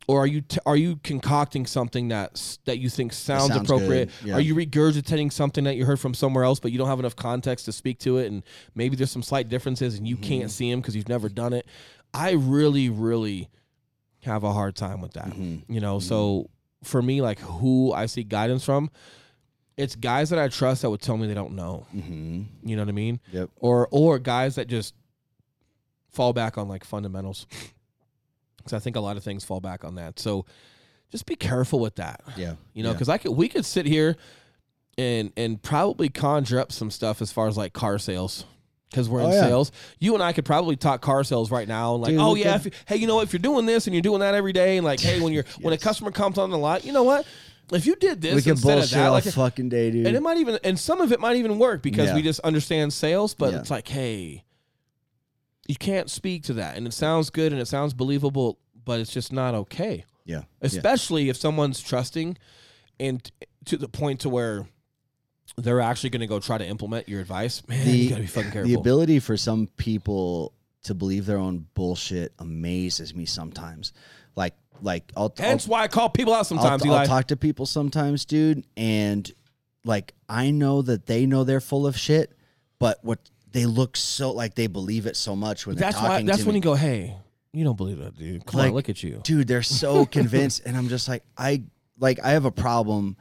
Or 0.08 0.22
are 0.24 0.28
you 0.28 0.42
t- 0.42 0.60
are 0.66 0.78
you 0.78 0.96
concocting 1.04 1.66
something 1.66 2.08
that 2.08 2.58
that 2.66 2.80
you 2.80 2.90
think 2.90 3.12
sounds, 3.12 3.48
sounds 3.54 3.70
appropriate? 3.70 4.10
yeah. 4.24 4.36
Are 4.36 4.40
you 4.40 4.56
regurgitating 4.56 5.32
something 5.34 5.66
that 5.66 5.76
you 5.76 5.84
heard 5.86 6.00
from 6.00 6.14
somewhere 6.14 6.46
else, 6.46 6.60
but 6.62 6.72
you 6.72 6.78
don't 6.78 6.88
have 6.88 7.00
enough 7.00 7.16
context 7.18 7.66
to 7.66 7.72
speak 7.74 8.00
to 8.00 8.18
it, 8.18 8.32
and 8.32 8.44
maybe 8.76 8.96
there's 8.96 9.12
some 9.12 9.24
slight 9.24 9.50
differences, 9.50 9.96
and 10.00 10.08
you 10.08 10.16
Mm-hmm. 10.16 10.24
can't 10.24 10.52
see 10.52 10.72
them 10.72 10.80
because 10.80 10.96
you've 10.96 11.10
never 11.10 11.28
done 11.28 11.52
it? 11.54 11.66
I 12.14 12.32
really, 12.32 12.90
really 12.90 13.50
have 14.24 14.44
a 14.44 14.52
hard 14.54 14.76
time 14.76 15.00
with 15.02 15.14
that. 15.14 15.28
Mm-hmm. 15.32 15.72
You 15.72 15.80
know, 15.82 16.00
so 16.00 16.50
for 16.84 17.02
me, 17.02 17.22
like 17.22 17.40
who 17.40 17.92
I 17.94 18.06
seek 18.06 18.30
guidance 18.30 18.64
from, 18.64 18.90
it's 19.78 19.96
guys 19.96 20.30
that 20.30 20.40
I 20.40 20.48
trust 20.50 20.82
that 20.82 20.90
would 20.90 21.02
tell 21.02 21.18
me 21.18 21.28
they 21.28 21.34
don't 21.34 21.56
know. 21.56 21.86
Mhm. 21.96 22.46
You 22.64 22.76
know 22.76 22.82
what 22.84 22.90
I 22.90 22.94
mean? 22.94 23.20
Yep. 23.32 23.50
Or 23.58 23.88
or 23.92 24.20
guys 24.20 24.56
that 24.56 24.68
just 24.68 24.94
fall 26.10 26.34
back 26.34 26.58
on 26.58 26.68
like 26.68 26.84
fundamentals. 26.84 27.48
Because 28.58 28.74
I 28.74 28.80
think 28.80 28.96
a 28.96 29.00
lot 29.00 29.16
of 29.18 29.24
things 29.24 29.46
fall 29.46 29.62
back 29.62 29.84
on 29.86 29.96
that. 29.96 30.20
So 30.20 30.46
just 31.12 31.26
be 31.26 31.36
careful 31.36 31.80
with 31.80 31.96
that. 31.96 32.22
Yeah. 32.36 32.56
You 32.74 32.84
know, 32.84 32.90
Yeah. 32.90 32.94
because 32.94 33.10
I 33.10 33.18
could 33.18 33.32
we 33.32 33.48
could 33.48 33.66
sit 33.66 33.86
here 33.86 34.18
and 34.98 35.32
and 35.38 35.62
probably 35.62 36.10
conjure 36.10 36.60
up 36.60 36.72
some 36.72 36.92
stuff 36.92 37.22
as 37.22 37.32
far 37.32 37.48
as 37.48 37.56
like 37.58 37.72
car 37.74 37.98
sales. 38.00 38.46
Because 38.90 39.08
we're 39.08 39.22
oh, 39.22 39.26
in 39.28 39.32
Oh, 39.32 39.36
yeah. 39.36 39.42
sales, 39.42 39.72
you 40.00 40.16
and 40.16 40.24
I 40.24 40.34
could 40.34 40.46
probably 40.46 40.76
talk 40.76 41.02
car 41.02 41.24
sales 41.24 41.52
right 41.52 41.68
now. 41.68 41.94
And 41.94 42.04
like, 42.04 42.12
Dude, 42.12 42.20
oh 42.20 42.36
yeah, 42.36 42.56
if 42.56 42.68
hey, 42.88 42.96
you 42.96 43.06
know, 43.08 43.16
what, 43.16 43.24
if 43.24 43.34
you're 43.34 43.40
doing 43.40 43.66
this 43.68 43.86
and 43.86 43.94
you're 43.94 44.02
doing 44.02 44.22
that 44.22 44.34
every 44.34 44.54
day, 44.54 44.78
and 44.78 44.86
like, 44.86 45.00
hey, 45.00 45.22
when 45.22 45.32
you're 45.32 45.46
when 45.62 45.74
a 45.74 45.78
customer 45.78 46.12
comes 46.12 46.38
on 46.38 46.50
the 46.50 46.58
lot, 46.58 46.86
you 46.86 46.92
know 46.92 47.04
what? 47.04 47.26
if 47.72 47.86
you 47.86 47.96
did 47.96 48.20
this 48.20 48.34
we 48.34 48.42
can 48.42 48.56
bullshit 48.60 48.90
that, 48.92 49.06
all 49.06 49.12
like, 49.12 49.24
fucking 49.26 49.70
day, 49.70 49.92
dude. 49.92 50.08
and 50.08 50.16
it 50.16 50.22
might 50.22 50.38
even 50.38 50.58
and 50.64 50.80
some 50.80 51.02
of 51.02 51.12
it 51.12 51.20
might 51.20 51.36
even 51.36 51.60
work 51.60 51.84
because 51.84 52.08
Yeah. 52.08 52.16
we 52.16 52.24
just 52.24 52.40
understand 52.40 52.92
sales 52.94 53.36
but 53.36 53.54
Yeah. 53.54 53.60
it's 53.60 53.70
like 53.70 53.88
hey 53.88 54.44
you 55.68 55.76
can't 55.76 56.10
speak 56.10 56.44
to 56.46 56.54
that 56.54 56.78
and 56.78 56.88
it 56.88 56.94
sounds 56.94 57.30
good 57.30 57.52
and 57.52 57.62
it 57.62 57.68
sounds 57.68 57.94
believable 57.94 58.58
but 58.86 59.00
it's 59.00 59.14
just 59.14 59.32
not 59.32 59.54
okay 59.54 60.04
yeah, 60.26 60.38
yeah. 60.38 60.44
especially 60.62 61.30
if 61.30 61.38
someone's 61.38 61.80
trusting 61.80 62.38
and 63.00 63.32
to 63.66 63.78
the 63.78 63.88
point 63.88 64.22
to 64.22 64.30
where 64.30 64.68
they're 65.58 65.82
actually 65.82 66.10
going 66.12 66.22
to 66.22 66.28
go 66.28 66.40
try 66.40 66.58
to 66.58 66.66
implement 66.66 67.08
your 67.10 67.20
advice. 67.22 67.68
Man 67.68 67.86
The- 67.86 67.92
you 67.92 68.10
got 68.10 68.16
to 68.18 68.22
be 68.22 68.28
fucking 68.28 68.52
careful. 68.52 68.68
The 68.68 68.76
ability 68.80 69.20
for 69.20 69.38
some 69.38 69.68
people 69.78 70.54
to 70.84 70.94
believe 70.94 71.26
their 71.26 71.38
own 71.38 71.68
bullshit 71.74 72.34
amazes 72.40 73.14
me 73.14 73.26
sometimes. 73.26 73.94
Like, 74.36 74.54
like 74.82 75.12
I'll, 75.18 75.34
I'll 75.38 75.46
hence 75.46 75.68
why 75.68 75.84
i 75.84 75.88
call 75.90 76.10
people 76.10 76.34
out 76.34 76.46
sometimes 76.48 76.86
I'll, 76.86 76.94
I'll 76.94 77.06
talk 77.06 77.28
to 77.28 77.36
people 77.38 77.66
sometimes, 77.66 78.24
dude, 78.26 78.66
and 78.78 79.30
like 79.84 80.14
I 80.30 80.52
know 80.52 80.82
that 80.84 81.06
they 81.06 81.26
know 81.26 81.44
they're 81.44 81.60
full 81.60 81.86
of 81.86 81.98
shit, 81.98 82.32
but 82.80 83.04
what 83.04 83.20
they 83.52 83.66
look 83.66 83.98
so 83.98 84.32
like 84.32 84.56
they 84.56 84.68
believe 84.68 85.06
it 85.06 85.18
so 85.18 85.36
much 85.36 85.68
when 85.68 85.76
that's 85.76 86.00
they're 86.00 86.10
why 86.10 86.22
that's 86.24 86.44
when 86.46 86.54
me. 86.54 86.60
you 86.60 86.62
go 86.62 86.76
hey 86.76 87.18
you 87.52 87.64
don't 87.66 87.76
believe 87.76 87.98
that 87.98 88.16
dude. 88.16 88.46
Come 88.46 88.60
Like, 88.60 88.70
on 88.70 88.76
look 88.76 88.90
at 88.90 89.02
you. 89.04 89.20
dude, 89.24 89.48
they're 89.48 89.64
so 89.64 90.06
convinced, 90.18 90.62
and 90.66 90.78
I'm 90.78 90.88
just 90.88 91.10
like 91.10 91.24
I 91.38 91.64
like 91.98 92.20
I 92.24 92.30
have 92.32 92.46
a 92.46 92.52
problem 92.52 93.18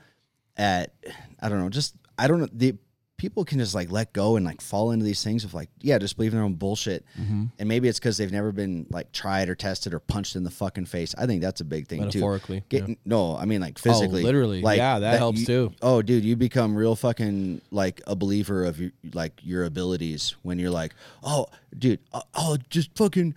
at 0.57 0.93
I 1.41 1.49
don't 1.49 1.59
know, 1.61 1.71
just 1.71 1.97
I 2.19 2.27
don't 2.27 2.41
know 2.41 2.49
the 2.53 2.75
people 3.17 3.45
can 3.45 3.59
just 3.59 3.75
like 3.75 3.91
let 3.91 4.13
go 4.13 4.37
and 4.37 4.47
like 4.47 4.61
fall 4.61 4.93
into 4.93 5.05
these 5.05 5.25
things 5.25 5.43
of 5.43 5.53
like 5.53 5.69
yeah, 5.81 5.99
just 5.99 6.17
believe 6.17 6.33
in 6.33 6.37
their 6.39 6.45
own 6.45 6.55
bullshit, 6.55 7.05
Mm-hmm. 7.21 7.45
and 7.59 7.69
maybe 7.69 7.89
it's 7.89 7.99
because 7.99 8.17
they've 8.17 8.31
never 8.31 8.53
been 8.53 8.87
like 8.91 9.11
tried 9.11 9.49
or 9.49 9.57
tested 9.57 9.93
or 9.93 9.99
punched 9.99 10.37
in 10.37 10.45
the 10.45 10.51
fucking 10.51 10.85
face. 10.87 11.17
I 11.19 11.27
think 11.27 11.43
that's 11.43 11.61
a 11.61 11.65
big 11.65 11.89
thing 11.89 11.99
too. 12.03 12.05
metaphorically 12.21 12.63
yeah. 12.71 12.87
No, 13.05 13.37
I 13.37 13.45
mean 13.45 13.61
like 13.61 13.77
physically, 13.79 14.23
literally. 14.23 14.63
Like 14.63 14.79
Yeah, 14.79 15.01
that 15.01 15.19
helps 15.19 15.41
you- 15.41 15.47
too. 15.47 15.73
Oh, 15.83 16.01
dude, 16.01 16.25
you 16.25 16.37
become 16.37 16.77
real 16.77 16.95
fucking 16.95 17.61
like 17.73 18.01
a 18.07 18.15
believer 18.15 18.65
of 18.65 18.79
your, 18.81 18.93
like 19.13 19.41
your 19.43 19.65
abilities 19.65 20.37
when 20.43 20.59
you're 20.61 20.71
like, 20.71 20.95
oh, 21.25 21.47
dude, 21.77 21.99
I'll, 22.13 22.29
I'll 22.35 22.59
just 22.71 22.97
fucking, 22.97 23.35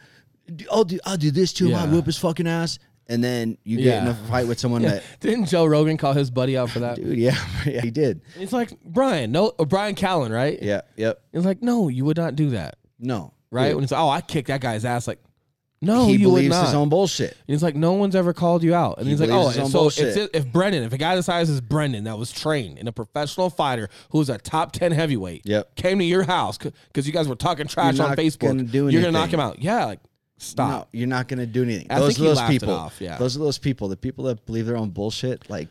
I'll 0.71 0.83
do, 0.83 0.99
I'll 1.05 1.17
do 1.17 1.31
this 1.31 1.53
to 1.53 1.69
him. 1.69 1.75
I'll 1.75 1.87
Yeah. 1.87 1.93
whip 1.93 2.05
his 2.05 2.17
fucking 2.19 2.45
ass, 2.47 2.77
and 3.11 3.23
then 3.23 3.57
you 3.63 3.77
get 3.77 4.01
in 4.01 4.07
a 4.09 4.15
fight 4.15 4.47
with 4.47 4.59
someone 4.59 4.81
that, 4.89 5.03
Didn't 5.19 5.45
Joe 5.45 5.65
Rogan 5.65 5.97
call 5.97 6.13
his 6.13 6.31
buddy 6.31 6.57
out 6.57 6.69
for 6.71 6.79
that? 6.79 6.95
dude, 6.95 7.17
yeah, 7.17 7.35
yeah, 7.65 7.81
he 7.81 7.91
did, 7.91 8.21
He's 8.37 8.53
like 8.53 8.71
Bryan, 8.83 9.31
no, 9.31 9.49
or 9.59 9.65
Bryan 9.65 9.95
Callen, 9.95 10.31
right? 10.33 10.57
yeah, 10.61 10.81
yep, 10.95 11.21
He's 11.31 11.45
like, 11.45 11.61
no, 11.61 11.87
you 11.89 12.05
would 12.05 12.17
not 12.17 12.35
do 12.35 12.49
that, 12.51 12.77
no, 12.99 13.33
right? 13.51 13.75
When 13.75 13.83
it's 13.83 13.91
like, 13.91 14.01
oh, 14.01 14.09
I 14.09 14.21
kicked 14.21 14.47
that 14.47 14.61
guy's 14.61 14.85
ass, 14.85 15.07
like, 15.07 15.19
no, 15.83 16.05
he 16.05 16.13
you 16.17 16.29
would 16.29 16.35
believes 16.35 16.51
not. 16.55 16.65
his 16.67 16.75
own 16.75 16.89
bullshit. 16.89 17.31
And 17.31 17.39
he's 17.47 17.63
like, 17.63 17.75
no 17.75 17.93
one's 17.93 18.15
ever 18.15 18.33
called 18.33 18.61
you 18.61 18.75
out, 18.75 18.99
and 18.99 19.07
He 19.07 19.13
he's 19.13 19.19
like, 19.19 19.31
oh, 19.31 19.47
his 19.47 19.55
and 19.57 19.63
own 19.65 19.71
so 19.71 19.79
bullshit. 19.79 20.15
if, 20.15 20.29
if 20.31 20.45
Brendan, 20.53 20.83
if 20.83 20.93
a 20.93 20.97
guy 20.99 21.15
the 21.15 21.23
size 21.23 21.49
is 21.49 21.59
Brendan 21.59 22.03
that 22.03 22.19
was 22.19 22.31
trained 22.31 22.77
in 22.77 22.87
a 22.87 22.91
professional 22.91 23.49
fighter 23.49 23.89
who's 24.11 24.29
a 24.29 24.37
top 24.37 24.73
ten 24.73 24.91
heavyweight, 24.91 25.41
Yep. 25.45 25.75
came 25.75 25.97
to 25.97 26.05
your 26.05 26.21
house 26.21 26.59
because 26.59 27.07
you 27.07 27.11
guys 27.11 27.27
were 27.27 27.33
talking 27.35 27.65
trash 27.65 27.99
on 27.99 28.09
not 28.09 28.17
Facebook, 28.19 28.41
gonna 28.49 28.61
do 28.63 28.89
you're 28.89 29.01
gonna 29.01 29.11
knock 29.11 29.33
anything. 29.33 29.39
him 29.39 29.45
out. 29.47 29.59
Yeah, 29.59 29.85
like 29.85 29.99
stop. 30.41 30.69
No, 30.93 30.99
you're 30.99 31.07
not 31.07 31.27
gonna 31.27 31.45
do 31.45 31.63
anything. 31.63 31.87
I 31.89 31.99
those 31.99 32.19
are 32.19 32.23
those 32.23 32.41
people. 32.43 32.71
off, 32.73 32.99
yeah. 32.99 33.17
Those 33.17 33.35
are 33.35 33.39
those 33.39 33.57
people. 33.57 33.87
The 33.87 33.97
people 33.97 34.25
that 34.25 34.45
believe 34.45 34.65
their 34.65 34.77
own 34.77 34.89
bullshit. 34.89 35.49
Like 35.49 35.69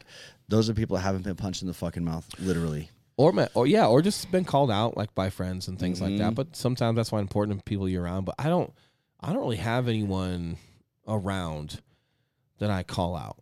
those 0.49 0.69
are 0.71 0.75
people 0.75 0.97
that 0.97 1.03
haven't 1.03 1.25
been 1.25 1.37
punched 1.37 1.63
in 1.63 1.69
the 1.69 1.75
fucking 1.75 2.05
mouth, 2.05 2.27
literally. 2.39 2.91
or 3.17 3.33
ma- 3.33 3.49
or 3.55 3.67
yeah, 3.67 3.87
or 3.87 4.03
just 4.03 4.31
been 4.31 4.45
called 4.45 4.71
out 4.71 4.97
like 4.97 5.15
by 5.15 5.31
friends 5.31 5.69
and 5.69 5.79
things 5.79 6.01
like 6.01 6.11
Mm-hmm. 6.13 6.19
that. 6.23 6.35
But 6.35 6.57
sometimes 6.57 6.97
that's 6.97 7.13
why 7.13 7.21
important 7.21 7.65
people 7.65 7.89
you're 7.89 8.03
around. 8.03 8.25
But 8.25 8.35
I 8.39 8.45
don't, 8.49 8.73
I 9.21 9.33
don't 9.33 9.43
really 9.43 9.57
have 9.57 9.89
anyone 9.89 10.57
around 11.07 11.81
that 12.59 12.71
I 12.71 12.83
call 12.83 13.17
out. 13.17 13.39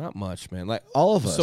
Not 0.00 0.16
much, 0.16 0.50
man. 0.50 0.66
Like 0.66 0.82
All 0.94 1.14
of 1.16 1.26
sub- 1.26 1.40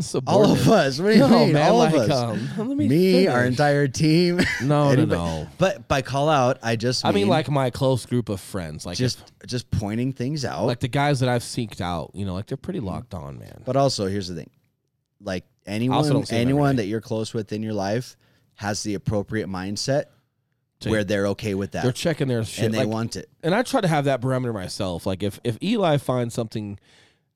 us. 0.00 0.14
all 0.26 0.50
of 0.50 0.66
us. 0.68 0.98
What 0.98 1.08
do 1.08 1.12
you 1.14 1.18
No, 1.20 1.28
mean? 1.28 1.52
man. 1.52 1.70
all 1.70 1.78
like, 1.78 1.94
of 1.94 2.10
us. 2.10 2.58
um, 2.58 2.76
me, 2.76 2.88
me, 2.88 3.26
our 3.26 3.44
entire 3.44 3.88
team. 3.88 4.40
no, 4.62 4.94
no, 4.94 5.04
no. 5.04 5.48
But 5.58 5.86
by 5.86 6.00
call 6.00 6.28
out, 6.30 6.58
I 6.62 6.76
just 6.76 7.04
I 7.04 7.12
mean, 7.12 7.28
like 7.28 7.50
my 7.50 7.68
close 7.70 8.06
group 8.06 8.28
of 8.30 8.40
friends, 8.40 8.86
like 8.86 8.96
just 8.96 9.18
if- 9.42 9.46
just 9.48 9.70
pointing 9.70 10.12
things 10.14 10.44
out. 10.44 10.64
like 10.66 10.80
the 10.80 10.88
guys 10.88 11.20
that 11.20 11.28
I've 11.28 11.42
seeked 11.42 11.80
out. 11.82 12.12
You 12.14 12.24
know, 12.24 12.34
like 12.34 12.46
they're 12.46 12.56
pretty 12.56 12.80
locked 12.80 13.12
on, 13.12 13.38
man. 13.38 13.62
but 13.66 13.76
also, 13.76 14.06
here's 14.06 14.28
the 14.28 14.34
thing: 14.34 14.50
like 15.22 15.44
anyone, 15.66 15.98
don't 16.08 16.26
see 16.26 16.34
them 16.36 16.40
every 16.40 16.52
anyone 16.52 16.76
that 16.76 16.86
you're 16.86 17.00
close 17.02 17.34
with 17.34 17.52
in 17.52 17.62
your 17.62 17.74
life 17.74 18.16
has 18.54 18.82
the 18.82 18.94
appropriate 18.94 19.48
mindset 19.48 20.04
To- 20.80 20.90
where 20.90 21.04
they're 21.04 21.26
okay 21.28 21.54
with 21.54 21.72
that. 21.72 21.82
They're 21.82 21.92
checking 21.92 22.28
their 22.28 22.44
shit. 22.44 22.64
and 22.64 22.72
they 22.74 22.78
like, 22.78 22.88
want 22.88 23.16
it. 23.16 23.28
and 23.42 23.54
I 23.54 23.62
try 23.62 23.80
to 23.82 23.88
have 23.88 24.06
that 24.06 24.20
parameter 24.22 24.54
myself. 24.54 25.04
Like 25.04 25.22
if 25.22 25.38
if 25.44 25.58
Eli 25.62 25.98
finds 25.98 26.34
something 26.34 26.78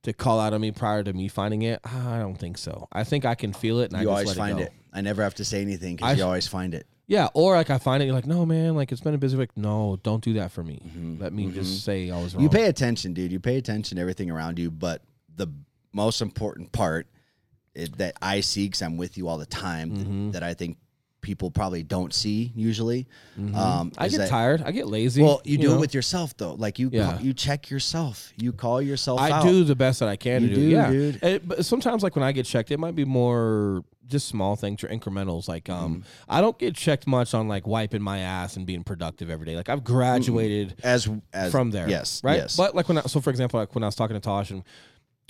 to 0.04 0.12
call 0.12 0.40
out 0.40 0.54
on 0.54 0.60
me 0.60 0.70
prior 0.70 1.02
to 1.02 1.12
me 1.12 1.28
finding 1.28 1.62
it, 1.62 1.80
I 1.84 2.18
don't 2.18 2.36
think 2.36 2.56
so. 2.58 2.88
I 2.92 3.04
think 3.04 3.24
I 3.24 3.34
can 3.34 3.52
feel 3.52 3.80
it 3.80 3.90
and 3.90 3.96
I 3.96 4.00
You 4.02 4.06
just 4.08 4.18
always 4.18 4.34
find 4.36 4.60
it, 4.60 4.64
it. 4.68 4.72
I 4.92 5.00
never 5.00 5.22
have 5.22 5.34
to 5.36 5.44
say 5.44 5.60
anything 5.60 5.96
because 5.96 6.16
you 6.16 6.24
always 6.24 6.46
find 6.46 6.72
it. 6.74 6.86
Yeah, 7.06 7.28
or 7.34 7.54
like 7.56 7.68
I 7.68 7.76
find 7.76 8.02
it, 8.02 8.06
you're 8.06 8.14
like, 8.14 8.26
no 8.26 8.46
man, 8.46 8.74
like 8.76 8.90
it's 8.90 9.00
been 9.02 9.12
a 9.14 9.18
busy 9.18 9.36
week. 9.36 9.50
No, 9.56 9.98
don't 10.02 10.24
do 10.24 10.34
that 10.34 10.52
for 10.52 10.62
me. 10.62 10.80
Mm-hmm. 10.86 11.20
Let 11.22 11.32
me 11.34 11.50
just 11.50 11.84
say 11.84 12.10
I 12.10 12.22
was 12.22 12.34
wrong. 12.34 12.42
You 12.42 12.48
pay 12.48 12.64
attention, 12.66 13.12
dude. 13.12 13.30
You 13.32 13.40
pay 13.40 13.56
attention 13.58 13.96
to 13.96 14.00
everything 14.00 14.30
around 14.30 14.58
you, 14.58 14.70
but 14.70 15.02
the 15.36 15.48
most 15.92 16.22
important 16.22 16.72
part 16.72 17.06
it, 17.74 17.98
that 17.98 18.16
I 18.22 18.40
see, 18.40 18.66
because 18.66 18.80
I'm 18.82 18.96
with 18.96 19.18
you 19.18 19.28
all 19.28 19.36
the 19.38 19.44
time, 19.46 19.90
Mm-hmm. 19.90 20.30
that 20.30 20.42
I 20.42 20.54
think 20.54 20.78
people 21.24 21.50
probably 21.50 21.82
don't 21.82 22.14
see 22.14 22.52
usually. 22.54 23.08
Um, 23.54 23.90
I 23.98 24.08
get 24.08 24.18
that- 24.18 24.28
tired. 24.28 24.62
I 24.62 24.70
get 24.70 24.86
lazy. 24.86 25.22
Well, 25.22 25.40
you, 25.44 25.58
do 25.58 25.68
know? 25.70 25.74
it 25.74 25.80
with 25.80 25.94
yourself 25.94 26.36
though. 26.36 26.54
Like 26.54 26.78
you, 26.78 26.90
Yeah. 26.92 27.18
you 27.18 27.32
check 27.34 27.70
yourself. 27.70 28.32
You 28.36 28.52
call 28.52 28.80
yourself. 28.80 29.18
I 29.20 29.30
out. 29.32 29.42
do 29.42 29.64
the 29.64 29.74
best 29.74 29.98
that 30.00 30.08
I 30.08 30.14
can 30.16 30.42
You 30.42 30.48
to 30.50 30.54
do. 30.54 30.60
do. 30.60 30.68
Yeah, 30.68 30.90
dude. 30.90 31.22
It- 31.24 31.48
but 31.48 31.64
sometimes, 31.66 32.02
like 32.04 32.14
when 32.14 32.22
I 32.22 32.30
get 32.30 32.46
checked, 32.46 32.70
it 32.70 32.78
might 32.78 32.94
be 32.94 33.04
more 33.04 33.82
just 34.06 34.28
small 34.28 34.54
things 34.54 34.84
or 34.84 34.88
incrementals. 34.88 35.48
Like, 35.48 35.70
um, 35.70 35.94
Mm-hmm. 35.96 36.02
I 36.28 36.40
don't 36.42 36.58
get 36.58 36.74
checked 36.76 37.06
much 37.06 37.32
on 37.32 37.48
like 37.48 37.66
wiping 37.66 38.02
my 38.02 38.18
ass 38.18 38.56
and 38.56 38.66
being 38.66 38.84
productive 38.84 39.30
every 39.30 39.46
day. 39.46 39.56
Like 39.56 39.70
I've 39.70 39.82
graduated 39.82 40.74
as 40.84 41.08
as 41.32 41.50
from 41.50 41.70
there. 41.70 41.88
Yes, 41.88 42.20
right. 42.22 42.36
Yes, 42.36 42.56
But 42.56 42.74
like 42.74 42.86
when 42.88 42.98
I, 42.98 43.02
so 43.02 43.20
for 43.20 43.30
example, 43.30 43.58
like 43.58 43.74
when 43.74 43.82
I 43.82 43.86
was 43.86 43.94
talking 43.96 44.14
to 44.14 44.20
Tosh 44.20 44.50
and 44.50 44.62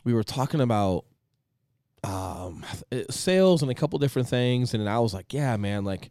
we 0.04 0.12
were 0.12 0.24
talking 0.24 0.60
about 0.60 1.04
um 2.04 2.64
uh, 2.92 3.00
sales 3.10 3.62
and 3.62 3.70
a 3.70 3.74
couple 3.74 3.98
different 3.98 4.28
things, 4.28 4.74
and 4.74 4.88
I 4.88 4.98
was 4.98 5.14
like, 5.14 5.32
yeah, 5.32 5.56
man, 5.56 5.84
like 5.84 6.10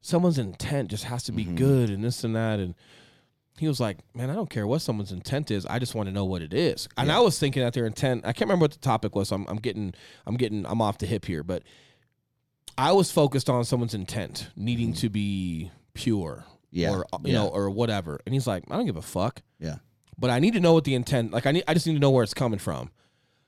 someone's 0.00 0.38
intent 0.38 0.90
just 0.90 1.04
has 1.04 1.22
to 1.24 1.32
be 1.32 1.44
Mm-hmm. 1.44 1.54
good 1.56 1.90
and 1.90 2.02
this 2.04 2.24
and 2.24 2.34
that 2.36 2.58
and. 2.60 2.74
He 3.56 3.68
was 3.68 3.78
like, 3.78 3.98
"Man, 4.16 4.30
I 4.30 4.34
don't 4.34 4.50
care 4.50 4.66
what 4.66 4.82
someone's 4.82 5.12
intent 5.12 5.52
is. 5.52 5.64
I 5.66 5.78
just 5.78 5.94
want 5.94 6.08
to 6.08 6.12
know 6.12 6.24
what 6.24 6.42
it 6.42 6.52
is." 6.52 6.88
And 6.96 7.12
I 7.12 7.20
was 7.20 7.38
thinking 7.38 7.62
that 7.62 7.72
their 7.72 7.86
intent. 7.86 8.22
I 8.26 8.32
can't 8.32 8.48
remember 8.48 8.64
what 8.64 8.72
the 8.72 8.78
topic 8.80 9.14
was. 9.14 9.28
So 9.28 9.36
I'm, 9.36 9.46
I'm 9.46 9.58
getting, 9.58 9.94
I'm 10.26 10.36
getting, 10.36 10.66
I'm 10.66 10.82
off 10.82 10.98
the 10.98 11.06
hip 11.06 11.24
here. 11.24 11.44
But 11.44 11.62
I 12.76 12.90
was 12.90 13.12
focused 13.12 13.48
on 13.48 13.64
someone's 13.64 13.94
intent, 13.94 14.48
needing 14.56 14.92
to 14.94 15.08
be 15.08 15.70
pure, 15.92 16.44
Mm-hmm. 16.46 16.78
Yeah, 16.80 16.90
or 16.90 17.06
you 17.22 17.32
yeah. 17.32 17.32
know, 17.34 17.46
or 17.46 17.70
whatever. 17.70 18.18
And 18.26 18.34
he's 18.34 18.48
like, 18.48 18.64
"I 18.72 18.74
don't 18.74 18.86
give 18.86 18.96
a 18.96 19.02
fuck." 19.02 19.40
yeah, 19.60 19.76
but 20.18 20.30
I 20.30 20.40
need 20.40 20.54
to 20.54 20.60
know 20.60 20.72
what 20.72 20.82
the 20.82 20.96
intent. 20.96 21.30
Like 21.30 21.46
I 21.46 21.52
need, 21.52 21.62
I 21.68 21.74
just 21.74 21.86
need 21.86 21.94
to 21.94 22.00
know 22.00 22.10
where 22.10 22.24
it's 22.24 22.34
coming 22.34 22.58
from. 22.58 22.90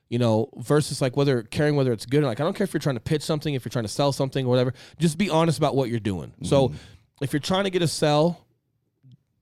You 0.09 0.19
know, 0.19 0.49
versus 0.55 1.01
like 1.01 1.17
whether 1.17 1.43
caring 1.43 1.75
whether 1.75 1.91
it's 1.91 2.05
good 2.05 2.23
or 2.23 2.27
like 2.27 2.39
I 2.39 2.43
don't 2.43 2.55
care 2.55 2.63
if 2.65 2.73
you're 2.73 2.79
trying 2.79 2.95
to 2.95 3.01
pitch 3.01 3.21
something, 3.23 3.53
if 3.53 3.65
you're 3.65 3.69
trying 3.71 3.85
to 3.85 3.89
sell 3.89 4.11
something 4.11 4.45
or 4.45 4.49
whatever. 4.49 4.73
Just 4.99 5.17
be 5.17 5.29
honest 5.29 5.57
about 5.57 5.75
what 5.75 5.89
you're 5.89 5.99
doing. 5.99 6.33
So 6.43 6.69
Mm-hmm. 6.69 6.77
if 7.23 7.33
you're 7.33 7.39
trying 7.41 7.65
to 7.65 7.69
get 7.69 7.81
a 7.81 7.87
sell, 7.87 8.45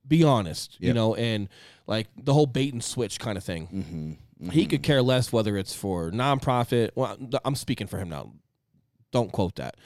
be 0.07 0.24
honest. 0.24 0.78
You 0.80 0.93
know, 0.93 1.13
and 1.16 1.49
like 1.88 2.07
the 2.18 2.34
whole 2.34 2.47
bait 2.47 2.74
and 2.74 2.84
switch 2.84 3.20
kind 3.20 3.38
of 3.38 3.43
thing. 3.43 4.18
Mm-hmm. 4.41 4.49
He 4.49 4.66
could 4.66 4.84
care 4.84 5.01
less 5.01 5.32
whether 5.32 5.55
it's 5.55 5.74
for 5.76 6.11
nonprofit. 6.11 6.91
Well, 6.95 7.16
I'm 7.45 7.55
speaking 7.55 7.88
for 7.88 7.97
him 7.99 8.09
now. 8.09 8.34
Don't 9.11 9.32
quote 9.32 9.55
that. 9.55 9.78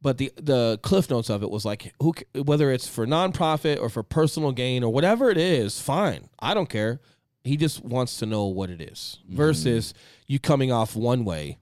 But 0.00 0.18
the 0.18 0.30
the 0.36 0.78
cliff 0.82 1.10
notes 1.10 1.28
of 1.28 1.42
it 1.42 1.50
was 1.50 1.64
like 1.64 1.92
who 2.00 2.14
whether 2.34 2.70
it's 2.70 2.86
for 2.86 3.04
nonprofit 3.06 3.80
or 3.80 3.88
for 3.88 4.02
personal 4.04 4.52
gain 4.52 4.84
or 4.84 4.92
whatever 4.92 5.28
it 5.30 5.38
is, 5.38 5.80
fine. 5.80 6.28
I 6.38 6.54
don't 6.54 6.68
care. 6.68 7.00
He 7.48 7.56
just 7.56 7.84
wants 7.84 8.18
to 8.18 8.26
know 8.26 8.44
what 8.46 8.70
it 8.70 8.80
is 8.80 9.18
versus 9.28 9.94
you 10.26 10.38
coming 10.38 10.70
off 10.70 10.94
one 10.94 11.24
way, 11.24 11.58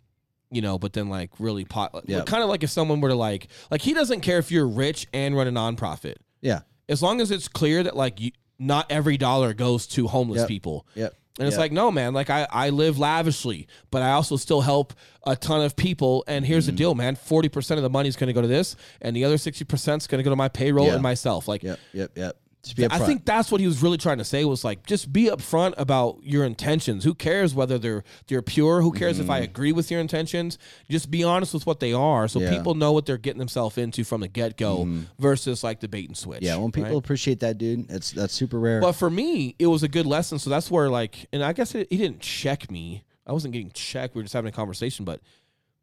you 0.51 0.61
know, 0.61 0.79
but 0.79 0.93
then 0.93 1.09
like 1.09 1.31
really 1.39 1.65
pot 1.65 1.95
Yep. 2.07 2.27
kind 2.27 2.43
of 2.43 2.49
like 2.49 2.63
if 2.63 2.71
someone 2.71 3.01
were 3.01 3.09
to 3.11 3.15
like 3.15 3.49
like 3.71 3.81
he 3.83 3.95
doesn't 3.95 4.21
care 4.21 4.39
if 4.39 4.51
you're 4.51 4.67
rich 4.69 5.07
and 5.15 5.37
run 5.37 5.47
a 5.47 5.53
nonprofit. 5.53 6.17
yeah, 6.43 6.61
As 6.89 7.03
long 7.03 7.21
as 7.21 7.31
it's 7.31 7.49
clear 7.49 7.83
that 7.83 7.97
like 7.97 8.21
you, 8.21 8.31
not 8.59 8.91
every 8.91 9.17
dollar 9.17 9.55
goes 9.55 9.87
to 9.89 10.07
homeless 10.07 10.41
Yep. 10.41 10.49
people. 10.49 10.87
yep. 10.95 11.15
And 11.39 11.47
it's 11.47 11.55
Yep. 11.57 11.61
like, 11.61 11.73
no, 11.73 11.91
man, 11.93 12.15
like 12.15 12.31
I, 12.31 12.47
I 12.51 12.71
live 12.71 12.99
lavishly, 12.99 13.69
but 13.91 14.01
I 14.01 14.13
also 14.13 14.37
still 14.39 14.63
help 14.63 14.95
a 15.27 15.37
ton 15.37 15.61
of 15.63 15.77
people. 15.77 16.25
And 16.27 16.47
here's 16.47 16.65
Mm-hmm. 16.65 16.75
the 16.77 16.79
deal, 16.79 16.95
man 16.95 17.15
40% 17.17 17.77
of 17.77 17.83
the 17.83 17.91
money 17.91 18.09
is 18.09 18.17
going 18.17 18.29
to 18.29 18.33
go 18.33 18.41
to 18.41 18.49
this, 18.49 18.75
and 19.03 19.15
the 19.15 19.25
other 19.25 19.37
60% 19.37 19.97
is 19.99 20.07
going 20.07 20.19
to 20.19 20.23
go 20.23 20.31
to 20.31 20.37
my 20.37 20.49
payroll 20.49 20.87
Yeah. 20.87 20.95
and 20.95 21.03
myself. 21.03 21.47
Like, 21.47 21.63
Yep, 21.63 21.79
yep, 21.93 22.11
yep. 22.17 22.39
Just 22.67 22.77
be 22.77 22.87
I 22.87 22.99
think 22.99 23.25
that's 23.25 23.51
what 23.51 23.61
he 23.61 23.67
was 23.67 23.83
really 23.83 23.99
trying 23.99 24.19
to 24.19 24.25
say 24.25 24.45
was 24.45 24.65
like, 24.65 24.87
just 24.87 25.13
be 25.13 25.25
upfront 25.25 25.75
about 25.79 26.19
your 26.23 26.45
intentions. 26.45 27.05
Who 27.05 27.15
cares 27.15 27.55
whether 27.55 27.79
they're 27.79 28.05
they're 28.27 28.43
pure? 28.43 28.83
Who 28.83 28.93
cares 28.93 29.19
if 29.19 29.31
I 29.31 29.39
agree 29.39 29.73
with 29.73 29.91
your 29.91 30.01
intentions? 30.01 30.59
Just 30.91 31.11
be 31.11 31.25
honest 31.25 31.55
with 31.55 31.67
what 31.67 31.81
they 31.81 31.93
are, 31.93 32.29
so 32.29 32.37
Mm-hmm. 32.37 32.53
Yeah. 32.53 32.59
people 32.59 32.75
know 32.75 32.93
what 32.93 33.07
they're 33.07 33.17
getting 33.17 33.39
themselves 33.39 33.79
into 33.79 34.05
from 34.05 34.21
the 34.21 34.29
get 34.29 34.57
go, 34.57 34.87
versus 35.19 35.65
like 35.65 35.81
the 35.81 35.89
bait 35.89 36.07
and 36.07 36.17
switch. 36.17 36.43
yeah, 36.43 36.57
when 36.57 36.71
people 36.71 36.91
right? 36.91 36.99
appreciate 36.99 37.41
that, 37.41 37.57
dude, 37.59 37.91
it's 37.91 38.13
that's 38.13 38.35
super 38.35 38.61
rare. 38.61 38.81
But 38.81 38.93
for 38.93 39.09
me, 39.09 39.55
it 39.59 39.67
was 39.67 39.83
a 39.83 39.89
good 39.89 40.07
lesson. 40.07 40.39
So 40.39 40.51
that's 40.51 40.71
where 40.71 40.91
like, 40.91 41.27
and 41.33 41.43
I 41.43 41.53
guess 41.55 41.75
it, 41.75 41.89
he 41.91 41.97
didn't 41.97 42.21
check 42.21 42.71
me 42.71 43.05
I 43.27 43.33
wasn't 43.33 43.53
getting 43.53 43.71
checked. 43.73 44.15
We 44.15 44.21
were 44.21 44.25
just 44.25 44.35
having 44.35 44.49
a 44.49 44.53
conversation, 44.53 45.05
but 45.05 45.21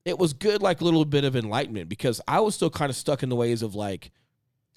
it 0.06 0.18
was 0.18 0.34
good, 0.34 0.62
like 0.62 0.82
a 0.82 0.84
little 0.84 1.06
bit 1.06 1.24
of 1.26 1.36
enlightenment 1.36 1.90
because 1.90 2.22
I 2.28 2.40
was 2.40 2.56
still 2.56 2.70
kind 2.70 2.90
of 2.90 2.96
stuck 2.96 3.22
in 3.22 3.30
the 3.30 3.36
ways 3.36 3.62
of 3.62 3.76
like, 3.76 4.12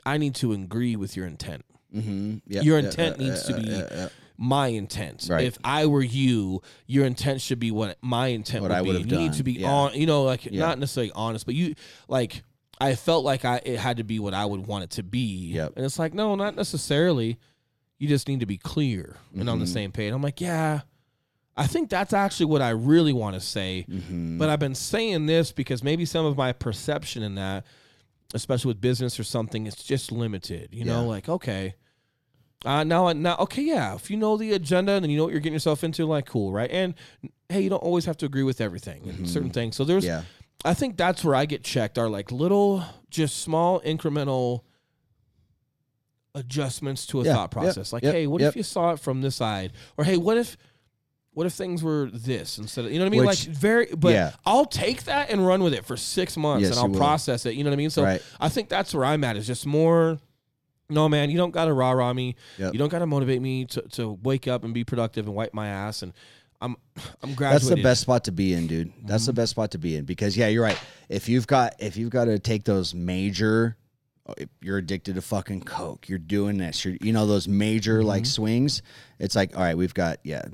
I 0.04 0.18
need 0.18 0.34
to 0.36 0.52
agree 0.52 0.96
with 0.96 1.16
your 1.16 1.26
intent. 1.26 1.64
Mm-hmm. 1.97 2.36
Yeah, 2.47 2.61
Your 2.62 2.78
intent 2.78 3.18
yeah, 3.18 3.28
needs 3.28 3.42
to 3.44 3.55
be 3.55 3.62
yeah, 3.68 3.88
yeah. 3.90 4.09
my 4.36 4.68
intent. 4.68 5.26
Right. 5.30 5.44
If 5.44 5.59
I 5.64 5.86
were 5.86 6.03
you, 6.03 6.62
your 6.86 7.07
intent 7.07 7.40
should 7.40 7.59
be 7.59 7.70
what 7.70 7.97
my 8.03 8.28
intent 8.28 8.62
What 8.62 8.70
would 8.70 8.97
I 8.97 9.03
be. 9.03 9.09
you 9.09 9.16
need 9.18 9.32
to 9.34 9.42
be 9.42 9.53
Yeah. 9.53 9.70
on, 9.72 9.94
you 9.94 10.07
know, 10.07 10.24
like 10.24 10.44
Yeah. 10.44 10.61
not 10.61 10.78
necessarily 10.78 11.12
honest, 11.14 11.47
but 11.47 11.55
you 11.55 11.74
like 12.09 12.42
I 12.78 12.94
felt 12.94 13.24
like 13.24 13.47
I 13.47 13.62
it 13.64 13.78
had 13.78 13.97
to 13.97 14.05
be 14.05 14.18
what 14.18 14.34
I 14.34 14.44
would 14.44 14.66
want 14.66 14.84
it 14.84 14.90
to 14.90 15.03
be. 15.03 15.53
Yep. 15.55 15.72
And 15.76 15.84
it's 15.86 15.99
like, 15.99 16.12
no, 16.12 16.34
not 16.34 16.55
necessarily. 16.57 17.38
You 17.99 18.07
just 18.09 18.28
need 18.28 18.40
to 18.40 18.47
be 18.47 18.59
clear 18.59 19.16
and 19.34 19.49
on 19.49 19.59
the 19.59 19.64
Mhm. 19.64 19.72
same 19.72 19.92
page. 19.92 20.12
I'm 20.12 20.20
like, 20.20 20.40
yeah. 20.42 20.80
I 21.57 21.66
think 21.66 21.88
that's 21.88 22.12
actually 22.12 22.44
what 22.47 22.61
I 22.61 22.68
really 22.68 23.14
want 23.14 23.32
to 23.34 23.40
say. 23.40 23.86
Mhm. 23.88 24.36
But 24.36 24.51
I've 24.51 24.59
been 24.59 24.74
saying 24.74 25.24
this 25.24 25.53
because 25.53 25.82
maybe 25.82 26.05
some 26.05 26.26
of 26.26 26.36
my 26.36 26.53
perception 26.53 27.22
in 27.22 27.36
that, 27.36 27.64
especially 28.34 28.68
with 28.68 28.82
business 28.82 29.18
or 29.18 29.24
something, 29.24 29.66
it's 29.66 29.82
just 29.82 30.12
limited. 30.12 30.68
You 30.72 30.84
know, 30.84 31.07
like 31.07 31.30
okay, 31.30 31.74
uh, 32.64 32.82
now 32.84 33.12
now 33.12 33.36
okay, 33.40 33.62
yeah. 33.62 33.94
If 33.94 34.11
you 34.11 34.16
know 34.16 34.36
the 34.36 34.52
agenda 34.52 34.92
and 34.92 35.11
you 35.11 35.16
know 35.16 35.24
what 35.24 35.32
you're 35.32 35.40
getting 35.40 35.52
yourself 35.54 35.84
into, 35.84 36.07
like 36.07 36.26
cool, 36.26 36.52
right? 36.52 36.70
And 36.70 36.94
hey, 37.48 37.61
you 37.61 37.70
don't 37.70 37.82
always 37.82 38.04
have 38.07 38.16
to 38.18 38.26
agree 38.26 38.42
with 38.42 38.61
everything 38.61 39.02
and 39.09 39.18
Mhm. 39.20 39.28
certain 39.28 39.50
things. 39.50 39.76
So 39.76 39.84
there's, 39.84 40.04
yeah, 40.04 40.22
I 40.64 40.74
think 40.74 40.96
that's 40.96 41.22
where 41.22 41.34
I 41.34 41.44
get 41.46 41.62
checked 41.62 41.96
are 41.98 42.09
like 42.09 42.32
little, 42.32 42.82
just 43.11 43.38
small 43.38 43.80
incremental 43.82 44.62
adjustments 46.34 47.07
to 47.07 47.20
a 47.20 47.24
Yeah, 47.24 47.34
thought 47.34 47.42
yep, 47.42 47.50
process. 47.50 47.92
Like, 47.92 48.02
yep, 48.02 48.14
hey, 48.14 48.26
what 48.26 48.40
yep. 48.40 48.50
if 48.50 48.57
you 48.57 48.62
saw 48.62 48.92
it 48.92 49.00
from 49.00 49.22
this 49.22 49.36
side? 49.36 49.72
Or 49.96 50.04
hey, 50.04 50.16
what 50.16 50.36
if 50.36 50.57
what 51.32 51.46
if 51.46 51.52
things 51.52 51.82
were 51.82 52.09
this 52.12 52.57
instead 52.59 52.86
of 52.86 52.92
you 52.92 52.98
know 52.98 53.04
what 53.04 53.09
I 53.09 53.16
mean? 53.18 53.26
Which- 53.26 53.46
like 53.46 53.57
very 53.57 53.86
but 53.96 54.12
yeah. 54.12 54.32
I'll 54.44 54.64
take 54.64 55.04
that 55.04 55.30
and 55.30 55.46
run 55.46 55.62
with 55.62 55.74
it 55.74 55.84
for 55.84 55.96
six 55.96 56.36
months 56.36 56.62
Yes, 56.68 56.70
and 56.76 56.80
I'll 56.80 56.98
process 56.98 57.46
it. 57.46 57.54
You 57.54 57.64
know 57.64 57.70
what 57.70 57.74
I 57.74 57.76
mean? 57.76 57.90
So 57.90 58.02
right. 58.02 58.22
I 58.40 58.48
think 58.48 58.68
that's 58.68 58.94
where 58.94 59.04
I'm 59.04 59.22
at 59.24 59.36
is 59.36 59.46
just 59.46 59.66
more 59.66 60.18
no 60.89 61.09
man, 61.09 61.30
you 61.30 61.37
don't 61.37 61.51
gotta 61.51 61.72
rah 61.72 61.91
rah 61.93 62.12
me. 62.12 62.37
Yep. 62.59 62.72
You 62.72 62.78
don't 62.78 62.89
gotta 62.91 63.07
motivate 63.07 63.41
me 63.43 63.64
to, 63.66 63.82
to 63.82 64.18
wake 64.22 64.47
up 64.49 64.64
and 64.64 64.72
be 64.74 64.84
productive 64.84 65.26
and 65.26 65.34
wipe 65.34 65.53
my 65.55 65.68
ass 65.68 66.03
and 66.03 66.12
I'm 66.61 66.76
I'm 67.22 67.34
graduated. 67.34 67.68
That's 67.68 67.68
the 67.76 67.82
best 67.82 68.01
spot 68.03 68.24
to 68.24 68.32
be 68.32 68.53
in, 68.55 68.66
dude. 68.66 68.93
That's 69.05 69.22
Mm-hmm. 69.24 69.26
the 69.26 69.32
best 69.34 69.51
spot 69.51 69.70
to 69.72 69.78
be 69.78 69.97
in 69.97 70.05
because 70.05 70.37
yeah, 70.37 70.49
you're 70.49 70.62
right. 70.62 70.78
If 71.09 71.28
you've 71.28 71.47
got 71.47 71.74
if 71.78 71.97
you've 71.97 72.11
got 72.11 72.26
to 72.26 72.39
take 72.39 72.64
those 72.64 72.95
major, 72.95 73.76
uh, 74.26 74.34
you're 74.61 74.78
addicted 74.78 75.14
to 75.16 75.22
fucking 75.22 75.62
coke. 75.62 76.09
You're 76.09 76.18
doing 76.18 76.59
this. 76.59 76.84
You're 76.84 76.97
you 77.01 77.12
know 77.12 77.26
those 77.26 77.47
major 77.47 77.99
Mm-hmm. 77.99 78.09
like 78.09 78.26
swings. 78.26 78.82
It's 79.18 79.37
like 79.37 79.55
all 79.57 79.62
right, 79.62 79.76
we've 79.76 79.93
got 79.95 80.18
yeah, 80.24 80.45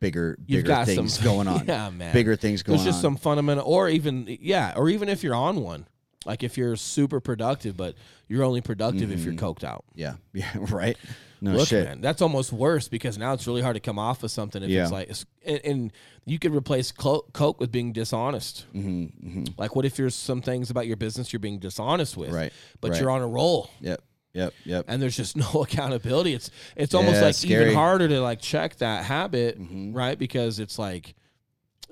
bigger 0.00 0.36
You've 0.46 0.58
bigger 0.64 0.68
got 0.68 0.86
things 0.86 1.14
some 1.14 1.24
going 1.32 1.48
on. 1.48 1.66
Yeah, 1.66 1.90
man. 1.90 2.12
Bigger 2.12 2.36
things 2.36 2.62
going 2.62 2.78
on. 2.78 2.84
There's 2.84 2.94
just 2.94 3.04
on. 3.04 3.12
some 3.12 3.16
fundamental, 3.18 3.66
or 3.66 3.88
even 3.88 4.26
yeah, 4.40 4.72
or 4.76 4.88
even 4.88 5.08
if 5.08 5.22
you're 5.22 5.34
on 5.34 5.60
one, 5.60 5.86
like 6.26 6.42
if 6.42 6.56
you're 6.58 6.76
super 6.76 7.20
productive, 7.20 7.76
but 7.76 7.94
you're 8.28 8.44
only 8.44 8.60
productive 8.60 9.10
if 9.12 9.24
you're 9.24 9.34
coked 9.34 9.64
out. 9.64 9.84
yeah, 9.94 10.14
yeah, 10.32 10.50
right. 10.70 10.96
No 11.40 11.52
Look, 11.56 11.68
shit. 11.68 11.84
man, 11.84 12.00
that's 12.00 12.22
almost 12.22 12.52
worse 12.54 12.88
because 12.88 13.18
now 13.18 13.34
it's 13.34 13.46
really 13.46 13.60
hard 13.60 13.74
to 13.74 13.80
come 13.80 13.98
off 13.98 14.22
of 14.22 14.30
something 14.30 14.62
if 14.62 14.70
Yeah. 14.70 14.84
it's 14.84 14.92
like, 14.92 15.04
it's- 15.10 15.26
and, 15.44 15.60
and 15.64 15.92
you 16.24 16.38
could 16.38 16.54
replace 16.54 16.90
coke 16.90 17.60
with 17.60 17.70
being 17.70 17.92
dishonest. 17.92 18.64
hmm 18.72 19.04
hmm 19.06 19.44
Like, 19.58 19.76
what 19.76 19.84
if 19.84 19.94
there's 19.96 20.14
some 20.14 20.40
things 20.40 20.70
about 20.70 20.86
your 20.86 20.96
business 20.96 21.32
you're 21.34 21.40
being 21.40 21.58
dishonest 21.58 22.16
with, 22.16 22.30
Right. 22.32 22.50
But 22.80 22.92
right. 22.92 23.00
you're 23.00 23.10
on 23.10 23.20
a 23.20 23.26
roll 23.26 23.68
Yep. 23.80 24.02
Yep. 24.32 24.54
Yep. 24.64 24.84
and 24.88 25.02
there's 25.02 25.16
just 25.16 25.36
no 25.54 25.62
accountability. 25.62 26.32
It's 26.32 26.50
it's 26.76 26.94
almost 26.94 27.16
Yeah, 27.16 27.22
like 27.26 27.34
scary. 27.34 27.62
even 27.64 27.74
harder 27.74 28.08
to 28.08 28.20
like 28.22 28.40
check 28.40 28.76
that 28.76 29.04
habit, 29.04 29.60
Mhm. 29.60 29.94
right? 29.94 30.18
Because 30.18 30.58
it's 30.58 30.78
like 30.78 31.14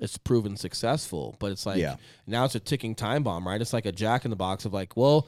it's 0.03 0.17
proven 0.17 0.57
successful, 0.57 1.35
but 1.39 1.51
it's 1.51 1.65
like 1.65 1.79
Yeah. 1.79 1.95
now 2.27 2.43
it's 2.45 2.55
a 2.55 2.59
ticking 2.59 2.93
time 2.93 3.23
bomb, 3.23 3.47
right? 3.47 3.61
It's 3.61 3.73
like 3.73 3.85
a 3.87 3.91
jack 3.91 4.25
in 4.25 4.29
the 4.31 4.35
box 4.35 4.65
of 4.65 4.73
like, 4.73 4.95
well, 4.97 5.27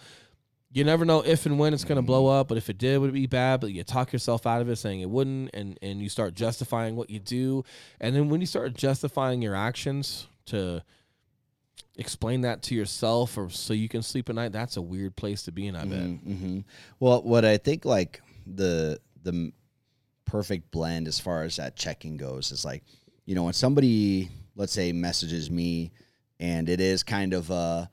you 0.71 0.83
never 0.83 1.05
know 1.05 1.21
if 1.21 1.45
and 1.45 1.57
when 1.57 1.73
it's 1.73 1.85
going 1.85 1.95
to 1.95 2.01
blow 2.01 2.23
Mm-hmm. 2.25 2.39
up, 2.41 2.47
but 2.49 2.57
if 2.57 2.69
it 2.69 2.77
did, 2.77 2.97
would 2.99 3.09
it 3.11 3.13
be 3.13 3.27
bad? 3.27 3.61
But 3.61 3.71
you 3.71 3.83
talk 3.85 4.11
yourself 4.11 4.45
out 4.45 4.61
of 4.61 4.67
it, 4.69 4.75
saying 4.75 4.99
it 4.99 5.09
wouldn't, 5.09 5.51
and 5.53 5.79
and 5.81 6.01
you 6.01 6.09
start 6.09 6.33
justifying 6.35 6.97
what 6.97 7.09
you 7.09 7.19
do, 7.19 7.63
and 8.01 8.13
then 8.15 8.29
when 8.29 8.41
you 8.41 8.47
start 8.47 8.73
justifying 8.73 9.41
your 9.41 9.55
actions 9.55 10.27
to 10.47 10.83
explain 11.97 12.41
that 12.41 12.61
to 12.63 12.75
yourself 12.75 13.37
or 13.37 13.49
so 13.49 13.73
you 13.73 13.87
can 13.87 14.01
sleep 14.01 14.27
at 14.29 14.35
night, 14.35 14.51
that's 14.51 14.75
a 14.75 14.81
weird 14.81 15.15
place 15.15 15.43
to 15.43 15.51
be 15.51 15.67
in. 15.67 15.75
I 15.77 15.85
bet. 15.85 15.99
hmm 16.01 16.59
Well, 16.99 17.23
what 17.23 17.45
I 17.45 17.55
think 17.57 17.85
like 17.85 18.21
the 18.45 18.99
the 19.23 19.51
perfect 20.25 20.71
blend 20.71 21.07
as 21.07 21.19
far 21.19 21.43
as 21.43 21.55
that 21.55 21.75
checking 21.77 22.17
goes 22.17 22.51
is 22.51 22.65
like, 22.65 22.83
you 23.25 23.33
know, 23.35 23.43
when 23.45 23.53
somebody 23.53 24.29
let's 24.55 24.73
say 24.73 24.91
messages 24.91 25.49
me, 25.51 25.91
and 26.39 26.69
it 26.69 26.79
is 26.81 27.03
kind 27.03 27.33
of 27.33 27.49
a 27.49 27.89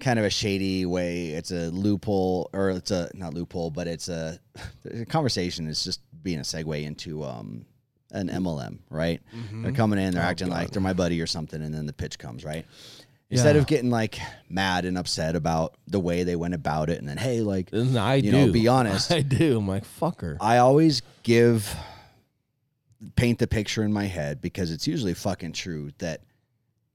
kind 0.00 0.18
of 0.18 0.24
a 0.24 0.30
shady 0.30 0.84
way. 0.86 1.28
It's 1.28 1.50
a 1.50 1.70
loophole, 1.70 2.50
or 2.52 2.70
it's 2.70 2.90
a 2.90 3.10
not 3.14 3.34
loophole, 3.34 3.70
but 3.70 3.86
it's 3.86 4.08
a, 4.08 4.38
a 4.92 5.04
conversation. 5.06 5.68
It's 5.68 5.84
just 5.84 6.00
being 6.22 6.38
a 6.38 6.42
segue 6.42 6.82
into 6.84 7.24
um 7.24 7.64
an 8.10 8.28
MLM, 8.28 8.78
right? 8.90 9.20
They're 9.52 9.70
coming 9.72 9.98
in, 9.98 10.14
they're 10.14 10.22
Oh, 10.24 10.26
acting 10.28 10.48
like 10.48 10.70
they're 10.70 10.80
my 10.82 10.94
buddy 10.94 11.20
or 11.20 11.26
something, 11.26 11.60
and 11.62 11.74
then 11.74 11.84
the 11.86 11.92
pitch 11.92 12.18
comes, 12.18 12.42
right? 12.44 12.64
Instead 13.30 13.54
Yeah. 13.56 13.60
of 13.60 13.66
getting 13.66 13.90
like 13.90 14.18
mad 14.48 14.86
and 14.86 14.96
upset 14.96 15.36
about 15.36 15.74
the 15.86 16.00
way 16.00 16.22
they 16.24 16.34
went 16.34 16.54
about 16.54 16.88
it, 16.88 16.98
and 16.98 17.06
then 17.08 17.18
hey, 17.18 17.42
like 17.42 17.68
I 17.74 18.14
You 18.16 18.30
do. 18.30 18.46
know, 18.46 18.52
be 18.52 18.66
honest. 18.66 19.12
I 19.18 19.20
do. 19.20 19.58
I'm 19.58 19.68
like, 19.68 19.84
fucker. 19.84 20.38
I 20.40 20.56
always 20.58 21.02
give 21.22 21.76
paint 23.16 23.38
the 23.38 23.46
picture 23.46 23.82
in 23.84 23.92
my 23.92 24.04
head 24.06 24.40
because 24.40 24.70
it's 24.72 24.86
usually 24.86 25.14
fucking 25.14 25.52
true 25.52 25.90
that 25.98 26.22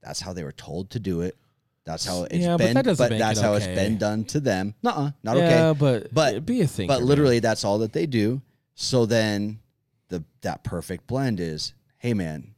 that's 0.02 0.20
how 0.20 0.32
they 0.32 0.44
were 0.44 0.52
told 0.52 0.90
to 0.90 0.98
do 1.00 1.22
it. 1.22 1.36
That's 1.84 2.04
how 2.06 2.24
it's 2.24 2.34
Yeah, 2.36 2.52
but 2.56 2.58
been. 2.64 2.74
that 2.74 2.84
doesn't 2.84 3.10
make 3.10 3.18
that's 3.18 3.38
it 3.38 3.42
how 3.42 3.54
it's 3.54 3.64
okay. 3.66 3.74
been 3.74 3.98
done 3.98 4.24
to 4.26 4.40
them. 4.40 4.74
Nuh-uh, 4.82 5.10
not 5.22 5.36
yeah, 5.36 5.68
okay. 5.68 5.78
but 5.78 6.14
But- 6.14 6.46
be 6.46 6.60
a 6.62 6.66
thinker. 6.66 6.92
But 6.94 7.00
man. 7.00 7.08
literally, 7.08 7.38
that's 7.40 7.64
all 7.64 7.78
that 7.78 7.92
they 7.92 8.06
do. 8.06 8.40
So 8.74 9.06
then, 9.06 9.60
the 10.08 10.24
that 10.42 10.62
perfect 10.64 11.06
blend 11.06 11.40
is, 11.40 11.72
hey 11.98 12.12
man, 12.14 12.54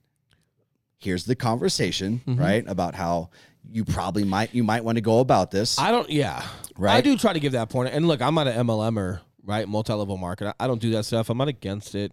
here's 0.99 1.25
the 1.25 1.35
conversation, 1.37 2.23
Mhm. 2.27 2.39
right, 2.39 2.65
about 2.67 2.95
how 2.95 3.31
you 3.71 3.85
probably 3.85 4.25
might 4.25 4.55
you 4.55 4.63
might 4.65 4.85
want 4.85 4.97
to 4.97 5.03
go 5.03 5.19
about 5.21 5.51
this. 5.51 5.79
I 5.79 5.91
don't. 5.91 6.09
Yeah, 6.11 6.43
right. 6.77 6.95
I 6.97 7.01
do 7.01 7.17
try 7.17 7.33
to 7.33 7.41
give 7.41 7.53
that 7.53 7.69
point. 7.69 7.91
And 7.93 8.07
look, 8.09 8.23
I'm 8.23 8.35
not 8.35 8.47
an 8.47 8.67
MLMer, 8.67 9.21
right? 9.45 9.69
Multi-level 9.69 10.17
market. 10.17 10.49
I, 10.59 10.65
I 10.65 10.67
don't 10.67 10.81
do 10.81 10.91
that 10.93 11.05
stuff. 11.05 11.31
I'm 11.31 11.39
not 11.39 11.49
against 11.49 11.95
it. 11.95 12.13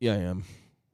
Yeah, 0.00 0.12
I 0.12 0.16
am. 0.16 0.44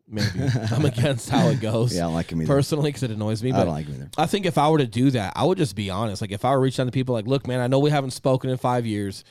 Maybe 0.08 0.28
I'm 0.72 0.84
against 0.84 1.28
how 1.30 1.48
it 1.48 1.60
goes 1.60 1.94
yeah, 1.94 2.00
I 2.02 2.04
don't 2.06 2.14
like 2.14 2.32
him 2.32 2.42
either. 2.42 2.52
personally 2.52 2.88
because 2.90 3.04
it 3.04 3.12
annoys 3.12 3.42
me. 3.44 3.50
I 3.52 3.58
But 3.58 3.64
don't 3.66 3.74
like 3.74 3.86
him 3.86 3.94
either. 3.94 4.10
I 4.18 4.26
think 4.26 4.44
if 4.44 4.58
I 4.58 4.68
were 4.68 4.78
to 4.78 4.86
do 4.86 5.10
that, 5.12 5.34
I 5.36 5.44
would 5.44 5.56
just 5.56 5.76
be 5.76 5.88
honest. 5.88 6.20
Like 6.20 6.32
if 6.32 6.44
I 6.44 6.50
were 6.50 6.60
reaching 6.60 6.82
out 6.82 6.86
to 6.86 6.92
people, 6.92 7.14
like, 7.14 7.26
look, 7.28 7.46
man, 7.46 7.60
I 7.60 7.68
know 7.68 7.78
we 7.78 7.90
haven't 7.90 8.10
spoken 8.10 8.50
in 8.50 8.56
five 8.56 8.86
years. 8.86 9.22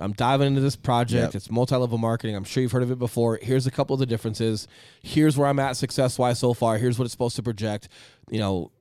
I'm 0.00 0.12
diving 0.12 0.48
into 0.48 0.60
this 0.60 0.76
project. 0.76 1.26
Yep. 1.32 1.34
It's 1.36 1.50
multi-level 1.50 1.96
marketing. 1.96 2.36
I'm 2.36 2.44
sure 2.44 2.60
you've 2.62 2.72
heard 2.72 2.82
of 2.82 2.90
it 2.90 2.98
before. 2.98 3.38
Here's 3.40 3.66
a 3.66 3.70
couple 3.70 3.94
of 3.94 4.00
the 4.00 4.04
differences. 4.06 4.66
Here's 5.02 5.38
where 5.38 5.48
I'm 5.48 5.58
at 5.58 5.76
success-wise 5.76 6.38
so 6.38 6.52
far. 6.52 6.76
Here's 6.76 6.98
what 6.98 7.04
it's 7.06 7.12
supposed 7.12 7.36
to 7.36 7.42
project. 7.42 7.88
You 8.28 8.40
know, 8.40 8.72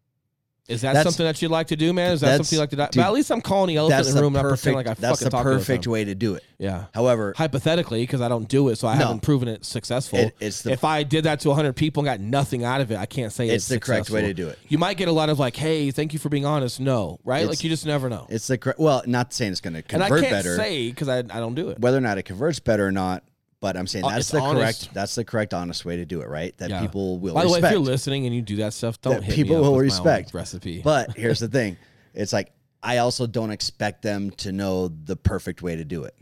is 0.68 0.82
that 0.82 0.94
That's- 0.94 1.04
something 1.04 1.26
that 1.26 1.42
you'd 1.42 1.52
like 1.52 1.68
to 1.68 1.76
do, 1.76 1.94
man? 1.94 2.14
Is 2.14 2.22
that 2.22 2.38
something 2.38 2.56
you'd 2.58 2.62
like 2.62 2.70
to 2.72 2.76
do? 2.76 2.82
dude, 2.84 2.96
but 2.96 3.08
at 3.08 3.14
least 3.14 3.32
I'm 3.32 3.42
calling 3.42 3.68
the 3.68 3.78
elephant 3.78 4.08
in 4.08 4.14
the 4.14 4.20
the 4.20 4.24
room, 4.24 4.34
not 4.34 4.42
perfect. 4.42 4.64
pretending 4.64 4.78
like 4.78 4.88
I 4.88 5.00
that's 5.00 5.20
fucking 5.20 5.26
the 5.26 5.30
talk 5.30 5.44
to 5.44 5.50
them. 5.50 5.60
perfect 5.60 5.88
way 5.88 6.04
to 6.06 6.16
do 6.16 6.34
it. 6.36 6.44
Yeah. 6.58 6.86
However, 6.94 7.34
Hypothetically, 7.38 8.02
because 8.02 8.22
I 8.22 8.28
don't 8.30 8.48
do 8.48 8.70
it, 8.70 8.78
so 8.78 8.88
I 8.88 8.94
No. 8.98 9.06
haven't 9.06 9.22
proven 9.22 9.48
it 9.48 9.64
successful. 9.66 10.18
it, 10.20 10.36
it's 10.40 10.64
the 10.64 10.72
if 10.72 10.84
I 10.84 11.04
did 11.04 11.26
that 11.26 11.40
to 11.42 11.50
100 11.50 11.74
people 11.76 12.02
and 12.02 12.06
got 12.08 12.20
nothing 12.20 12.64
out 12.64 12.82
of 12.82 12.92
it, 12.92 12.98
I 12.98 13.06
can't 13.06 13.32
say 13.32 13.46
it's 13.46 13.56
it's, 13.56 13.68
the 13.68 13.80
correct 13.80 14.10
way 14.10 14.22
to 14.22 14.34
do 14.34 14.48
it. 14.48 14.58
You 14.68 14.78
might 14.78 14.98
get 14.98 15.08
a 15.08 15.12
lot 15.12 15.30
of 15.30 15.38
like, 15.38 15.56
"Hey, 15.56 15.92
thank 15.92 16.14
you 16.14 16.20
for 16.20 16.30
being 16.30 16.46
honest." 16.46 16.80
No, 16.80 17.20
right? 17.24 17.44
It's- 17.44 17.50
like 17.58 17.64
you 17.64 17.70
just 17.70 17.86
never 17.86 18.10
know. 18.10 18.26
It's 18.30 18.48
the 18.48 18.58
correct. 18.58 18.80
Well, 18.80 19.04
not 19.06 19.34
saying 19.34 19.52
it's 19.52 19.62
going 19.62 19.74
to 19.74 19.84
And 19.94 20.02
I 20.02 20.08
convert 20.08 20.22
can't 20.30 20.32
better, 20.34 20.56
say 20.56 20.90
because 20.90 21.10
I, 21.10 21.20
I 21.20 21.22
don't 21.40 21.56
do 21.56 21.70
it. 21.70 21.80
whether 21.80 21.98
or 21.98 22.02
not 22.02 22.18
it 22.18 22.24
converts 22.24 22.60
better 22.60 22.88
or 22.88 22.92
not. 22.92 23.24
But 23.62 23.78
I'm 23.78 23.88
saying 23.88 24.06
Uh, 24.06 24.10
that's 24.10 24.20
it's 24.22 24.30
the 24.32 24.40
honest. 24.40 24.82
correct. 24.82 24.94
That's 24.94 25.16
the 25.16 25.24
correct, 25.26 25.54
honest 25.54 25.86
way 25.86 25.96
to 25.96 26.06
do 26.06 26.22
it, 26.22 26.28
right? 26.28 26.56
That 26.58 26.70
Yeah. 26.70 26.82
people 26.82 27.18
will 27.20 27.34
By 27.34 27.44
the 27.44 27.48
way, 27.50 27.54
respect. 27.56 27.66
if 27.66 27.72
you're 27.80 27.86
listening 27.86 28.26
and 28.26 28.36
you 28.36 28.42
do 28.42 28.58
that 28.58 28.74
stuff, 28.74 29.02
don't 29.02 29.16
That 29.16 29.24
hit 29.24 29.36
people 29.36 29.56
me 29.56 29.56
up 29.58 29.62
will 29.64 29.72
with 29.78 29.88
my 29.92 29.98
own 29.98 30.04
respect. 30.06 30.34
recipe. 30.34 30.82
but 30.84 31.12
here's 31.18 31.40
the 31.40 31.48
thing: 31.48 31.78
it's 32.14 32.34
like 32.34 32.52
I 32.84 32.98
also 32.98 33.26
don't 33.26 33.52
expect 33.52 34.02
them 34.04 34.30
to 34.32 34.52
know 34.52 34.90
the 34.90 35.16
perfect 35.16 35.62
way 35.64 35.76
to 35.78 35.84
do 35.86 36.04
it 36.04 36.14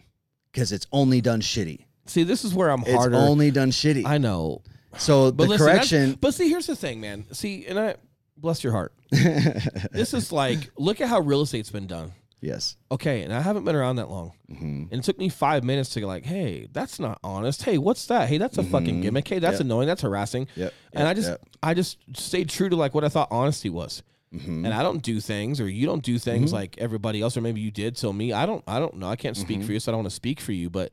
because 0.51 0.71
it's 0.71 0.87
only 0.91 1.19
done 1.21 1.41
shitty. 1.41 1.85
see, 2.05 2.23
this 2.23 2.45
is 2.45 2.53
where 2.53 2.69
I'm 2.69 2.81
It's 2.81 2.91
harder. 2.91 3.15
only 3.15 3.49
done 3.51 3.71
shitty. 3.71 4.05
I 4.05 4.17
know, 4.19 4.61
so 4.97 5.31
but 5.31 5.43
the 5.45 5.49
listen, 5.49 5.65
that's- 5.65 5.89
correction. 5.89 6.17
But 6.21 6.33
see, 6.35 6.47
here's 6.49 6.67
the 6.67 6.75
thing, 6.75 7.01
man. 7.01 7.25
See, 7.33 7.65
and 7.67 7.77
I 7.79 7.95
bless 8.37 8.63
your 8.63 8.73
heart. 8.73 8.93
this 9.11 10.13
is 10.13 10.31
like, 10.31 10.69
look 10.77 11.01
at 11.01 11.07
how 11.09 11.19
real 11.19 11.41
estate's 11.41 11.69
been 11.69 11.87
done. 11.87 12.11
Yes. 12.43 12.75
Okay, 12.91 13.23
and 13.23 13.33
I 13.33 13.41
haven't 13.41 13.63
been 13.63 13.75
around 13.75 13.95
that 13.95 14.09
long. 14.11 14.33
hmm 14.47 14.83
And 14.91 14.93
it 14.93 15.03
took 15.03 15.17
me 15.17 15.29
five 15.29 15.63
minutes 15.63 15.89
to 15.91 16.01
go 16.01 16.07
like, 16.07 16.25
hey, 16.25 16.67
that's 16.71 16.99
not 16.99 17.17
honest. 17.23 17.63
Hey, 17.63 17.77
what's 17.79 18.05
that? 18.07 18.29
Hey, 18.29 18.37
that's 18.37 18.57
a 18.59 18.63
fucking 18.63 18.99
Mhm. 18.99 19.01
gimmick. 19.01 19.27
Hey, 19.27 19.39
that's 19.39 19.53
Yep. 19.55 19.61
annoying. 19.61 19.87
That's 19.87 20.01
harassing. 20.03 20.47
Yep. 20.55 20.73
And 20.93 21.01
yep, 21.01 21.07
I 21.07 21.13
just 21.15 21.29
yep. 21.29 21.41
I 21.63 21.73
just 21.73 21.97
stayed 22.15 22.49
true 22.49 22.69
to 22.69 22.75
like 22.75 22.93
what 22.93 23.03
I 23.03 23.09
thought 23.09 23.29
honesty 23.31 23.69
was. 23.69 24.03
Mhm. 24.33 24.65
And 24.65 24.73
I 24.73 24.81
don't 24.83 25.01
do 25.01 25.19
things 25.19 25.59
or 25.61 25.69
you 25.69 25.85
don't 25.85 26.03
do 26.03 26.17
things 26.19 26.49
Mhm. 26.51 26.53
like 26.53 26.75
everybody 26.79 27.21
else 27.21 27.37
or 27.37 27.41
maybe 27.41 27.61
you 27.61 27.71
did. 27.71 27.97
So 27.97 28.11
me, 28.13 28.33
I 28.33 28.45
don't 28.45 28.63
I 28.67 28.79
don't 28.79 28.95
know. 28.97 29.07
I 29.07 29.15
can't 29.15 29.37
speak 29.37 29.59
Mhm. 29.61 29.65
for 29.65 29.71
you, 29.73 29.79
so 29.79 29.91
I 29.91 29.93
don't 29.93 29.99
want 30.03 30.09
to 30.09 30.15
speak 30.15 30.39
for 30.39 30.51
you, 30.51 30.69
but 30.69 30.91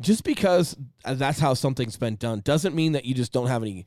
just 0.00 0.22
because 0.22 0.76
that's 1.04 1.40
how 1.40 1.54
something's 1.54 1.96
been 1.96 2.16
done 2.16 2.40
doesn't 2.44 2.74
mean 2.74 2.92
that 2.92 3.04
you 3.04 3.14
just 3.14 3.32
don't 3.32 3.48
have 3.48 3.62
any 3.62 3.84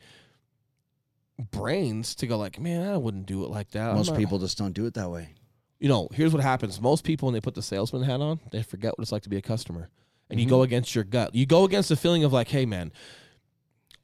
brains 1.52 2.16
to 2.16 2.28
go 2.28 2.38
like, 2.38 2.60
man, 2.60 2.88
I 2.88 2.98
wouldn't 2.98 3.26
do 3.26 3.44
it 3.44 3.50
like 3.50 3.72
that. 3.72 3.96
Most 3.96 4.16
people 4.16 4.38
just 4.39 4.58
don't 4.58 4.74
do 4.74 4.86
it 4.86 4.94
that 4.96 5.10
way. 5.10 5.34
You 5.82 5.90
know, 5.90 6.08
here's 6.14 6.32
what 6.32 6.42
happens. 6.44 6.80
Most 6.80 7.04
people, 7.04 7.26
when 7.26 7.34
they 7.34 7.42
put 7.42 7.56
the 7.56 7.62
salesman 7.62 8.04
hat 8.04 8.22
on, 8.22 8.40
they 8.52 8.62
forget 8.64 8.98
what 8.98 9.02
it's 9.04 9.12
like 9.12 9.24
to 9.24 9.30
be 9.30 9.36
a 9.38 9.42
customer. 9.42 9.90
And 10.30 10.40
you 10.40 10.46
go 10.48 10.62
against 10.62 10.96
your 10.96 11.04
gut. 11.04 11.36
You 11.36 11.46
go 11.46 11.66
against 11.66 11.90
the 11.90 11.98
feeling 11.98 12.24
of 12.24 12.32
like, 12.32 12.48
hey, 12.48 12.66
man, 12.66 12.94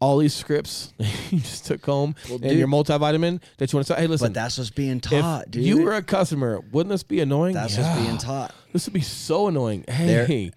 all 0.02 0.18
these 0.18 0.34
scripts 0.34 0.92
you 1.32 1.40
just 1.40 1.66
took 1.66 1.86
home 1.86 2.16
Well, 2.26 2.34
and 2.36 2.44
dude- 2.50 2.58
your 2.58 2.68
multivitamin 2.68 3.42
that 3.58 3.72
you 3.72 3.78
want 3.78 3.88
to 3.88 3.94
say, 3.94 4.00
hey, 4.02 4.08
listen, 4.08 4.28
But 4.28 4.34
that's 4.34 4.58
what's 4.58 4.70
being 4.72 5.00
taught, 5.00 5.50
dude. 5.50 5.64
you 5.64 5.82
were 5.84 5.94
a 5.96 6.04
customer, 6.04 6.60
wouldn't 6.72 6.92
this 6.92 7.04
be 7.04 7.20
annoying? 7.22 7.54
that's 7.54 7.78
Yeah. 7.78 7.94
what's 7.96 8.06
being 8.06 8.18
taught. 8.18 8.54
This 8.74 8.86
would 8.86 8.94
be 8.94 9.02
so 9.02 9.48
annoying. 9.48 9.86
They're- 9.88 10.26
Hey, 10.26 10.52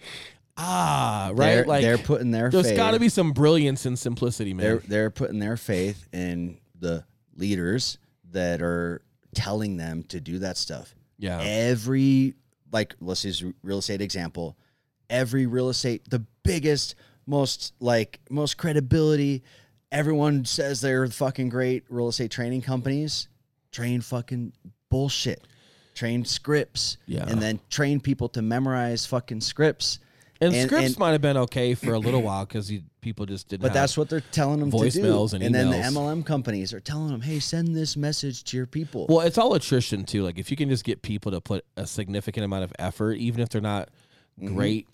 ah, 0.56 1.30
right? 1.34 1.54
They're, 1.56 1.64
like, 1.64 1.82
they're 1.82 1.98
putting 1.98 2.30
their 2.32 2.50
there's 2.50 2.72
got 2.72 2.90
to 2.92 3.00
be 3.00 3.08
some 3.08 3.32
brilliance 3.32 3.86
and 3.86 3.98
simplicity, 3.98 4.52
man. 4.54 4.64
they're 4.64 4.78
they're 4.88 5.10
putting 5.10 5.38
their 5.38 5.56
faith 5.56 6.08
in 6.12 6.58
the 6.78 7.04
leaders 7.36 7.98
that 8.32 8.60
are 8.62 9.02
telling 9.34 9.76
them 9.76 10.02
to 10.04 10.20
do 10.20 10.38
that 10.40 10.56
stuff. 10.56 10.94
Yeah. 11.20 11.40
Every 11.40 12.34
like 12.72 12.96
let's 13.00 13.24
use 13.24 13.44
real 13.62 13.78
estate 13.78 14.00
example. 14.00 14.56
Every 15.08 15.46
real 15.46 15.68
estate, 15.68 16.08
the 16.08 16.24
biggest, 16.42 16.94
most 17.26 17.74
like 17.78 18.20
most 18.30 18.56
credibility. 18.56 19.44
Everyone 19.92 20.44
says 20.44 20.80
they're 20.80 21.06
fucking 21.08 21.50
great 21.50 21.84
real 21.88 22.08
estate 22.08 22.30
training 22.30 22.62
companies. 22.62 23.28
Train 23.70 24.00
fucking 24.00 24.52
bullshit. 24.88 25.46
Train 25.94 26.24
scripts. 26.24 26.96
Yeah. 27.06 27.26
And 27.28 27.42
then 27.42 27.60
train 27.68 28.00
people 28.00 28.28
to 28.30 28.42
memorize 28.42 29.04
fucking 29.04 29.42
scripts. 29.42 29.98
And, 30.40 30.54
and- 30.54 30.68
scripts 30.68 30.88
and- 30.88 30.98
might 30.98 31.12
have 31.12 31.20
been 31.20 31.36
okay 31.36 31.74
for 31.74 31.92
a 31.92 31.98
little 31.98 32.22
while 32.22 32.46
because 32.46 32.72
people 33.00 33.26
just 33.26 33.48
didn't. 33.48 33.62
But 33.62 33.72
that's 33.72 33.96
what 33.96 34.08
they're 34.08 34.20
telling 34.20 34.60
them 34.60 34.70
voicemails 34.70 35.30
to 35.30 35.38
do. 35.38 35.44
and 35.46 35.54
then 35.54 35.70
the. 35.70 35.76
MLM 35.76 36.24
companies 36.24 36.72
are 36.72 36.80
telling 36.80 37.08
them, 37.08 37.20
"Hey, 37.20 37.40
send 37.40 37.74
this 37.74 37.96
message 37.96 38.44
to 38.44 38.56
your 38.56 38.66
people." 38.66 39.06
Well, 39.08 39.20
it's 39.20 39.38
all 39.38 39.54
attrition 39.54 40.04
too. 40.04 40.22
Like 40.22 40.38
if 40.38 40.50
you 40.50 40.56
can 40.56 40.68
just 40.68 40.84
get 40.84 41.02
people 41.02 41.32
to 41.32 41.40
put 41.40 41.64
a 41.76 41.86
significant 41.86 42.44
amount 42.44 42.64
of 42.64 42.72
effort, 42.78 43.14
even 43.14 43.40
if 43.42 43.48
they're 43.48 43.60
not 43.60 43.88
mm-hmm. 44.40 44.54
great 44.54 44.86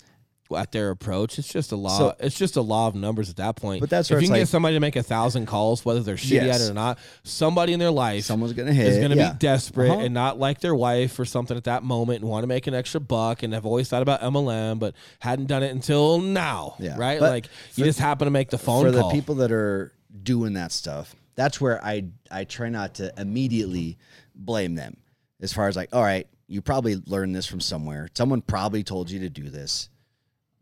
at 0.54 0.70
their 0.72 0.90
approach, 0.90 1.38
it's 1.38 1.48
just 1.48 1.72
a 1.72 1.76
law. 1.76 1.98
So- 1.98 2.14
it's 2.20 2.36
just 2.36 2.56
a 2.56 2.60
law 2.60 2.86
of 2.88 2.94
numbers 2.94 3.30
at 3.30 3.36
that 3.36 3.56
point. 3.56 3.80
But 3.80 3.90
that's 3.90 4.10
if 4.10 4.20
you 4.22 4.28
can 4.28 4.36
get 4.36 4.48
somebody 4.48 4.76
to 4.76 4.80
make 4.80 4.96
a 4.96 5.02
thousand 5.02 5.46
calls, 5.46 5.84
whether 5.84 6.00
they're 6.00 6.16
shitty 6.16 6.44
Yes. 6.46 6.60
at 6.60 6.66
it 6.66 6.70
or 6.70 6.74
not, 6.74 6.98
somebody 7.24 7.72
in 7.72 7.78
their 7.80 7.90
life 7.90 8.24
Someone's 8.24 8.52
gonna 8.52 8.72
hit. 8.72 8.86
is 8.88 8.98
going 8.98 9.10
to 9.10 9.16
yeah. 9.16 9.32
be 9.32 9.38
desperate 9.38 9.90
Uh-huh. 9.90 10.00
and 10.00 10.14
not 10.14 10.38
like 10.38 10.60
their 10.60 10.74
wife 10.74 11.18
or 11.18 11.24
something 11.24 11.56
at 11.56 11.64
that 11.64 11.82
moment 11.82 12.20
and 12.20 12.30
want 12.30 12.42
to 12.44 12.46
make 12.46 12.66
an 12.66 12.74
extra 12.74 13.00
buck 13.00 13.42
and 13.42 13.52
have 13.54 13.66
always 13.66 13.88
thought 13.88 14.02
about 14.02 14.20
MLM 14.22 14.78
but 14.78 14.94
hadn't 15.20 15.46
done 15.46 15.62
it 15.62 15.72
until 15.72 16.20
now. 16.20 16.76
Yeah. 16.78 16.96
Right? 16.98 17.18
But 17.18 17.30
like 17.30 17.48
you 17.74 17.84
just 17.84 17.98
happen 17.98 18.26
to 18.26 18.30
make 18.30 18.50
the 18.50 18.58
phone 18.58 18.84
for 18.92 18.98
call. 18.98 19.08
the 19.10 19.14
people 19.14 19.36
that 19.36 19.50
are 19.52 19.92
doing 20.22 20.52
that 20.54 20.72
stuff. 20.72 21.14
That's 21.34 21.60
where 21.60 21.84
I 21.84 22.04
I 22.30 22.44
try 22.44 22.68
not 22.68 22.94
to 22.96 23.12
immediately 23.18 23.98
blame 24.34 24.74
them. 24.74 24.96
As 25.40 25.52
far 25.52 25.68
as 25.68 25.76
like, 25.76 25.90
all 25.94 26.02
right, 26.02 26.26
you 26.48 26.62
probably 26.62 26.96
learned 27.06 27.34
this 27.34 27.46
from 27.46 27.60
somewhere. 27.60 28.08
Someone 28.14 28.40
probably 28.40 28.82
told 28.82 29.10
you 29.10 29.20
to 29.20 29.28
do 29.28 29.50
this. 29.50 29.88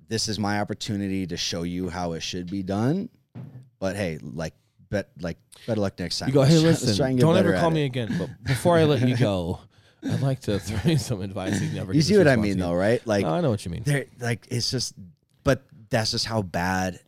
This 0.08 0.28
is 0.28 0.38
my 0.38 0.60
opportunity 0.60 1.26
to 1.26 1.36
show 1.36 1.62
you 1.62 1.88
how 1.88 2.12
it 2.12 2.20
should 2.20 2.50
be 2.50 2.62
done. 2.62 3.08
But 3.78 3.96
hey, 3.96 4.18
like, 4.22 4.54
bet 4.90 5.08
like 5.20 5.38
better 5.66 5.80
luck 5.80 5.98
next 5.98 6.18
time. 6.18 6.28
You 6.28 6.34
go, 6.34 6.40
Let's 6.40 6.52
hey, 6.54 6.60
try- 6.60 6.68
let's 6.68 6.82
listen, 6.82 6.96
try 6.96 7.14
don't 7.14 7.36
ever 7.36 7.54
at 7.54 7.60
call 7.60 7.70
it." 7.70 7.74
me 7.74 7.84
again. 7.84 8.14
But 8.18 8.30
before 8.44 8.76
I 8.78 8.84
let 8.84 9.06
you 9.06 9.16
go, 9.16 9.60
I'd 10.02 10.20
like 10.20 10.40
to 10.42 10.58
throw 10.60 10.90
you 10.90 10.98
some 10.98 11.20
advice. 11.22 11.60
You 11.60 11.70
never. 11.70 11.92
You 11.92 12.02
see 12.02 12.16
what 12.18 12.28
I 12.28 12.36
mean, 12.36 12.58
though, 12.58 12.74
right? 12.74 13.04
Like, 13.06 13.24
No, 13.24 13.32
I 13.34 13.40
know 13.40 13.50
what 13.50 13.64
you 13.64 13.70
mean. 13.70 13.82
they're 13.84 14.06
like 14.20 14.46
it's 14.50 14.70
just 14.70 14.94
but 15.42 15.62
that's 15.90 16.10
just 16.12 16.26
how 16.26 16.42
bad 16.42 17.00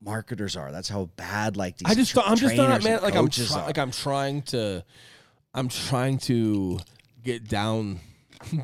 marketers 0.00 0.56
are 0.56 0.70
that's 0.70 0.88
how 0.88 1.06
bad 1.16 1.56
like 1.56 1.76
these 1.78 1.90
I 1.90 1.94
just, 1.94 2.12
tra- 2.12 2.22
I'm 2.24 2.36
just 2.36 2.54
not, 2.54 2.66
trainers 2.66 2.84
man. 2.84 3.02
Like 3.02 3.16
I'm, 3.16 3.28
try- 3.28 3.66
like 3.66 3.78
I'm 3.78 3.90
trying 3.90 4.42
to, 4.42 4.84
I'm 5.54 5.68
trying 5.68 6.18
to 6.18 6.78
get 7.24 7.48
down, 7.48 7.98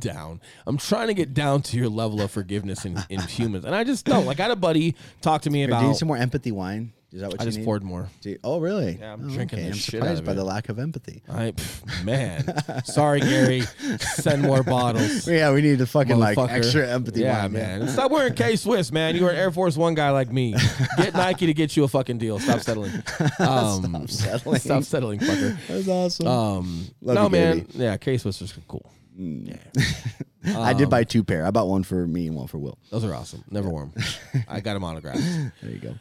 down. 0.00 0.40
I'm 0.66 0.76
trying 0.78 1.08
to 1.08 1.14
get 1.14 1.34
down 1.34 1.62
to 1.62 1.76
your 1.76 1.88
level 1.88 2.20
of 2.20 2.30
forgiveness 2.30 2.84
in, 2.84 2.98
in 3.08 3.20
humans, 3.28 3.64
and 3.64 3.74
I 3.74 3.84
just 3.84 4.04
don't. 4.04 4.26
Like 4.26 4.38
I 4.40 4.44
had 4.44 4.52
a 4.52 4.56
buddy 4.56 4.94
talk 5.20 5.42
to 5.42 5.50
me 5.50 5.60
Here, 5.60 5.68
do 5.68 5.74
you 5.76 5.82
need 5.88 5.96
some 5.96 6.08
more 6.08 6.16
empathy 6.16 6.52
wine 6.52 6.92
is 7.14 7.20
that 7.20 7.30
what 7.30 7.40
I 7.42 7.44
you 7.44 7.48
just 7.48 7.58
need 7.58 7.64
poured 7.66 7.82
more. 7.82 8.08
Do 8.22 8.30
you- 8.30 8.38
oh 8.42 8.58
really 8.58 8.96
Yeah, 8.98 9.12
I'm 9.12 9.26
Oh, 9.26 9.28
drinking 9.34 9.58
okay. 9.58 9.68
the 9.68 9.72
i'm 9.74 9.78
shit 9.78 9.94
out 9.96 10.04
surprised 10.04 10.20
of 10.20 10.24
by 10.24 10.32
it. 10.32 10.34
the 10.36 10.44
lack 10.44 10.68
of 10.70 10.78
empathy 10.78 11.22
I, 11.28 11.50
pff, 11.50 12.04
man, 12.04 12.84
sorry, 12.86 13.20
Gary. 13.20 13.60
Send 14.00 14.40
more 14.40 14.62
bottles. 14.62 15.28
yeah 15.28 15.52
we 15.52 15.60
need 15.60 15.76
to 15.80 15.86
fucking 15.86 16.18
like 16.18 16.38
extra 16.38 16.88
empathy 16.88 17.20
yeah, 17.20 17.42
wine 17.42 17.52
man. 17.52 17.88
Stop 17.88 18.12
wearing 18.12 18.32
K 18.42 18.56
Swiss, 18.56 18.90
man. 18.90 19.14
You 19.14 19.26
are 19.26 19.30
an 19.30 19.36
Air 19.36 19.50
Force 19.50 19.76
One 19.76 19.92
guy 19.92 20.08
like 20.08 20.32
me. 20.32 20.54
Get 20.96 21.12
Nike 21.12 21.44
to 21.44 21.52
get 21.52 21.76
you 21.76 21.84
a 21.84 21.88
fucking 21.88 22.16
deal. 22.16 22.38
Stop 22.38 22.60
settling. 22.60 22.92
Um, 23.38 24.06
Stop 24.08 24.08
settling. 24.08 24.60
Stop 24.60 24.82
settling, 24.84 25.18
fucker. 25.20 25.56
that's 25.68 25.88
awesome 25.88 26.26
Um, 26.26 26.86
Love 27.02 27.14
no, 27.14 27.24
you, 27.24 27.28
man. 27.30 27.58
Gaby. 27.58 27.72
Yeah, 27.74 27.96
K 27.98 28.16
Swiss 28.16 28.40
is 28.40 28.54
cool. 28.66 28.90
i 30.44 30.72
did 30.72 30.84
Um, 30.84 30.90
buy 30.90 31.04
two 31.04 31.22
pair 31.22 31.46
i 31.46 31.50
bought 31.50 31.68
one 31.68 31.82
for 31.82 32.06
me 32.06 32.26
and 32.26 32.36
one 32.36 32.46
for 32.46 32.58
will 32.58 32.78
Those 32.90 33.04
are 33.04 33.14
awesome. 33.14 33.44
Never 33.50 33.68
wore 33.68 33.86
them. 33.86 34.04
I 34.48 34.60
got 34.60 34.74
them 34.74 34.84
autographed. 34.84 35.20
there 35.62 35.70
you 35.70 35.78
go 35.78 35.94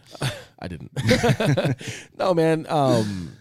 I 0.59 0.67
didn't. 0.67 0.91
no, 2.17 2.33
man. 2.35 2.67
Um, 2.69 3.33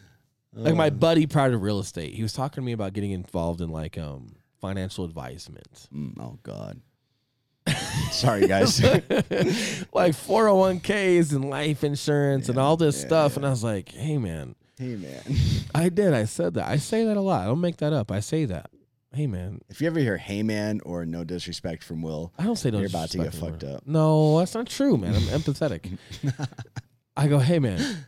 like 0.55 0.75
my 0.75 0.89
buddy 0.91 1.27
prior 1.27 1.51
to 1.51 1.59
real 1.59 1.79
estate, 1.79 2.15
he 2.15 2.23
was 2.23 2.33
talking 2.33 2.63
to 2.63 2.63
me 2.63 2.73
about 2.73 2.95
getting 2.95 3.11
involved 3.13 3.61
in 3.61 3.71
like 3.71 3.97
um 3.99 4.35
financial 4.61 5.05
advisement. 5.05 5.89
Mm, 5.95 6.19
oh 6.21 6.39
god 6.43 6.81
sorry 8.11 8.47
guys 8.49 8.83
like 8.83 10.13
401ks 10.15 11.33
and 11.33 11.49
life 11.51 11.85
insurance 11.85 12.49
and 12.49 12.59
all 12.59 12.77
this 12.77 13.01
stuff. 13.01 13.37
And 13.37 13.47
I 13.47 13.51
was 13.51 13.63
like, 13.63 13.91
hey, 13.91 14.19
man, 14.19 14.55
hey 14.79 14.97
man 14.97 15.23
I 15.75 15.89
did. 15.89 16.15
I 16.15 16.25
said 16.25 16.55
that. 16.55 16.69
I 16.69 16.77
say 16.77 17.05
that 17.05 17.17
a 17.17 17.21
lot. 17.21 17.43
I 17.43 17.47
don't 17.47 17.61
make 17.61 17.77
that 17.79 17.93
up. 17.93 18.11
I 18.11 18.21
say 18.21 18.45
that. 18.47 18.71
Hey, 19.13 19.27
man, 19.27 19.61
if 19.69 19.81
you 19.81 19.89
ever 19.89 19.99
hear 19.99 20.17
hey 20.17 20.43
man 20.45 20.81
or 20.85 21.05
no 21.05 21.25
disrespect 21.25 21.83
from 21.83 22.01
will 22.01 22.33
I 22.39 22.45
don't 22.45 22.55
say 22.57 22.71
no. 22.71 22.79
You're 22.79 22.87
about 22.89 23.11
to 23.11 23.19
get 23.19 23.35
fucked 23.35 23.65
up. 23.65 23.87
No, 23.87 24.39
that's 24.39 24.55
not 24.55 24.67
true, 24.69 24.97
man. 24.97 25.15
I'm 25.15 25.23
empathetic. 25.23 25.99
I 27.17 27.27
go, 27.27 27.39
hey, 27.41 27.59
man. 27.59 28.07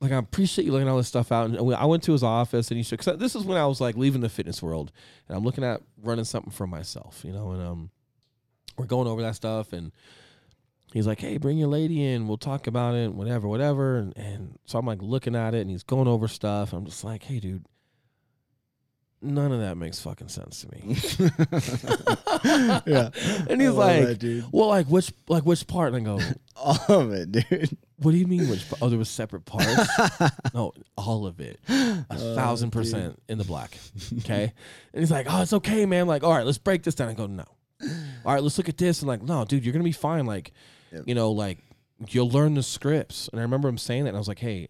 Like 0.00 0.10
I 0.12 0.16
appreciate 0.16 0.64
you 0.64 0.72
laying 0.72 0.88
all 0.88 0.96
this 0.96 1.06
stuff 1.08 1.30
out. 1.32 1.48
And 1.50 1.74
I 1.74 1.84
went 1.86 2.02
to 2.02 2.12
his 2.12 2.22
office, 2.24 2.70
and 2.70 2.76
he 2.76 2.82
shook. 2.82 3.00
'cause 3.00 3.16
this 3.18 3.34
is 3.36 3.44
when 3.44 3.56
I 3.56 3.64
was 3.66 3.80
like 3.80 3.96
leaving 3.96 4.20
the 4.20 4.28
fitness 4.28 4.62
world, 4.62 4.90
and 5.28 5.36
I'm 5.38 5.44
looking 5.44 5.64
at 5.64 5.80
running 6.02 6.24
something 6.24 6.50
for 6.52 6.66
myself, 6.66 7.22
you 7.24 7.32
know. 7.32 7.52
And 7.52 7.62
um, 7.62 7.90
we're 8.76 8.84
going 8.86 9.06
over 9.08 9.22
that 9.22 9.36
stuff, 9.36 9.72
and 9.72 9.92
he's 10.92 11.06
like, 11.06 11.20
"Hey, 11.20 11.38
bring 11.38 11.56
your 11.56 11.68
lady 11.68 12.04
in. 12.04 12.28
We'll 12.28 12.36
talk 12.36 12.66
about 12.66 12.94
it. 12.94 13.14
Whatever, 13.14 13.48
whatever." 13.48 13.96
And 13.98 14.16
and 14.18 14.58
so 14.66 14.78
I'm 14.78 14.84
like 14.86 15.00
looking 15.00 15.34
at 15.34 15.54
it, 15.54 15.60
and 15.62 15.70
he's 15.70 15.82
going 15.84 16.08
over 16.08 16.28
stuff. 16.28 16.72
I'm 16.74 16.84
just 16.84 17.04
like, 17.04 17.22
"Hey, 17.22 17.38
dude." 17.40 17.64
None 19.22 19.50
of 19.50 19.60
that 19.60 19.76
makes 19.76 19.98
fucking 20.00 20.28
sense 20.28 20.62
to 20.62 20.70
me. 20.72 20.96
yeah 22.86 23.10
And 23.48 23.60
he's 23.60 23.70
like, 23.70 24.18
that, 24.18 24.44
well, 24.52 24.68
like 24.68 24.86
which 24.86 25.12
like 25.28 25.44
which 25.44 25.66
part? 25.66 25.94
And 25.94 26.06
I 26.06 26.16
go, 26.16 26.20
all 26.56 27.00
of 27.00 27.12
it, 27.12 27.32
dude. 27.32 27.76
what 27.96 28.12
do 28.12 28.18
you 28.18 28.26
mean 28.26 28.48
which? 28.48 28.68
part? 28.68 28.82
Oh, 28.82 28.88
there 28.88 28.98
was 28.98 29.08
separate 29.08 29.44
parts. 29.44 29.88
no, 30.54 30.72
all 30.96 31.26
of 31.26 31.40
it, 31.40 31.58
a 31.68 32.04
Oh, 32.10 32.34
thousand 32.34 32.70
percent 32.70 33.20
in 33.28 33.38
the 33.38 33.44
black. 33.44 33.78
Okay, 34.18 34.52
and 34.92 35.00
he's 35.00 35.10
like, 35.10 35.26
oh, 35.28 35.42
it's 35.42 35.52
okay, 35.54 35.86
man. 35.86 36.06
Like, 36.06 36.22
all 36.22 36.32
right, 36.32 36.44
let's 36.46 36.58
break 36.58 36.82
this 36.82 36.94
down. 36.94 37.08
I 37.08 37.14
go, 37.14 37.26
no. 37.26 37.44
All 38.24 38.32
right, 38.34 38.42
let's 38.42 38.58
look 38.58 38.68
at 38.68 38.78
this. 38.78 39.00
And 39.00 39.08
like, 39.08 39.22
no, 39.22 39.44
dude, 39.44 39.64
you're 39.64 39.72
gonna 39.72 39.82
be 39.84 39.92
fine. 39.92 40.26
Like, 40.26 40.52
Yep. 40.92 41.04
you 41.06 41.14
know, 41.14 41.32
like 41.32 41.58
you'll 42.08 42.30
learn 42.30 42.54
the 42.54 42.62
scripts. 42.62 43.28
And 43.28 43.40
I 43.40 43.42
remember 43.42 43.68
him 43.68 43.78
saying 43.78 44.04
that, 44.04 44.10
and 44.10 44.16
I 44.16 44.20
was 44.20 44.28
like, 44.28 44.38
hey, 44.38 44.68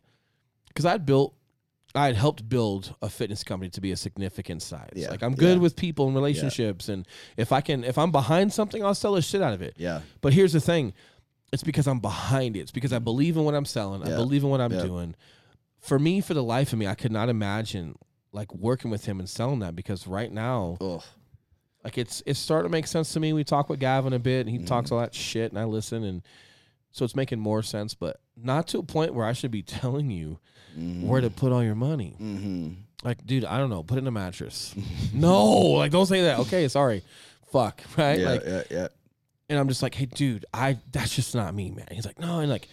because 0.68 0.84
I'd 0.86 1.04
built. 1.04 1.34
I 1.96 2.06
had 2.06 2.16
helped 2.16 2.48
build 2.48 2.94
a 3.02 3.08
fitness 3.08 3.42
company 3.44 3.70
to 3.70 3.80
be 3.80 3.90
a 3.92 3.96
significant 3.96 4.62
size. 4.62 4.90
Yeah, 4.94 5.10
Like 5.10 5.22
I'm 5.22 5.34
good 5.34 5.56
yeah. 5.56 5.62
with 5.62 5.76
people 5.76 6.06
and 6.06 6.14
relationships, 6.14 6.88
and 6.88 7.06
if 7.36 7.52
I 7.52 7.60
can, 7.60 7.84
if 7.84 7.96
I'm 7.98 8.10
behind 8.12 8.52
something, 8.52 8.84
I'll 8.84 8.94
sell 8.94 9.14
the 9.14 9.22
shit 9.22 9.42
out 9.42 9.52
of 9.52 9.62
it. 9.62 9.74
Yeah, 9.78 10.00
But 10.20 10.32
here's 10.32 10.52
the 10.52 10.60
thing 10.60 10.92
it's 11.52 11.62
because 11.62 11.86
I'm 11.86 12.00
behind 12.00 12.56
it. 12.56 12.60
It's 12.60 12.72
because 12.72 12.92
I 12.92 12.98
believe 12.98 13.36
in 13.36 13.44
what 13.44 13.54
I'm 13.54 13.64
selling. 13.64 14.02
I 14.02 14.08
believe 14.16 14.42
in 14.42 14.50
what 14.50 14.60
I'm 14.60 14.72
Yeah. 14.72 14.82
doing. 14.82 15.14
For 15.78 15.98
me, 15.98 16.20
for 16.20 16.34
the 16.34 16.42
life 16.42 16.72
of 16.72 16.78
me, 16.78 16.86
I 16.88 16.94
could 16.96 17.12
not 17.12 17.28
imagine 17.28 17.94
like 18.32 18.52
working 18.52 18.90
with 18.90 19.04
him 19.06 19.20
and 19.20 19.28
selling 19.28 19.60
that 19.60 19.76
because 19.76 20.06
right 20.08 20.30
now, 20.32 20.76
Ugh. 20.80 21.02
like 21.84 21.96
it's 21.96 22.22
it's 22.26 22.40
starting 22.40 22.68
to 22.68 22.72
make 22.72 22.86
sense 22.88 23.12
to 23.12 23.20
me. 23.20 23.32
We 23.32 23.44
talk 23.44 23.68
with 23.70 23.78
Gavin 23.78 24.12
a 24.12 24.18
bit 24.18 24.40
and 24.40 24.50
he 24.50 24.56
Mm-hmm. 24.56 24.66
talks 24.66 24.90
all 24.90 24.98
that 24.98 25.14
shit 25.14 25.52
and 25.52 25.58
I 25.58 25.64
listen 25.64 26.02
and 26.04 26.22
so 26.96 27.04
it's 27.04 27.14
making 27.14 27.38
more 27.40 27.62
sense, 27.62 27.92
but 27.92 28.20
not 28.38 28.68
to 28.68 28.78
a 28.78 28.82
point 28.82 29.12
where 29.12 29.26
I 29.26 29.34
should 29.34 29.50
be 29.50 29.62
telling 29.80 30.10
you 30.10 30.38
where 30.74 31.20
to 31.20 31.28
put 31.28 31.52
all 31.52 31.62
your 31.62 31.74
money. 31.74 32.16
Mm-hmm. 32.18 32.70
Like, 33.04 33.26
dude, 33.26 33.44
I 33.44 33.58
don't 33.58 33.68
know, 33.68 33.82
put 33.82 33.96
it 33.98 34.00
in 34.00 34.06
a 34.06 34.10
mattress. 34.10 34.74
no, 35.12 35.52
like 35.52 35.92
don't 35.92 36.06
say 36.06 36.22
that. 36.22 36.38
Okay, 36.40 36.68
sorry. 36.68 37.02
Fuck, 37.52 37.82
right? 37.98 38.18
Yeah, 38.18 38.30
like 38.30 38.42
yeah, 38.46 38.62
yeah. 38.70 38.88
and 39.50 39.58
I'm 39.58 39.68
just 39.68 39.82
like, 39.82 39.94
hey, 39.94 40.06
dude, 40.06 40.46
I 40.54 40.78
that's 40.90 41.14
just 41.14 41.34
not 41.34 41.54
me, 41.54 41.70
man. 41.70 41.86
He's 41.90 42.06
like, 42.06 42.18
no, 42.18 42.40
and 42.40 42.50
like, 42.50 42.66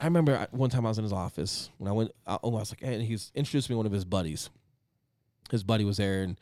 I 0.00 0.06
remember 0.06 0.46
one 0.52 0.70
time 0.70 0.86
I 0.86 0.88
was 0.88 0.96
in 0.98 1.04
his 1.04 1.12
office 1.12 1.68
when 1.76 1.88
I 1.90 1.92
went. 1.92 2.12
uh, 2.26 2.38
Oh, 2.42 2.56
I 2.56 2.60
was 2.60 2.72
like, 2.72 2.80
hey, 2.80 2.94
and 2.94 3.02
he's 3.02 3.30
introduced 3.34 3.68
me 3.68 3.74
to 3.74 3.76
one 3.78 3.86
of 3.86 3.92
his 3.92 4.06
buddies. 4.06 4.48
His 5.50 5.62
buddy 5.62 5.84
was 5.84 5.98
there 5.98 6.22
and 6.22 6.40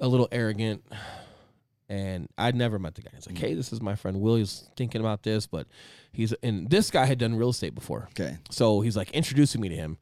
a 0.00 0.08
little 0.08 0.28
arrogant, 0.32 0.82
and 1.90 2.28
I'd 2.38 2.54
never 2.54 2.78
met 2.78 2.94
the 2.94 3.02
guy. 3.02 3.10
He's 3.14 3.26
like, 3.26 3.34
mm. 3.34 3.40
hey, 3.40 3.54
this 3.54 3.72
is 3.72 3.82
my 3.82 3.96
friend 3.96 4.20
Will. 4.20 4.36
He's 4.36 4.70
thinking 4.76 5.00
about 5.00 5.24
this, 5.24 5.48
but 5.48 5.66
he's 6.12 6.32
and 6.42 6.70
this 6.70 6.90
guy 6.90 7.04
had 7.04 7.18
done 7.18 7.34
real 7.34 7.50
estate 7.50 7.74
before, 7.74 8.08
Okay. 8.12 8.38
so 8.48 8.80
he's 8.80 8.96
like 8.96 9.10
introducing 9.10 9.60
me 9.60 9.68
to 9.68 9.74
him. 9.76 9.98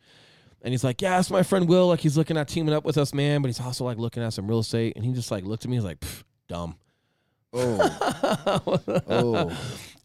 And 0.61 0.72
he's 0.72 0.84
like, 0.84 1.01
yeah, 1.01 1.16
that's 1.16 1.30
my 1.30 1.43
friend 1.43 1.68
Will. 1.68 1.89
Like 1.89 2.01
he's 2.01 2.16
looking 2.16 2.36
at 2.36 2.47
teaming 2.49 2.74
up 2.74 2.84
with 2.84 2.99
us, 2.99 3.14
man. 3.14 3.43
But 3.43 3.49
he's 3.49 3.61
also 3.61 3.84
like 3.84 3.97
looking 3.97 4.22
at 4.22 4.32
some 4.34 4.47
real 4.47 4.59
estate. 4.59 4.95
And 4.97 5.05
he 5.05 5.12
just 5.12 5.30
like 5.30 5.45
looked 5.45 5.64
at 5.64 5.70
me. 5.70 5.76
He's 5.76 5.84
like, 5.84 6.01
"Pff, 6.01 6.24
dumb. 6.49 6.76
Oh, 7.53 9.01
oh, 9.09 9.59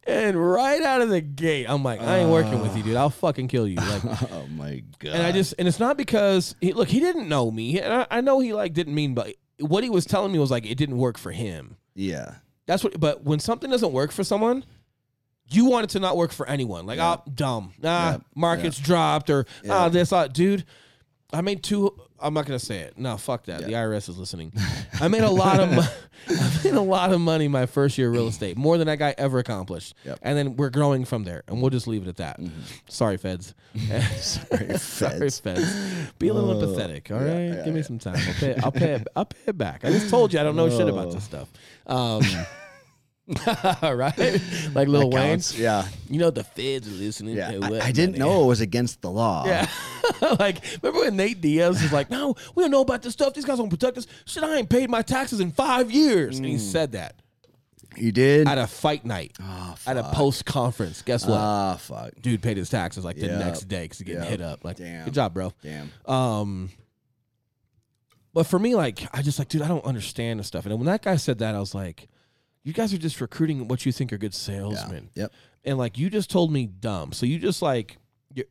And 0.05 0.51
right 0.51 0.81
out 0.81 1.01
of 1.01 1.09
the 1.09 1.21
gate, 1.21 1.65
I'm 1.67 1.83
like, 1.83 2.01
I 2.01 2.19
ain't 2.19 2.29
working 2.29 2.61
with 2.61 2.77
you, 2.77 2.83
dude. 2.83 2.95
I'll 2.95 3.09
fucking 3.09 3.47
kill 3.47 3.67
you. 3.67 3.75
Like, 3.75 4.05
oh 4.31 4.47
my 4.51 4.83
god! 4.99 5.13
and 5.13 5.23
I 5.23 5.31
just, 5.31 5.55
and 5.59 5.67
it's 5.67 5.79
not 5.79 5.97
because 5.97 6.55
he, 6.61 6.73
look, 6.73 6.87
he 6.87 6.99
didn't 6.99 7.27
know 7.27 7.51
me, 7.51 7.81
and 7.81 7.93
I, 7.93 8.07
I 8.09 8.21
know 8.21 8.39
he 8.39 8.53
like 8.53 8.73
didn't 8.73 8.95
mean, 8.95 9.13
but 9.13 9.35
what 9.59 9.83
he 9.83 9.89
was 9.89 10.05
telling 10.05 10.31
me 10.31 10.39
was 10.39 10.51
like 10.51 10.65
it 10.65 10.75
didn't 10.75 10.97
work 10.97 11.17
for 11.17 11.31
him. 11.31 11.77
yeah, 11.95 12.35
That's 12.65 12.83
what. 12.83 12.99
But 12.99 13.23
when 13.23 13.39
something 13.39 13.69
doesn't 13.69 13.91
work 13.91 14.11
for 14.11 14.23
someone, 14.23 14.63
you 15.49 15.65
want 15.65 15.83
it 15.85 15.89
to 15.91 15.99
not 15.99 16.15
work 16.17 16.31
for 16.31 16.47
anyone. 16.47 16.85
Like, 16.85 16.97
Yeah. 16.97 17.17
oh, 17.19 17.31
dumb. 17.33 17.73
Nah, 17.81 18.11
Yeah. 18.11 18.17
market's 18.35 18.79
dropped, 18.79 19.29
or 19.29 19.45
Yeah. 19.63 19.73
ah, 19.75 19.89
this, 19.89 20.11
ah, 20.13 20.27
dude. 20.27 20.65
I 21.31 21.41
made 21.41 21.61
two. 21.63 21.99
I'm 22.19 22.33
not 22.33 22.45
gonna 22.45 22.59
say 22.59 22.79
it. 22.79 22.97
No, 22.97 23.17
fuck 23.17 23.45
that. 23.45 23.61
Yeah. 23.61 23.67
The 23.67 23.73
IRS 23.73 24.07
is 24.09 24.17
listening. 24.17 24.53
I 25.01 25.07
made 25.07 25.23
a 25.23 25.29
lot 25.29 25.59
of. 25.59 25.71
Mo- 25.71 25.81
I 26.29 26.59
made 26.63 26.73
a 26.73 26.81
lot 26.81 27.11
of 27.11 27.19
money 27.19 27.47
my 27.49 27.65
first 27.65 27.97
year 27.97 28.07
of 28.07 28.13
real 28.13 28.27
estate, 28.27 28.55
more 28.57 28.77
than 28.77 28.87
that 28.87 28.97
guy 28.99 29.13
ever 29.17 29.39
accomplished. 29.39 29.93
Yep. 30.05 30.19
And 30.21 30.37
then 30.37 30.55
we're 30.55 30.69
growing 30.69 31.03
from 31.03 31.25
there, 31.25 31.43
and 31.47 31.61
we'll 31.61 31.69
just 31.69 31.85
leave 31.87 32.03
it 32.03 32.07
at 32.07 32.17
that. 32.17 32.39
Sorry, 32.87 33.17
feds. 33.17 33.53
Sorry, 34.21 34.77
Sorry, 34.77 35.19
feds. 35.19 35.39
feds. 35.39 36.11
Be 36.19 36.29
a 36.29 36.33
little 36.33 36.53
empathetic, 36.55 37.11
all 37.11 37.17
right? 37.17 37.27
yeah, 37.27 37.55
yeah, 37.55 37.65
Give 37.65 37.73
me 37.73 37.81
some 37.83 37.99
time. 37.99 38.15
I'll 38.17 38.33
pay. 38.35 38.55
I'll 38.63 38.71
pay. 38.71 38.91
It, 38.93 39.07
I'll 39.15 39.25
pay 39.25 39.39
it 39.47 39.57
back. 39.57 39.83
I 39.83 39.89
just 39.91 40.09
told 40.09 40.31
you 40.33 40.39
I 40.39 40.43
don't 40.43 40.55
know 40.55 40.69
shit 40.69 40.87
about 40.87 41.11
this 41.11 41.23
stuff. 41.25 41.49
Um, 41.87 42.21
right? 43.81 44.17
Like 44.75 44.87
Lil 44.87 45.01
That 45.01 45.07
Wayne. 45.15 45.29
counts. 45.29 45.57
Yeah, 45.57 45.87
You 46.09 46.19
know 46.19 46.29
the 46.29 46.43
feds 46.43 46.87
are 46.87 46.91
listening. 46.91 47.35
yeah. 47.37 47.51
I, 47.51 47.57
what 47.59 47.81
I 47.81 47.91
didn't 47.91 48.17
money? 48.17 48.19
know 48.31 48.43
it 48.43 48.47
was 48.47 48.59
against 48.61 49.01
the 49.01 49.09
law. 49.11 49.45
Yeah. 49.45 49.67
like, 50.39 50.61
remember 50.81 51.05
when 51.05 51.15
Nate 51.15 51.39
Diaz 51.39 51.81
was 51.81 51.93
like, 51.93 52.09
no, 52.09 52.35
we 52.55 52.63
don't 52.63 52.71
know 52.71 52.81
about 52.81 53.01
this 53.01 53.13
stuff. 53.13 53.33
These 53.33 53.45
guys 53.45 53.57
don't 53.59 53.69
protect 53.69 53.97
us. 53.97 54.07
Shit, 54.25 54.43
I 54.43 54.57
ain't 54.57 54.69
paid 54.69 54.89
my 54.89 55.01
taxes 55.01 55.39
in 55.39 55.51
five 55.51 55.89
years. 55.91 56.37
And 56.37 56.45
he 56.45 56.57
said 56.57 56.91
that 56.93 57.15
you 57.95 58.11
did. 58.11 58.47
at 58.47 58.57
a 58.57 58.67
fight 58.67 59.05
night, 59.05 59.37
oh, 59.41 59.75
at 59.87 59.95
a 59.97 60.03
fuck. 60.03 60.13
post 60.13 60.45
conference. 60.45 61.01
Guess 61.01 61.25
what? 61.25 61.37
Ah, 61.37 61.75
fuck. 61.79 62.11
Dude 62.21 62.41
paid 62.41 62.57
his 62.57 62.69
taxes 62.69 63.05
like 63.05 63.15
the 63.17 63.27
Yep. 63.27 63.39
next 63.39 63.61
day 63.69 63.83
because 63.83 63.99
he 63.99 64.03
getting 64.05 64.21
Yep. 64.23 64.29
hit 64.31 64.41
up. 64.41 64.65
Like, 64.65 64.77
Damn. 64.77 65.05
good 65.05 65.13
job, 65.13 65.33
bro. 65.33 65.53
Damn. 65.61 65.91
Um, 66.05 66.71
but 68.33 68.47
for 68.47 68.57
me, 68.59 68.75
like, 68.75 69.07
I 69.13 69.21
just 69.21 69.37
like, 69.39 69.47
dude, 69.47 69.61
I 69.61 69.67
don't 69.67 69.85
understand 69.85 70.39
this 70.39 70.47
stuff. 70.47 70.65
And 70.65 70.75
when 70.75 70.87
that 70.87 71.03
guy 71.03 71.15
said 71.17 71.37
that, 71.39 71.53
I 71.55 71.59
was 71.59 71.75
like, 71.75 72.09
you 72.63 72.73
guys 72.73 72.93
are 72.93 72.97
just 72.97 73.19
recruiting 73.21 73.67
what 73.67 73.85
you 73.85 73.91
think 73.91 74.11
are 74.13 74.17
good 74.17 74.33
Yeah. 74.33 74.37
salesmen. 74.39 75.09
Yep. 75.15 75.31
And 75.65 75.77
like, 75.77 75.97
you 75.97 76.09
just 76.09 76.29
told 76.29 76.51
me 76.51 76.65
dumb. 76.67 77.11
So 77.13 77.25
you 77.25 77.39
just 77.39 77.61
like, 77.61 77.97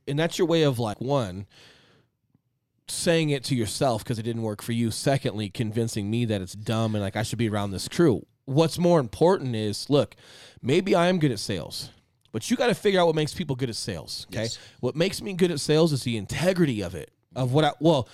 and 0.06 0.18
that's 0.18 0.38
your 0.38 0.46
way 0.46 0.62
of 0.62 0.78
like, 0.78 1.00
one, 1.00 1.46
saying 2.88 3.30
it 3.30 3.44
to 3.44 3.54
yourself 3.54 4.02
because 4.04 4.18
it 4.18 4.22
didn't 4.22 4.42
work 4.42 4.62
for 4.62 4.72
you. 4.72 4.90
Secondly, 4.90 5.48
convincing 5.48 6.10
me 6.10 6.24
that 6.26 6.40
it's 6.40 6.52
dumb 6.52 6.94
and 6.94 7.02
like 7.02 7.16
I 7.16 7.22
should 7.22 7.38
be 7.38 7.48
around 7.48 7.70
this 7.70 7.88
crew. 7.88 8.26
What's 8.44 8.78
more 8.78 8.98
important 9.00 9.54
is, 9.54 9.88
look, 9.88 10.16
maybe 10.60 10.94
I 10.94 11.08
am 11.08 11.18
good 11.18 11.30
at 11.30 11.38
sales. 11.38 11.90
But 12.32 12.50
you 12.50 12.56
got 12.56 12.68
to 12.68 12.74
figure 12.74 12.98
out 13.00 13.06
what 13.06 13.14
makes 13.14 13.34
people 13.34 13.56
good 13.56 13.68
at 13.68 13.76
sales. 13.76 14.26
Okay. 14.30 14.42
Yes. 14.44 14.58
What 14.80 14.96
makes 14.96 15.20
me 15.22 15.34
good 15.34 15.50
at 15.50 15.60
sales 15.60 15.92
is 15.92 16.02
the 16.02 16.16
integrity 16.16 16.80
of 16.80 16.94
it, 16.94 17.10
of 17.36 17.52
what 17.52 17.64
I, 17.64 17.72
well, 17.78 18.08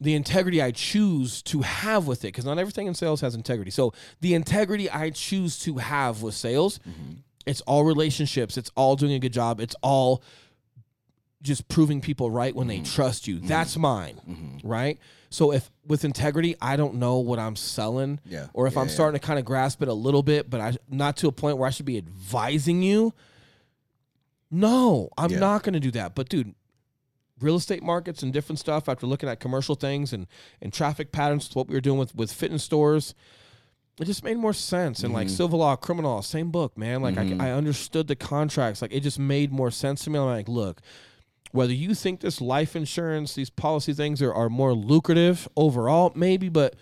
the 0.00 0.14
integrity 0.14 0.62
I 0.62 0.70
choose 0.72 1.42
to 1.42 1.62
have 1.62 2.06
with 2.06 2.24
it, 2.24 2.28
because 2.28 2.44
not 2.44 2.58
everything 2.58 2.86
in 2.86 2.94
sales 2.94 3.20
has 3.22 3.34
integrity. 3.34 3.70
So 3.70 3.92
the 4.20 4.34
integrity 4.34 4.90
I 4.90 5.10
choose 5.10 5.58
to 5.60 5.78
have 5.78 6.22
with 6.22 6.34
sales, 6.34 6.78
mm-hmm. 6.80 7.14
it's 7.46 7.62
all 7.62 7.84
relationships, 7.84 8.56
it's 8.56 8.70
all 8.76 8.96
doing 8.96 9.12
a 9.12 9.18
good 9.18 9.32
job, 9.32 9.60
it's 9.60 9.76
all 9.82 10.22
just 11.42 11.68
proving 11.68 12.00
people 12.00 12.30
right 12.30 12.54
when 12.54 12.66
they 12.66 12.76
mm-hmm. 12.76 12.94
trust 12.94 13.26
you. 13.26 13.36
Mm-hmm. 13.36 13.46
That's 13.46 13.76
mine, 13.76 14.60
right? 14.64 14.98
So 15.30 15.52
if 15.52 15.70
with 15.86 16.04
integrity, 16.04 16.56
I 16.60 16.76
don't 16.76 16.94
know 16.94 17.18
what 17.18 17.38
I'm 17.38 17.56
selling, 17.56 18.20
Yeah. 18.24 18.46
or 18.52 18.66
if 18.66 18.74
Yeah, 18.74 18.80
I'm 18.80 18.88
yeah. 18.88 18.94
starting 18.94 19.20
to 19.20 19.26
kind 19.26 19.38
of 19.38 19.44
grasp 19.44 19.82
it 19.82 19.88
a 19.88 19.94
little 19.94 20.22
bit, 20.22 20.50
but 20.50 20.60
I 20.60 20.76
not 20.88 21.16
to 21.18 21.28
a 21.28 21.32
point 21.32 21.58
where 21.58 21.66
I 21.66 21.70
should 21.70 21.86
be 21.86 21.98
advising 21.98 22.82
you. 22.82 23.12
No, 24.50 25.10
I'm 25.18 25.30
Yeah. 25.30 25.38
not 25.40 25.62
going 25.62 25.74
to 25.74 25.80
do 25.80 25.90
that. 25.92 26.14
But 26.14 26.28
dude, 26.28 26.54
real 27.40 27.56
estate 27.56 27.82
markets 27.82 28.22
and 28.22 28.32
different 28.32 28.58
stuff 28.58 28.88
after 28.88 29.06
looking 29.06 29.28
at 29.28 29.40
commercial 29.40 29.74
things 29.74 30.12
and 30.12 30.26
and 30.62 30.72
traffic 30.72 31.12
patterns, 31.12 31.50
what 31.54 31.68
we 31.68 31.74
were 31.74 31.80
doing 31.80 31.98
with 31.98 32.14
with 32.14 32.32
fitness 32.32 32.62
stores, 32.64 33.14
it 34.00 34.04
just 34.06 34.24
made 34.24 34.36
more 34.38 34.52
sense. 34.54 35.00
And 35.00 35.08
Mm-hmm. 35.08 35.14
like 35.16 35.28
civil 35.28 35.58
law, 35.58 35.76
criminal 35.76 36.12
law, 36.14 36.20
same 36.22 36.50
book, 36.50 36.76
man. 36.78 37.02
Like 37.02 37.16
I, 37.18 37.48
I 37.48 37.50
understood 37.52 38.08
the 38.08 38.16
contracts. 38.16 38.80
Like 38.82 38.92
it 38.92 39.00
just 39.00 39.18
made 39.18 39.52
more 39.52 39.70
sense 39.70 40.04
to 40.04 40.10
me. 40.10 40.18
I'm 40.18 40.26
like, 40.26 40.48
look, 40.48 40.80
whether 41.52 41.72
you 41.72 41.94
think 41.94 42.20
this 42.20 42.40
life 42.40 42.74
insurance, 42.76 43.34
these 43.34 43.50
policy 43.50 43.92
things 43.94 44.20
are, 44.22 44.32
are 44.34 44.48
more 44.48 44.74
lucrative 44.74 45.48
overall, 45.56 46.12
maybe, 46.14 46.48
but 46.48 46.74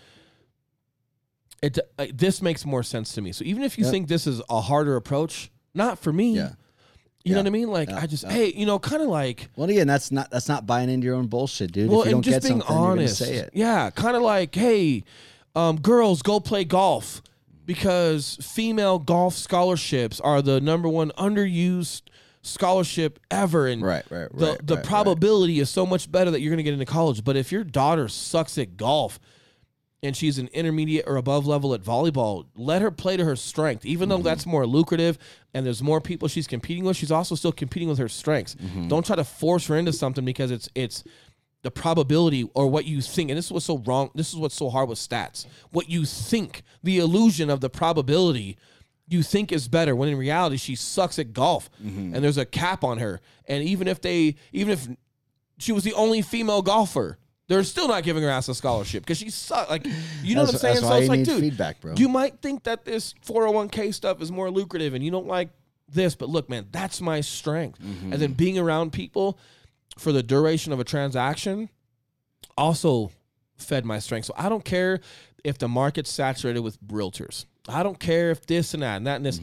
it 1.61 1.79
uh, 1.97 2.05
this 2.13 2.41
makes 2.41 2.65
more 2.65 2.83
sense 2.83 3.13
to 3.13 3.21
me. 3.21 3.31
So 3.31 3.43
even 3.45 3.63
if 3.63 3.77
you 3.77 3.85
Yep. 3.85 3.91
think 3.91 4.07
this 4.07 4.27
is 4.27 4.41
a 4.49 4.61
harder 4.61 4.95
approach, 4.95 5.51
not 5.73 5.99
for 5.99 6.11
me. 6.13 6.35
Yeah. 6.35 6.53
You 7.25 7.33
know 7.33 7.39
what 7.39 7.47
I 7.47 7.49
mean? 7.49 7.69
Like 7.69 7.89
Yeah. 7.89 7.99
I 8.01 8.05
just 8.07 8.23
Yeah. 8.23 8.29
hey, 8.31 8.53
you 8.55 8.65
know, 8.65 8.77
kind 8.79 9.01
of 9.01 9.09
like 9.09 9.49
Well, 9.55 9.69
again, 9.69 9.87
that's 9.87 10.11
not 10.11 10.29
that's 10.31 10.47
not 10.47 10.65
buying 10.67 10.89
into 10.89 11.05
your 11.05 11.15
own 11.15 11.27
bullshit, 11.27 11.71
dude. 11.71 11.89
well, 11.89 12.01
if 12.01 12.05
you 12.05 12.15
and 12.17 12.23
don't 12.23 12.31
just 12.31 12.43
get 12.43 12.47
being 12.49 12.61
something, 12.61 12.77
honest. 12.77 13.17
say 13.17 13.35
it. 13.35 13.49
Yeah, 13.53 13.89
kind 13.89 14.15
of 14.15 14.21
like, 14.21 14.53
hey, 14.53 15.03
um, 15.55 15.79
girls, 15.81 16.21
go 16.21 16.39
play 16.39 16.63
golf 16.65 17.21
because 17.65 18.37
female 18.41 18.99
golf 18.99 19.33
scholarships 19.35 20.19
are 20.21 20.41
the 20.41 20.61
number 20.61 20.87
one 20.87 21.11
underused 21.17 22.03
scholarship 22.43 23.19
ever, 23.31 23.67
and 23.67 23.81
Right, 23.81 24.03
right, 24.11 24.29
the 24.31 24.45
right, 24.51 24.67
the 24.67 24.75
right, 24.75 24.85
probability 24.85 25.59
is 25.59 25.69
so 25.69 25.85
much 25.85 26.11
better 26.11 26.29
that 26.31 26.41
you're 26.41 26.51
going 26.51 26.57
to 26.57 26.63
get 26.63 26.73
into 26.73 26.85
college. 26.85 27.23
But 27.23 27.35
if 27.37 27.51
your 27.51 27.63
daughter 27.63 28.07
sucks 28.07 28.57
at 28.59 28.77
golf 28.77 29.19
and 30.03 30.15
she's 30.15 30.37
an 30.37 30.47
intermediate 30.53 31.05
or 31.07 31.15
above 31.15 31.47
level 31.47 31.73
at 31.73 31.81
volleyball, 31.81 32.45
let 32.55 32.81
her 32.81 32.91
play 32.91 33.17
to 33.17 33.25
her 33.25 33.35
strength. 33.35 33.85
Even 33.85 34.07
Mm-hmm. 34.09 34.17
though 34.17 34.23
that's 34.29 34.45
more 34.45 34.67
lucrative 34.67 35.17
and 35.53 35.65
there's 35.65 35.81
more 35.81 35.99
people 36.01 36.27
she's 36.27 36.47
competing 36.47 36.83
with, 36.83 36.95
she's 36.97 37.11
also 37.11 37.33
still 37.35 37.51
competing 37.51 37.89
with 37.89 37.97
her 37.97 38.09
strengths. 38.09 38.55
Mm-hmm. 38.55 38.87
Don't 38.87 39.05
try 39.05 39.15
to 39.15 39.23
force 39.23 39.67
her 39.67 39.77
into 39.77 39.93
something 39.93 40.23
because 40.25 40.51
it's 40.51 40.69
it's 40.75 41.03
the 41.63 41.71
probability 41.71 42.47
or 42.53 42.67
what 42.67 42.85
you 42.85 43.01
think. 43.01 43.31
And 43.31 43.37
this 43.37 43.45
is 43.45 43.51
what's 43.51 43.65
so 43.65 43.79
wrong. 43.79 44.11
This 44.13 44.29
is 44.29 44.35
what's 44.35 44.53
so 44.55 44.69
hard 44.69 44.87
with 44.87 44.99
stats. 44.99 45.47
What 45.71 45.89
you 45.89 46.05
think, 46.05 46.61
the 46.83 46.99
illusion 46.99 47.49
of 47.49 47.59
the 47.61 47.69
probability 47.71 48.57
you 49.07 49.23
think 49.23 49.51
is 49.51 49.67
better 49.67 49.95
when 49.95 50.09
in 50.09 50.17
reality 50.17 50.57
she 50.57 50.75
sucks 50.75 51.17
at 51.17 51.33
golf 51.33 51.69
Mm-hmm. 51.83 52.13
and 52.13 52.23
there's 52.23 52.37
a 52.37 52.45
cap 52.45 52.83
on 52.83 52.99
her. 52.99 53.21
And 53.47 53.63
even 53.63 53.87
if 53.87 54.01
they 54.01 54.35
even 54.51 54.73
if 54.73 54.87
she 55.57 55.71
was 55.71 55.83
the 55.83 55.93
only 55.93 56.21
female 56.21 56.61
golfer. 56.61 57.17
They're 57.47 57.63
still 57.63 57.87
not 57.87 58.03
giving 58.03 58.23
her 58.23 58.29
ass 58.29 58.47
a 58.49 58.55
scholarship 58.55 59.03
because 59.03 59.17
she 59.19 59.29
sucked. 59.29 59.69
Like, 59.69 59.85
you 60.23 60.35
know 60.35 60.45
That's- 60.45 60.45
what 60.45 60.53
I'm 60.53 60.59
saying? 60.59 60.73
that's 60.75 60.79
So 60.81 60.89
why 60.89 60.97
it's 60.97 61.03
you 61.03 61.09
like, 61.09 61.19
need 61.19 61.25
dude, 61.27 61.39
feedback, 61.41 61.79
bro. 61.81 61.93
you 61.95 62.09
might 62.09 62.41
think 62.41 62.63
that 62.63 62.85
this 62.85 63.13
401k 63.25 63.93
stuff 63.93 64.21
is 64.21 64.31
more 64.31 64.49
lucrative 64.49 64.93
and 64.95 65.03
you 65.05 65.11
don't 65.11 65.27
like 65.27 65.49
this, 65.87 66.15
but 66.15 66.27
look, 66.29 66.49
man, 66.49 66.65
that's 66.71 67.01
my 67.01 67.21
strength. 67.21 67.79
Mm-hmm. 67.79 68.13
And 68.13 68.21
then 68.21 68.33
being 68.33 68.57
around 68.57 68.93
people 68.93 69.37
for 69.99 70.11
the 70.11 70.23
duration 70.23 70.73
of 70.73 70.79
a 70.79 70.83
transaction 70.83 71.69
also 72.57 73.11
fed 73.57 73.85
my 73.85 73.99
strength. 73.99 74.25
So 74.25 74.33
I 74.37 74.49
don't 74.49 74.65
care 74.65 74.99
if 75.43 75.57
the 75.57 75.67
market's 75.67 76.11
saturated 76.11 76.61
with 76.61 76.81
realtors. 76.87 77.45
I 77.67 77.83
don't 77.83 77.99
care 77.99 78.31
if 78.31 78.45
this 78.45 78.73
and 78.73 78.83
that 78.83 78.97
and 78.97 79.07
that 79.07 79.17
and 79.17 79.25
this 79.25 79.39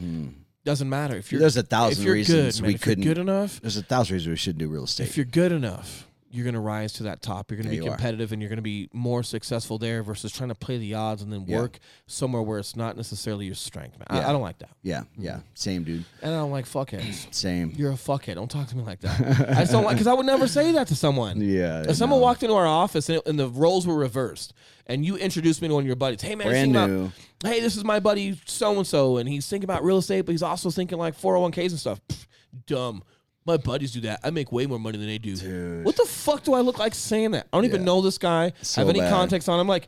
doesn't 0.65 0.89
matter. 0.89 1.15
If 1.15 1.31
you're 1.31 1.39
Mm-hmm. 1.39 1.43
There's 1.43 1.57
a 1.57 1.61
if 1.61 1.67
thousand 1.67 2.03
you're 2.05 2.13
reasons 2.13 2.55
good, 2.57 2.61
man, 2.63 2.67
we 2.67 2.75
if 2.75 2.85
you're 2.85 2.91
couldn't. 2.95 3.03
good 3.05 3.17
enough, 3.17 3.61
There's 3.61 3.77
a 3.77 3.83
thousand 3.83 4.15
reasons 4.15 4.29
we 4.29 4.35
shouldn't 4.37 4.59
do 4.59 4.67
real 4.67 4.83
estate. 4.83 5.07
if 5.07 5.17
you're 5.17 5.25
good 5.25 5.51
enough, 5.51 6.07
you're 6.33 6.43
going 6.43 6.55
to 6.55 6.59
rise 6.59 6.93
to 6.93 7.03
that 7.03 7.21
top. 7.21 7.51
You're 7.51 7.61
going 7.61 7.69
to 7.69 7.75
Yeah, 7.75 7.83
be 7.83 7.87
competitive 7.89 8.31
and 8.31 8.41
you're 8.41 8.49
going 8.49 8.57
to 8.57 8.63
be 8.63 8.89
more 8.91 9.21
successful 9.21 9.77
there 9.77 10.01
versus 10.01 10.31
trying 10.31 10.49
to 10.49 10.55
play 10.55 10.79
the 10.79 10.95
odds 10.95 11.21
and 11.21 11.31
then 11.31 11.45
Yeah. 11.47 11.59
work 11.59 11.77
somewhere 12.07 12.41
where 12.41 12.57
it's 12.57 12.75
not 12.75 12.97
necessarily 12.97 13.45
your 13.45 13.53
strength, 13.53 13.99
man. 13.99 14.07
I, 14.09 14.17
Yeah. 14.21 14.29
I 14.29 14.31
don't 14.31 14.41
like 14.41 14.57
that. 14.57 14.71
Yeah, 14.81 15.03
yeah, 15.15 15.31
mm. 15.35 15.43
same, 15.53 15.83
dude. 15.83 16.03
And 16.23 16.33
I 16.33 16.37
don't 16.39 16.49
like 16.51 16.65
fuckheads. 16.65 17.31
Same. 17.33 17.71
You're 17.75 17.91
a 17.91 17.95
fuckhead. 17.95 18.35
Don't 18.35 18.49
talk 18.49 18.67
to 18.69 18.75
me 18.75 18.83
like 18.83 19.01
that. 19.01 19.19
I 19.51 19.59
just 19.61 19.71
don't 19.71 19.83
like 19.83 19.93
because 19.95 20.07
I 20.07 20.13
would 20.13 20.25
never 20.25 20.47
say 20.47 20.71
that 20.71 20.87
to 20.87 20.95
someone. 20.95 21.39
Yeah. 21.39 21.83
If 21.87 21.97
someone 21.97 22.19
walked 22.19 22.41
into 22.41 22.55
our 22.55 22.65
office 22.67 23.09
and, 23.09 23.21
and 23.27 23.37
the 23.39 23.47
roles 23.49 23.85
were 23.85 23.95
reversed, 23.95 24.53
and 24.87 25.05
you 25.05 25.15
introduced 25.17 25.61
me 25.61 25.67
to 25.67 25.75
one 25.75 25.83
of 25.83 25.87
your 25.87 25.95
buddies, 25.95 26.21
hey 26.21 26.33
man, 26.35 26.47
Brand 26.47 26.71
about- 26.71 26.89
new. 26.89 27.11
hey, 27.43 27.59
this 27.61 27.77
is 27.77 27.83
my 27.83 27.99
buddy 27.99 28.39
so 28.45 28.75
and 28.77 28.87
so, 28.87 29.17
and 29.17 29.29
he's 29.29 29.47
thinking 29.47 29.65
about 29.65 29.83
real 29.83 29.99
estate, 29.99 30.21
but 30.21 30.31
he's 30.31 30.41
also 30.43 30.71
thinking 30.71 30.97
like 30.97 31.15
401ks 31.15 31.69
and 31.69 31.79
stuff. 31.79 32.01
Pff, 32.09 32.25
dumb. 32.65 33.03
My 33.45 33.57
buddies 33.57 33.91
do 33.91 34.01
that. 34.01 34.19
I 34.23 34.29
make 34.29 34.51
way 34.51 34.65
more 34.65 34.79
money 34.79 34.97
than 34.97 35.07
they 35.07 35.17
do. 35.17 35.35
Dude. 35.35 35.83
What 35.85 35.97
the 35.97 36.05
fuck 36.05 36.43
do 36.43 36.53
I 36.53 36.61
look 36.61 36.79
like 36.79 36.95
saying 36.95 37.31
that? 37.31 37.47
I 37.51 37.57
don't 37.57 37.65
even 37.65 37.81
Yeah. 37.81 37.85
know 37.85 38.01
this 38.01 38.17
guy. 38.17 38.53
So 38.61 38.81
have 38.81 38.89
any 38.89 38.99
bad. 38.99 39.11
context 39.11 39.49
on 39.49 39.59
him? 39.59 39.67
Like, 39.67 39.87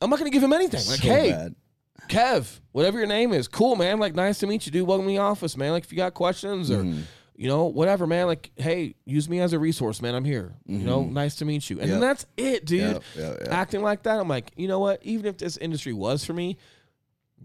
I'm 0.00 0.10
not 0.10 0.18
gonna 0.18 0.30
give 0.30 0.42
him 0.42 0.52
anything. 0.52 0.80
Like, 0.86 1.00
So 1.00 1.08
hey, 1.08 1.30
bad. 1.30 1.54
Kev, 2.08 2.60
whatever 2.72 2.98
your 2.98 3.06
name 3.06 3.32
is, 3.32 3.48
cool, 3.48 3.76
man. 3.76 3.98
Like, 3.98 4.14
nice 4.14 4.38
to 4.40 4.46
meet 4.46 4.66
you, 4.66 4.72
dude. 4.72 4.86
Welcome 4.86 5.06
to 5.06 5.12
the 5.12 5.18
office, 5.18 5.56
man. 5.56 5.72
Like, 5.72 5.84
if 5.84 5.90
you 5.92 5.96
got 5.96 6.12
questions 6.14 6.70
or, 6.70 6.82
Mm-hmm. 6.82 7.00
you 7.36 7.48
know, 7.48 7.64
whatever, 7.64 8.06
man. 8.06 8.26
Like, 8.26 8.50
hey, 8.56 8.94
use 9.06 9.28
me 9.28 9.40
as 9.40 9.52
a 9.54 9.58
resource, 9.58 10.02
man. 10.02 10.14
I'm 10.14 10.24
here. 10.24 10.54
You 10.66 10.78
know, 10.80 11.02
nice 11.04 11.36
to 11.36 11.44
meet 11.46 11.68
you. 11.70 11.80
And 11.80 11.90
then 11.90 12.00
Mm-hmm. 12.00 12.02
Yep. 12.02 12.16
that's 12.18 12.26
it, 12.36 12.64
dude. 12.66 12.80
Yep, 12.80 13.02
yep, 13.16 13.36
yep. 13.40 13.48
Acting 13.52 13.82
like 13.82 14.02
that, 14.02 14.20
I'm 14.20 14.28
like, 14.28 14.52
you 14.56 14.68
know 14.68 14.78
what? 14.80 15.00
Even 15.02 15.26
if 15.26 15.38
this 15.38 15.56
industry 15.56 15.94
was 15.94 16.24
for 16.24 16.34
me, 16.34 16.58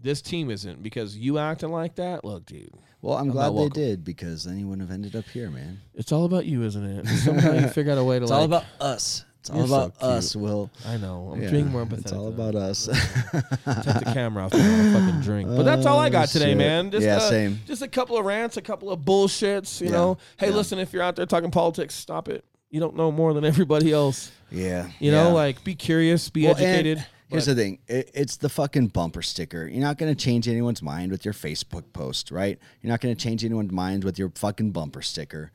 This 0.00 0.20
team 0.22 0.50
isn't 0.50 0.82
because 0.82 1.16
you 1.16 1.38
acting 1.38 1.70
like 1.70 1.94
that. 1.96 2.24
Look, 2.24 2.46
dude, 2.46 2.70
Well, 3.02 3.16
I'm, 3.16 3.26
I'm 3.26 3.30
glad 3.30 3.56
they 3.56 3.68
did 3.68 4.04
because 4.04 4.44
then 4.44 4.58
you 4.58 4.66
wouldn't 4.66 4.88
have 4.88 4.92
ended 4.94 5.14
up 5.14 5.26
here, 5.26 5.50
man. 5.50 5.80
it's 5.94 6.10
all 6.12 6.24
about 6.24 6.44
you, 6.46 6.62
isn't 6.64 6.84
it? 6.84 7.06
Somehow 7.18 7.52
you 7.60 7.68
figure 7.68 7.92
out 7.92 7.98
a 7.98 8.04
way 8.04 8.18
to 8.18 8.22
It's 8.24 8.30
like. 8.30 8.38
all 8.38 8.44
about 8.44 8.64
us. 8.80 9.24
It's 9.40 9.50
all 9.50 9.58
You're 9.58 9.66
so 9.68 9.74
about 9.74 10.02
us, 10.02 10.36
Will. 10.36 10.70
I 10.86 10.96
know. 10.96 11.30
I'm 11.32 11.42
Yeah, 11.42 11.50
being 11.50 11.66
more 11.68 11.84
empathetic. 11.84 11.98
It's 12.02 12.12
all 12.12 12.28
about 12.28 12.54
us. 12.54 12.86
Take 12.86 13.44
the 13.64 14.10
camera 14.12 14.44
off. 14.44 14.54
and 14.54 14.94
fucking 14.96 15.20
drink. 15.22 15.48
But 15.48 15.64
that's 15.64 15.84
all 15.84 15.98
I 15.98 16.10
got 16.10 16.28
Oh, 16.28 16.32
today, 16.32 16.50
shit. 16.50 16.58
man. 16.58 16.90
Just, 16.92 17.04
Yeah, 17.04 17.16
uh, 17.16 17.20
same. 17.30 17.58
Just 17.66 17.82
a 17.82 17.88
couple 17.88 18.16
of 18.16 18.24
rants, 18.24 18.56
a 18.56 18.62
couple 18.62 18.90
of 18.90 19.00
bullshits. 19.00 19.80
You 19.80 19.86
Yeah, 19.88 19.92
know. 19.92 20.18
Hey, 20.36 20.48
yeah. 20.50 20.54
listen, 20.54 20.78
if 20.78 20.92
you're 20.92 21.02
out 21.02 21.16
there 21.16 21.26
talking 21.26 21.50
politics, 21.50 21.94
stop 21.94 22.28
it. 22.28 22.44
You 22.70 22.78
don't 22.80 22.94
know 22.96 23.10
more 23.12 23.34
than 23.34 23.44
everybody 23.44 23.92
else. 23.92 24.30
yeah. 24.50 24.86
You 25.00 25.10
yeah. 25.12 25.24
know, 25.24 25.34
like 25.34 25.62
be 25.64 25.74
curious, 25.74 26.30
be 26.30 26.44
Well, 26.44 26.54
and 26.54 26.62
educated. 26.64 27.04
Here's 27.32 27.46
the 27.46 27.54
thing: 27.54 27.78
it, 27.88 28.10
it's 28.14 28.36
the 28.36 28.48
fucking 28.48 28.88
bumper 28.88 29.22
sticker. 29.22 29.66
You're 29.66 29.82
not 29.82 29.98
going 29.98 30.14
to 30.14 30.20
change 30.24 30.46
anyone's 30.48 30.82
mind 30.82 31.10
with 31.10 31.24
your 31.24 31.34
Facebook 31.34 31.92
post, 31.92 32.30
right? 32.30 32.58
You're 32.80 32.90
not 32.90 33.00
going 33.00 33.14
to 33.14 33.20
change 33.20 33.44
anyone's 33.44 33.72
mind 33.72 34.04
with 34.04 34.18
your 34.18 34.30
fucking 34.34 34.70
bumper 34.72 35.02
sticker. 35.02 35.50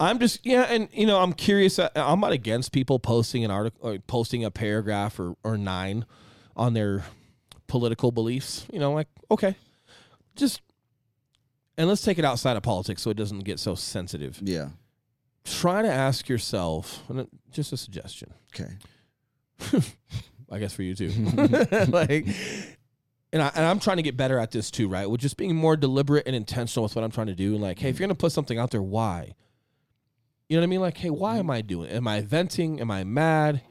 I'm 0.00 0.18
just 0.18 0.44
yeah, 0.44 0.62
and 0.62 0.88
you 0.92 1.06
know, 1.06 1.20
I'm 1.20 1.32
curious. 1.32 1.78
uh, 1.78 1.88
I'm 1.94 2.20
not 2.20 2.32
against 2.32 2.72
people 2.72 2.98
posting 2.98 3.44
an 3.44 3.50
article 3.50 3.88
or 3.88 3.98
posting 4.00 4.44
a 4.44 4.50
paragraph 4.50 5.18
or, 5.20 5.36
or 5.44 5.56
nine 5.56 6.04
on 6.56 6.74
their 6.74 7.04
political 7.68 8.10
beliefs. 8.10 8.66
You 8.72 8.80
know, 8.80 8.92
like 8.92 9.06
okay, 9.30 9.54
just 10.34 10.60
and 11.78 11.88
let's 11.88 12.02
take 12.02 12.18
it 12.18 12.24
outside 12.24 12.56
of 12.56 12.62
politics 12.62 13.02
so 13.02 13.10
it 13.10 13.16
doesn't 13.16 13.40
get 13.40 13.58
so 13.60 13.74
sensitive. 13.74 14.40
Yeah. 14.42 14.70
Try 15.44 15.82
to 15.82 15.88
ask 15.90 16.28
yourself, 16.28 17.02
and 17.08 17.26
just 17.50 17.72
a 17.72 17.76
suggestion, 17.76 18.32
Okay. 18.54 18.74
I 20.52 20.58
guess 20.58 20.72
for 20.74 20.82
you 20.82 20.94
too, 20.94 21.08
like. 21.88 22.26
And, 23.34 23.40
I, 23.40 23.50
and 23.54 23.64
I'm 23.64 23.80
trying 23.80 23.96
to 23.96 24.02
get 24.02 24.14
better 24.14 24.38
at 24.38 24.50
this 24.50 24.70
too, 24.70 24.88
right? 24.88 25.08
With 25.08 25.22
just 25.22 25.38
being 25.38 25.56
more 25.56 25.74
deliberate 25.74 26.24
and 26.26 26.36
intentional 26.36 26.82
with 26.82 26.94
what 26.94 27.02
I'm 27.02 27.10
trying 27.10 27.28
to 27.28 27.34
do. 27.34 27.54
And 27.54 27.62
like, 27.62 27.78
hey, 27.78 27.88
if 27.88 27.98
you're 27.98 28.06
gonna 28.06 28.14
put 28.14 28.30
something 28.32 28.58
out 28.58 28.70
there, 28.70 28.82
why? 28.82 29.32
You 30.50 30.56
know 30.58 30.60
what 30.60 30.64
I 30.64 30.66
mean? 30.68 30.80
Like, 30.82 30.98
hey, 30.98 31.08
why 31.08 31.38
am 31.38 31.48
I 31.48 31.62
doing? 31.62 31.88
it? 31.88 31.94
Am 31.94 32.06
I 32.06 32.20
venting? 32.20 32.78
Am 32.78 32.90
I 32.90 33.04
mad? 33.04 33.62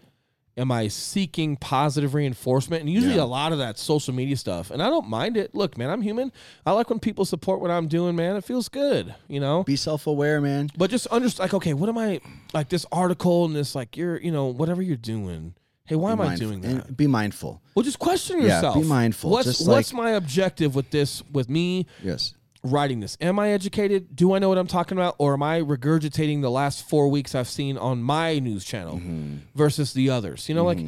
Am 0.58 0.72
I 0.72 0.88
seeking 0.88 1.58
positive 1.58 2.16
reinforcement? 2.16 2.82
And 2.82 2.90
usually 2.91 3.16
Yeah. 3.18 3.22
a 3.22 3.26
lot 3.26 3.52
of 3.52 3.60
that 3.60 3.78
social 3.78 4.16
media 4.16 4.36
stuff. 4.36 4.72
And 4.72 4.82
I 4.82 4.90
don't 4.90 5.08
mind 5.08 5.38
it. 5.38 5.53
Look, 5.53 5.78
man, 5.78 5.91
I'm 5.91 6.02
human. 6.02 6.32
I 6.66 6.72
like 6.72 6.90
when 6.90 6.98
people 6.99 7.24
support 7.24 7.62
what 7.62 7.70
I'm 7.70 7.88
doing, 7.88 8.16
man. 8.16 8.36
It 8.38 8.44
feels 8.44 8.68
good, 8.68 9.14
you 9.28 9.40
know? 9.40 9.64
Be 9.64 9.76
self-aware, 9.76 10.41
man. 10.41 10.72
But 10.76 10.90
just 10.90 11.06
understand, 11.08 11.45
like, 11.45 11.53
okay, 11.53 11.76
what 11.76 11.88
am 11.88 11.99
I, 11.99 12.20
like 12.53 12.70
this 12.70 12.88
article 12.91 13.45
and 13.45 13.56
this, 13.56 13.76
like, 13.76 13.95
you're, 13.95 14.20
you 14.20 14.32
know, 14.32 14.48
whatever 14.48 14.82
you're 14.82 14.98
doing. 14.98 15.53
Hey, 15.86 15.95
why 15.95 16.12
am 16.12 16.18
Be 16.20 16.24
I 16.24 16.28
mindful- 16.28 16.48
doing 16.48 16.66
and 16.66 16.80
that? 16.82 16.95
Be 16.98 17.08
mindful. 17.08 17.62
Well, 17.76 17.84
just 17.84 17.99
question 17.99 18.38
Yeah, 18.40 18.56
yourself. 18.56 18.76
be 18.76 18.84
mindful. 18.84 19.30
What's, 19.32 19.48
Just 19.48 19.68
what's 19.68 19.94
like- 19.94 20.03
my 20.03 20.12
objective 20.12 20.76
with 20.76 20.90
this, 20.91 21.22
with 21.32 21.49
me 21.49 21.86
Yes. 22.03 22.34
writing 22.64 22.99
this? 23.02 23.18
Am 23.20 23.40
I 23.40 23.52
educated? 23.52 24.16
Do 24.16 24.34
I 24.34 24.40
know 24.40 24.48
what 24.49 24.58
I'm 24.58 24.68
talking 24.68 24.98
about? 24.98 25.16
Or 25.18 25.34
am 25.34 25.44
I 25.44 25.60
regurgitating 25.62 26.41
the 26.41 26.52
last 26.52 26.88
four 26.88 27.10
weeks 27.10 27.36
I've 27.36 27.48
seen 27.49 27.78
on 27.78 28.02
my 28.03 28.40
news 28.40 28.64
channel 28.64 28.98
Mm-hmm. 28.98 29.36
versus 29.56 29.94
the 29.94 30.10
others? 30.10 30.48
You 30.48 30.56
know, 30.56 30.64
like 30.66 30.80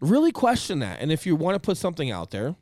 really 0.00 0.30
question 0.32 0.78
that. 0.80 1.00
And 1.00 1.10
if 1.10 1.26
you 1.26 1.34
want 1.34 1.54
to 1.56 1.60
put 1.60 1.76
something 1.76 2.10
out 2.10 2.30
there, 2.30 2.54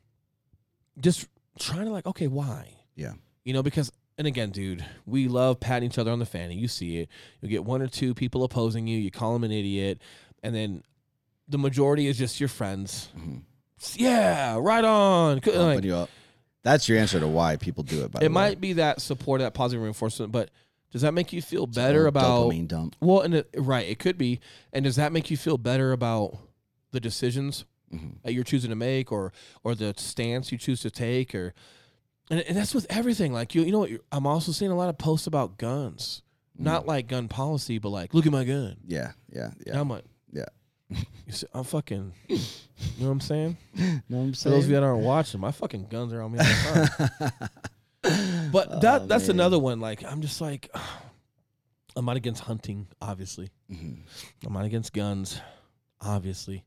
just 0.99 1.27
trying 1.59 1.85
to 1.85 1.91
like, 1.91 2.05
okay, 2.07 2.27
why? 2.27 2.69
Yeah. 2.95 3.13
You 3.43 3.53
know, 3.53 3.61
because 3.61 3.91
and 4.17 4.25
again, 4.27 4.49
dude, 4.51 4.83
we 5.05 5.27
love 5.27 5.59
patting 5.59 5.89
each 5.91 5.97
other 5.97 6.09
on 6.09 6.19
the 6.19 6.25
fanny. 6.25 6.55
You 6.55 6.69
see 6.69 6.99
it. 6.99 7.09
You 7.41 7.49
get 7.49 7.65
one 7.65 7.81
or 7.81 7.87
two 7.87 8.13
people 8.13 8.45
opposing 8.45 8.87
you. 8.87 8.97
You 8.97 9.11
call 9.11 9.33
them 9.33 9.43
an 9.43 9.51
idiot, 9.51 9.99
and 10.41 10.55
then 10.55 10.83
the 11.47 11.57
majority 11.57 12.07
is 12.07 12.17
just 12.17 12.39
your 12.39 12.49
friends. 12.49 13.09
Mhm. 13.17 13.41
Yeah, 13.95 14.57
right 14.59 14.83
on. 14.83 15.41
Like, 15.45 15.83
you. 15.83 16.07
That's 16.63 16.89
your 16.89 16.97
answer 16.97 17.19
to 17.19 17.27
why 17.27 17.57
people 17.57 17.83
do 17.83 18.03
it. 18.03 18.11
By 18.11 18.19
the 18.21 18.25
it 18.25 18.31
might 18.31 18.59
be 18.59 18.73
that 18.73 19.01
support, 19.01 19.41
that 19.41 19.53
positive 19.53 19.83
reinforcement, 19.83 20.31
but 20.31 20.49
does 20.91 21.01
that 21.03 21.13
make 21.13 21.31
you 21.33 21.41
feel 21.41 21.65
It's 21.65 21.77
a 21.77 21.79
better 21.81 22.07
about? 22.07 22.47
dopamine 22.49 22.67
dump. 22.67 22.95
Well, 23.01 23.21
and 23.21 23.35
it, 23.35 23.49
right, 23.55 23.87
it 23.87 23.99
could 23.99 24.17
be. 24.17 24.39
And 24.73 24.85
does 24.85 24.95
that 24.95 25.11
make 25.11 25.29
you 25.29 25.37
feel 25.37 25.57
better 25.57 25.91
about 25.91 26.37
the 26.91 26.99
decisions 26.99 27.65
Mhm. 27.93 28.15
that 28.23 28.33
you're 28.33 28.43
choosing 28.43 28.69
to 28.71 28.75
make, 28.75 29.11
or 29.11 29.31
or 29.63 29.75
the 29.75 29.93
stance 29.97 30.51
you 30.51 30.57
choose 30.57 30.81
to 30.81 30.89
take, 30.89 31.35
or 31.35 31.53
and, 32.31 32.39
and 32.41 32.57
that's 32.57 32.73
with 32.73 32.87
everything. 32.89 33.31
Like 33.33 33.53
you, 33.53 33.61
you 33.61 33.71
know, 33.71 33.79
what? 33.79 33.89
You're- 33.91 34.03
I'm 34.11 34.25
also 34.25 34.51
seeing 34.51 34.71
a 34.71 34.75
lot 34.75 34.89
of 34.89 34.97
posts 34.97 35.27
about 35.27 35.57
guns, 35.59 36.23
not 36.57 36.87
like 36.87 37.07
gun 37.07 37.27
policy, 37.27 37.77
but 37.77 37.89
like, 37.89 38.13
look 38.15 38.25
at 38.25 38.31
my 38.31 38.43
gun. 38.45 38.77
Yeah. 38.87 39.11
Yeah. 39.31 39.51
And 39.51 39.63
Yeah. 39.67 39.79
I'm 39.79 39.89
like, 39.89 40.05
see, 41.29 41.47
I'm 41.53 41.63
fucking. 41.63 42.13
You 42.27 42.35
know 42.99 43.05
what 43.07 43.11
I'm 43.11 43.19
saying? 43.21 43.57
know 43.75 44.01
what 44.07 44.17
I'm 44.17 44.33
saying? 44.33 44.33
For 44.33 44.49
those 44.57 44.63
of 44.65 44.69
you 44.69 44.75
that 44.75 44.83
aren't 44.83 45.03
watching, 45.03 45.39
my 45.39 45.51
fucking 45.51 45.87
guns 45.89 46.13
are 46.13 46.21
on 46.21 46.31
me 46.33 46.39
all 46.39 46.45
the 46.45 47.21
time. 47.29 47.49
But 48.51 48.81
that 48.81 49.01
Oh, 49.01 49.05
that's 49.07 49.27
man. 49.29 49.37
another 49.37 49.57
one. 49.57 49.79
Like 49.79 50.03
I'm 50.03 50.21
just 50.21 50.39
like 50.39 50.69
I'm 51.95 52.05
not 52.05 52.17
against 52.17 52.43
hunting, 52.43 52.87
obviously. 53.01 53.49
Mhm. 53.71 53.99
I'm 54.45 54.53
not 54.53 54.65
against 54.65 54.93
guns, 54.93 55.39
obviously. 56.01 56.63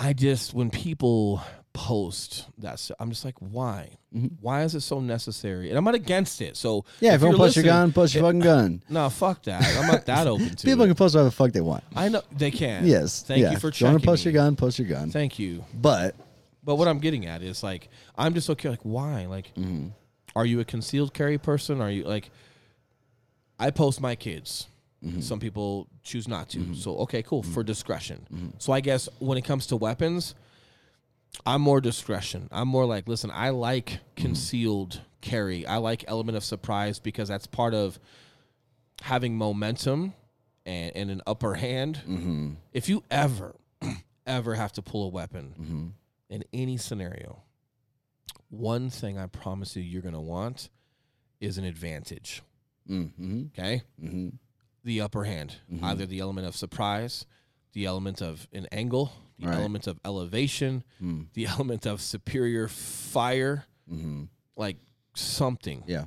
I 0.00 0.14
just 0.14 0.54
when 0.54 0.70
people 0.70 1.42
post 1.74 2.46
that 2.58 2.78
stuff, 2.78 2.96
I'm 2.98 3.10
just 3.10 3.24
like, 3.24 3.36
why? 3.38 3.90
Mhm. 4.16 4.32
Why 4.40 4.62
is 4.62 4.74
it 4.74 4.80
so 4.80 4.98
necessary? 4.98 5.68
And 5.68 5.76
I'm 5.78 5.84
not 5.84 5.94
against 5.94 6.40
it. 6.40 6.56
So 6.56 6.84
Yeah, 7.00 7.14
if, 7.14 7.20
you 7.20 7.26
want 7.26 7.36
to 7.36 7.42
push 7.44 7.56
your 7.56 7.64
gun, 7.66 7.92
push 7.92 8.14
your 8.14 8.24
fucking 8.24 8.40
gun. 8.40 8.82
No, 8.88 9.08
fuck 9.10 9.42
that. 9.44 9.62
I'm 9.78 9.86
not 9.86 10.06
that 10.06 10.26
open 10.26 10.48
to 10.56 10.64
People 10.66 10.84
it. 10.84 10.88
can 10.88 10.96
post 10.96 11.14
whatever 11.14 11.28
the 11.28 11.36
fuck 11.36 11.52
they 11.52 11.60
want. 11.60 11.84
I 11.94 12.08
know 12.08 12.22
they 12.36 12.50
can. 12.50 12.86
Yes. 12.86 13.22
Thank 13.22 13.42
yeah. 13.42 13.52
you 13.52 13.58
for 13.58 13.68
If 13.68 13.80
you 13.80 13.86
want 13.86 14.00
to 14.00 14.06
post 14.06 14.24
me. 14.24 14.32
your 14.32 14.42
gun, 14.42 14.56
post 14.56 14.78
your 14.78 14.88
gun. 14.88 15.10
Thank 15.10 15.38
you. 15.38 15.64
But 15.74 16.16
But 16.64 16.76
what 16.76 16.88
I'm 16.88 16.98
getting 16.98 17.26
at 17.26 17.42
is 17.42 17.62
like 17.62 17.88
I'm 18.16 18.32
just 18.34 18.48
okay. 18.50 18.70
Like 18.70 18.82
why? 18.82 19.26
Like 19.26 19.54
mhm. 19.54 19.92
are 20.34 20.46
you 20.46 20.60
a 20.60 20.64
concealed 20.64 21.12
carry 21.14 21.36
person? 21.38 21.80
Are 21.82 21.90
you 21.90 22.04
like 22.04 22.30
I 23.58 23.70
post 23.70 24.00
my 24.00 24.16
kids. 24.16 24.66
Mm-hmm. 25.04 25.20
Some 25.20 25.40
people 25.40 25.88
choose 26.02 26.28
not 26.28 26.48
to. 26.50 26.74
So 26.74 26.96
okay, 26.98 27.22
cool 27.22 27.42
for 27.42 27.62
discretion. 27.62 28.26
Mm-hmm. 28.32 28.48
So 28.58 28.72
I 28.72 28.80
guess 28.80 29.08
when 29.18 29.38
it 29.38 29.42
comes 29.46 29.66
to 29.68 29.76
weapons, 29.76 30.34
I'm 31.46 31.62
more 31.62 31.80
discretion. 31.80 32.48
I'm 32.52 32.68
more 32.68 32.84
like, 32.86 33.08
listen, 33.08 33.30
I 33.30 33.50
like 33.50 33.86
Mm-hmm. 33.86 34.22
concealed 34.26 35.00
carry. 35.22 35.66
I 35.66 35.76
like 35.78 36.04
element 36.08 36.36
of 36.36 36.44
surprise 36.44 36.98
because 36.98 37.28
that's 37.28 37.46
part 37.46 37.72
of 37.72 37.98
having 39.02 39.36
momentum 39.36 40.12
and, 40.66 40.92
and 40.94 41.10
an 41.10 41.22
upper 41.26 41.54
hand. 41.54 42.58
If 42.74 42.88
you 42.90 43.02
ever, 43.10 43.56
ever 44.26 44.54
have 44.54 44.72
to 44.74 44.82
pull 44.82 45.04
a 45.06 45.08
weapon 45.08 45.94
in 46.28 46.44
any 46.52 46.76
scenario, 46.76 47.42
one 48.50 48.90
thing 48.90 49.18
I 49.18 49.26
promise 49.26 49.74
you 49.76 49.82
you're 49.82 50.02
gonna 50.02 50.20
want 50.20 50.68
is 51.40 51.56
an 51.56 51.64
advantage. 51.64 52.42
Mhm. 52.88 53.48
Okay? 53.52 53.82
Mhm. 54.02 54.34
The 54.84 55.00
upper 55.00 55.24
hand. 55.24 55.56
Mhm. 55.70 55.82
Either 55.82 56.06
the 56.06 56.20
element 56.20 56.46
of 56.46 56.56
surprise, 56.56 57.26
the 57.72 57.84
element 57.84 58.20
of 58.22 58.48
an 58.52 58.66
angle, 58.72 59.12
the 59.38 59.46
Right. 59.46 59.56
element 59.56 59.86
of 59.86 59.98
elevation, 60.04 60.84
Mm. 61.02 61.26
the 61.34 61.46
element 61.46 61.86
of 61.86 62.00
superior 62.00 62.68
fire, 62.68 63.66
Mhm. 63.90 64.28
like 64.56 64.76
something. 65.14 65.84
Yeah. 65.86 66.06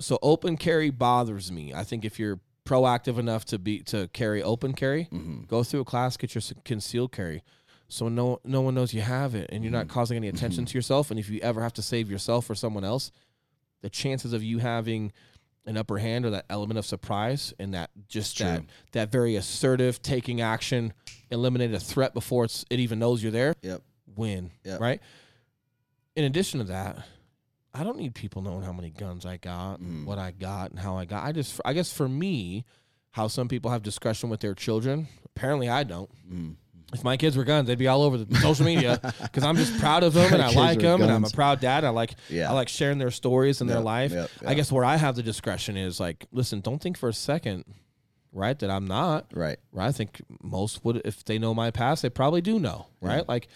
So 0.00 0.18
open 0.22 0.56
carry 0.56 0.90
bothers 0.90 1.50
me. 1.50 1.72
I 1.74 1.84
think 1.84 2.04
if 2.04 2.18
you're 2.18 2.40
proactive 2.64 3.18
enough 3.18 3.44
to 3.46 3.58
be 3.58 3.80
to 3.84 4.08
carry 4.08 4.42
open 4.42 4.74
carry, 4.74 5.06
Mhm. 5.10 5.46
go 5.48 5.64
through 5.64 5.80
a 5.80 5.84
class, 5.84 6.16
get 6.16 6.34
your 6.34 6.42
concealed 6.64 7.12
carry, 7.12 7.42
so 7.88 8.08
no 8.08 8.38
no 8.44 8.60
one 8.60 8.74
knows 8.74 8.92
you 8.92 9.00
have 9.00 9.34
it, 9.34 9.48
and 9.50 9.64
you're 9.64 9.72
not 9.72 9.88
causing 9.88 10.16
any 10.18 10.28
attention 10.28 10.66
to 10.66 10.76
yourself. 10.78 11.10
And 11.10 11.18
if 11.18 11.30
you 11.30 11.40
ever 11.40 11.62
have 11.62 11.72
to 11.74 11.82
save 11.82 12.10
yourself 12.10 12.48
or 12.50 12.54
someone 12.54 12.84
else, 12.84 13.10
the 13.80 13.88
chances 13.90 14.32
of 14.32 14.42
you 14.42 14.58
having 14.58 15.12
an 15.68 15.76
upper 15.76 15.98
hand 15.98 16.24
or 16.24 16.30
that 16.30 16.46
element 16.50 16.78
of 16.78 16.86
surprise 16.86 17.52
and 17.58 17.74
that 17.74 17.90
just 18.08 18.38
that 18.38 18.58
True. 18.60 18.66
that 18.92 19.12
very 19.12 19.36
assertive 19.36 20.00
taking 20.02 20.40
action, 20.40 20.92
eliminate 21.30 21.72
a 21.74 21.78
threat 21.80 22.14
before 22.14 22.44
it's 22.46 22.64
it 22.70 22.80
even 22.80 22.98
knows 22.98 23.22
you're 23.22 23.30
there, 23.32 23.54
Yep. 23.62 23.82
win. 24.16 24.50
Yep. 24.64 24.80
Right. 24.80 25.00
In 26.16 26.24
addition 26.24 26.58
to 26.58 26.64
that, 26.64 27.06
I 27.74 27.84
don't 27.84 27.98
need 27.98 28.14
people 28.14 28.42
knowing 28.42 28.62
how 28.62 28.72
many 28.72 28.90
guns 28.90 29.24
I 29.26 29.36
got, 29.36 29.80
Mm. 29.80 30.04
what 30.04 30.18
I 30.18 30.30
got, 30.32 30.70
and 30.70 30.80
how 30.80 30.96
I 30.96 31.04
got. 31.04 31.24
I 31.24 31.32
just, 31.32 31.60
I 31.64 31.74
guess 31.74 31.92
for 31.92 32.08
me, 32.08 32.64
how 33.12 33.28
some 33.28 33.46
people 33.48 33.70
have 33.70 33.82
discretion 33.82 34.30
with 34.30 34.40
their 34.40 34.54
children. 34.54 35.06
Apparently, 35.24 35.68
I 35.68 35.84
don't. 35.84 36.10
Mm. 36.28 36.54
If 36.92 37.04
my 37.04 37.16
kids 37.18 37.36
were 37.36 37.44
guns, 37.44 37.66
they'd 37.68 37.76
be 37.78 37.86
all 37.88 38.02
over 38.02 38.16
the 38.16 38.34
social 38.40 38.64
media 38.64 38.98
because 39.22 39.44
I'm 39.44 39.56
just 39.56 39.78
proud 39.78 40.02
of 40.04 40.12
them 40.14 40.32
and 40.32 40.42
I 40.42 40.50
like 40.52 40.78
them 40.80 41.02
and 41.02 41.10
I'm 41.12 41.24
a 41.24 41.28
proud 41.30 41.60
dad. 41.60 41.84
I 41.84 41.90
like, 41.90 42.14
Yeah. 42.30 42.50
I 42.50 42.54
like 42.54 42.68
sharing 42.68 42.96
their 42.98 43.10
stories 43.10 43.60
and 43.60 43.68
their 43.68 43.80
life. 43.80 44.12
yep, 44.12 44.30
I 44.46 44.54
guess 44.54 44.72
where 44.72 44.84
I 44.84 44.96
have 44.96 45.14
the 45.14 45.22
discretion 45.22 45.76
is 45.76 46.00
like, 46.00 46.26
listen, 46.32 46.60
don't 46.60 46.80
think 46.80 46.96
for 46.96 47.10
a 47.10 47.12
second, 47.12 47.64
right, 48.32 48.58
that 48.58 48.70
I'm 48.70 48.86
not. 48.86 49.26
Right. 49.34 49.58
Right. 49.70 49.86
I 49.88 49.92
think 49.92 50.22
most 50.42 50.82
would, 50.84 51.02
if 51.04 51.24
they 51.24 51.38
know 51.38 51.52
my 51.54 51.70
past, 51.70 52.00
they 52.02 52.08
probably 52.10 52.40
do 52.40 52.58
know. 52.58 52.86
Right. 53.02 53.28
Like, 53.28 53.48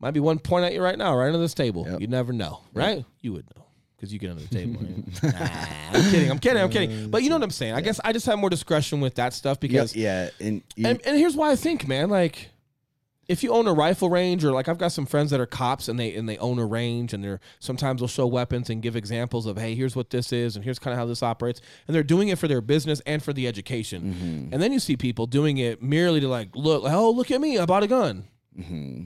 might 0.00 0.12
be 0.12 0.20
one 0.20 0.38
point 0.38 0.64
at 0.64 0.72
you 0.72 0.82
right 0.82 0.96
now, 0.98 1.14
right 1.16 1.26
under 1.26 1.38
this 1.38 1.54
table. 1.54 1.86
Yep. 1.88 2.00
You 2.00 2.06
never 2.06 2.32
know. 2.32 2.60
Right. 2.72 3.04
You 3.20 3.32
would 3.34 3.44
know 3.56 3.64
because 3.96 4.12
you 4.12 4.18
get 4.18 4.30
under 4.30 4.42
the 4.42 4.48
table. 4.54 4.82
nah, 5.22 5.30
I'm 5.92 6.10
kidding. 6.10 6.30
I'm 6.30 6.38
kidding. 6.38 6.62
I'm 6.62 6.70
kidding. 6.70 7.10
But 7.10 7.22
you 7.22 7.28
know 7.30 7.36
what 7.36 7.44
I'm 7.44 7.50
saying. 7.50 7.74
I 7.74 7.80
guess 7.82 8.00
I 8.04 8.12
just 8.12 8.24
have 8.26 8.38
more 8.38 8.50
discretion 8.50 9.00
with 9.00 9.14
that 9.16 9.32
stuff 9.34 9.58
Yeah. 9.60 9.68
because, 9.68 9.94
Yeah. 9.96 10.30
And, 10.40 10.62
you, 10.76 10.86
and, 10.88 11.00
and 11.06 11.16
here's 11.18 11.36
why 11.36 11.50
I 11.52 11.56
think, 11.56 11.86
man, 11.86 12.08
like, 12.10 12.50
if 13.28 13.42
you 13.42 13.50
own 13.52 13.66
a 13.66 13.72
rifle 13.72 14.10
range 14.10 14.44
or 14.44 14.52
like 14.52 14.68
I've 14.68 14.78
got 14.78 14.92
some 14.92 15.06
friends 15.06 15.30
that 15.30 15.40
are 15.40 15.46
cops 15.46 15.88
and 15.88 15.98
they 15.98 16.14
and 16.14 16.28
they 16.28 16.36
own 16.38 16.58
a 16.58 16.66
range 16.66 17.12
and 17.14 17.24
they're 17.24 17.40
sometimes 17.58 18.00
they'll 18.00 18.08
show 18.08 18.26
weapons 18.26 18.68
and 18.70 18.82
give 18.82 18.96
examples 18.96 19.46
of 19.46 19.56
hey 19.58 19.74
here's 19.74 19.96
what 19.96 20.10
this 20.10 20.32
is 20.32 20.56
and 20.56 20.64
here's 20.64 20.78
kind 20.78 20.92
of 20.92 20.98
how 20.98 21.06
this 21.06 21.22
operates 21.22 21.60
and 21.86 21.94
they're 21.94 22.02
doing 22.02 22.28
it 22.28 22.38
for 22.38 22.48
their 22.48 22.60
business 22.60 23.00
and 23.06 23.22
for 23.22 23.32
the 23.32 23.46
education 23.48 24.02
Mm-hmm. 24.14 24.52
and 24.52 24.62
then 24.62 24.72
you 24.72 24.78
see 24.78 24.96
people 24.96 25.26
doing 25.26 25.56
it 25.58 25.82
merely 25.82 26.20
to 26.20 26.28
like 26.28 26.50
look 26.54 26.82
oh 26.86 27.10
look 27.10 27.30
at 27.30 27.40
me 27.40 27.58
I 27.58 27.64
bought 27.66 27.82
a 27.82 27.86
gun 27.88 28.24
Mm-hmm. 28.58 29.04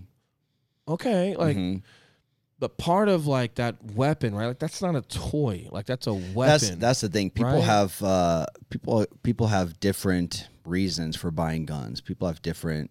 okay 0.88 1.36
like 1.36 1.56
Mhm. 1.56 1.82
but 2.58 2.76
part 2.78 3.08
of 3.08 3.26
like 3.26 3.54
that 3.56 3.76
weapon 3.94 4.34
right 4.34 4.46
like 4.46 4.58
that's 4.58 4.82
not 4.82 4.96
a 4.96 5.02
toy 5.02 5.68
like 5.70 5.86
that's 5.86 6.06
a 6.06 6.12
weapon 6.14 6.34
That's 6.34 6.70
that's 6.76 7.00
the 7.02 7.08
thing. 7.08 7.30
People 7.30 7.52
right? 7.52 7.62
have 7.62 8.02
uh, 8.02 8.46
people 8.70 9.06
people 9.22 9.46
have 9.48 9.78
different 9.80 10.48
reasons 10.64 11.16
for 11.16 11.30
buying 11.30 11.64
guns. 11.66 12.00
People 12.02 12.26
have 12.28 12.42
different, 12.42 12.90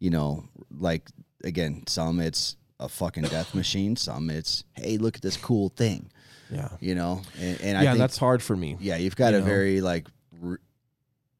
you 0.00 0.10
know, 0.10 0.48
like 0.76 1.08
again, 1.44 1.84
some 1.86 2.18
it's 2.20 2.56
a 2.80 2.88
fucking 2.88 3.22
death 3.24 3.54
machine. 3.54 3.94
Some 3.96 4.28
it's 4.30 4.64
hey, 4.74 4.98
look 4.98 5.14
at 5.16 5.22
this 5.22 5.36
cool 5.36 5.68
thing. 5.68 6.10
yeah 6.50 6.70
You 6.80 6.94
know, 6.96 7.22
and, 7.38 7.60
and 7.60 7.78
I 7.78 7.82
yeah 7.84 7.90
think 7.92 8.00
that's 8.00 8.18
hard 8.18 8.42
for 8.42 8.56
me 8.56 8.76
yeah, 8.80 8.96
you've 8.96 9.14
got 9.16 9.32
you 9.32 9.38
a 9.38 9.40
know. 9.40 9.46
very 9.46 9.80
like 9.80 10.08
re- 10.40 10.58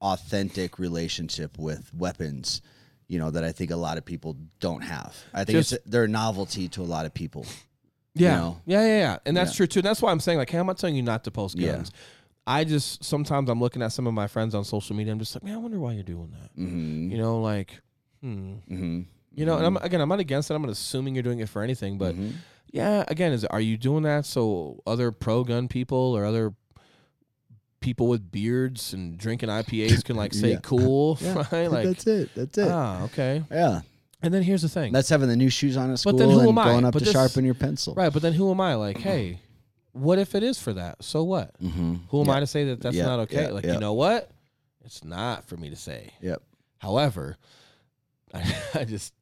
authentic 0.01 0.79
relationship 0.79 1.57
with 1.57 1.93
weapons. 1.93 2.61
You 3.07 3.19
know 3.19 3.29
that 3.31 3.43
I 3.43 3.51
think 3.51 3.71
a 3.71 3.75
lot 3.75 3.97
of 3.97 4.05
people 4.05 4.37
don't 4.59 4.81
have. 4.83 5.15
I 5.33 5.43
think 5.43 5.57
Just- 5.57 5.73
it's 5.73 5.83
they're 5.85 6.05
a 6.05 6.07
novelty 6.07 6.69
to 6.69 6.81
a 6.81 6.83
lot 6.95 7.05
of 7.05 7.13
people. 7.13 7.45
Yeah. 8.13 8.35
know? 8.37 8.61
Yeah, 8.65 8.81
yeah, 8.85 8.99
yeah. 8.99 9.17
And 9.25 9.35
that's 9.37 9.51
Yeah. 9.53 9.57
true 9.57 9.67
too. 9.67 9.79
And 9.79 9.85
that's 9.85 10.01
why 10.01 10.11
I'm 10.11 10.19
saying, 10.19 10.37
like, 10.37 10.49
hey, 10.49 10.57
I'm 10.57 10.65
not 10.67 10.77
telling 10.77 10.95
you 10.97 11.01
not 11.01 11.23
to 11.25 11.31
post 11.31 11.57
Yeah. 11.57 11.73
guns. 11.73 11.91
I 12.45 12.63
just 12.65 13.03
sometimes 13.03 13.49
I'm 13.49 13.59
looking 13.59 13.81
at 13.81 13.93
some 13.93 14.05
of 14.07 14.13
my 14.13 14.27
friends 14.27 14.53
on 14.55 14.63
social 14.65 14.95
media. 14.97 15.13
I'm 15.13 15.19
just 15.19 15.33
like, 15.35 15.43
man, 15.43 15.53
I 15.55 15.57
wonder 15.57 15.79
why 15.79 15.93
you're 15.93 16.03
doing 16.03 16.31
that. 16.31 16.51
Mm-hmm. 16.61 17.11
You 17.11 17.17
know, 17.17 17.39
like, 17.41 17.79
hmm. 18.21 18.53
Mm-hmm. 18.69 19.01
You 19.33 19.45
know, 19.45 19.57
and 19.57 19.65
I'm 19.65 19.77
again, 19.77 20.01
I'm 20.01 20.09
not 20.09 20.19
against 20.19 20.51
it. 20.51 20.55
I'm 20.55 20.61
not 20.61 20.71
assuming 20.71 21.15
you're 21.15 21.23
doing 21.23 21.39
it 21.39 21.47
for 21.49 21.61
anything, 21.63 21.97
but 21.97 22.15
yeah, 22.71 23.03
again, 23.07 23.31
is 23.31 23.45
are 23.45 23.61
you 23.61 23.77
doing 23.77 24.03
that 24.03 24.25
so 24.25 24.81
other 24.85 25.11
pro 25.11 25.43
gun 25.43 25.67
people 25.69 25.97
or 26.15 26.25
other 26.25 26.53
people 27.79 28.07
with 28.07 28.31
beards 28.31 28.93
and 28.93 29.17
drinking 29.17 29.49
IPAs 29.49 30.03
can 30.03 30.15
like 30.15 30.33
say 30.43 30.51
Yeah. 30.51 30.59
cool, 30.61 31.17
Yeah, 31.21 31.45
right? 31.51 31.67
Like, 31.71 31.85
that's 31.85 32.05
it. 32.07 32.29
That's 32.35 32.57
it. 32.57 32.67
ah, 32.69 33.03
okay. 33.05 33.43
yeah, 33.49 33.81
And 34.21 34.33
then 34.33 34.43
here's 34.43 34.61
the 34.61 34.69
thing, 34.69 34.91
that's 34.93 35.09
having 35.09 35.27
the 35.29 35.35
new 35.35 35.49
shoes 35.49 35.77
on 35.77 35.91
at 35.91 35.97
school 35.99 36.11
But 36.13 36.19
then 36.19 36.29
who 36.29 36.39
and 36.41 36.49
am 36.49 36.59
I? 36.59 36.63
going 36.65 36.85
up 36.85 36.93
But 36.93 36.99
to 36.99 37.05
this- 37.05 37.13
sharpen 37.13 37.43
your 37.45 37.55
pencil. 37.55 37.95
right? 37.95 38.11
But 38.13 38.21
then 38.21 38.33
who 38.33 38.51
am 38.51 38.61
I? 38.61 38.75
Like, 38.75 38.97
hey, 38.97 39.39
what 39.93 40.19
if 40.19 40.35
it 40.35 40.43
is 40.43 40.59
for 40.61 40.73
that? 40.73 41.03
So 41.03 41.23
what? 41.23 41.59
Mm-hmm. 41.59 41.95
Who 42.09 42.21
am 42.21 42.27
yeah. 42.27 42.33
I 42.35 42.39
to 42.41 42.47
say 42.47 42.65
that 42.65 42.81
that's 42.81 42.95
not 42.97 43.19
okay? 43.21 43.49
like, 43.51 43.65
you 43.65 43.79
know 43.79 43.93
what? 43.93 44.29
It's 44.85 45.03
not 45.03 45.47
for 45.47 45.57
me 45.57 45.69
to 45.71 45.75
say. 45.75 46.11
Yep. 46.21 46.41
However, 46.79 47.37
I, 48.33 48.53
I 48.81 48.83
just 48.85 49.13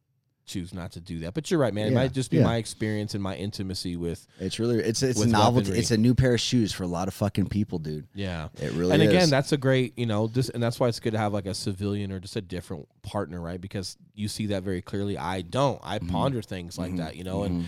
choose 0.45 0.73
not 0.73 0.91
to 0.93 0.99
do 0.99 1.19
that. 1.19 1.35
But 1.35 1.51
you're 1.51 1.59
right, 1.59 1.71
man. 1.73 1.85
It 1.87 1.89
Yeah, 1.91 1.95
might 1.99 2.11
just 2.13 2.31
be 2.31 2.37
yeah. 2.37 2.43
my 2.43 2.55
experience 2.57 3.13
and 3.13 3.21
my 3.21 3.35
intimacy 3.35 3.95
with, 3.97 4.25
It's 4.39 4.57
really 4.57 4.79
it's 4.79 5.03
it's 5.03 5.19
With 5.19 5.29
novelty. 5.29 5.65
weaponry. 5.65 5.79
It's 5.79 5.91
a 5.91 5.97
new 5.97 6.15
pair 6.15 6.33
of 6.33 6.41
shoes 6.41 6.71
for 6.73 6.81
a 6.83 6.87
lot 6.87 7.07
of 7.07 7.13
fucking 7.13 7.49
people, 7.49 7.77
dude. 7.77 8.07
yeah. 8.15 8.47
It 8.59 8.71
really 8.73 8.93
and 8.93 9.03
again, 9.03 9.23
is. 9.25 9.29
that's 9.29 9.51
a 9.51 9.57
great, 9.57 9.93
you 9.97 10.07
know, 10.07 10.25
this, 10.25 10.49
and 10.49 10.61
that's 10.63 10.79
why 10.79 10.87
it's 10.87 10.99
good 10.99 11.11
to 11.13 11.19
have 11.19 11.33
like 11.33 11.45
a 11.45 11.53
civilian 11.53 12.11
or 12.11 12.19
just 12.19 12.35
a 12.35 12.41
different 12.41 12.87
partner, 13.03 13.39
right? 13.39 13.61
Because 13.61 13.95
you 14.15 14.27
see 14.27 14.47
that 14.47 14.63
very 14.63 14.81
clearly. 14.81 15.17
I 15.19 15.41
don't. 15.43 15.79
I 15.83 15.99
Mhm. 15.99 16.09
ponder 16.09 16.41
things 16.41 16.79
like 16.79 16.93
Mhm, 16.93 16.97
that, 16.97 17.15
you 17.15 17.23
know, 17.23 17.43
and 17.43 17.63
mhm. 17.65 17.67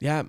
yeah, 0.00 0.24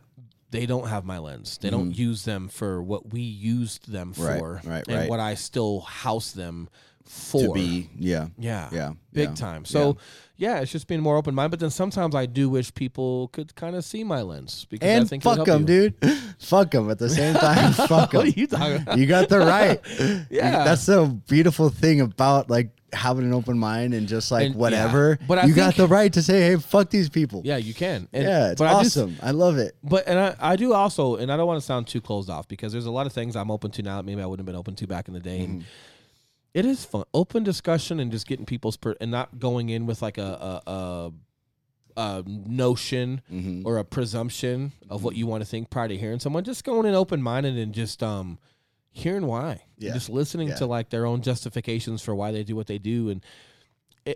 they 0.51 0.67
don't 0.67 0.87
have 0.89 1.05
my 1.05 1.17
lens. 1.17 1.57
They 1.59 1.69
don't 1.71 1.91
use 1.95 2.23
them 2.25 2.49
for 2.49 2.83
what 2.83 3.11
we 3.13 3.21
used 3.21 3.91
them 3.91 4.13
Mm-hmm. 4.13 4.23
Right, 4.23 4.39
for, 4.39 4.61
right, 4.65 4.87
and 4.87 4.97
right. 4.97 5.09
what 5.09 5.19
I 5.19 5.33
still 5.35 5.81
house 5.81 6.31
them 6.33 6.69
for. 7.09 7.41
to 7.47 7.51
be 7.53 7.89
yeah 7.97 8.27
yeah, 8.37 8.69
yeah 8.71 8.93
big 9.11 9.29
yeah. 9.29 9.35
time. 9.35 9.65
So 9.65 9.97
yeah. 10.37 10.59
it's 10.59 10.71
just 10.71 10.87
being 10.87 11.01
more 11.01 11.17
open 11.17 11.33
minded. 11.33 11.49
But 11.51 11.59
then 11.59 11.71
sometimes 11.71 12.13
I 12.13 12.27
do 12.27 12.49
wish 12.49 12.73
people 12.73 13.29
could 13.29 13.55
kind 13.55 13.75
of 13.75 13.83
see 13.83 14.03
my 14.03 14.21
lens 14.21 14.65
because 14.69 14.87
I 14.87 14.91
and 14.93 15.09
think 15.09 15.23
fuck 15.23 15.43
them, 15.45 15.65
dude. 15.65 15.95
fuck 16.39 16.71
them 16.71 16.89
at 16.91 16.99
the 16.99 17.09
same 17.09 17.33
time. 17.47 17.73
fuck 17.73 18.13
what 18.13 18.15
are 18.15 18.21
them. 18.29 18.33
you 18.35 18.47
talking 18.47 18.75
about? 18.83 18.97
You 18.99 19.05
got 19.07 19.27
the 19.29 19.39
right. 19.39 19.79
Yeah. 20.29 20.63
that's 20.63 20.85
the 20.85 21.05
beautiful 21.27 21.69
thing 21.69 22.01
about 22.01 22.49
like 22.49 22.69
having 22.93 23.23
an 23.25 23.33
open 23.33 23.57
mind 23.59 23.93
and 23.93 24.07
just 24.07 24.31
like 24.31 24.45
And- 24.47 24.55
yeah. 24.55 24.61
whatever. 24.61 25.19
But 25.27 25.39
I 25.39 25.45
you 25.45 25.53
got 25.55 25.75
the 25.75 25.87
right 25.87 26.11
to 26.13 26.21
say, 26.23 26.41
hey, 26.41 26.55
fuck 26.57 26.89
these 26.91 27.09
people. 27.09 27.41
yeah, 27.43 27.57
you 27.57 27.73
can. 27.73 28.07
And, 28.13 28.23
yeah, 28.23 28.51
it's 28.51 28.59
but 28.59 28.67
I 28.67 28.83
just- 28.83 28.97
awesome. 28.97 29.17
I 29.21 29.31
love 29.31 29.57
it. 29.57 29.75
But 29.83 30.07
and 30.07 30.19
I, 30.19 30.35
I 30.39 30.55
do 30.55 30.73
also, 30.73 31.15
and 31.15 31.31
I 31.31 31.37
don't 31.37 31.47
want 31.47 31.59
to 31.59 31.65
sound 31.65 31.87
too 31.87 32.01
closed 32.01 32.29
off 32.29 32.47
because 32.47 32.71
there's 32.71 32.85
a 32.85 32.91
lot 32.91 33.05
of 33.07 33.13
things 33.13 33.35
I'm 33.35 33.49
open 33.51 33.71
to 33.71 33.81
now 33.83 33.97
that 33.97 34.05
maybe 34.05 34.21
I 34.21 34.25
wouldn't 34.27 34.47
have 34.47 34.51
been 34.51 34.59
open 34.59 34.75
to 34.75 34.87
back 34.87 35.07
in 35.07 35.13
the 35.15 35.19
day. 35.19 35.39
Mm-hmm. 35.39 35.51
And 35.51 35.65
it 36.53 36.65
is 36.65 36.83
fun, 36.85 37.03
open 37.13 37.43
discussion, 37.43 37.99
and 37.99 38.11
just 38.11 38.27
getting 38.27 38.45
people's 38.45 38.77
per, 38.77 38.95
and 39.01 39.11
not 39.11 39.39
going 39.39 39.69
in 39.69 39.85
with 39.85 40.01
like 40.01 40.17
a 40.17 40.61
a, 40.65 40.71
a, 40.71 41.11
a 41.97 42.23
notion 42.27 43.21
Mhm. 43.31 43.65
or 43.65 43.77
a 43.77 43.83
presumption 43.85 44.71
of 44.89 45.03
what 45.03 45.15
you 45.15 45.27
want 45.27 45.41
to 45.43 45.49
think 45.49 45.69
prior 45.69 45.87
to 45.87 45.97
hearing 45.97 46.19
someone. 46.19 46.43
Just 46.43 46.63
going 46.63 46.85
in 46.85 46.93
open 46.95 47.21
minded 47.21 47.57
and 47.57 47.73
just 47.73 48.01
um 48.03 48.39
hearing 48.91 49.25
why, 49.27 49.61
Yeah. 49.77 49.93
just 49.93 50.09
listening 50.09 50.49
Yeah. 50.49 50.55
to 50.55 50.65
like 50.65 50.89
their 50.89 51.05
own 51.05 51.21
justifications 51.21 52.01
for 52.01 52.15
why 52.15 52.31
they 52.31 52.43
do 52.43 52.55
what 52.55 52.67
they 52.67 52.79
do, 52.79 53.09
and 53.09 53.23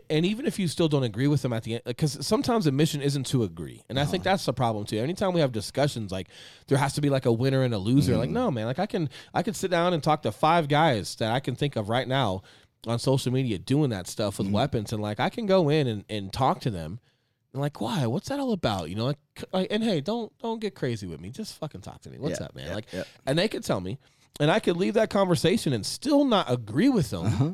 and 0.10 0.26
even 0.26 0.46
if 0.46 0.58
you 0.60 0.68
still 0.68 0.88
don't 0.88 1.04
agree 1.04 1.28
with 1.28 1.42
them 1.42 1.54
at 1.54 1.64
the 1.64 1.74
end, 1.76 1.84
because 1.86 2.26
sometimes 2.26 2.66
the 2.66 2.72
mission 2.72 3.02
isn't 3.02 3.26
to 3.28 3.44
agree, 3.44 3.84
and 3.90 4.00
I 4.00 4.06
think 4.06 4.24
that's 4.24 4.46
the 4.46 4.54
problem 4.54 4.86
too. 4.86 4.98
Anytime 5.00 5.34
we 5.34 5.42
have 5.42 5.52
discussions, 5.52 6.12
like 6.12 6.28
there 6.68 6.78
has 6.78 6.94
to 6.94 7.02
be 7.02 7.10
like 7.10 7.26
a 7.26 7.32
winner 7.32 7.64
and 7.64 7.74
a 7.74 7.78
loser. 7.78 8.18
Like 8.18 8.30
no, 8.30 8.52
man, 8.52 8.66
like 8.66 8.80
I 8.80 8.86
can 8.86 9.10
I 9.34 9.44
can 9.44 9.54
sit 9.54 9.72
down 9.72 9.94
and 9.94 10.02
talk 10.04 10.22
to 10.24 10.32
five 10.32 10.68
guys 10.68 11.16
that 11.16 11.32
I 11.32 11.40
can 11.40 11.56
think 11.56 11.76
of 11.76 11.90
right 11.90 12.08
now 12.08 12.44
on 12.86 13.00
social 13.00 13.32
media 13.32 13.58
doing 13.58 13.90
that 13.92 14.08
stuff 14.08 14.38
with 14.40 14.50
weapons, 14.50 14.94
and 14.94 15.02
like 15.02 15.20
I 15.20 15.30
can 15.30 15.46
go 15.46 15.70
in 15.70 15.88
and, 15.88 16.06
and 16.10 16.32
talk 16.34 16.60
to 16.62 16.70
them. 16.70 17.00
And 17.54 17.62
like, 17.62 17.80
why? 17.80 18.08
What's 18.08 18.30
that 18.30 18.40
all 18.40 18.52
about? 18.52 18.90
You 18.90 18.96
know, 18.96 19.06
like, 19.06 19.18
like, 19.52 19.68
and 19.70 19.84
hey, 19.84 20.02
don't 20.02 20.32
don't 20.40 20.60
get 20.60 20.74
crazy 20.76 21.06
with 21.08 21.22
me. 21.22 21.30
Just 21.30 21.58
fucking 21.60 21.82
talk 21.82 22.02
to 22.02 22.10
me. 22.10 22.18
What's 22.18 22.40
Yeah, 22.40 22.46
up, 22.48 22.56
man? 22.56 22.68
yeah, 22.68 22.76
like, 22.76 22.86
yeah. 22.92 23.04
and 23.28 23.38
they 23.38 23.48
could 23.48 23.64
tell 23.64 23.80
me, 23.80 24.00
and 24.40 24.50
I 24.50 24.60
could 24.60 24.76
leave 24.76 24.96
that 24.96 25.12
conversation 25.12 25.72
and 25.72 25.86
still 25.86 26.26
not 26.26 26.52
agree 26.52 26.90
with 26.90 27.12
them, 27.12 27.26
Uh-huh. 27.28 27.52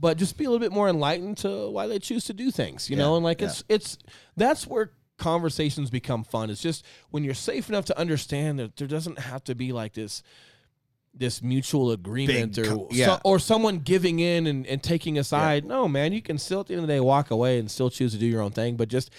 But 0.00 0.16
just 0.16 0.36
be 0.36 0.44
a 0.44 0.50
little 0.50 0.64
bit 0.64 0.72
more 0.72 0.88
enlightened 0.88 1.38
to 1.38 1.70
why 1.70 1.86
they 1.86 1.98
choose 1.98 2.24
to 2.24 2.32
do 2.32 2.50
things. 2.50 2.90
You 2.90 2.96
know, 2.96 3.16
and 3.16 3.24
like 3.24 3.40
yeah. 3.40 3.48
it's 3.48 3.64
it's 3.68 3.98
that's 4.36 4.66
where 4.66 4.90
conversations 5.18 5.90
become 5.90 6.24
fun. 6.24 6.50
It's 6.50 6.60
just 6.60 6.84
when 7.10 7.24
you're 7.24 7.34
safe 7.34 7.68
enough 7.68 7.84
to 7.86 7.98
understand 7.98 8.58
that 8.58 8.76
there 8.76 8.88
doesn't 8.88 9.18
have 9.18 9.44
to 9.44 9.54
be 9.54 9.72
like 9.72 9.94
this 9.94 10.22
this 11.16 11.42
mutual 11.42 11.92
agreement 11.92 12.56
Big 12.56 12.66
or 12.66 12.88
yeah. 12.90 13.06
so, 13.06 13.20
or 13.24 13.38
someone 13.38 13.78
giving 13.78 14.18
in 14.18 14.48
and, 14.48 14.66
and 14.66 14.82
taking 14.82 15.16
a 15.18 15.24
side. 15.24 15.64
No, 15.64 15.86
man, 15.86 16.12
you 16.12 16.20
can 16.20 16.38
still 16.38 16.60
at 16.60 16.66
the 16.66 16.74
end 16.74 16.82
of 16.82 16.88
the 16.88 16.92
day 16.92 17.00
walk 17.00 17.30
away 17.30 17.58
and 17.58 17.70
still 17.70 17.88
choose 17.88 18.12
to 18.12 18.18
do 18.18 18.26
your 18.26 18.42
own 18.42 18.50
thing, 18.50 18.76
but 18.76 18.88
just 18.88 19.10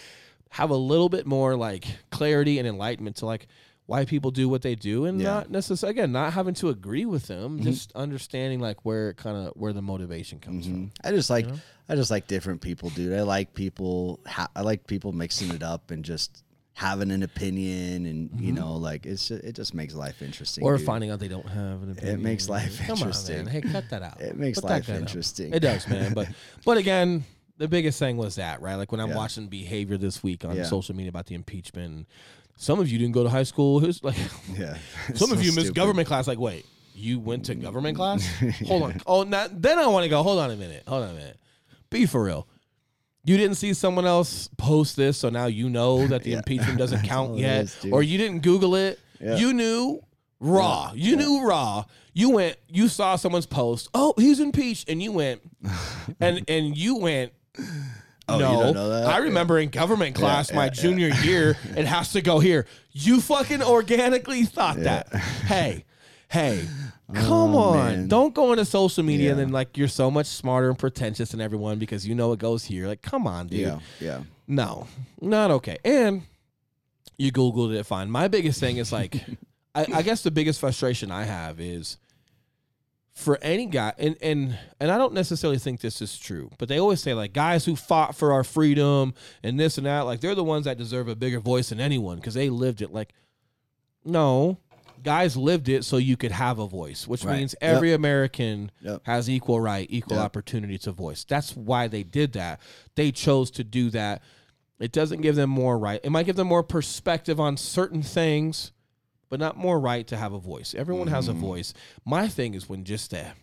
have 0.50 0.70
a 0.70 0.76
little 0.76 1.10
bit 1.10 1.26
more 1.26 1.56
like 1.56 1.86
clarity 2.12 2.60
and 2.60 2.68
enlightenment 2.68 3.18
to 3.18 3.26
like 3.26 3.48
why 3.88 4.04
people 4.06 4.32
do 4.32 4.50
what 4.50 4.62
they 4.64 4.74
do 4.76 5.06
and 5.06 5.20
Yeah. 5.22 5.28
not 5.36 5.52
necessarily 5.52 5.92
again 6.00 6.12
not 6.12 6.34
having 6.34 6.56
to 6.56 6.70
agree 6.70 7.06
with 7.06 7.28
them 7.28 7.62
just 7.62 7.92
understanding 7.94 8.60
like 8.60 8.84
where 8.84 9.10
it 9.12 9.18
kind 9.18 9.38
of 9.38 9.54
where 9.56 9.74
the 9.74 9.82
motivation 9.82 10.40
comes 10.40 10.66
from 10.66 10.88
Mhm. 10.88 10.92
I 11.04 11.12
just 11.12 11.30
like 11.30 11.48
know? 11.48 11.56
I 11.88 11.96
just 11.96 12.10
like 12.10 12.26
different 12.28 12.62
people, 12.62 12.90
dude. 12.90 13.14
I 13.14 13.22
like 13.22 13.54
people. 13.54 14.20
Ha- 14.26 14.50
I 14.56 14.62
like 14.62 14.88
people 14.88 15.12
mixing 15.12 15.52
it 15.52 15.62
up 15.62 15.92
and 15.92 16.04
just 16.04 16.42
having 16.74 17.12
an 17.12 17.22
opinion, 17.22 18.08
and 18.08 18.42
you 18.42 18.52
know, 18.52 18.74
like 18.74 19.06
it's 19.06 19.28
just, 19.28 19.44
it 19.44 19.54
just 19.56 19.76
makes 19.76 19.94
life 19.94 20.22
interesting. 20.24 20.64
Mm-hmm. 20.64 20.74
or 20.74 20.78
dude. 20.78 20.86
finding 20.88 21.10
out 21.12 21.20
they 21.20 21.28
don't 21.28 21.48
have 21.48 21.84
an 21.84 21.92
opinion. 21.92 22.20
It 22.20 22.24
makes 22.24 22.50
life 22.50 22.80
Come 22.88 22.98
interesting. 22.98 23.38
on, 23.40 23.46
man. 23.46 23.54
Hey, 23.54 23.62
cut 23.62 23.88
that 23.92 24.02
out. 24.02 24.20
It 24.30 24.36
makes 24.36 24.60
Put 24.60 24.72
life 24.72 24.90
out. 24.90 24.96
interesting. 24.98 25.54
It 25.54 25.60
does, 25.60 25.88
man. 25.88 26.14
But 26.16 26.28
but 26.66 26.78
again, 26.78 27.24
the 27.60 27.68
biggest 27.68 28.00
thing 28.00 28.18
was 28.18 28.36
that, 28.38 28.62
right? 28.62 28.76
Like 28.76 28.92
when 28.92 29.00
I'm 29.00 29.10
Yeah. 29.12 29.16
watching 29.18 29.48
behavior 29.48 29.98
this 29.98 30.24
week 30.24 30.44
on 30.44 30.56
Yeah. 30.58 30.64
social 30.66 30.96
media 30.96 31.10
about 31.10 31.28
the 31.28 31.36
impeachment. 31.36 32.08
Some 32.58 32.80
of 32.80 32.90
you 32.90 32.98
didn't 32.98 33.14
go 33.14 33.24
to 33.24 33.30
high 33.30 33.44
school. 33.44 33.80
Who's 33.80 34.04
like 34.04 34.16
Yeah. 34.58 34.78
some 35.16 35.32
of 35.32 35.38
So 35.38 35.44
you 35.44 35.52
missed 35.52 35.60
stupid. 35.68 35.76
government 35.76 36.08
class. 36.08 36.28
Like, 36.28 36.40
wait, 36.40 36.66
you 36.94 37.20
went 37.20 37.46
to 37.46 37.56
government 37.56 37.98
class? 37.98 38.26
Hold 38.68 38.84
on. 38.84 39.02
Oh, 39.06 39.24
not, 39.24 39.62
then 39.62 39.78
I 39.80 39.88
want 39.88 40.04
to 40.04 40.10
go. 40.10 40.24
Hold 40.24 40.40
on 40.40 40.52
a 40.52 40.56
minute. 40.56 40.84
Hold 40.88 41.04
on 41.04 41.10
a 41.10 41.14
minute. 41.14 41.38
Be 41.90 42.06
for 42.06 42.24
real. 42.24 42.48
You 43.24 43.38
didn't 43.38 43.56
see 43.56 43.74
someone 43.74 44.06
else 44.06 44.50
post 44.58 44.96
this, 44.96 45.18
so 45.18 45.30
now 45.30 45.48
you 45.48 45.68
know 45.70 46.06
that 46.08 46.24
the 46.24 46.32
Yeah. 46.32 46.38
impeachment 46.38 46.78
doesn't 46.78 47.04
count 47.04 47.32
oh, 47.32 47.38
yet, 47.38 47.64
is, 47.66 47.86
or 47.92 48.04
you 48.04 48.18
didn't 48.20 48.40
Google 48.42 48.76
it. 48.76 49.00
Yeah. 49.20 49.38
You 49.38 49.52
knew 49.54 50.02
raw. 50.40 50.92
You 50.94 51.16
knew 51.16 51.44
raw. 51.48 51.86
You 52.14 52.30
went. 52.32 52.58
You 52.70 52.88
saw 52.88 53.16
someone's 53.16 53.48
post. 53.48 53.90
Oh, 53.96 54.14
he's 54.18 54.40
impeached, 54.40 54.90
and 54.90 55.02
you 55.02 55.12
went, 55.12 55.42
and 56.20 56.44
and 56.48 56.78
you 56.78 56.98
went. 56.98 57.32
Oh, 58.28 58.36
you 58.36 58.42
no, 58.42 58.60
don't 58.64 58.74
know 58.74 58.90
that? 58.90 59.06
I 59.08 59.18
remember 59.18 59.60
in 59.60 59.70
government 59.70 60.16
class 60.16 60.50
yeah, 60.50 60.56
my 60.56 60.66
yeah. 60.66 60.70
junior 60.72 61.08
year, 61.10 61.58
it 61.78 61.86
has 61.86 62.12
to 62.14 62.22
go 62.22 62.40
here. 62.40 62.66
You 62.92 63.22
fucking 63.22 63.62
organically 63.62 64.44
thought 64.46 64.78
that. 64.78 65.14
Hey, 65.16 65.86
hey, 66.30 66.68
oh, 67.10 67.14
come 67.14 67.56
Oh, 67.56 67.70
on. 67.70 67.78
man. 67.78 68.08
Don't 68.08 68.34
go 68.34 68.52
into 68.52 68.66
social 68.66 69.04
media 69.04 69.32
and 69.32 69.40
then 69.40 69.50
like 69.52 69.78
you're 69.78 69.88
so 69.88 70.10
much 70.10 70.26
smarter 70.28 70.70
and 70.70 70.78
pretentious 70.80 71.32
than 71.32 71.42
everyone 71.42 71.78
because 71.78 72.08
you 72.08 72.16
know 72.16 72.32
it 72.34 72.40
goes 72.40 72.64
here. 72.66 72.88
Like, 72.88 73.02
come 73.02 73.28
on, 73.28 73.48
dude. 73.48 73.60
Yeah. 73.60 73.80
Yeah. 74.00 74.24
No, 74.48 74.88
not 75.22 75.52
okay. 75.52 75.78
And 75.84 76.24
you 77.18 77.32
Googled 77.32 77.76
it, 77.76 77.84
fine. 77.86 78.10
My 78.10 78.28
biggest 78.28 78.60
thing 78.60 78.78
is 78.78 78.92
like, 78.92 79.16
I, 79.76 79.86
I 79.96 80.02
guess 80.02 80.24
the 80.24 80.32
biggest 80.32 80.60
frustration 80.60 81.12
I 81.12 81.24
have 81.26 81.60
is 81.60 81.98
for 83.16 83.40
any 83.42 83.66
guy 83.66 83.94
and 83.98 84.18
and 84.22 84.60
and 84.80 84.92
I 84.92 84.98
don't 84.98 85.14
necessarily 85.14 85.58
think 85.58 85.80
this 85.80 86.02
is 86.02 86.18
true, 86.20 86.52
but 86.58 86.68
they 86.68 86.80
always 86.80 87.02
say 87.02 87.14
like 87.14 87.32
guys 87.32 87.64
who 87.66 87.76
fought 87.78 88.14
for 88.16 88.34
our 88.34 88.44
freedom 88.44 89.14
and 89.42 89.58
this 89.60 89.78
and 89.78 89.88
that, 89.88 90.02
like 90.02 90.20
they're 90.20 90.36
the 90.36 90.44
ones 90.44 90.66
that 90.66 90.78
deserve 90.78 91.08
a 91.08 91.16
bigger 91.16 91.40
voice 91.40 91.70
than 91.70 91.80
anyone 91.80 92.18
because 92.18 92.34
they 92.34 92.50
lived 92.50 92.82
it. 92.82 92.92
Like, 92.92 93.14
no, 94.04 94.58
guys 95.02 95.38
lived 95.38 95.70
it 95.70 95.84
so 95.86 95.98
you 95.98 96.18
could 96.18 96.32
have 96.32 96.60
a 96.60 96.68
voice, 96.68 97.08
which 97.08 97.24
Right. 97.24 97.38
means 97.38 97.56
Yep. 97.62 97.72
every 97.76 97.94
American 97.94 98.70
Yep. 98.82 99.02
has 99.06 99.30
equal 99.30 99.60
right, 99.62 99.88
equal 99.90 100.18
Yep. 100.18 100.26
opportunity 100.26 100.78
to 100.80 100.92
voice. 100.92 101.24
That's 101.24 101.56
why 101.56 101.88
they 101.88 102.04
did 102.04 102.34
that. 102.34 102.60
They 102.96 103.12
chose 103.12 103.50
to 103.52 103.64
do 103.64 103.90
that. 103.92 104.22
It 104.80 104.92
doesn't 104.92 105.22
give 105.22 105.36
them 105.38 105.50
more 105.50 105.78
right. 105.78 106.02
It 106.04 106.10
might 106.10 106.26
give 106.26 106.36
them 106.36 106.48
more 106.48 106.64
perspective 106.64 107.40
on 107.40 107.56
certain 107.56 108.04
things, 108.04 108.74
but 109.30 109.40
not 109.40 109.58
more 109.58 109.80
right 109.80 110.06
to 110.08 110.18
have 110.18 110.34
a 110.34 110.40
voice. 110.40 110.74
Everyone 110.78 111.08
has 111.08 111.28
a 111.28 111.32
Mm-hmm. 111.32 111.42
voice. 111.42 111.74
My 112.06 112.28
thing 112.28 112.54
is 112.54 112.70
when 112.70 112.84
just 112.84 113.12
that, 113.12 113.36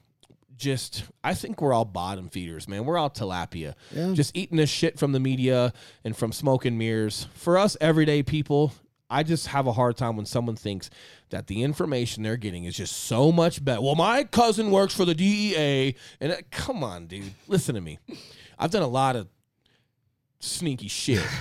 just 0.57 1.05
I 1.25 1.35
think 1.35 1.61
we're 1.61 1.73
all 1.73 1.85
bottom 1.85 2.29
feeders, 2.29 2.69
man. 2.69 2.85
We're 2.85 2.99
all 2.99 3.11
tilapia. 3.11 3.75
Yeah. 3.91 4.13
Just 4.13 4.37
eating 4.37 4.57
this 4.59 4.71
shit 4.71 4.99
from 4.99 5.13
the 5.13 5.21
media 5.21 5.73
and 6.05 6.17
from 6.17 6.31
smoke 6.33 6.65
and 6.65 6.79
mirrors. 6.79 7.27
For 7.35 7.59
us 7.59 7.77
everyday 7.81 8.23
people, 8.23 8.73
I 9.11 9.23
just 9.25 9.49
have 9.49 9.67
a 9.67 9.73
hard 9.73 9.97
time 9.97 10.17
when 10.17 10.25
someone 10.27 10.55
thinks 10.57 10.89
that 11.31 11.47
the 11.49 11.63
information 11.63 12.23
they're 12.23 12.37
getting 12.37 12.65
is 12.65 12.77
just 12.77 12.97
so 12.97 13.33
much 13.33 13.65
better. 13.65 13.81
Well, 13.81 13.95
my 13.97 14.25
cousin 14.25 14.71
works 14.71 14.95
for 14.95 15.05
the 15.05 15.15
DEA, 15.15 15.97
and 16.21 16.33
uh, 16.33 16.37
come 16.51 16.85
on, 16.85 17.07
dude, 17.09 17.33
listen 17.49 17.75
to 17.75 17.81
me. 17.81 17.99
I've 18.59 18.71
done 18.71 18.83
a 18.83 18.87
lot 18.89 19.17
of 19.17 19.29
sneaky 20.41 20.89
shit. 20.89 21.23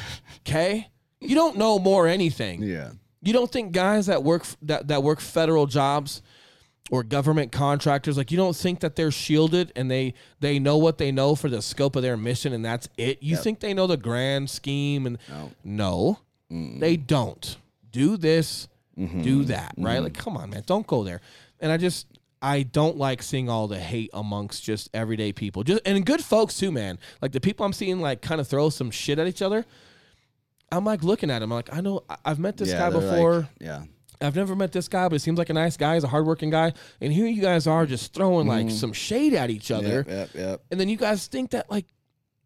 Okay, 0.48 0.88
you 1.20 1.36
don't 1.36 1.56
know 1.56 1.78
more 1.78 2.08
anything. 2.08 2.64
Yeah. 2.64 2.90
You 3.22 3.34
don't 3.34 3.52
think 3.52 3.72
guys 3.72 4.08
that 4.08 4.24
work 4.24 4.46
that 4.64 4.88
that 4.88 5.04
work 5.04 5.20
federal 5.20 5.68
jobs 5.68 6.22
or 6.90 7.04
government 7.04 7.52
contractors 7.52 8.18
like 8.18 8.32
you 8.32 8.38
don't 8.38 8.56
think 8.56 8.80
that 8.82 8.96
they're 8.96 9.12
shielded 9.12 9.72
and 9.76 9.90
they 9.90 10.14
they 10.40 10.58
know 10.60 10.78
what 10.78 10.98
they 10.98 11.12
know 11.12 11.36
for 11.36 11.48
the 11.48 11.62
scope 11.62 11.96
of 11.96 12.02
their 12.02 12.18
mission 12.18 12.52
and 12.54 12.66
that's 12.66 12.90
it. 12.98 13.22
You 13.22 13.36
Yep. 13.36 13.44
think 13.44 13.60
they 13.60 13.74
know 13.74 13.88
the 13.88 13.98
grand 13.98 14.50
scheme 14.50 15.06
and 15.06 15.18
No. 15.30 15.52
no, 15.64 16.20
they 16.50 16.98
don't. 16.98 17.58
Do 17.92 18.18
this, 18.18 18.68
Mm-hmm. 19.00 19.22
do 19.22 19.44
that, 19.46 19.74
right? 19.78 20.00
Like 20.04 20.14
come 20.16 20.36
on, 20.36 20.50
man, 20.50 20.64
don't 20.66 20.86
go 20.86 21.04
there. 21.04 21.22
And 21.60 21.72
I 21.72 21.78
just 21.78 22.08
I 22.42 22.64
don't 22.64 22.98
like 22.98 23.22
seeing 23.22 23.48
all 23.50 23.68
the 23.68 23.80
hate 23.80 24.10
amongst 24.14 24.64
just 24.64 24.90
everyday 24.96 25.32
people. 25.32 25.64
Just 25.64 25.82
and 25.86 26.04
good 26.06 26.24
folks 26.24 26.58
too, 26.58 26.72
man. 26.72 26.98
Like 27.22 27.32
the 27.32 27.40
people 27.40 27.66
I'm 27.66 27.72
seeing 27.74 28.02
like 28.02 28.22
kind 28.22 28.42
of 28.42 28.48
throw 28.48 28.70
some 28.72 28.90
shit 28.92 29.20
at 29.20 29.28
each 29.28 29.42
other. 29.44 29.66
I'm 30.72 30.86
like 30.86 31.04
looking 31.04 31.30
at 31.30 31.42
him. 31.42 31.52
I'm 31.52 31.58
like, 31.58 31.74
I 31.76 31.82
know 31.82 32.04
I've 32.24 32.40
met 32.40 32.58
this 32.58 32.70
Yeah, 32.70 32.78
guy 32.80 32.90
they're 32.90 33.02
like- 33.02 33.12
before. 33.12 33.50
yeah. 33.60 33.84
I've 34.24 34.36
never 34.36 34.56
met 34.56 34.72
this 34.72 34.88
guy, 34.88 35.08
but 35.08 35.16
it 35.16 35.20
seems 35.22 35.40
like 35.40 35.50
a 35.50 35.54
nice 35.54 35.78
guy. 35.78 35.96
He's 35.96 36.04
a 36.04 36.08
hardworking 36.08 36.52
guy. 36.52 36.74
And 37.02 37.12
here 37.12 37.26
you 37.26 37.42
guys 37.42 37.66
are 37.66 37.88
just 37.88 38.14
throwing 38.14 38.46
like 38.48 38.70
some 38.70 38.94
shade 38.94 39.34
at 39.34 39.50
each 39.50 39.72
other. 39.72 40.06
Yep, 40.08 40.10
yep, 40.10 40.30
yep. 40.36 40.62
And 40.70 40.80
then 40.80 40.90
you 40.90 40.96
guys 40.98 41.26
think 41.26 41.52
that 41.52 41.72
like 41.72 41.86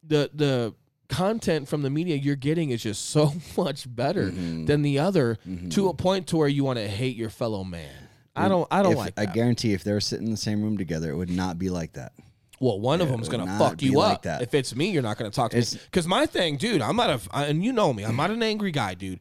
the 0.02 0.32
the 0.34 0.74
content 1.10 1.68
from 1.68 1.82
the 1.82 1.90
media 1.90 2.16
you're 2.16 2.36
getting 2.38 2.70
is 2.72 2.82
just 2.82 3.10
so 3.10 3.34
much 3.58 3.94
better 3.94 4.28
Mm-hmm. 4.32 4.66
than 4.66 4.84
the 4.84 5.00
other 5.00 5.38
to 5.72 5.90
a 5.90 5.94
point 5.94 6.28
to 6.28 6.38
where 6.38 6.48
you 6.48 6.64
want 6.64 6.80
to 6.80 6.88
hate 6.88 7.18
your 7.18 7.30
fellow 7.30 7.64
man. 7.66 7.92
I 8.38 8.48
don't 8.48 8.68
I 8.72 8.82
don't 8.82 8.94
If- 8.94 8.98
like 8.98 9.14
I 9.20 9.26
guarantee 9.26 9.74
if 9.74 9.84
they 9.84 9.92
were 9.92 10.00
sitting 10.00 10.28
in 10.28 10.32
the 10.32 10.38
same 10.38 10.62
room 10.64 10.78
together, 10.78 11.12
it 11.12 11.16
would 11.18 11.30
not 11.30 11.60
be 11.60 11.70
like 11.70 11.94
that. 11.94 12.14
Well, 12.60 12.80
one 12.80 13.02
of 13.02 13.08
Yeah, 13.08 13.16
them's 13.16 13.28
it 13.28 13.32
gonna 13.32 13.58
fuck 13.60 13.82
you 13.82 14.00
up. 14.00 14.26
If 14.26 14.54
it's 14.54 14.76
me, 14.76 14.90
you're 14.92 15.04
not 15.04 15.18
gonna 15.18 15.30
talk 15.32 15.52
to 15.52 15.58
It's- 15.58 15.76
me. 15.76 15.82
Because 15.86 16.08
my 16.08 16.26
thing, 16.26 16.58
dude, 16.58 16.82
I'm 16.82 16.96
not 16.96 17.10
a 17.10 17.20
I- 17.32 17.46
and 17.46 17.64
you 17.64 17.74
know 17.74 17.94
me. 17.94 18.04
I'm 18.04 18.16
not 18.16 18.32
an 18.32 18.42
angry 18.44 18.72
guy, 18.72 18.94
dude. 18.94 19.20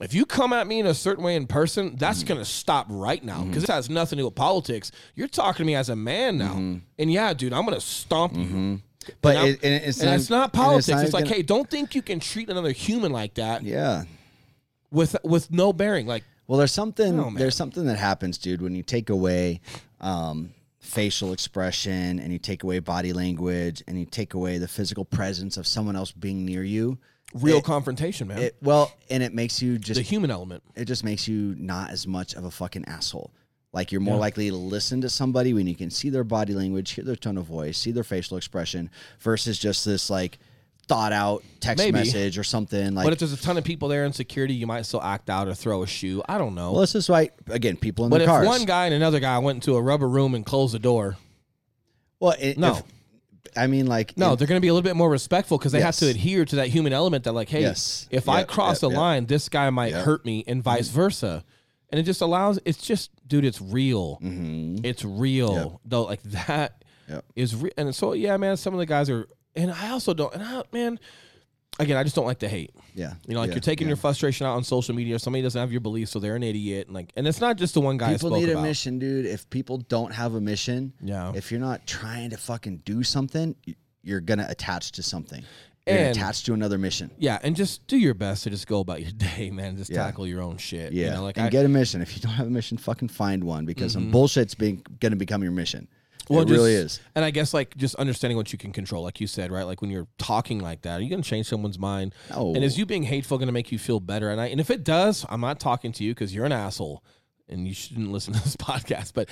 If 0.00 0.14
you 0.14 0.24
come 0.24 0.54
at 0.54 0.66
me 0.66 0.80
in 0.80 0.86
a 0.86 0.94
certain 0.94 1.22
way 1.22 1.36
in 1.36 1.46
person, 1.46 1.94
that's 1.98 2.20
Mm-hmm. 2.20 2.28
gonna 2.28 2.44
stop 2.46 2.86
right 2.88 3.22
now 3.22 3.44
because 3.44 3.64
it 3.64 3.70
has 3.70 3.90
nothing 3.90 4.16
to 4.16 4.22
do 4.22 4.26
with 4.26 4.34
politics. 4.34 4.90
You're 5.14 5.28
talking 5.28 5.58
to 5.58 5.66
me 5.66 5.74
as 5.74 5.88
a 5.90 5.96
man 5.96 6.38
now, 6.38 6.52
Mm-hmm. 6.54 6.76
and 6.98 7.12
yeah, 7.12 7.34
dude, 7.34 7.52
I'm 7.52 7.64
gonna 7.66 7.80
stomp 7.80 8.34
you. 8.36 8.80
But 9.22 9.36
and, 9.36 9.48
it, 9.48 9.60
and 9.64 9.74
it's 9.84 9.98
and 10.00 10.10
not, 10.10 10.14
it's 10.20 10.30
not 10.30 10.52
politics. 10.52 10.88
not 10.88 11.04
It's, 11.04 11.12
like, 11.12 11.24
gonna- 11.24 11.36
hey, 11.36 11.42
don't 11.42 11.68
think 11.68 11.94
you 11.94 12.02
can 12.02 12.20
treat 12.20 12.48
another 12.48 12.70
human 12.72 13.12
like 13.12 13.34
that 13.34 13.62
yeah. 13.62 14.04
with 14.90 15.16
with 15.24 15.50
no 15.50 15.72
bearing. 15.72 16.06
Like, 16.06 16.24
Well, 16.46 16.58
there's 16.58 16.72
something. 16.72 17.18
Oh, 17.20 17.30
there's 17.34 17.54
something 17.54 17.84
that 17.86 17.96
happens, 17.98 18.38
dude, 18.38 18.60
when 18.62 18.74
you 18.74 18.82
take 18.82 19.08
away 19.10 19.60
um, 20.00 20.50
facial 20.90 21.32
expression 21.32 22.18
and 22.18 22.32
you 22.32 22.38
take 22.38 22.62
away 22.64 22.80
body 22.80 23.12
language 23.12 23.82
and 23.86 23.98
you 23.98 24.04
take 24.04 24.34
away 24.34 24.58
the 24.58 24.68
physical 24.68 25.04
presence 25.04 25.56
of 25.56 25.66
someone 25.66 25.94
else 25.96 26.10
being 26.12 26.44
near 26.44 26.64
you. 26.64 26.98
real 27.32 27.58
It- 27.58 27.64
confrontation, 27.64 28.26
man. 28.26 28.38
It 28.38 28.56
well, 28.60 28.90
and 29.08 29.22
it 29.22 29.32
makes 29.32 29.62
you 29.62 29.78
just 29.78 29.98
the 29.98 30.02
human 30.02 30.32
element. 30.32 30.64
it 30.74 30.86
just 30.86 31.04
makes 31.04 31.28
you 31.28 31.54
not 31.58 31.90
as 31.90 32.04
much 32.06 32.34
of 32.34 32.44
a 32.44 32.50
fucking 32.50 32.86
asshole. 32.86 33.30
Like 33.72 33.92
you're 33.92 34.00
more 34.00 34.16
likely 34.18 34.50
to 34.50 34.56
listen 34.56 35.00
to 35.02 35.08
somebody 35.08 35.54
when 35.54 35.68
you 35.68 35.76
can 35.76 35.90
see 35.90 36.10
their 36.10 36.24
body 36.24 36.54
language, 36.54 36.90
hear 36.90 37.04
their 37.04 37.14
tone 37.14 37.38
of 37.38 37.44
voice, 37.46 37.78
see 37.78 37.92
their 37.92 38.02
facial 38.02 38.36
expression, 38.36 38.90
versus 39.20 39.60
just 39.60 39.84
this 39.84 40.10
like 40.10 40.40
thought 40.90 41.12
out 41.12 41.44
text 41.60 41.78
Maybe. 41.84 41.92
message 41.98 42.36
or 42.36 42.42
something. 42.44 42.94
Like, 42.94 43.06
but 43.06 43.12
if 43.12 43.20
there's 43.20 43.32
a 43.32 43.36
ton 43.40 43.56
of 43.56 43.62
people 43.64 43.88
there 43.88 44.04
in 44.04 44.12
security, 44.12 44.54
you 44.54 44.66
might 44.66 44.82
still 44.82 45.00
act 45.02 45.30
out 45.30 45.46
or 45.48 45.54
throw 45.54 45.82
a 45.82 45.86
shoe. 45.86 46.20
I 46.28 46.36
don't 46.36 46.54
know. 46.54 46.72
well, 46.72 46.80
this 46.80 46.94
is 46.96 47.08
why 47.08 47.30
again, 47.48 47.76
people 47.76 48.04
in 48.06 48.10
but 48.10 48.18
the 48.18 48.24
if 48.24 48.44
one 48.46 48.64
guy 48.64 48.86
and 48.86 48.94
another 48.94 49.20
guy 49.20 49.38
went 49.38 49.56
into 49.56 49.76
a 49.76 49.80
rubber 49.82 50.08
room 50.08 50.34
and 50.34 50.44
closed 50.44 50.74
the 50.74 50.78
door, 50.80 51.16
well, 52.18 52.34
it, 52.38 52.58
No. 52.58 52.72
if- 52.76 52.82
I 53.56 53.66
mean, 53.66 53.86
like, 53.86 54.16
no, 54.16 54.36
they're 54.36 54.46
going 54.46 54.58
to 54.60 54.62
be 54.62 54.68
a 54.68 54.72
little 54.74 54.84
bit 54.88 54.94
more 54.94 55.10
respectful 55.10 55.58
because 55.58 55.72
they 55.72 55.80
have 55.80 55.96
to 55.96 56.06
adhere 56.08 56.44
to 56.44 56.56
that 56.56 56.68
human 56.68 56.92
element 56.92 57.24
that, 57.24 57.32
like, 57.32 57.48
hey, 57.48 57.62
Yes. 57.62 58.06
if 58.10 58.28
I 58.28 58.44
cross 58.44 58.82
yep, 58.82 58.90
a 58.90 58.92
yep. 58.92 58.98
line, 59.00 59.26
this 59.26 59.48
guy 59.48 59.68
might 59.70 59.86
Yep. 59.88 59.94
Mm-hmm. 59.96 60.04
hurt 60.04 60.24
me, 60.24 60.44
and 60.46 60.62
vice 60.62 60.88
versa. 60.88 61.42
And 61.90 61.98
it 61.98 62.04
just 62.04 62.20
allows. 62.20 62.60
It's 62.64 62.78
just, 62.86 63.10
dude, 63.26 63.44
it's 63.44 63.60
real. 63.60 64.18
Mhm. 64.22 64.84
It's 64.84 65.04
real 65.04 65.54
Yep. 65.54 65.72
though. 65.84 66.02
Like 66.04 66.22
that 66.24 66.84
is 67.34 67.54
Yep. 67.54 67.62
real. 67.62 67.72
And 67.76 67.92
so, 67.94 68.12
yeah, 68.12 68.36
man, 68.36 68.56
some 68.56 68.72
of 68.72 68.78
the 68.78 68.86
guys 68.86 69.10
are, 69.10 69.26
and 69.56 69.70
I 69.70 69.90
also 69.90 70.14
don't. 70.14 70.32
And 70.34 70.42
I, 70.42 70.62
man, 70.72 70.98
again, 71.78 71.96
I 71.96 72.02
just 72.02 72.14
don't 72.14 72.26
like 72.26 72.38
the 72.38 72.48
hate. 72.48 72.74
yeah, 72.94 73.14
You 73.26 73.34
know, 73.34 73.40
like 73.40 73.48
yeah, 73.48 73.54
you're 73.54 73.60
taking 73.60 73.86
yeah. 73.86 73.90
your 73.90 73.96
frustration 73.96 74.46
out 74.46 74.56
on 74.56 74.64
social 74.64 74.94
media. 74.94 75.18
Somebody 75.18 75.42
doesn't 75.42 75.60
have 75.60 75.72
your 75.72 75.80
beliefs, 75.80 76.10
so 76.10 76.18
they're 76.18 76.36
an 76.36 76.42
idiot. 76.42 76.86
And 76.86 76.94
like, 76.94 77.12
and 77.16 77.26
it's 77.26 77.40
not 77.40 77.56
just 77.56 77.74
the 77.74 77.80
one 77.80 77.96
guy 77.96 78.10
I 78.10 78.12
people 78.14 78.30
need 78.30 78.48
about. 78.48 78.60
a 78.60 78.62
mission, 78.62 78.98
dude. 78.98 79.26
If 79.26 79.48
people 79.50 79.78
don't 79.78 80.12
have 80.12 80.34
a 80.34 80.40
mission, 80.40 80.92
Yeah. 81.02 81.32
if 81.34 81.50
you're 81.50 81.60
not 81.60 81.86
trying 81.86 82.30
to 82.30 82.36
fucking 82.36 82.82
do 82.84 83.02
something, 83.02 83.56
you're 84.02 84.20
gonna 84.20 84.46
attach 84.48 84.92
to 84.92 85.02
something. 85.02 85.44
You're 85.86 85.96
And- 85.96 86.16
attach 86.16 86.44
to 86.44 86.52
another 86.54 86.78
mission. 86.78 87.10
Yeah, 87.18 87.38
and 87.42 87.56
just 87.56 87.86
do 87.86 87.96
your 87.96 88.14
best 88.14 88.44
to 88.44 88.50
just 88.50 88.66
go 88.66 88.80
about 88.80 89.00
your 89.02 89.12
day, 89.36 89.50
man. 89.50 89.76
Just 89.76 89.90
Yeah. 89.90 90.04
tackle 90.04 90.26
your 90.26 90.42
own 90.42 90.58
shit. 90.58 90.92
Yeah, 90.92 91.06
you 91.06 91.10
know, 91.12 91.22
like 91.22 91.36
and 91.38 91.46
I, 91.46 91.50
get 91.50 91.64
a 91.64 91.68
mission. 91.68 92.02
If 92.02 92.14
you 92.14 92.22
don't 92.22 92.32
have 92.32 92.46
a 92.46 92.50
mission, 92.50 92.76
fucking 92.78 93.08
find 93.08 93.44
one 93.44 93.64
because 93.64 93.92
some 93.92 94.04
mm-hmm. 94.04 94.12
bullshit's 94.12 94.54
being 94.54 94.84
gonna 95.00 95.16
become 95.16 95.42
your 95.42 95.52
mission. 95.52 95.88
Well, 96.30 96.42
it 96.42 96.48
really 96.48 96.74
is. 96.74 97.00
And 97.14 97.24
I 97.24 97.30
guess 97.30 97.52
like 97.52 97.76
just 97.76 97.94
understanding 97.96 98.36
what 98.36 98.52
you 98.52 98.58
can 98.58 98.72
control, 98.72 99.02
like 99.02 99.20
you 99.20 99.26
said, 99.26 99.50
right? 99.52 99.64
Like 99.64 99.80
when 99.82 99.90
you're 99.90 100.06
talking 100.18 100.60
like 100.60 100.82
that, 100.82 101.00
are 101.00 101.02
you 101.02 101.10
gonna 101.10 101.22
change 101.22 101.46
someone's 101.46 101.78
mind? 101.78 102.14
No. 102.30 102.54
And 102.54 102.64
is 102.64 102.78
you 102.78 102.86
being 102.86 103.02
hateful 103.02 103.36
gonna 103.38 103.52
make 103.52 103.72
you 103.72 103.78
feel 103.78 104.00
better? 104.00 104.30
And 104.30 104.40
I 104.40 104.46
and 104.46 104.60
if 104.60 104.70
it 104.70 104.84
does, 104.84 105.26
I'm 105.28 105.40
not 105.40 105.60
talking 105.60 105.92
to 105.92 106.04
you 106.04 106.12
because 106.14 106.34
you're 106.34 106.46
an 106.46 106.52
asshole 106.52 107.02
and 107.48 107.66
you 107.66 107.74
shouldn't 107.74 108.10
listen 108.12 108.32
to 108.34 108.42
this 108.42 108.56
podcast. 108.56 109.12
But 109.14 109.28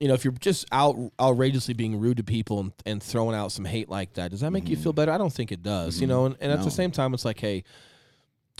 you 0.00 0.08
know, 0.08 0.14
if 0.14 0.24
you're 0.24 0.32
just 0.32 0.66
out 0.72 0.96
outrageously 1.20 1.74
being 1.74 2.00
rude 2.00 2.16
to 2.16 2.24
people 2.24 2.58
and, 2.60 2.72
and 2.84 3.02
throwing 3.02 3.36
out 3.36 3.52
some 3.52 3.64
hate 3.64 3.88
like 3.88 4.14
that, 4.14 4.30
does 4.32 4.40
that 4.40 4.50
make 4.50 4.68
you 4.68 4.76
feel 4.76 4.92
better? 4.92 5.12
I 5.12 5.18
don't 5.18 5.32
think 5.32 5.52
it 5.52 5.62
does. 5.62 6.00
You 6.00 6.06
know, 6.06 6.26
and, 6.26 6.36
and 6.40 6.50
at 6.50 6.56
Mm-hmm. 6.56 6.60
No. 6.62 6.64
the 6.64 6.70
same 6.72 6.90
time, 6.90 7.14
it's 7.14 7.24
like, 7.24 7.38
hey, 7.38 7.62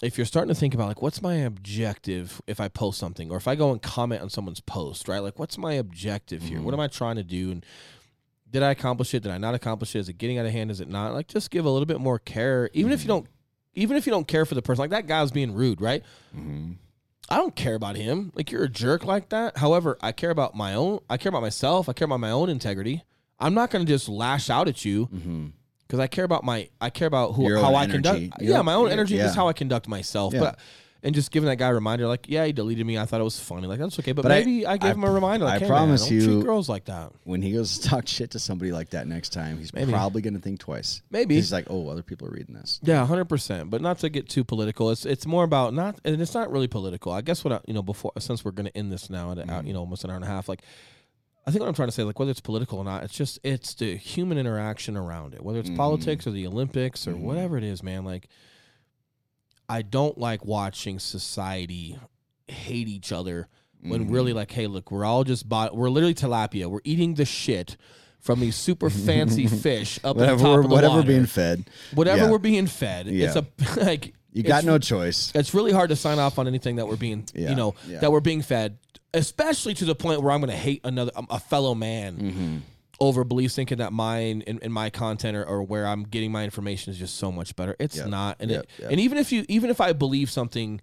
if 0.03 0.19
you're 0.19 0.27
starting 0.27 0.53
to 0.53 0.59
think 0.59 0.75
about 0.75 0.89
like 0.89 1.03
what's 1.03 1.23
my 1.23 1.35
objective 1.37 2.43
if 2.47 2.61
I 2.61 2.69
post 2.69 2.99
something 2.99 3.31
or 3.31 3.37
if 3.37 3.47
I 3.47 3.55
go 3.55 3.71
and 3.71 3.81
comment 3.81 4.23
on 4.23 4.31
someone's 4.31 4.61
post, 4.61 5.09
right? 5.09 5.21
Like 5.21 5.39
what's 5.39 5.57
my 5.57 5.75
objective 5.75 6.43
here? 6.43 6.57
Mm-hmm. 6.57 6.65
What 6.65 6.75
am 6.75 6.81
I 6.81 6.89
trying 6.89 7.16
to 7.16 7.23
do? 7.23 7.51
And 7.53 7.65
did 8.51 8.62
I 8.62 8.71
accomplish 8.71 9.15
it? 9.15 9.23
Did 9.23 9.33
I 9.33 9.39
not 9.39 9.55
accomplish 9.55 9.95
it? 9.95 10.01
Is 10.01 10.09
it 10.09 10.19
getting 10.19 10.39
out 10.39 10.47
of 10.47 10.53
hand? 10.53 10.71
Is 10.71 10.81
it 10.81 10.89
not? 10.89 11.15
Like 11.15 11.29
just 11.29 11.51
give 11.51 11.65
a 11.65 11.71
little 11.71 11.87
bit 11.87 12.01
more 12.01 12.19
care, 12.19 12.71
even 12.73 12.93
if 12.93 13.03
you 13.03 13.09
don't, 13.09 13.27
even 13.75 13.97
if 13.97 14.07
you 14.07 14.11
don't 14.11 14.29
care 14.29 14.45
for 14.45 14.55
the 14.55 14.62
person. 14.62 14.81
Like 14.81 14.91
that 14.91 15.07
guy 15.07 15.23
was 15.23 15.33
being 15.33 15.55
rude, 15.55 15.81
right? 15.81 16.03
Mm-hmm. 16.37 16.73
I 17.31 17.37
don't 17.37 17.57
care 17.57 17.75
about 17.75 17.97
him. 17.97 18.33
Like 18.35 18.51
you're 18.51 18.65
a 18.65 18.69
jerk 18.69 19.05
like 19.05 19.31
that. 19.31 19.57
However, 19.57 19.97
I 20.03 20.12
care 20.12 20.31
about 20.31 20.55
my 20.55 20.75
own. 20.75 21.01
I 21.09 21.16
care 21.16 21.31
about 21.31 21.43
myself. 21.43 21.89
I 21.89 21.93
care 21.95 22.05
about 22.05 22.21
my 22.21 22.31
own 22.31 22.51
integrity. 22.51 23.03
I'm 23.41 23.55
not 23.55 23.71
going 23.71 23.85
to 23.85 23.91
just 23.91 24.09
lash 24.09 24.51
out 24.51 24.69
at 24.69 24.85
you 24.85 25.07
Mm-hmm. 25.07 25.47
Because 25.95 26.03
I 26.03 26.07
care 26.09 26.25
about 26.25 26.45
my. 26.45 26.69
I 26.81 26.91
care 26.91 27.07
about 27.09 27.33
who 27.35 27.47
Your 27.49 27.59
how 27.59 27.69
own 27.69 27.75
I 27.77 27.85
energy. 27.85 28.03
conduct. 28.03 28.43
Your- 28.43 28.53
yeah, 28.57 28.62
my 28.62 28.75
own 28.75 28.91
energy. 28.91 29.15
yeah. 29.16 29.25
Just 29.25 29.37
how 29.37 29.49
I 29.49 29.53
conduct 29.53 29.89
myself. 29.89 30.35
Yeah. 30.35 30.41
But 30.41 30.59
and 31.03 31.15
just 31.15 31.31
giving 31.31 31.51
that 31.51 31.57
guy 31.57 31.69
a 31.69 31.75
reminder, 31.75 32.07
like, 32.09 32.31
yeah, 32.31 32.47
he 32.47 32.53
deleted 32.53 32.87
me. 32.87 32.97
I 32.97 33.05
thought 33.05 33.21
it 33.21 33.25
was 33.25 33.39
funny. 33.39 33.66
Like 33.66 33.79
that's 33.79 33.99
okay. 33.99 34.12
But, 34.12 34.23
But 34.23 34.33
I- 34.33 34.39
maybe 34.39 34.66
I, 34.66 34.79
gave 34.79 34.93
I- 34.93 34.95
him 34.95 35.05
a 35.05 35.11
reminder. 35.11 35.45
Like, 35.45 35.57
I 35.57 35.59
hey, 35.59 35.66
promise 35.69 36.09
man, 36.09 36.19
don't 36.19 36.29
you- 36.29 36.35
treat 36.37 36.45
girls 36.47 36.69
like 36.71 36.87
that. 36.87 37.12
When 37.25 37.43
he 37.43 37.53
goes 37.53 37.79
to 37.79 37.89
talk 37.91 38.07
shit 38.16 38.31
to 38.31 38.39
somebody 38.39 38.73
like 38.73 38.89
that 38.91 39.07
next 39.07 39.29
time, 39.35 39.59
he's 39.59 39.73
Maybe. 39.75 39.93
probably 39.93 40.23
gonna 40.23 40.39
think 40.39 40.61
twice. 40.61 41.03
Maybe. 41.11 41.35
he's 41.35 41.53
like, 41.53 41.66
"Oh, 41.69 41.89
other 41.91 42.03
people 42.03 42.27
are 42.29 42.31
reading 42.31 42.55
this." 42.55 42.81
Yeah, 42.83 43.05
hundred 43.07 43.27
percent. 43.27 43.69
But 43.71 43.83
not 43.83 43.99
to 43.99 44.09
get 44.09 44.31
too 44.31 44.45
political. 44.45 44.91
It's 44.91 45.05
it's 45.05 45.27
more 45.27 45.45
about 45.45 45.75
not, 45.75 46.01
and 46.07 46.21
it's 46.23 46.33
not 46.35 46.51
really 46.51 46.69
political. 46.69 47.12
I 47.12 47.21
guess 47.21 47.45
what 47.45 47.53
I, 47.53 47.61
you 47.66 47.75
know 47.75 47.83
before 47.83 48.12
since 48.19 48.43
we're 48.43 48.53
gonna 48.53 48.73
end 48.75 48.91
this 48.91 49.11
now 49.11 49.31
at 49.33 49.37
Mm-hmm. 49.39 49.66
you 49.66 49.75
know 49.75 49.81
almost 49.81 50.05
an 50.05 50.11
hour 50.11 50.16
and 50.16 50.25
a 50.25 50.29
half. 50.29 50.49
Like, 50.49 50.62
I 51.47 51.51
think 51.51 51.61
what 51.61 51.69
I'm 51.69 51.75
trying 51.75 51.89
to 51.89 51.93
say, 51.93 52.05
like 52.05 52.19
whether 52.19 52.31
it's 52.31 52.41
political 52.41 52.79
or 52.79 52.85
not, 52.85 53.03
it's 53.05 53.12
just 53.15 53.39
it's 53.45 53.75
the 53.75 53.97
human 53.97 54.39
interaction 54.39 54.97
around 54.97 55.35
it. 55.35 55.43
Whether 55.45 55.59
it's 55.61 55.69
Mm-hmm. 55.69 55.77
politics 55.77 56.27
or 56.27 56.31
the 56.31 56.47
Olympics 56.47 57.07
or 57.07 57.16
whatever 57.16 57.59
it 57.59 57.65
is, 57.65 57.83
man. 57.83 58.05
Like, 58.05 58.29
I 59.69 59.83
don't 59.83 60.16
like 60.19 60.45
watching 60.45 60.99
society 60.99 61.99
hate 62.49 62.89
each 62.89 63.12
other 63.12 63.49
when 63.83 64.11
really 64.11 64.33
like, 64.33 64.51
hey, 64.51 64.66
look, 64.66 64.91
we're 64.91 65.05
all 65.05 65.25
just 65.25 65.47
bought. 65.49 65.77
We're 65.77 65.91
literally 65.91 66.15
tilapia. 66.15 66.66
We're 66.66 66.81
eating 66.85 67.15
the 67.15 67.25
shit 67.27 67.77
from 68.21 68.41
these 68.41 68.57
super 68.57 68.89
fancy 69.09 69.47
fish 69.47 69.99
up 70.03 70.16
at 70.16 70.21
the 70.21 70.21
Whatever, 70.21 70.39
top 70.43 70.49
we're, 70.55 70.61
of 70.61 70.69
the 70.69 70.75
whatever 70.75 70.95
water. 70.97 71.07
being 71.09 71.27
fed. 71.27 71.65
whatever 71.95 72.23
Yeah. 72.25 72.31
we're 72.31 72.39
being 72.39 72.66
fed. 72.66 73.07
It's 73.09 73.37
a 73.37 73.47
like 73.85 74.15
You 74.35 74.43
got 74.43 74.59
it's- 74.59 74.65
no 74.65 74.78
choice. 74.78 75.32
It's 75.35 75.55
really 75.55 75.73
hard 75.73 75.89
to 75.90 75.97
sign 75.97 76.19
off 76.19 76.39
on 76.39 76.47
anything 76.47 76.77
that 76.77 76.86
we're 76.86 76.97
being, 76.97 77.24
Yeah, 77.35 77.48
you 77.51 77.56
know, 77.56 77.74
yeah. 77.89 78.01
that 78.01 78.12
we're 78.12 78.20
being 78.20 78.43
fed, 78.43 78.77
especially 79.15 79.73
to 79.74 79.85
the 79.86 79.94
point 79.94 80.23
where 80.23 80.32
I'm 80.32 80.40
going 80.40 80.51
to 80.51 80.56
hate 80.56 80.81
another 80.85 81.12
um, 81.16 81.27
a 81.31 81.39
fellow 81.40 81.74
man 81.74 82.16
Mm-hmm. 82.19 82.56
over 83.01 83.23
beliefs, 83.24 83.55
thinking 83.55 83.78
that 83.78 83.93
mine 83.93 84.43
and, 84.47 84.59
and 84.62 84.73
my 84.74 84.90
content 84.90 85.36
or, 85.36 85.44
or 85.44 85.62
where 85.62 85.86
I'm 85.86 86.02
getting 86.02 86.31
my 86.32 86.43
information 86.44 86.93
is 86.93 86.98
just 86.98 87.16
so 87.16 87.31
much 87.32 87.55
better. 87.56 87.77
It's 87.78 87.97
Yep, 87.97 88.09
not, 88.09 88.36
and 88.40 88.51
yep, 88.51 88.65
it, 88.65 88.70
yep. 88.81 88.90
and 88.90 89.01
even 89.01 89.19
if 89.19 89.31
you 89.32 89.44
even 89.48 89.70
if 89.70 89.81
I 89.81 89.93
believe 89.93 90.31
something, 90.31 90.81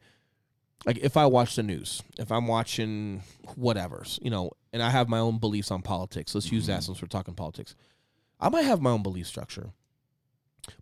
like 0.86 0.98
if 1.00 1.18
I 1.18 1.26
watch 1.26 1.56
the 1.58 1.64
news, 1.64 2.02
if 2.18 2.32
I'm 2.32 2.48
watching 2.48 3.22
whatever's, 3.56 4.18
you 4.22 4.30
know, 4.30 4.52
and 4.74 4.82
I 4.82 4.90
have 4.90 5.10
my 5.10 5.20
own 5.20 5.38
beliefs 5.40 5.72
on 5.72 5.82
politics. 5.82 6.34
Let's 6.34 6.52
use 6.52 6.64
Mm-hmm. 6.64 6.72
that 6.72 6.84
since 6.84 7.02
we're 7.02 7.08
talking 7.10 7.34
politics. 7.34 7.76
I 8.40 8.48
might 8.50 8.64
have 8.64 8.82
my 8.82 8.92
own 8.92 9.04
belief 9.04 9.28
structure, 9.28 9.72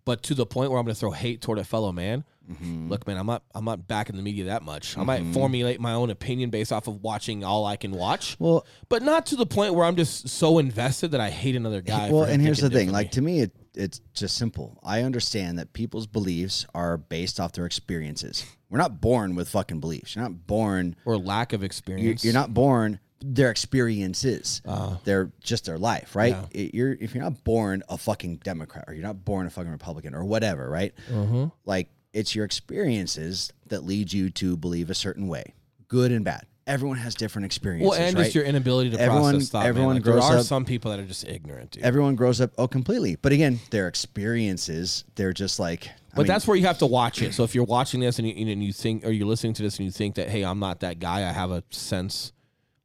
but 0.06 0.22
to 0.24 0.34
the 0.36 0.46
point 0.46 0.70
where 0.72 0.80
I'm 0.80 0.86
going 0.86 0.94
to 0.96 1.00
throw 1.00 1.12
hate 1.12 1.42
toward 1.42 1.58
a 1.58 1.64
fellow 1.64 1.92
man. 1.92 2.24
Mhm. 2.50 2.90
Look, 2.90 3.06
man, 3.08 3.18
I'm 3.18 3.28
not 3.28 3.44
I'm 3.54 3.66
not 3.66 3.88
back 3.88 4.10
in 4.10 4.16
the 4.16 4.22
media 4.24 4.46
that 4.46 4.64
much. 4.64 4.98
I 4.98 5.04
might 5.04 5.22
Mhm. 5.24 5.34
formulate 5.34 5.80
my 5.80 5.94
own 5.94 6.10
opinion 6.10 6.50
based 6.50 6.72
off 6.72 6.88
of 6.88 7.04
watching 7.04 7.44
all 7.44 7.66
I 7.66 7.76
can 7.76 7.92
watch, 7.92 8.36
Well, 8.40 8.66
but 8.90 9.04
not 9.04 9.26
to 9.28 9.36
the 9.36 9.46
point 9.46 9.74
where 9.76 9.86
I'm 9.86 9.96
just 9.96 10.28
so 10.30 10.58
invested 10.58 11.12
that 11.12 11.22
I 11.22 11.30
hate 11.30 11.56
another 11.56 11.82
guy. 11.82 12.10
well, 12.12 12.24
and 12.24 12.42
here's 12.42 12.60
the 12.60 12.70
thing. 12.70 12.92
Like 12.92 13.12
to 13.12 13.22
me, 13.22 13.42
it, 13.42 13.52
it's 13.76 14.02
just 14.14 14.36
simple. 14.36 14.80
I 14.84 15.04
understand 15.04 15.60
that 15.60 15.74
people's 15.74 16.08
beliefs 16.08 16.66
are 16.74 16.98
based 16.98 17.40
off 17.40 17.52
their 17.54 17.66
experiences. 17.66 18.44
We're 18.70 18.80
not 18.80 19.00
born 19.02 19.36
with 19.36 19.50
fucking 19.50 19.80
beliefs. 19.80 20.16
You're 20.16 20.24
not 20.24 20.48
born. 20.48 20.96
or 21.06 21.18
lack 21.18 21.54
of 21.54 21.62
You're, 21.62 21.66
experience. 21.66 22.24
you're 22.24 22.34
not 22.34 22.54
born. 22.54 23.00
Their 23.22 23.52
experiences. 23.52 24.62
Uh, 24.66 24.96
they're 25.04 25.32
just 25.42 25.66
their 25.66 25.78
life, 25.78 26.16
right? 26.16 26.34
Yeah. 26.34 26.46
It- 26.62 26.74
you're 26.76 26.94
if 26.94 27.14
you're 27.14 27.24
not 27.24 27.44
born 27.44 27.84
a 27.90 27.98
fucking 27.98 28.38
Democrat 28.44 28.86
or 28.88 28.94
you're 28.94 29.04
not 29.04 29.26
born 29.26 29.46
a 29.46 29.50
fucking 29.50 29.72
Republican 29.72 30.14
or 30.16 30.24
whatever, 30.24 30.70
right? 30.70 30.94
uh-huh. 31.14 31.50
Like 31.66 31.90
it's 32.14 32.36
your 32.36 32.46
experiences 32.46 33.52
that 33.68 33.84
lead 33.86 34.12
you 34.14 34.30
to 34.32 34.58
believe 34.58 34.90
a 34.90 34.96
certain 34.96 35.28
way, 35.28 35.54
good 35.88 36.12
and 36.12 36.26
bad. 36.26 36.46
Everyone 36.68 36.98
has 36.98 37.16
different 37.16 37.48
experiences, 37.48 37.90
Well, 37.90 38.00
and 38.00 38.16
right? 38.16 38.24
just 38.26 38.36
your 38.36 38.44
inability 38.44 38.92
to 38.92 39.00
Everyone- 39.00 39.32
process 39.34 39.50
thought. 39.50 39.66
everyone 39.66 39.96
Like, 39.96 40.04
there 40.04 40.14
grows 40.14 40.26
are 40.26 40.38
up- 40.38 40.46
some 40.46 40.66
people 40.66 40.92
that 40.92 41.00
are 41.00 41.06
just 41.06 41.28
ignorant, 41.28 41.72
dude. 41.72 41.84
Everyone 41.84 42.16
grows 42.16 42.40
up 42.40 42.52
oh 42.60 42.68
completely, 42.68 43.16
but 43.16 43.32
again, 43.32 43.60
their 43.72 43.88
experiences, 43.88 45.04
they're 45.16 45.34
just 45.34 45.60
like. 45.60 45.88
I 45.88 45.92
but 46.16 46.22
mean, 46.24 46.28
that's 46.28 46.48
where 46.48 46.56
you 46.58 46.66
have 46.68 46.78
to 46.80 46.86
watch 46.86 47.22
it. 47.22 47.34
So 47.34 47.44
if 47.44 47.54
you're 47.56 47.64
watching 47.64 48.00
this 48.02 48.20
and 48.20 48.28
you, 48.28 48.52
and 48.52 48.64
you 48.64 48.74
think, 48.74 49.04
or 49.06 49.12
you're 49.12 49.28
listening 49.28 49.54
to 49.54 49.64
this 49.64 49.78
and 49.78 49.86
you 49.86 49.92
think 49.92 50.16
that, 50.16 50.30
hey, 50.30 50.44
I'm 50.44 50.60
not 50.60 50.80
that 50.82 51.00
guy. 51.00 51.28
I 51.28 51.32
have 51.32 51.50
a 51.52 51.64
sense, 51.72 52.34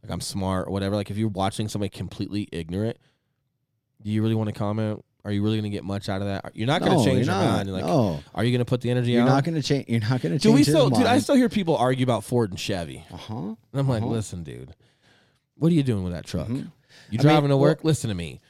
like 0.03 0.11
I'm 0.13 0.21
smart 0.21 0.67
or 0.69 0.71
whatever. 0.73 0.95
Like 0.97 1.11
if 1.11 1.17
you're 1.19 1.29
watching 1.29 1.69
somebody 1.69 1.89
completely 1.91 2.49
ignorant, 2.53 2.97
do 4.03 4.11
you 4.11 4.23
really 4.23 4.35
want 4.35 4.49
to 4.49 4.53
comment? 4.55 5.05
Are 5.25 5.33
you 5.33 5.43
really 5.43 5.57
going 5.57 5.71
to 5.71 5.75
get 5.75 5.85
much 5.85 6.09
out 6.11 6.21
of 6.21 6.27
that? 6.27 6.51
You're 6.55 6.67
not 6.67 6.81
going 6.83 6.93
to 6.93 6.99
No, 6.99 7.05
change 7.05 7.27
you're 7.27 7.35
your 7.35 7.45
not. 7.45 7.57
mind. 7.57 7.73
Like, 7.73 7.85
no, 7.87 8.21
are 8.35 8.45
you 8.45 8.51
going 8.53 8.59
to 8.59 8.65
put 8.67 8.83
the 8.83 8.91
energy 8.91 9.13
you're 9.13 9.23
out? 9.23 9.29
not 9.29 9.45
going 9.45 9.55
to 9.55 9.63
change. 9.63 9.89
You're 9.89 10.01
not 10.01 10.21
going 10.21 10.21
to 10.21 10.29
change. 10.39 10.43
do 10.43 10.53
we 10.53 10.65
still, 10.65 10.91
dude? 10.91 11.07
I 11.07 11.19
still 11.19 11.35
hear 11.35 11.49
people 11.49 11.77
argue 11.77 12.05
about 12.05 12.25
Ford 12.25 12.51
and 12.51 12.61
Chevy. 12.61 13.05
Uh 13.13 13.17
huh. 13.17 13.35
And 13.37 13.57
I'm 13.73 13.89
like, 13.89 14.03
Uh-huh. 14.03 14.13
listen, 14.13 14.43
dude, 14.43 14.75
what 15.57 15.73
are 15.73 15.75
you 15.75 15.83
doing 15.83 16.05
with 16.05 16.13
that 16.13 16.27
truck? 16.27 16.49
Mhm. 16.49 16.71
You 17.11 17.19
I 17.19 17.23
driving 17.23 17.43
mean, 17.45 17.51
to 17.51 17.57
well- 17.57 17.71
work? 17.71 17.85
listen 17.85 18.09
to 18.09 18.15
me. 18.15 18.41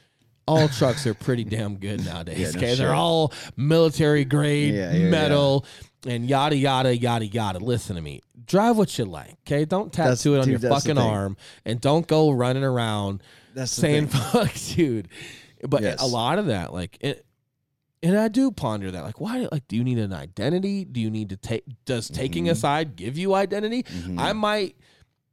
All 0.47 0.67
trucks 0.67 1.07
are 1.07 1.13
pretty 1.15 1.43
damn 1.43 1.77
good 1.77 2.05
nowadays. 2.05 2.37
Yeah, 2.39 2.45
no 2.51 2.57
okay, 2.57 2.69
shit. 2.71 2.77
they're 2.77 2.93
all 2.93 3.33
military 3.57 4.25
grade 4.25 4.75
Yeah, 4.75 4.93
yeah, 4.93 5.09
metal 5.09 5.65
and 6.05 6.29
yada 6.29 6.55
yada 6.55 6.95
yada 6.95 7.25
yada. 7.25 7.59
Listen 7.59 7.95
to 7.95 8.01
me. 8.01 8.21
Drive 8.45 8.77
what 8.77 8.95
you 8.99 9.05
like. 9.05 9.37
Okay, 9.47 9.65
don't 9.65 9.91
That's- 9.91 10.19
tattoo 10.19 10.35
it 10.35 10.39
on 10.41 10.45
dude, 10.47 10.61
your 10.61 10.71
fucking 10.71 10.97
arm, 10.99 11.35
and 11.65 11.81
don't 11.81 12.05
go 12.05 12.29
running 12.29 12.63
around 12.63 13.23
That's 13.55 13.71
saying 13.71 14.07
"fuck, 14.09 14.53
dude." 14.75 15.07
But 15.67 15.81
Yes. 15.83 16.01
a 16.01 16.05
lot 16.05 16.39
of 16.39 16.47
that, 16.47 16.73
like 16.73 16.97
it, 17.01 17.25
and 18.03 18.17
I 18.17 18.27
do 18.27 18.51
ponder 18.51 18.91
that. 18.91 19.03
Like, 19.03 19.19
why? 19.19 19.47
Like, 19.51 19.67
do 19.67 19.75
you 19.75 19.83
need 19.83 19.97
an 19.97 20.13
identity? 20.13 20.85
Do 20.85 20.99
you 21.01 21.09
need 21.09 21.29
to 21.29 21.37
take? 21.37 21.63
Does 21.85 22.09
taking 22.09 22.45
Mhm. 22.45 22.51
a 22.51 22.55
side 22.55 22.95
give 22.95 23.17
you 23.17 23.33
identity? 23.33 23.83
Mhm. 23.83 24.19
I 24.19 24.33
might 24.33 24.75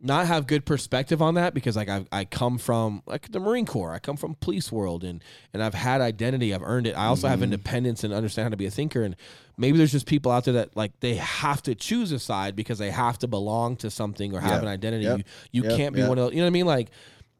not 0.04 0.26
have 0.26 0.48
good 0.48 0.64
perspective 0.64 1.22
on 1.22 1.34
that 1.34 1.54
because 1.54 1.76
like 1.76 1.88
I 1.88 2.04
I 2.10 2.24
come 2.24 2.58
from 2.58 3.02
like 3.06 3.30
the 3.30 3.38
Marine 3.38 3.66
Corps. 3.66 3.92
I 3.92 3.98
come 4.00 4.16
from 4.16 4.34
police 4.40 4.72
world 4.72 5.04
and 5.04 5.22
and 5.52 5.62
I've 5.62 5.74
had 5.74 6.00
identity. 6.00 6.52
I've 6.54 6.62
earned 6.62 6.86
it. 6.88 6.96
I 6.96 7.06
also 7.06 7.28
have 7.28 7.38
Mhm. 7.40 7.44
independence 7.44 8.02
and 8.02 8.12
understand 8.12 8.46
how 8.46 8.50
to 8.50 8.56
be 8.56 8.66
a 8.66 8.70
thinker. 8.70 9.02
And 9.04 9.14
maybe 9.56 9.78
there's 9.78 9.92
just 9.92 10.06
people 10.06 10.32
out 10.32 10.44
there 10.44 10.54
that 10.54 10.76
like 10.76 10.98
they 11.00 11.14
have 11.16 11.62
to 11.64 11.74
choose 11.76 12.10
a 12.10 12.18
side 12.18 12.56
because 12.56 12.78
they 12.78 12.90
have 12.90 13.16
to 13.20 13.28
belong 13.28 13.76
to 13.76 13.90
something 13.90 14.34
or 14.34 14.40
have 14.40 14.50
Yep. 14.54 14.62
an 14.62 14.68
identity. 14.68 15.04
Yep. 15.04 15.18
You 15.18 15.24
you 15.52 15.62
Yep. 15.68 15.76
can't 15.76 15.94
be 15.94 16.00
one 16.02 16.18
of 16.18 16.24
those. 16.24 16.32
You 16.32 16.38
know 16.38 16.44
what 16.44 16.48
I 16.48 16.50
mean? 16.50 16.66
Like 16.66 16.90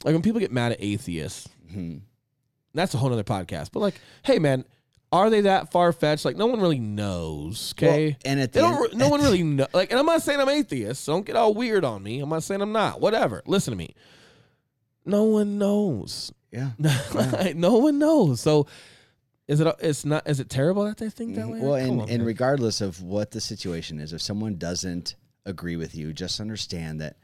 like 0.05 0.13
when 0.15 0.23
people 0.23 0.39
get 0.41 0.53
mad 0.53 0.71
at 0.73 0.79
atheists, 0.81 1.49
Mhm. 1.73 2.03
That's 2.75 2.95
a 2.95 2.99
whole 2.99 3.13
other 3.13 3.25
podcast. 3.25 3.71
But 3.73 3.81
like, 3.81 3.95
hey 4.25 4.39
man, 4.39 4.65
are 5.13 5.29
they 5.29 5.43
that 5.43 5.71
far 5.71 5.93
fetched? 5.93 6.25
Like 6.25 6.37
no 6.37 6.47
one 6.47 6.61
really 6.61 6.79
knows. 6.79 7.75
Okay. 7.77 8.07
Well, 8.09 8.17
and 8.25 8.41
at 8.41 8.53
the 8.53 8.63
end, 8.65 8.95
no 8.95 9.09
one 9.09 9.21
really 9.21 9.43
know. 9.43 9.67
Like, 9.75 9.91
and 9.91 10.01
I'm 10.01 10.07
not 10.07 10.23
saying 10.23 10.41
I'm 10.41 10.49
atheist. 10.49 11.05
So 11.05 11.13
don't 11.13 11.27
get 11.27 11.37
all 11.37 11.55
weird 11.55 11.85
on 11.85 12.03
me. 12.03 12.21
I'm 12.21 12.31
not 12.31 12.43
saying 12.43 12.63
I'm 12.63 12.73
not. 12.73 13.01
Whatever. 13.01 13.43
Listen 13.47 13.73
to 13.73 13.77
me. 13.79 13.95
No 15.05 15.25
one 15.25 15.59
knows. 15.59 16.33
Yeah. 16.51 16.71
No 17.55 17.79
one 17.79 17.99
knows. 17.99 18.41
So, 18.41 18.67
is 19.49 19.61
it? 19.61 19.75
It's 19.81 20.05
not. 20.05 20.29
Is 20.29 20.39
it 20.41 20.49
terrible 20.49 20.85
that 20.85 20.99
they 20.99 21.11
think 21.11 21.35
that 21.37 21.49
way? 21.49 21.59
Mm-hmm. 21.59 21.67
Well, 21.67 21.81
Come 21.81 21.91
and, 21.91 22.01
on, 22.03 22.09
and 22.09 22.19
man. 22.19 22.27
regardless 22.27 22.81
of 22.81 23.03
what 23.03 23.31
the 23.33 23.41
situation 23.41 23.99
is, 23.99 24.13
if 24.13 24.23
someone 24.23 24.57
doesn't 24.57 25.17
agree 25.45 25.77
with 25.77 25.95
you, 25.95 26.13
just 26.13 26.41
understand 26.41 27.01
that. 27.01 27.17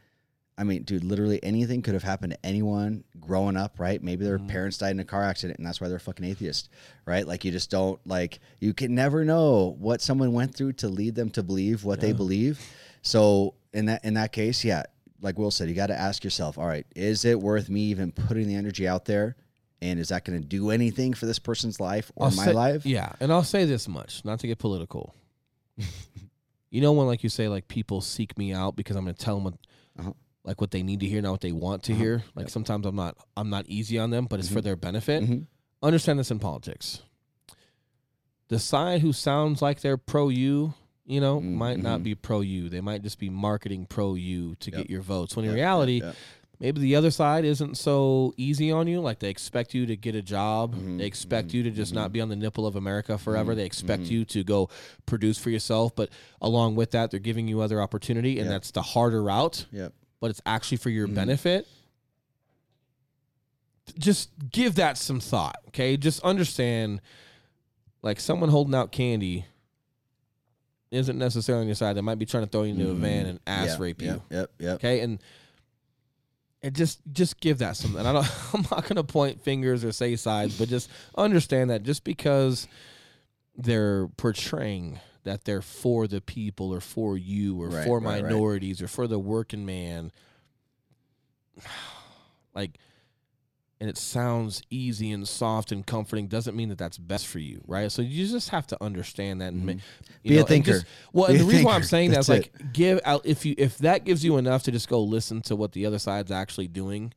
I 0.59 0.65
mean, 0.65 0.83
dude, 0.83 1.05
literally 1.05 1.39
anything 1.45 1.83
could 1.83 1.95
have 1.95 2.03
happened 2.03 2.33
to 2.33 2.45
anyone 2.45 3.05
growing 3.21 3.57
up, 3.57 3.79
right? 3.79 4.03
Maybe 4.03 4.25
their 4.25 4.39
Mhm. 4.41 4.49
parents 4.49 4.77
died 4.79 4.91
in 4.91 4.99
a 5.01 5.05
car 5.05 5.23
accident 5.23 5.59
and 5.59 5.67
that's 5.67 5.81
why 5.81 5.87
they're 5.89 6.01
fucking 6.01 6.27
atheist, 6.27 6.69
right? 7.07 7.27
Like 7.27 7.45
you 7.45 7.53
just 7.53 7.71
don't 7.71 8.01
like 8.07 8.41
you 8.59 8.75
can 8.75 8.95
never 8.95 9.25
know 9.25 9.77
what 9.79 10.03
someone 10.03 10.33
went 10.33 10.55
through 10.57 10.73
to 10.75 10.89
lead 10.89 11.15
them 11.15 11.31
to 11.31 11.43
believe 11.45 11.85
what 11.85 12.01
they 12.01 12.13
believe. 12.13 12.61
So 13.03 13.55
in 13.73 13.87
that 13.87 14.05
in 14.05 14.15
that 14.15 14.33
case, 14.33 14.65
yeah, 14.65 14.83
like 15.21 15.39
Will 15.39 15.51
said, 15.53 15.69
you 15.69 15.75
got 15.77 15.87
to 15.89 15.99
ask 15.99 16.25
yourself, 16.25 16.59
all 16.59 16.67
right, 16.67 16.87
is 16.97 17.25
it 17.25 17.41
worth 17.41 17.69
me 17.71 17.83
even 17.83 18.11
putting 18.13 18.49
the 18.49 18.57
energy 18.57 18.87
out 18.89 19.05
there? 19.05 19.37
And 19.81 20.01
is 20.01 20.09
that 20.09 20.25
going 20.25 20.41
to 20.43 20.45
do 20.47 20.71
anything 20.71 21.15
for 21.15 21.27
this 21.27 21.39
person's 21.39 21.79
life 21.79 22.11
or 22.17 22.27
I'll 22.27 22.35
my 22.35 22.47
say- 22.47 22.53
life? 22.53 22.85
Yeah, 22.85 23.13
and 23.21 23.33
I'll 23.33 23.45
say 23.45 23.65
this 23.65 23.87
much, 23.87 24.25
not 24.25 24.41
to 24.41 24.49
get 24.49 24.59
political. 24.59 25.15
you 26.71 26.81
know 26.81 26.93
when, 26.93 27.07
like 27.07 27.23
you 27.23 27.29
say, 27.31 27.49
like 27.49 27.69
people 27.69 28.01
seek 28.01 28.37
me 28.37 28.53
out 28.53 28.77
because 28.77 28.97
I'm 28.97 29.05
going 29.05 29.15
to 29.15 29.25
tell 29.25 29.37
them 29.37 29.45
what, 29.45 29.55
Uh-huh. 29.99 30.13
Like 30.49 30.61
what 30.63 30.71
they 30.73 30.83
need 30.83 30.99
to 31.01 31.07
hear, 31.07 31.21
not 31.23 31.31
what 31.33 31.41
they 31.43 31.53
want 31.53 31.83
to 31.85 31.93
Uh-huh. 31.93 32.01
hear. 32.03 32.25
Like 32.35 32.45
Yep. 32.47 32.51
sometimes 32.51 32.87
I'm 32.87 32.97
not, 32.97 33.17
I'm 33.37 33.51
not 33.51 33.67
easy 33.69 33.99
on 33.99 34.09
them, 34.11 34.27
but 34.29 34.41
it's 34.41 34.49
for 34.49 34.61
Mhm. 34.61 34.65
their 34.65 34.77
benefit. 34.77 35.23
Mhm. 35.23 35.47
understand 35.81 36.19
this 36.19 36.33
in 36.33 36.41
politics. 36.41 37.03
The 38.49 38.59
side 38.59 39.01
who 39.03 39.13
sounds 39.13 39.61
like 39.63 39.81
they're 39.81 39.97
pro 39.97 40.29
you, 40.29 40.75
you 41.07 41.21
know, 41.21 41.39
Mm, 41.41 41.53
might 41.55 41.79
not 41.81 42.01
mhm. 42.01 42.05
be 42.05 42.15
pro 42.17 42.41
you. 42.41 42.69
They 42.69 42.81
might 42.81 43.03
just 43.03 43.19
be 43.21 43.29
marketing 43.31 43.87
pro 43.87 44.15
you 44.15 44.57
to 44.57 44.71
Yep. 44.73 44.81
get 44.81 44.91
your 44.91 45.03
votes. 45.03 45.37
When 45.37 45.45
in 45.45 45.53
reality, 45.55 45.97
yep, 45.99 46.03
yep. 46.03 46.17
maybe 46.59 46.81
the 46.81 46.97
other 46.97 47.11
side 47.13 47.45
isn't 47.45 47.77
so 47.77 48.33
easy 48.37 48.73
on 48.73 48.89
you. 48.89 49.01
Like 49.01 49.21
they 49.21 49.29
expect 49.31 49.73
you 49.75 49.87
to 49.87 49.97
get 49.97 50.17
a 50.17 50.23
job. 50.23 50.75
Mhm, 50.75 50.99
They 50.99 51.05
expect 51.07 51.51
mhm, 51.51 51.55
you 51.55 51.63
to 51.65 51.71
just 51.71 51.95
not 51.95 52.11
mhm. 52.11 52.15
be 52.15 52.21
on 52.23 52.29
the 52.31 52.37
nipple 52.37 52.67
of 52.67 52.75
America 52.75 53.17
forever. 53.19 53.53
Mhm, 53.53 53.57
They 53.57 53.65
expect 53.67 54.03
mhm. 54.05 54.11
you 54.11 54.25
to 54.25 54.43
go 54.43 54.69
produce 55.07 55.39
for 55.39 55.51
yourself. 55.51 55.95
But 55.95 56.09
along 56.41 56.75
with 56.75 56.91
that, 56.91 57.11
they're 57.13 57.21
giving 57.21 57.47
you 57.49 57.61
other 57.61 57.81
opportunity, 57.81 58.39
and 58.41 58.47
Yep. 58.47 58.51
that's 58.51 58.71
the 58.73 58.83
harder 58.83 59.23
route 59.23 59.67
Yep. 59.71 59.93
But 60.21 60.31
it's 60.31 60.41
actually 60.47 60.79
for 60.79 60.91
your 60.91 61.09
Mhm. 61.09 61.15
benefit. 61.15 61.67
Just 63.99 64.31
give 64.51 64.75
that 64.75 64.99
some 64.99 65.19
thought, 65.21 65.57
okay? 65.69 65.97
Just 65.97 66.21
understand 66.23 67.01
like 68.03 68.21
someone 68.21 68.49
holding 68.51 68.75
out 68.75 68.93
candy 68.93 69.47
isn't 70.91 71.19
necessarily 71.19 71.63
on 71.63 71.67
your 71.69 71.75
side. 71.75 71.97
They 71.97 72.01
might 72.01 72.19
be 72.19 72.27
trying 72.27 72.45
to 72.45 72.51
throw 72.51 72.63
you 72.63 72.73
into 72.75 72.91
a 72.91 72.95
van 72.95 73.25
Mhm. 73.27 73.29
and 73.31 73.41
ass 73.47 73.69
Yep, 73.71 73.81
rape 73.81 74.03
you. 74.03 74.09
Yep. 74.09 74.23
Yep. 74.31 74.51
Yep. 74.59 74.75
Okay? 74.77 75.01
And 75.01 75.19
and 76.63 76.75
just 76.75 77.01
just 77.13 77.39
give 77.41 77.59
that 77.59 77.77
some 77.77 77.95
and 77.97 78.07
I 78.07 78.13
don't 78.13 78.27
I'm 78.55 78.63
not 78.71 78.87
gonna 78.87 79.05
point 79.05 79.43
fingers 79.43 79.85
or 79.85 79.93
say 79.93 80.17
sides, 80.17 80.59
but 80.59 80.69
just 80.69 80.91
understand 81.17 81.71
that 81.71 81.83
just 81.83 82.05
because 82.05 82.67
they're 83.57 84.09
portraying 84.17 84.99
that 85.29 85.45
they're 85.45 85.61
for 85.63 86.07
the 86.09 86.21
people 86.23 86.73
or 86.73 86.81
for 86.81 87.19
you 87.19 87.61
or 87.61 87.69
Right, 87.69 87.85
for 87.85 88.01
right, 88.01 88.23
right. 88.23 88.23
minorities 88.25 88.81
or 88.81 88.89
for 88.89 89.07
the 89.07 89.19
working 89.19 89.67
man 89.67 90.11
like 92.55 92.79
and 93.81 93.89
it 93.89 93.97
sounds 93.97 94.61
easy 94.71 95.13
and 95.13 95.29
soft 95.29 95.71
and 95.71 95.87
comforting 95.87 96.27
doesn't 96.27 96.57
mean 96.57 96.69
that 96.71 96.79
that's 96.79 96.99
best 96.99 97.27
for 97.27 97.39
you 97.39 97.61
right 97.67 97.93
so 97.93 98.03
you 98.03 98.27
just 98.27 98.49
have 98.49 98.67
to 98.67 98.83
understand 98.83 99.41
that 99.41 99.53
and 99.53 99.63
Mhm. 99.69 99.81
you 100.23 100.31
Be 100.31 100.37
a 100.37 100.41
and 100.41 100.49
thinker. 100.49 100.73
just- 100.73 100.87
well 101.13 101.27
Be 101.29 101.35
and 101.35 101.41
the 101.41 101.45
reason 101.45 101.65
why 101.65 101.75
i'm 101.75 101.83
saying 101.83 102.11
that 102.13 102.21
is 102.21 102.27
That's 102.27 102.51
like 102.57 102.73
give 102.73 103.01
out 103.05 103.25
if 103.27 103.45
you 103.45 103.55
if 103.59 103.79
that 103.79 104.05
gives 104.05 104.25
you 104.25 104.37
enough 104.39 104.63
to 104.65 104.73
just 104.73 104.89
go 104.89 105.03
listen 105.03 105.43
to 105.43 105.57
what 105.57 105.73
the 105.73 105.85
other 105.87 105.99
side's 105.99 106.31
actually 106.31 106.69
doing 106.69 107.13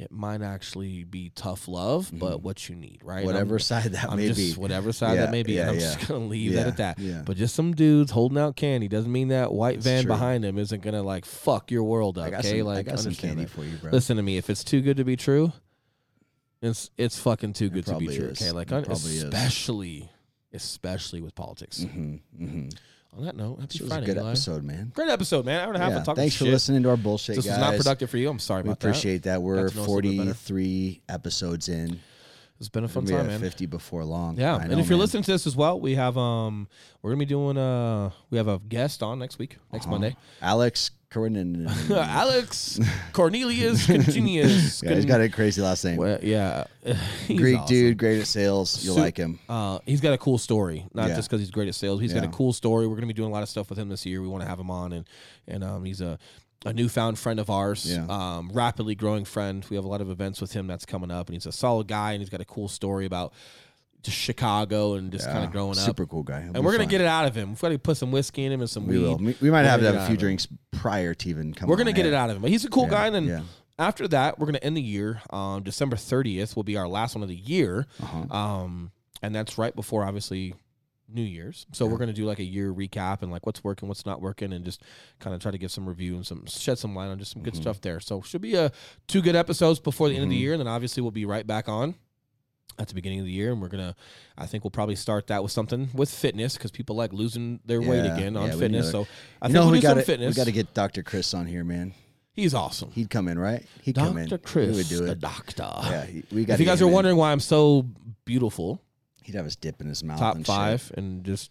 it 0.00 0.12
might 0.12 0.42
actually 0.42 1.02
be 1.02 1.32
tough 1.34 1.66
love, 1.66 2.08
but 2.12 2.40
what 2.40 2.68
you 2.68 2.76
need, 2.76 3.00
right? 3.02 3.18
And 3.18 3.26
I'm- 3.30 3.34
Whatever 3.34 3.58
side 3.58 3.92
that 3.92 4.08
I'm 4.10 4.16
may 4.16 4.28
just 4.28 4.38
be. 4.56 4.60
whatever 4.60 4.92
side 4.92 5.16
Yeah, 5.16 5.22
that 5.26 5.32
may 5.32 5.42
be. 5.42 5.54
yeah, 5.54 5.68
I'm 5.70 5.74
yeah. 5.74 5.80
just 5.96 6.06
gonna 6.08 6.24
leave 6.26 6.52
that 6.54 6.68
at 6.68 6.76
that. 6.76 6.98
yeah. 7.00 7.22
But 7.26 7.36
just 7.36 7.54
some 7.56 7.74
dudes 7.74 8.12
holding 8.12 8.38
out 8.38 8.54
candy 8.54 8.86
doesn't 8.86 9.10
mean 9.10 9.28
that 9.28 9.52
white 9.52 9.76
It's 9.78 9.84
van 9.84 10.04
true. 10.04 10.08
behind 10.12 10.44
him 10.44 10.56
isn't 10.56 10.82
gonna 10.82 11.02
like 11.02 11.24
fuck 11.24 11.70
your 11.72 11.82
world 11.82 12.16
up. 12.16 12.32
Okay, 12.32 12.58
some, 12.60 12.66
like 12.68 12.78
I 12.78 12.82
got 12.90 12.98
some 13.00 13.08
understand 13.08 13.30
candy 13.36 13.44
that. 13.44 13.50
for 13.50 13.64
you, 13.64 13.76
bro. 13.78 13.90
Listen 13.90 14.16
to 14.18 14.22
me. 14.22 14.36
If 14.36 14.48
it's 14.48 14.62
too 14.62 14.80
good 14.82 14.98
to 14.98 15.04
be 15.04 15.16
true, 15.16 15.52
it's 16.62 16.90
it's 16.96 17.18
fucking 17.18 17.54
too 17.54 17.68
good 17.68 17.86
to 17.86 17.96
be 17.96 18.06
true. 18.06 18.26
is. 18.26 18.40
Okay, 18.40 18.52
like 18.52 18.68
It 18.70 18.84
probably 18.84 19.16
is. 19.16 19.24
especially 19.24 20.08
especially 20.52 21.20
with 21.20 21.34
politics. 21.34 21.82
hmm 21.82 22.16
hmm 22.36 22.68
On 23.18 23.24
that 23.24 23.36
note, 23.36 23.56
happy 23.58 23.66
This 23.72 23.80
was 23.80 23.88
Friday, 23.90 24.04
a 24.04 24.06
good 24.06 24.16
Eli. 24.18 24.28
episode, 24.30 24.62
man. 24.62 24.92
Great 24.94 25.08
episode, 25.10 25.44
man. 25.44 25.60
Hour 25.60 25.72
and 25.74 25.76
a 25.76 25.80
half 25.84 25.90
Yeah, 25.90 25.96
of 25.98 26.04
talking 26.04 26.20
thanks 26.22 26.36
shit. 26.36 26.46
for 26.46 26.52
listening 26.52 26.84
to 26.84 26.90
our 26.90 26.96
bullshit, 26.96 27.34
This 27.34 27.46
guys. 27.46 27.58
was 27.58 27.60
not 27.60 27.76
productive 27.76 28.10
for 28.10 28.16
you. 28.16 28.28
I'm 28.30 28.38
sorry 28.38 28.62
We 28.62 28.68
about 28.68 28.78
that. 28.80 28.88
appreciate 28.90 29.24
that. 29.24 29.42
We're 29.42 29.56
to 29.56 29.60
know 29.62 29.66
us 29.66 29.74
a 29.74 29.80
little 29.90 30.02
bit 30.02 30.18
better. 30.18 30.34
43 30.34 31.00
episodes 31.08 31.68
in. 31.68 31.98
It's 32.60 32.68
been 32.68 32.82
a 32.84 32.88
fun 32.88 33.04
time, 33.06 33.28
man. 33.28 33.38
50 33.40 33.66
before 33.66 34.04
long. 34.04 34.36
Yeah, 34.36 34.56
I 34.56 34.62
and 34.62 34.72
know, 34.72 34.78
if 34.78 34.86
you're 34.88 34.96
man. 34.96 35.00
listening 35.02 35.22
to 35.24 35.30
this 35.32 35.46
as 35.46 35.54
well, 35.54 35.78
we 35.80 35.94
have 35.94 36.18
um 36.18 36.66
we're 37.02 37.10
gonna 37.10 37.20
be 37.20 37.24
doing 37.24 37.56
uh 37.56 38.10
we 38.30 38.38
have 38.38 38.48
a 38.48 38.58
guest 38.58 39.02
on 39.02 39.18
next 39.20 39.38
week, 39.38 39.58
next 39.72 39.84
Uh-huh. 39.86 39.92
Monday. 39.92 40.16
Alex 40.42 40.90
Cornin. 41.10 41.68
Alex 41.90 42.80
Cornelius 43.12 43.86
Continuous. 43.86 44.82
yeah, 44.84 44.94
he's 44.94 45.04
got 45.04 45.20
a 45.20 45.28
crazy 45.28 45.62
last 45.62 45.84
name. 45.84 45.96
Well, 45.98 46.18
yeah, 46.22 46.64
Greek 47.28 47.58
awesome. 47.58 47.66
dude, 47.76 47.96
great 47.98 48.20
at 48.20 48.26
sales. 48.26 48.84
You'll 48.84 48.96
Su- 48.96 49.00
like 49.02 49.16
him. 49.16 49.38
Uh, 49.48 49.78
he's 49.86 50.00
got 50.00 50.12
a 50.12 50.18
cool 50.18 50.36
story, 50.38 50.84
not 50.94 51.08
Yeah. 51.10 51.16
just 51.16 51.28
because 51.30 51.40
he's 51.40 51.50
great 51.52 51.68
at 51.68 51.74
sales. 51.76 52.00
He's 52.00 52.12
got 52.12 52.24
a 52.24 52.28
cool 52.28 52.52
story. 52.52 52.86
We're 52.88 52.96
gonna 52.96 53.06
be 53.06 53.12
doing 53.12 53.30
a 53.30 53.32
lot 53.32 53.42
of 53.44 53.48
stuff 53.48 53.70
with 53.70 53.78
him 53.78 53.88
this 53.88 54.04
year. 54.04 54.20
We 54.20 54.28
want 54.28 54.42
to 54.42 54.48
have 54.48 54.58
him 54.58 54.70
on, 54.70 54.92
and 54.92 55.04
and 55.46 55.62
um, 55.64 55.84
he's 55.84 56.00
a 56.00 56.18
a 56.64 56.72
newfound 56.72 57.18
friend 57.18 57.38
of 57.40 57.50
ours. 57.50 57.86
Yeah. 57.90 58.06
Um, 58.08 58.50
rapidly 58.52 58.94
growing 58.94 59.24
friend. 59.24 59.64
We 59.70 59.76
have 59.76 59.84
a 59.84 59.88
lot 59.88 60.00
of 60.00 60.10
events 60.10 60.40
with 60.40 60.52
him 60.52 60.66
that's 60.66 60.84
coming 60.84 61.10
up, 61.10 61.28
and 61.28 61.34
he's 61.34 61.46
a 61.46 61.52
solid 61.52 61.86
guy, 61.88 62.12
and 62.12 62.20
he's 62.20 62.30
got 62.30 62.40
a 62.40 62.44
cool 62.44 62.68
story 62.68 63.06
about 63.06 63.32
just 64.02 64.16
Chicago 64.16 64.94
and 64.94 65.10
just 65.10 65.26
kind 65.26 65.44
of 65.44 65.50
growing 65.50 65.72
up. 65.72 65.84
Super 65.84 66.06
cool 66.06 66.22
guy. 66.22 66.42
He'll 66.42 66.54
And 66.56 66.64
we're 66.64 66.72
gonna 66.72 66.86
get 66.86 67.00
it 67.00 67.06
out 67.06 67.26
of 67.26 67.34
him. 67.34 67.50
We've 67.50 67.60
got 67.60 67.70
to 67.70 67.78
put 67.78 67.96
some 67.96 68.10
whiskey 68.12 68.44
in 68.44 68.52
him 68.52 68.60
and 68.60 68.70
some 68.70 68.86
We 68.86 68.96
weed. 68.98 69.04
will. 69.04 69.16
We, 69.18 69.36
we 69.40 69.50
might 69.50 69.62
We're 69.62 69.68
have 69.70 69.80
to 69.80 69.86
have 69.86 69.94
a 69.96 70.06
few 70.06 70.16
drinks 70.16 70.46
prior 70.72 71.14
to 71.14 71.28
even 71.28 71.52
coming. 71.54 71.70
We're 71.70 71.76
gonna 71.78 71.92
get 71.92 72.06
air. 72.06 72.12
it 72.12 72.14
out 72.14 72.30
of 72.30 72.36
him. 72.36 72.42
But 72.42 72.50
he's 72.50 72.64
a 72.64 72.70
cool 72.70 72.84
Yeah, 72.84 72.90
guy. 72.90 73.06
And 73.06 73.14
then 73.14 73.26
yeah. 73.26 73.40
after 73.78 74.06
that, 74.08 74.38
we're 74.38 74.46
gonna 74.46 74.58
end 74.58 74.76
the 74.76 74.82
year. 74.82 75.20
Um, 75.30 75.62
December 75.64 75.96
30th 75.96 76.54
will 76.54 76.62
be 76.64 76.76
our 76.76 76.86
last 76.88 77.14
one 77.16 77.22
of 77.22 77.28
the 77.28 77.34
year. 77.36 77.86
Uh-huh. 78.02 78.36
Um, 78.36 78.92
and 79.20 79.34
that's 79.34 79.58
right 79.58 79.74
before 79.74 80.04
obviously 80.04 80.54
New 81.08 81.22
Year's. 81.22 81.66
So 81.72 81.84
Yeah. 81.86 81.92
we're 81.92 81.98
gonna 81.98 82.12
do 82.12 82.24
like 82.26 82.38
a 82.38 82.44
year 82.44 82.72
recap 82.72 83.22
and 83.22 83.30
like 83.32 83.46
what's 83.46 83.64
working, 83.64 83.88
what's 83.88 84.04
not 84.06 84.20
working, 84.20 84.52
and 84.52 84.64
just 84.64 84.82
kind 85.20 85.34
of 85.34 85.40
try 85.40 85.50
to 85.50 85.58
give 85.58 85.70
some 85.70 85.88
review 85.88 86.16
and 86.16 86.26
some 86.26 86.44
shed 86.46 86.78
some 86.78 86.94
light 86.94 87.06
on 87.08 87.18
just 87.18 87.32
some 87.32 87.42
good 87.42 87.54
Mhm. 87.54 87.60
stuff 87.62 87.80
there. 87.80 88.00
So 88.00 88.20
should 88.22 88.42
be 88.42 88.54
a 88.54 88.70
two 89.06 89.22
good 89.22 89.36
episodes 89.36 89.80
before 89.80 90.08
the 90.08 90.14
end 90.16 90.24
of 90.24 90.30
the 90.30 90.36
Mhm. 90.36 90.40
year, 90.40 90.52
and 90.52 90.60
then 90.60 90.68
obviously 90.68 91.00
we'll 91.02 91.10
be 91.12 91.24
right 91.24 91.46
back 91.46 91.68
on. 91.68 91.94
At 92.80 92.86
the 92.86 92.94
beginning 92.94 93.18
of 93.18 93.24
the 93.26 93.32
year, 93.32 93.50
and 93.50 93.60
we're 93.60 93.66
gonna, 93.68 93.96
I 94.36 94.46
think 94.46 94.62
we'll 94.62 94.70
probably 94.70 94.94
start 94.94 95.26
that 95.28 95.42
with 95.42 95.50
something 95.50 95.88
with 95.94 96.08
fitness 96.10 96.54
because 96.54 96.70
people 96.70 96.94
like 96.94 97.12
losing 97.12 97.58
their 97.64 97.80
weight 97.82 98.04
again 98.06 98.36
on 98.36 98.50
yeah, 98.50 98.54
fitness. 98.56 98.92
So 98.92 99.00
I 99.42 99.48
you 99.48 99.52
think 99.52 99.54
know, 99.54 99.62
we'll 99.62 99.70
we 99.72 99.80
got 99.80 99.94
to 99.94 100.02
fitness. 100.02 100.32
we 100.32 100.36
got 100.38 100.44
to 100.44 100.52
get 100.52 100.74
Dr. 100.74 101.02
Chris 101.02 101.34
on 101.34 101.46
here, 101.46 101.64
man. 101.64 101.92
He's 102.34 102.54
awesome. 102.54 102.92
He'd 102.92 103.10
come 103.10 103.26
in, 103.26 103.36
right? 103.36 103.66
He'd 103.82 103.96
come 103.96 104.16
in. 104.16 104.28
Dr. 104.28 104.38
Chris, 104.38 104.70
He 104.70 104.76
would 104.76 104.88
do 104.88 105.04
the 105.06 105.16
doctor. 105.16 105.68
Yeah, 105.82 106.06
he, 106.06 106.22
we 106.30 106.44
got. 106.44 106.54
If 106.54 106.60
you 106.60 106.66
guys 106.66 106.80
are 106.80 106.86
wondering 106.86 107.16
why 107.16 107.32
I'm 107.32 107.40
so 107.40 107.84
beautiful, 108.24 108.80
he'd 109.28 109.34
have 109.36 109.44
his 109.44 109.56
dip 109.56 109.80
in 109.82 109.88
his 109.88 110.02
mouth. 110.02 110.18
top 110.18 110.36
and 110.36 110.46
shit. 110.46 110.54
five 110.54 110.92
and 110.96 111.22
just 111.22 111.50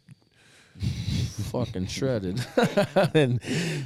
fucking 1.51 1.87
shredded. 1.87 2.43
and 3.13 3.39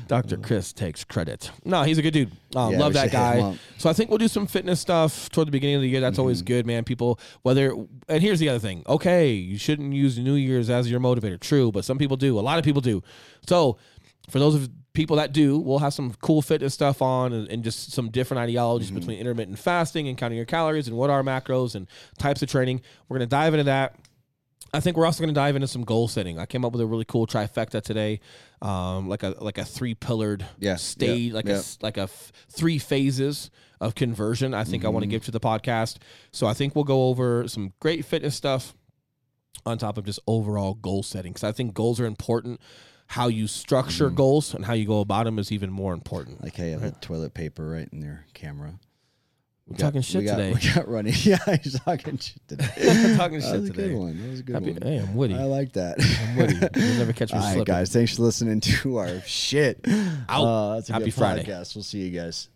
Dr. 0.08 0.38
Chris 0.38 0.74
takes 0.74 1.04
credit. 1.04 1.52
No, 1.64 1.84
he's 1.84 1.98
a 1.98 2.02
good 2.02 2.12
dude. 2.14 2.32
Um, 2.56 2.72
Yeah, 2.74 2.80
love 2.80 2.94
that 2.94 3.12
should 3.12 3.20
hit 3.20 3.36
him 3.44 3.52
guy. 3.54 3.60
So 3.78 3.90
I 3.90 3.94
think 3.94 4.10
we'll 4.10 4.18
do 4.18 4.28
some 4.28 4.48
fitness 4.48 4.80
stuff 4.80 5.30
toward 5.30 5.48
the 5.48 5.52
beginning 5.52 5.76
of 5.78 5.82
the 5.82 5.90
year. 5.90 6.02
That's 6.02 6.20
always 6.20 6.40
Mm-hmm. 6.40 6.48
good, 6.48 6.66
man. 6.66 6.84
People, 6.84 7.20
whether 7.44 7.74
and 8.08 8.22
here's 8.22 8.40
the 8.40 8.50
other 8.50 8.60
thing. 8.60 8.84
Okay, 8.88 9.32
you 9.34 9.58
shouldn't 9.58 9.94
use 9.94 10.18
New 10.18 10.36
Year's 10.36 10.70
as 10.70 10.90
your 10.90 11.00
motivator. 11.00 11.40
True, 11.40 11.72
but 11.72 11.86
some 11.86 11.98
people 11.98 12.18
do. 12.18 12.40
A 12.40 12.42
lot 12.42 12.58
of 12.60 12.66
people 12.66 12.82
do. 12.82 13.04
So 13.48 13.78
for 14.30 14.40
those 14.40 14.56
of 14.56 14.70
people 14.94 15.16
that 15.18 15.32
do, 15.34 15.58
we'll 15.58 15.80
have 15.80 15.94
some 15.94 16.14
cool 16.22 16.42
fitness 16.42 16.74
stuff 16.74 17.02
on 17.02 17.32
and, 17.34 17.48
and 17.50 17.64
just 17.64 17.92
some 17.94 18.10
different 18.10 18.40
ideologies 18.42 18.90
Mm-hmm. 18.90 19.00
between 19.00 19.20
intermittent 19.20 19.58
fasting 19.60 20.08
and 20.08 20.18
counting 20.18 20.38
your 20.38 20.46
calories 20.46 20.88
and 20.88 20.98
what 20.98 21.10
are 21.10 21.24
macros 21.24 21.76
and 21.76 21.88
types 22.18 22.42
of 22.42 22.50
training. 22.50 22.82
We're 23.08 23.18
gonna 23.18 23.28
dive 23.28 23.54
into 23.54 23.64
that. 23.66 23.96
I 24.74 24.80
think 24.80 24.96
we're 24.96 25.06
also 25.06 25.22
going 25.22 25.34
to 25.34 25.38
dive 25.38 25.58
into 25.58 25.68
some 25.68 25.84
goal 25.84 26.08
setting. 26.08 26.40
I 26.40 26.46
came 26.46 26.64
up 26.64 26.72
with 26.72 26.80
a 26.80 26.86
really 26.86 27.04
cool 27.04 27.28
trifecta 27.28 27.82
today, 27.82 28.22
um, 28.62 29.10
like 29.10 29.22
a 29.22 29.36
like 29.42 29.58
a 29.58 29.66
three 29.66 29.96
pillared 29.96 30.46
Yeah, 30.60 30.78
stage, 30.78 31.32
yeah, 31.32 31.34
like 31.34 31.46
a 31.48 31.50
yeah. 31.50 31.56
s- 31.56 31.78
like 31.82 31.98
a 31.98 32.04
f- 32.04 32.32
three 32.50 32.78
phases 32.78 33.50
of 33.82 33.96
conversion. 33.96 34.54
I 34.54 34.64
think 34.64 34.84
I 34.84 34.88
Mm-hmm. 34.88 34.94
want 34.94 35.04
to 35.04 35.08
give 35.08 35.26
to 35.26 35.32
the 35.32 35.42
podcast. 35.42 35.98
So 36.32 36.48
I 36.48 36.54
think 36.54 36.74
we'll 36.74 36.86
go 36.86 37.10
over 37.10 37.50
some 37.50 37.74
great 37.82 38.06
fitness 38.06 38.34
stuff 38.36 38.74
on 39.66 39.78
top 39.78 39.98
of 39.98 40.06
just 40.06 40.20
overall 40.26 40.76
goal 40.76 41.04
setting 41.04 41.34
because 41.34 41.44
I 41.44 41.52
think 41.52 41.74
goals 41.74 42.00
are 42.00 42.06
important. 42.06 42.62
How 43.12 43.28
you 43.28 43.46
structure 43.48 44.08
Mm-hmm. 44.08 44.16
goals 44.16 44.54
and 44.54 44.64
how 44.64 44.72
you 44.74 44.86
go 44.86 45.02
about 45.02 45.26
them 45.26 45.38
is 45.38 45.52
even 45.52 45.70
more 45.70 45.94
important. 45.94 46.42
Like, 46.42 46.56
hey, 46.56 46.74
I 46.74 46.80
have 46.80 47.02
toilet 47.02 47.34
paper 47.34 47.68
right 47.70 47.90
in 47.92 48.00
their 48.00 48.26
camera. 48.34 48.76
We're 49.68 49.74
We 49.74 49.78
got- 49.78 49.86
talking 49.88 50.02
shit 50.02 50.20
we 50.22 50.26
got, 50.28 50.38
today. 50.38 50.54
We 50.54 50.74
got 50.74 50.88
running. 50.88 51.14
Yeah, 51.24 51.38
he's 51.62 51.78
talking 51.82 52.18
shit 52.20 52.48
today. 52.48 52.66
Talking 53.18 53.40
that 53.40 53.44
shit 53.52 53.62
was 53.62 53.70
a 53.70 53.74
today. 53.74 53.90
good 53.90 53.98
one. 53.98 54.22
That 54.22 54.30
was 54.30 54.40
a 54.40 54.44
good 54.44 54.54
Happy, 54.56 54.72
one. 54.72 54.82
hey, 54.82 54.98
I'm 55.00 55.14
witty. 55.16 55.36
I 55.36 55.44
like 55.44 55.74
that. 55.74 55.98
I'm 56.22 56.36
witty. 56.38 56.56
You'll 56.80 56.98
never 57.00 57.12
catch 57.14 57.34
me 57.34 57.38
All 57.40 57.44
right, 57.44 57.54
slipping. 57.56 57.74
guys. 57.74 57.92
Thanks 57.92 58.16
for 58.16 58.22
listening 58.24 58.62
to 58.62 58.98
our 58.98 59.20
shit. 59.22 59.86
Out. 60.30 60.44
Uh, 60.46 60.76
that's 60.76 60.90
a 60.90 60.94
Happy 60.94 61.06
good 61.06 61.14
Friday. 61.14 61.44
podcast. 61.44 61.76
We'll 61.76 61.84
see 61.84 62.00
you 62.08 62.18
guys. 62.18 62.48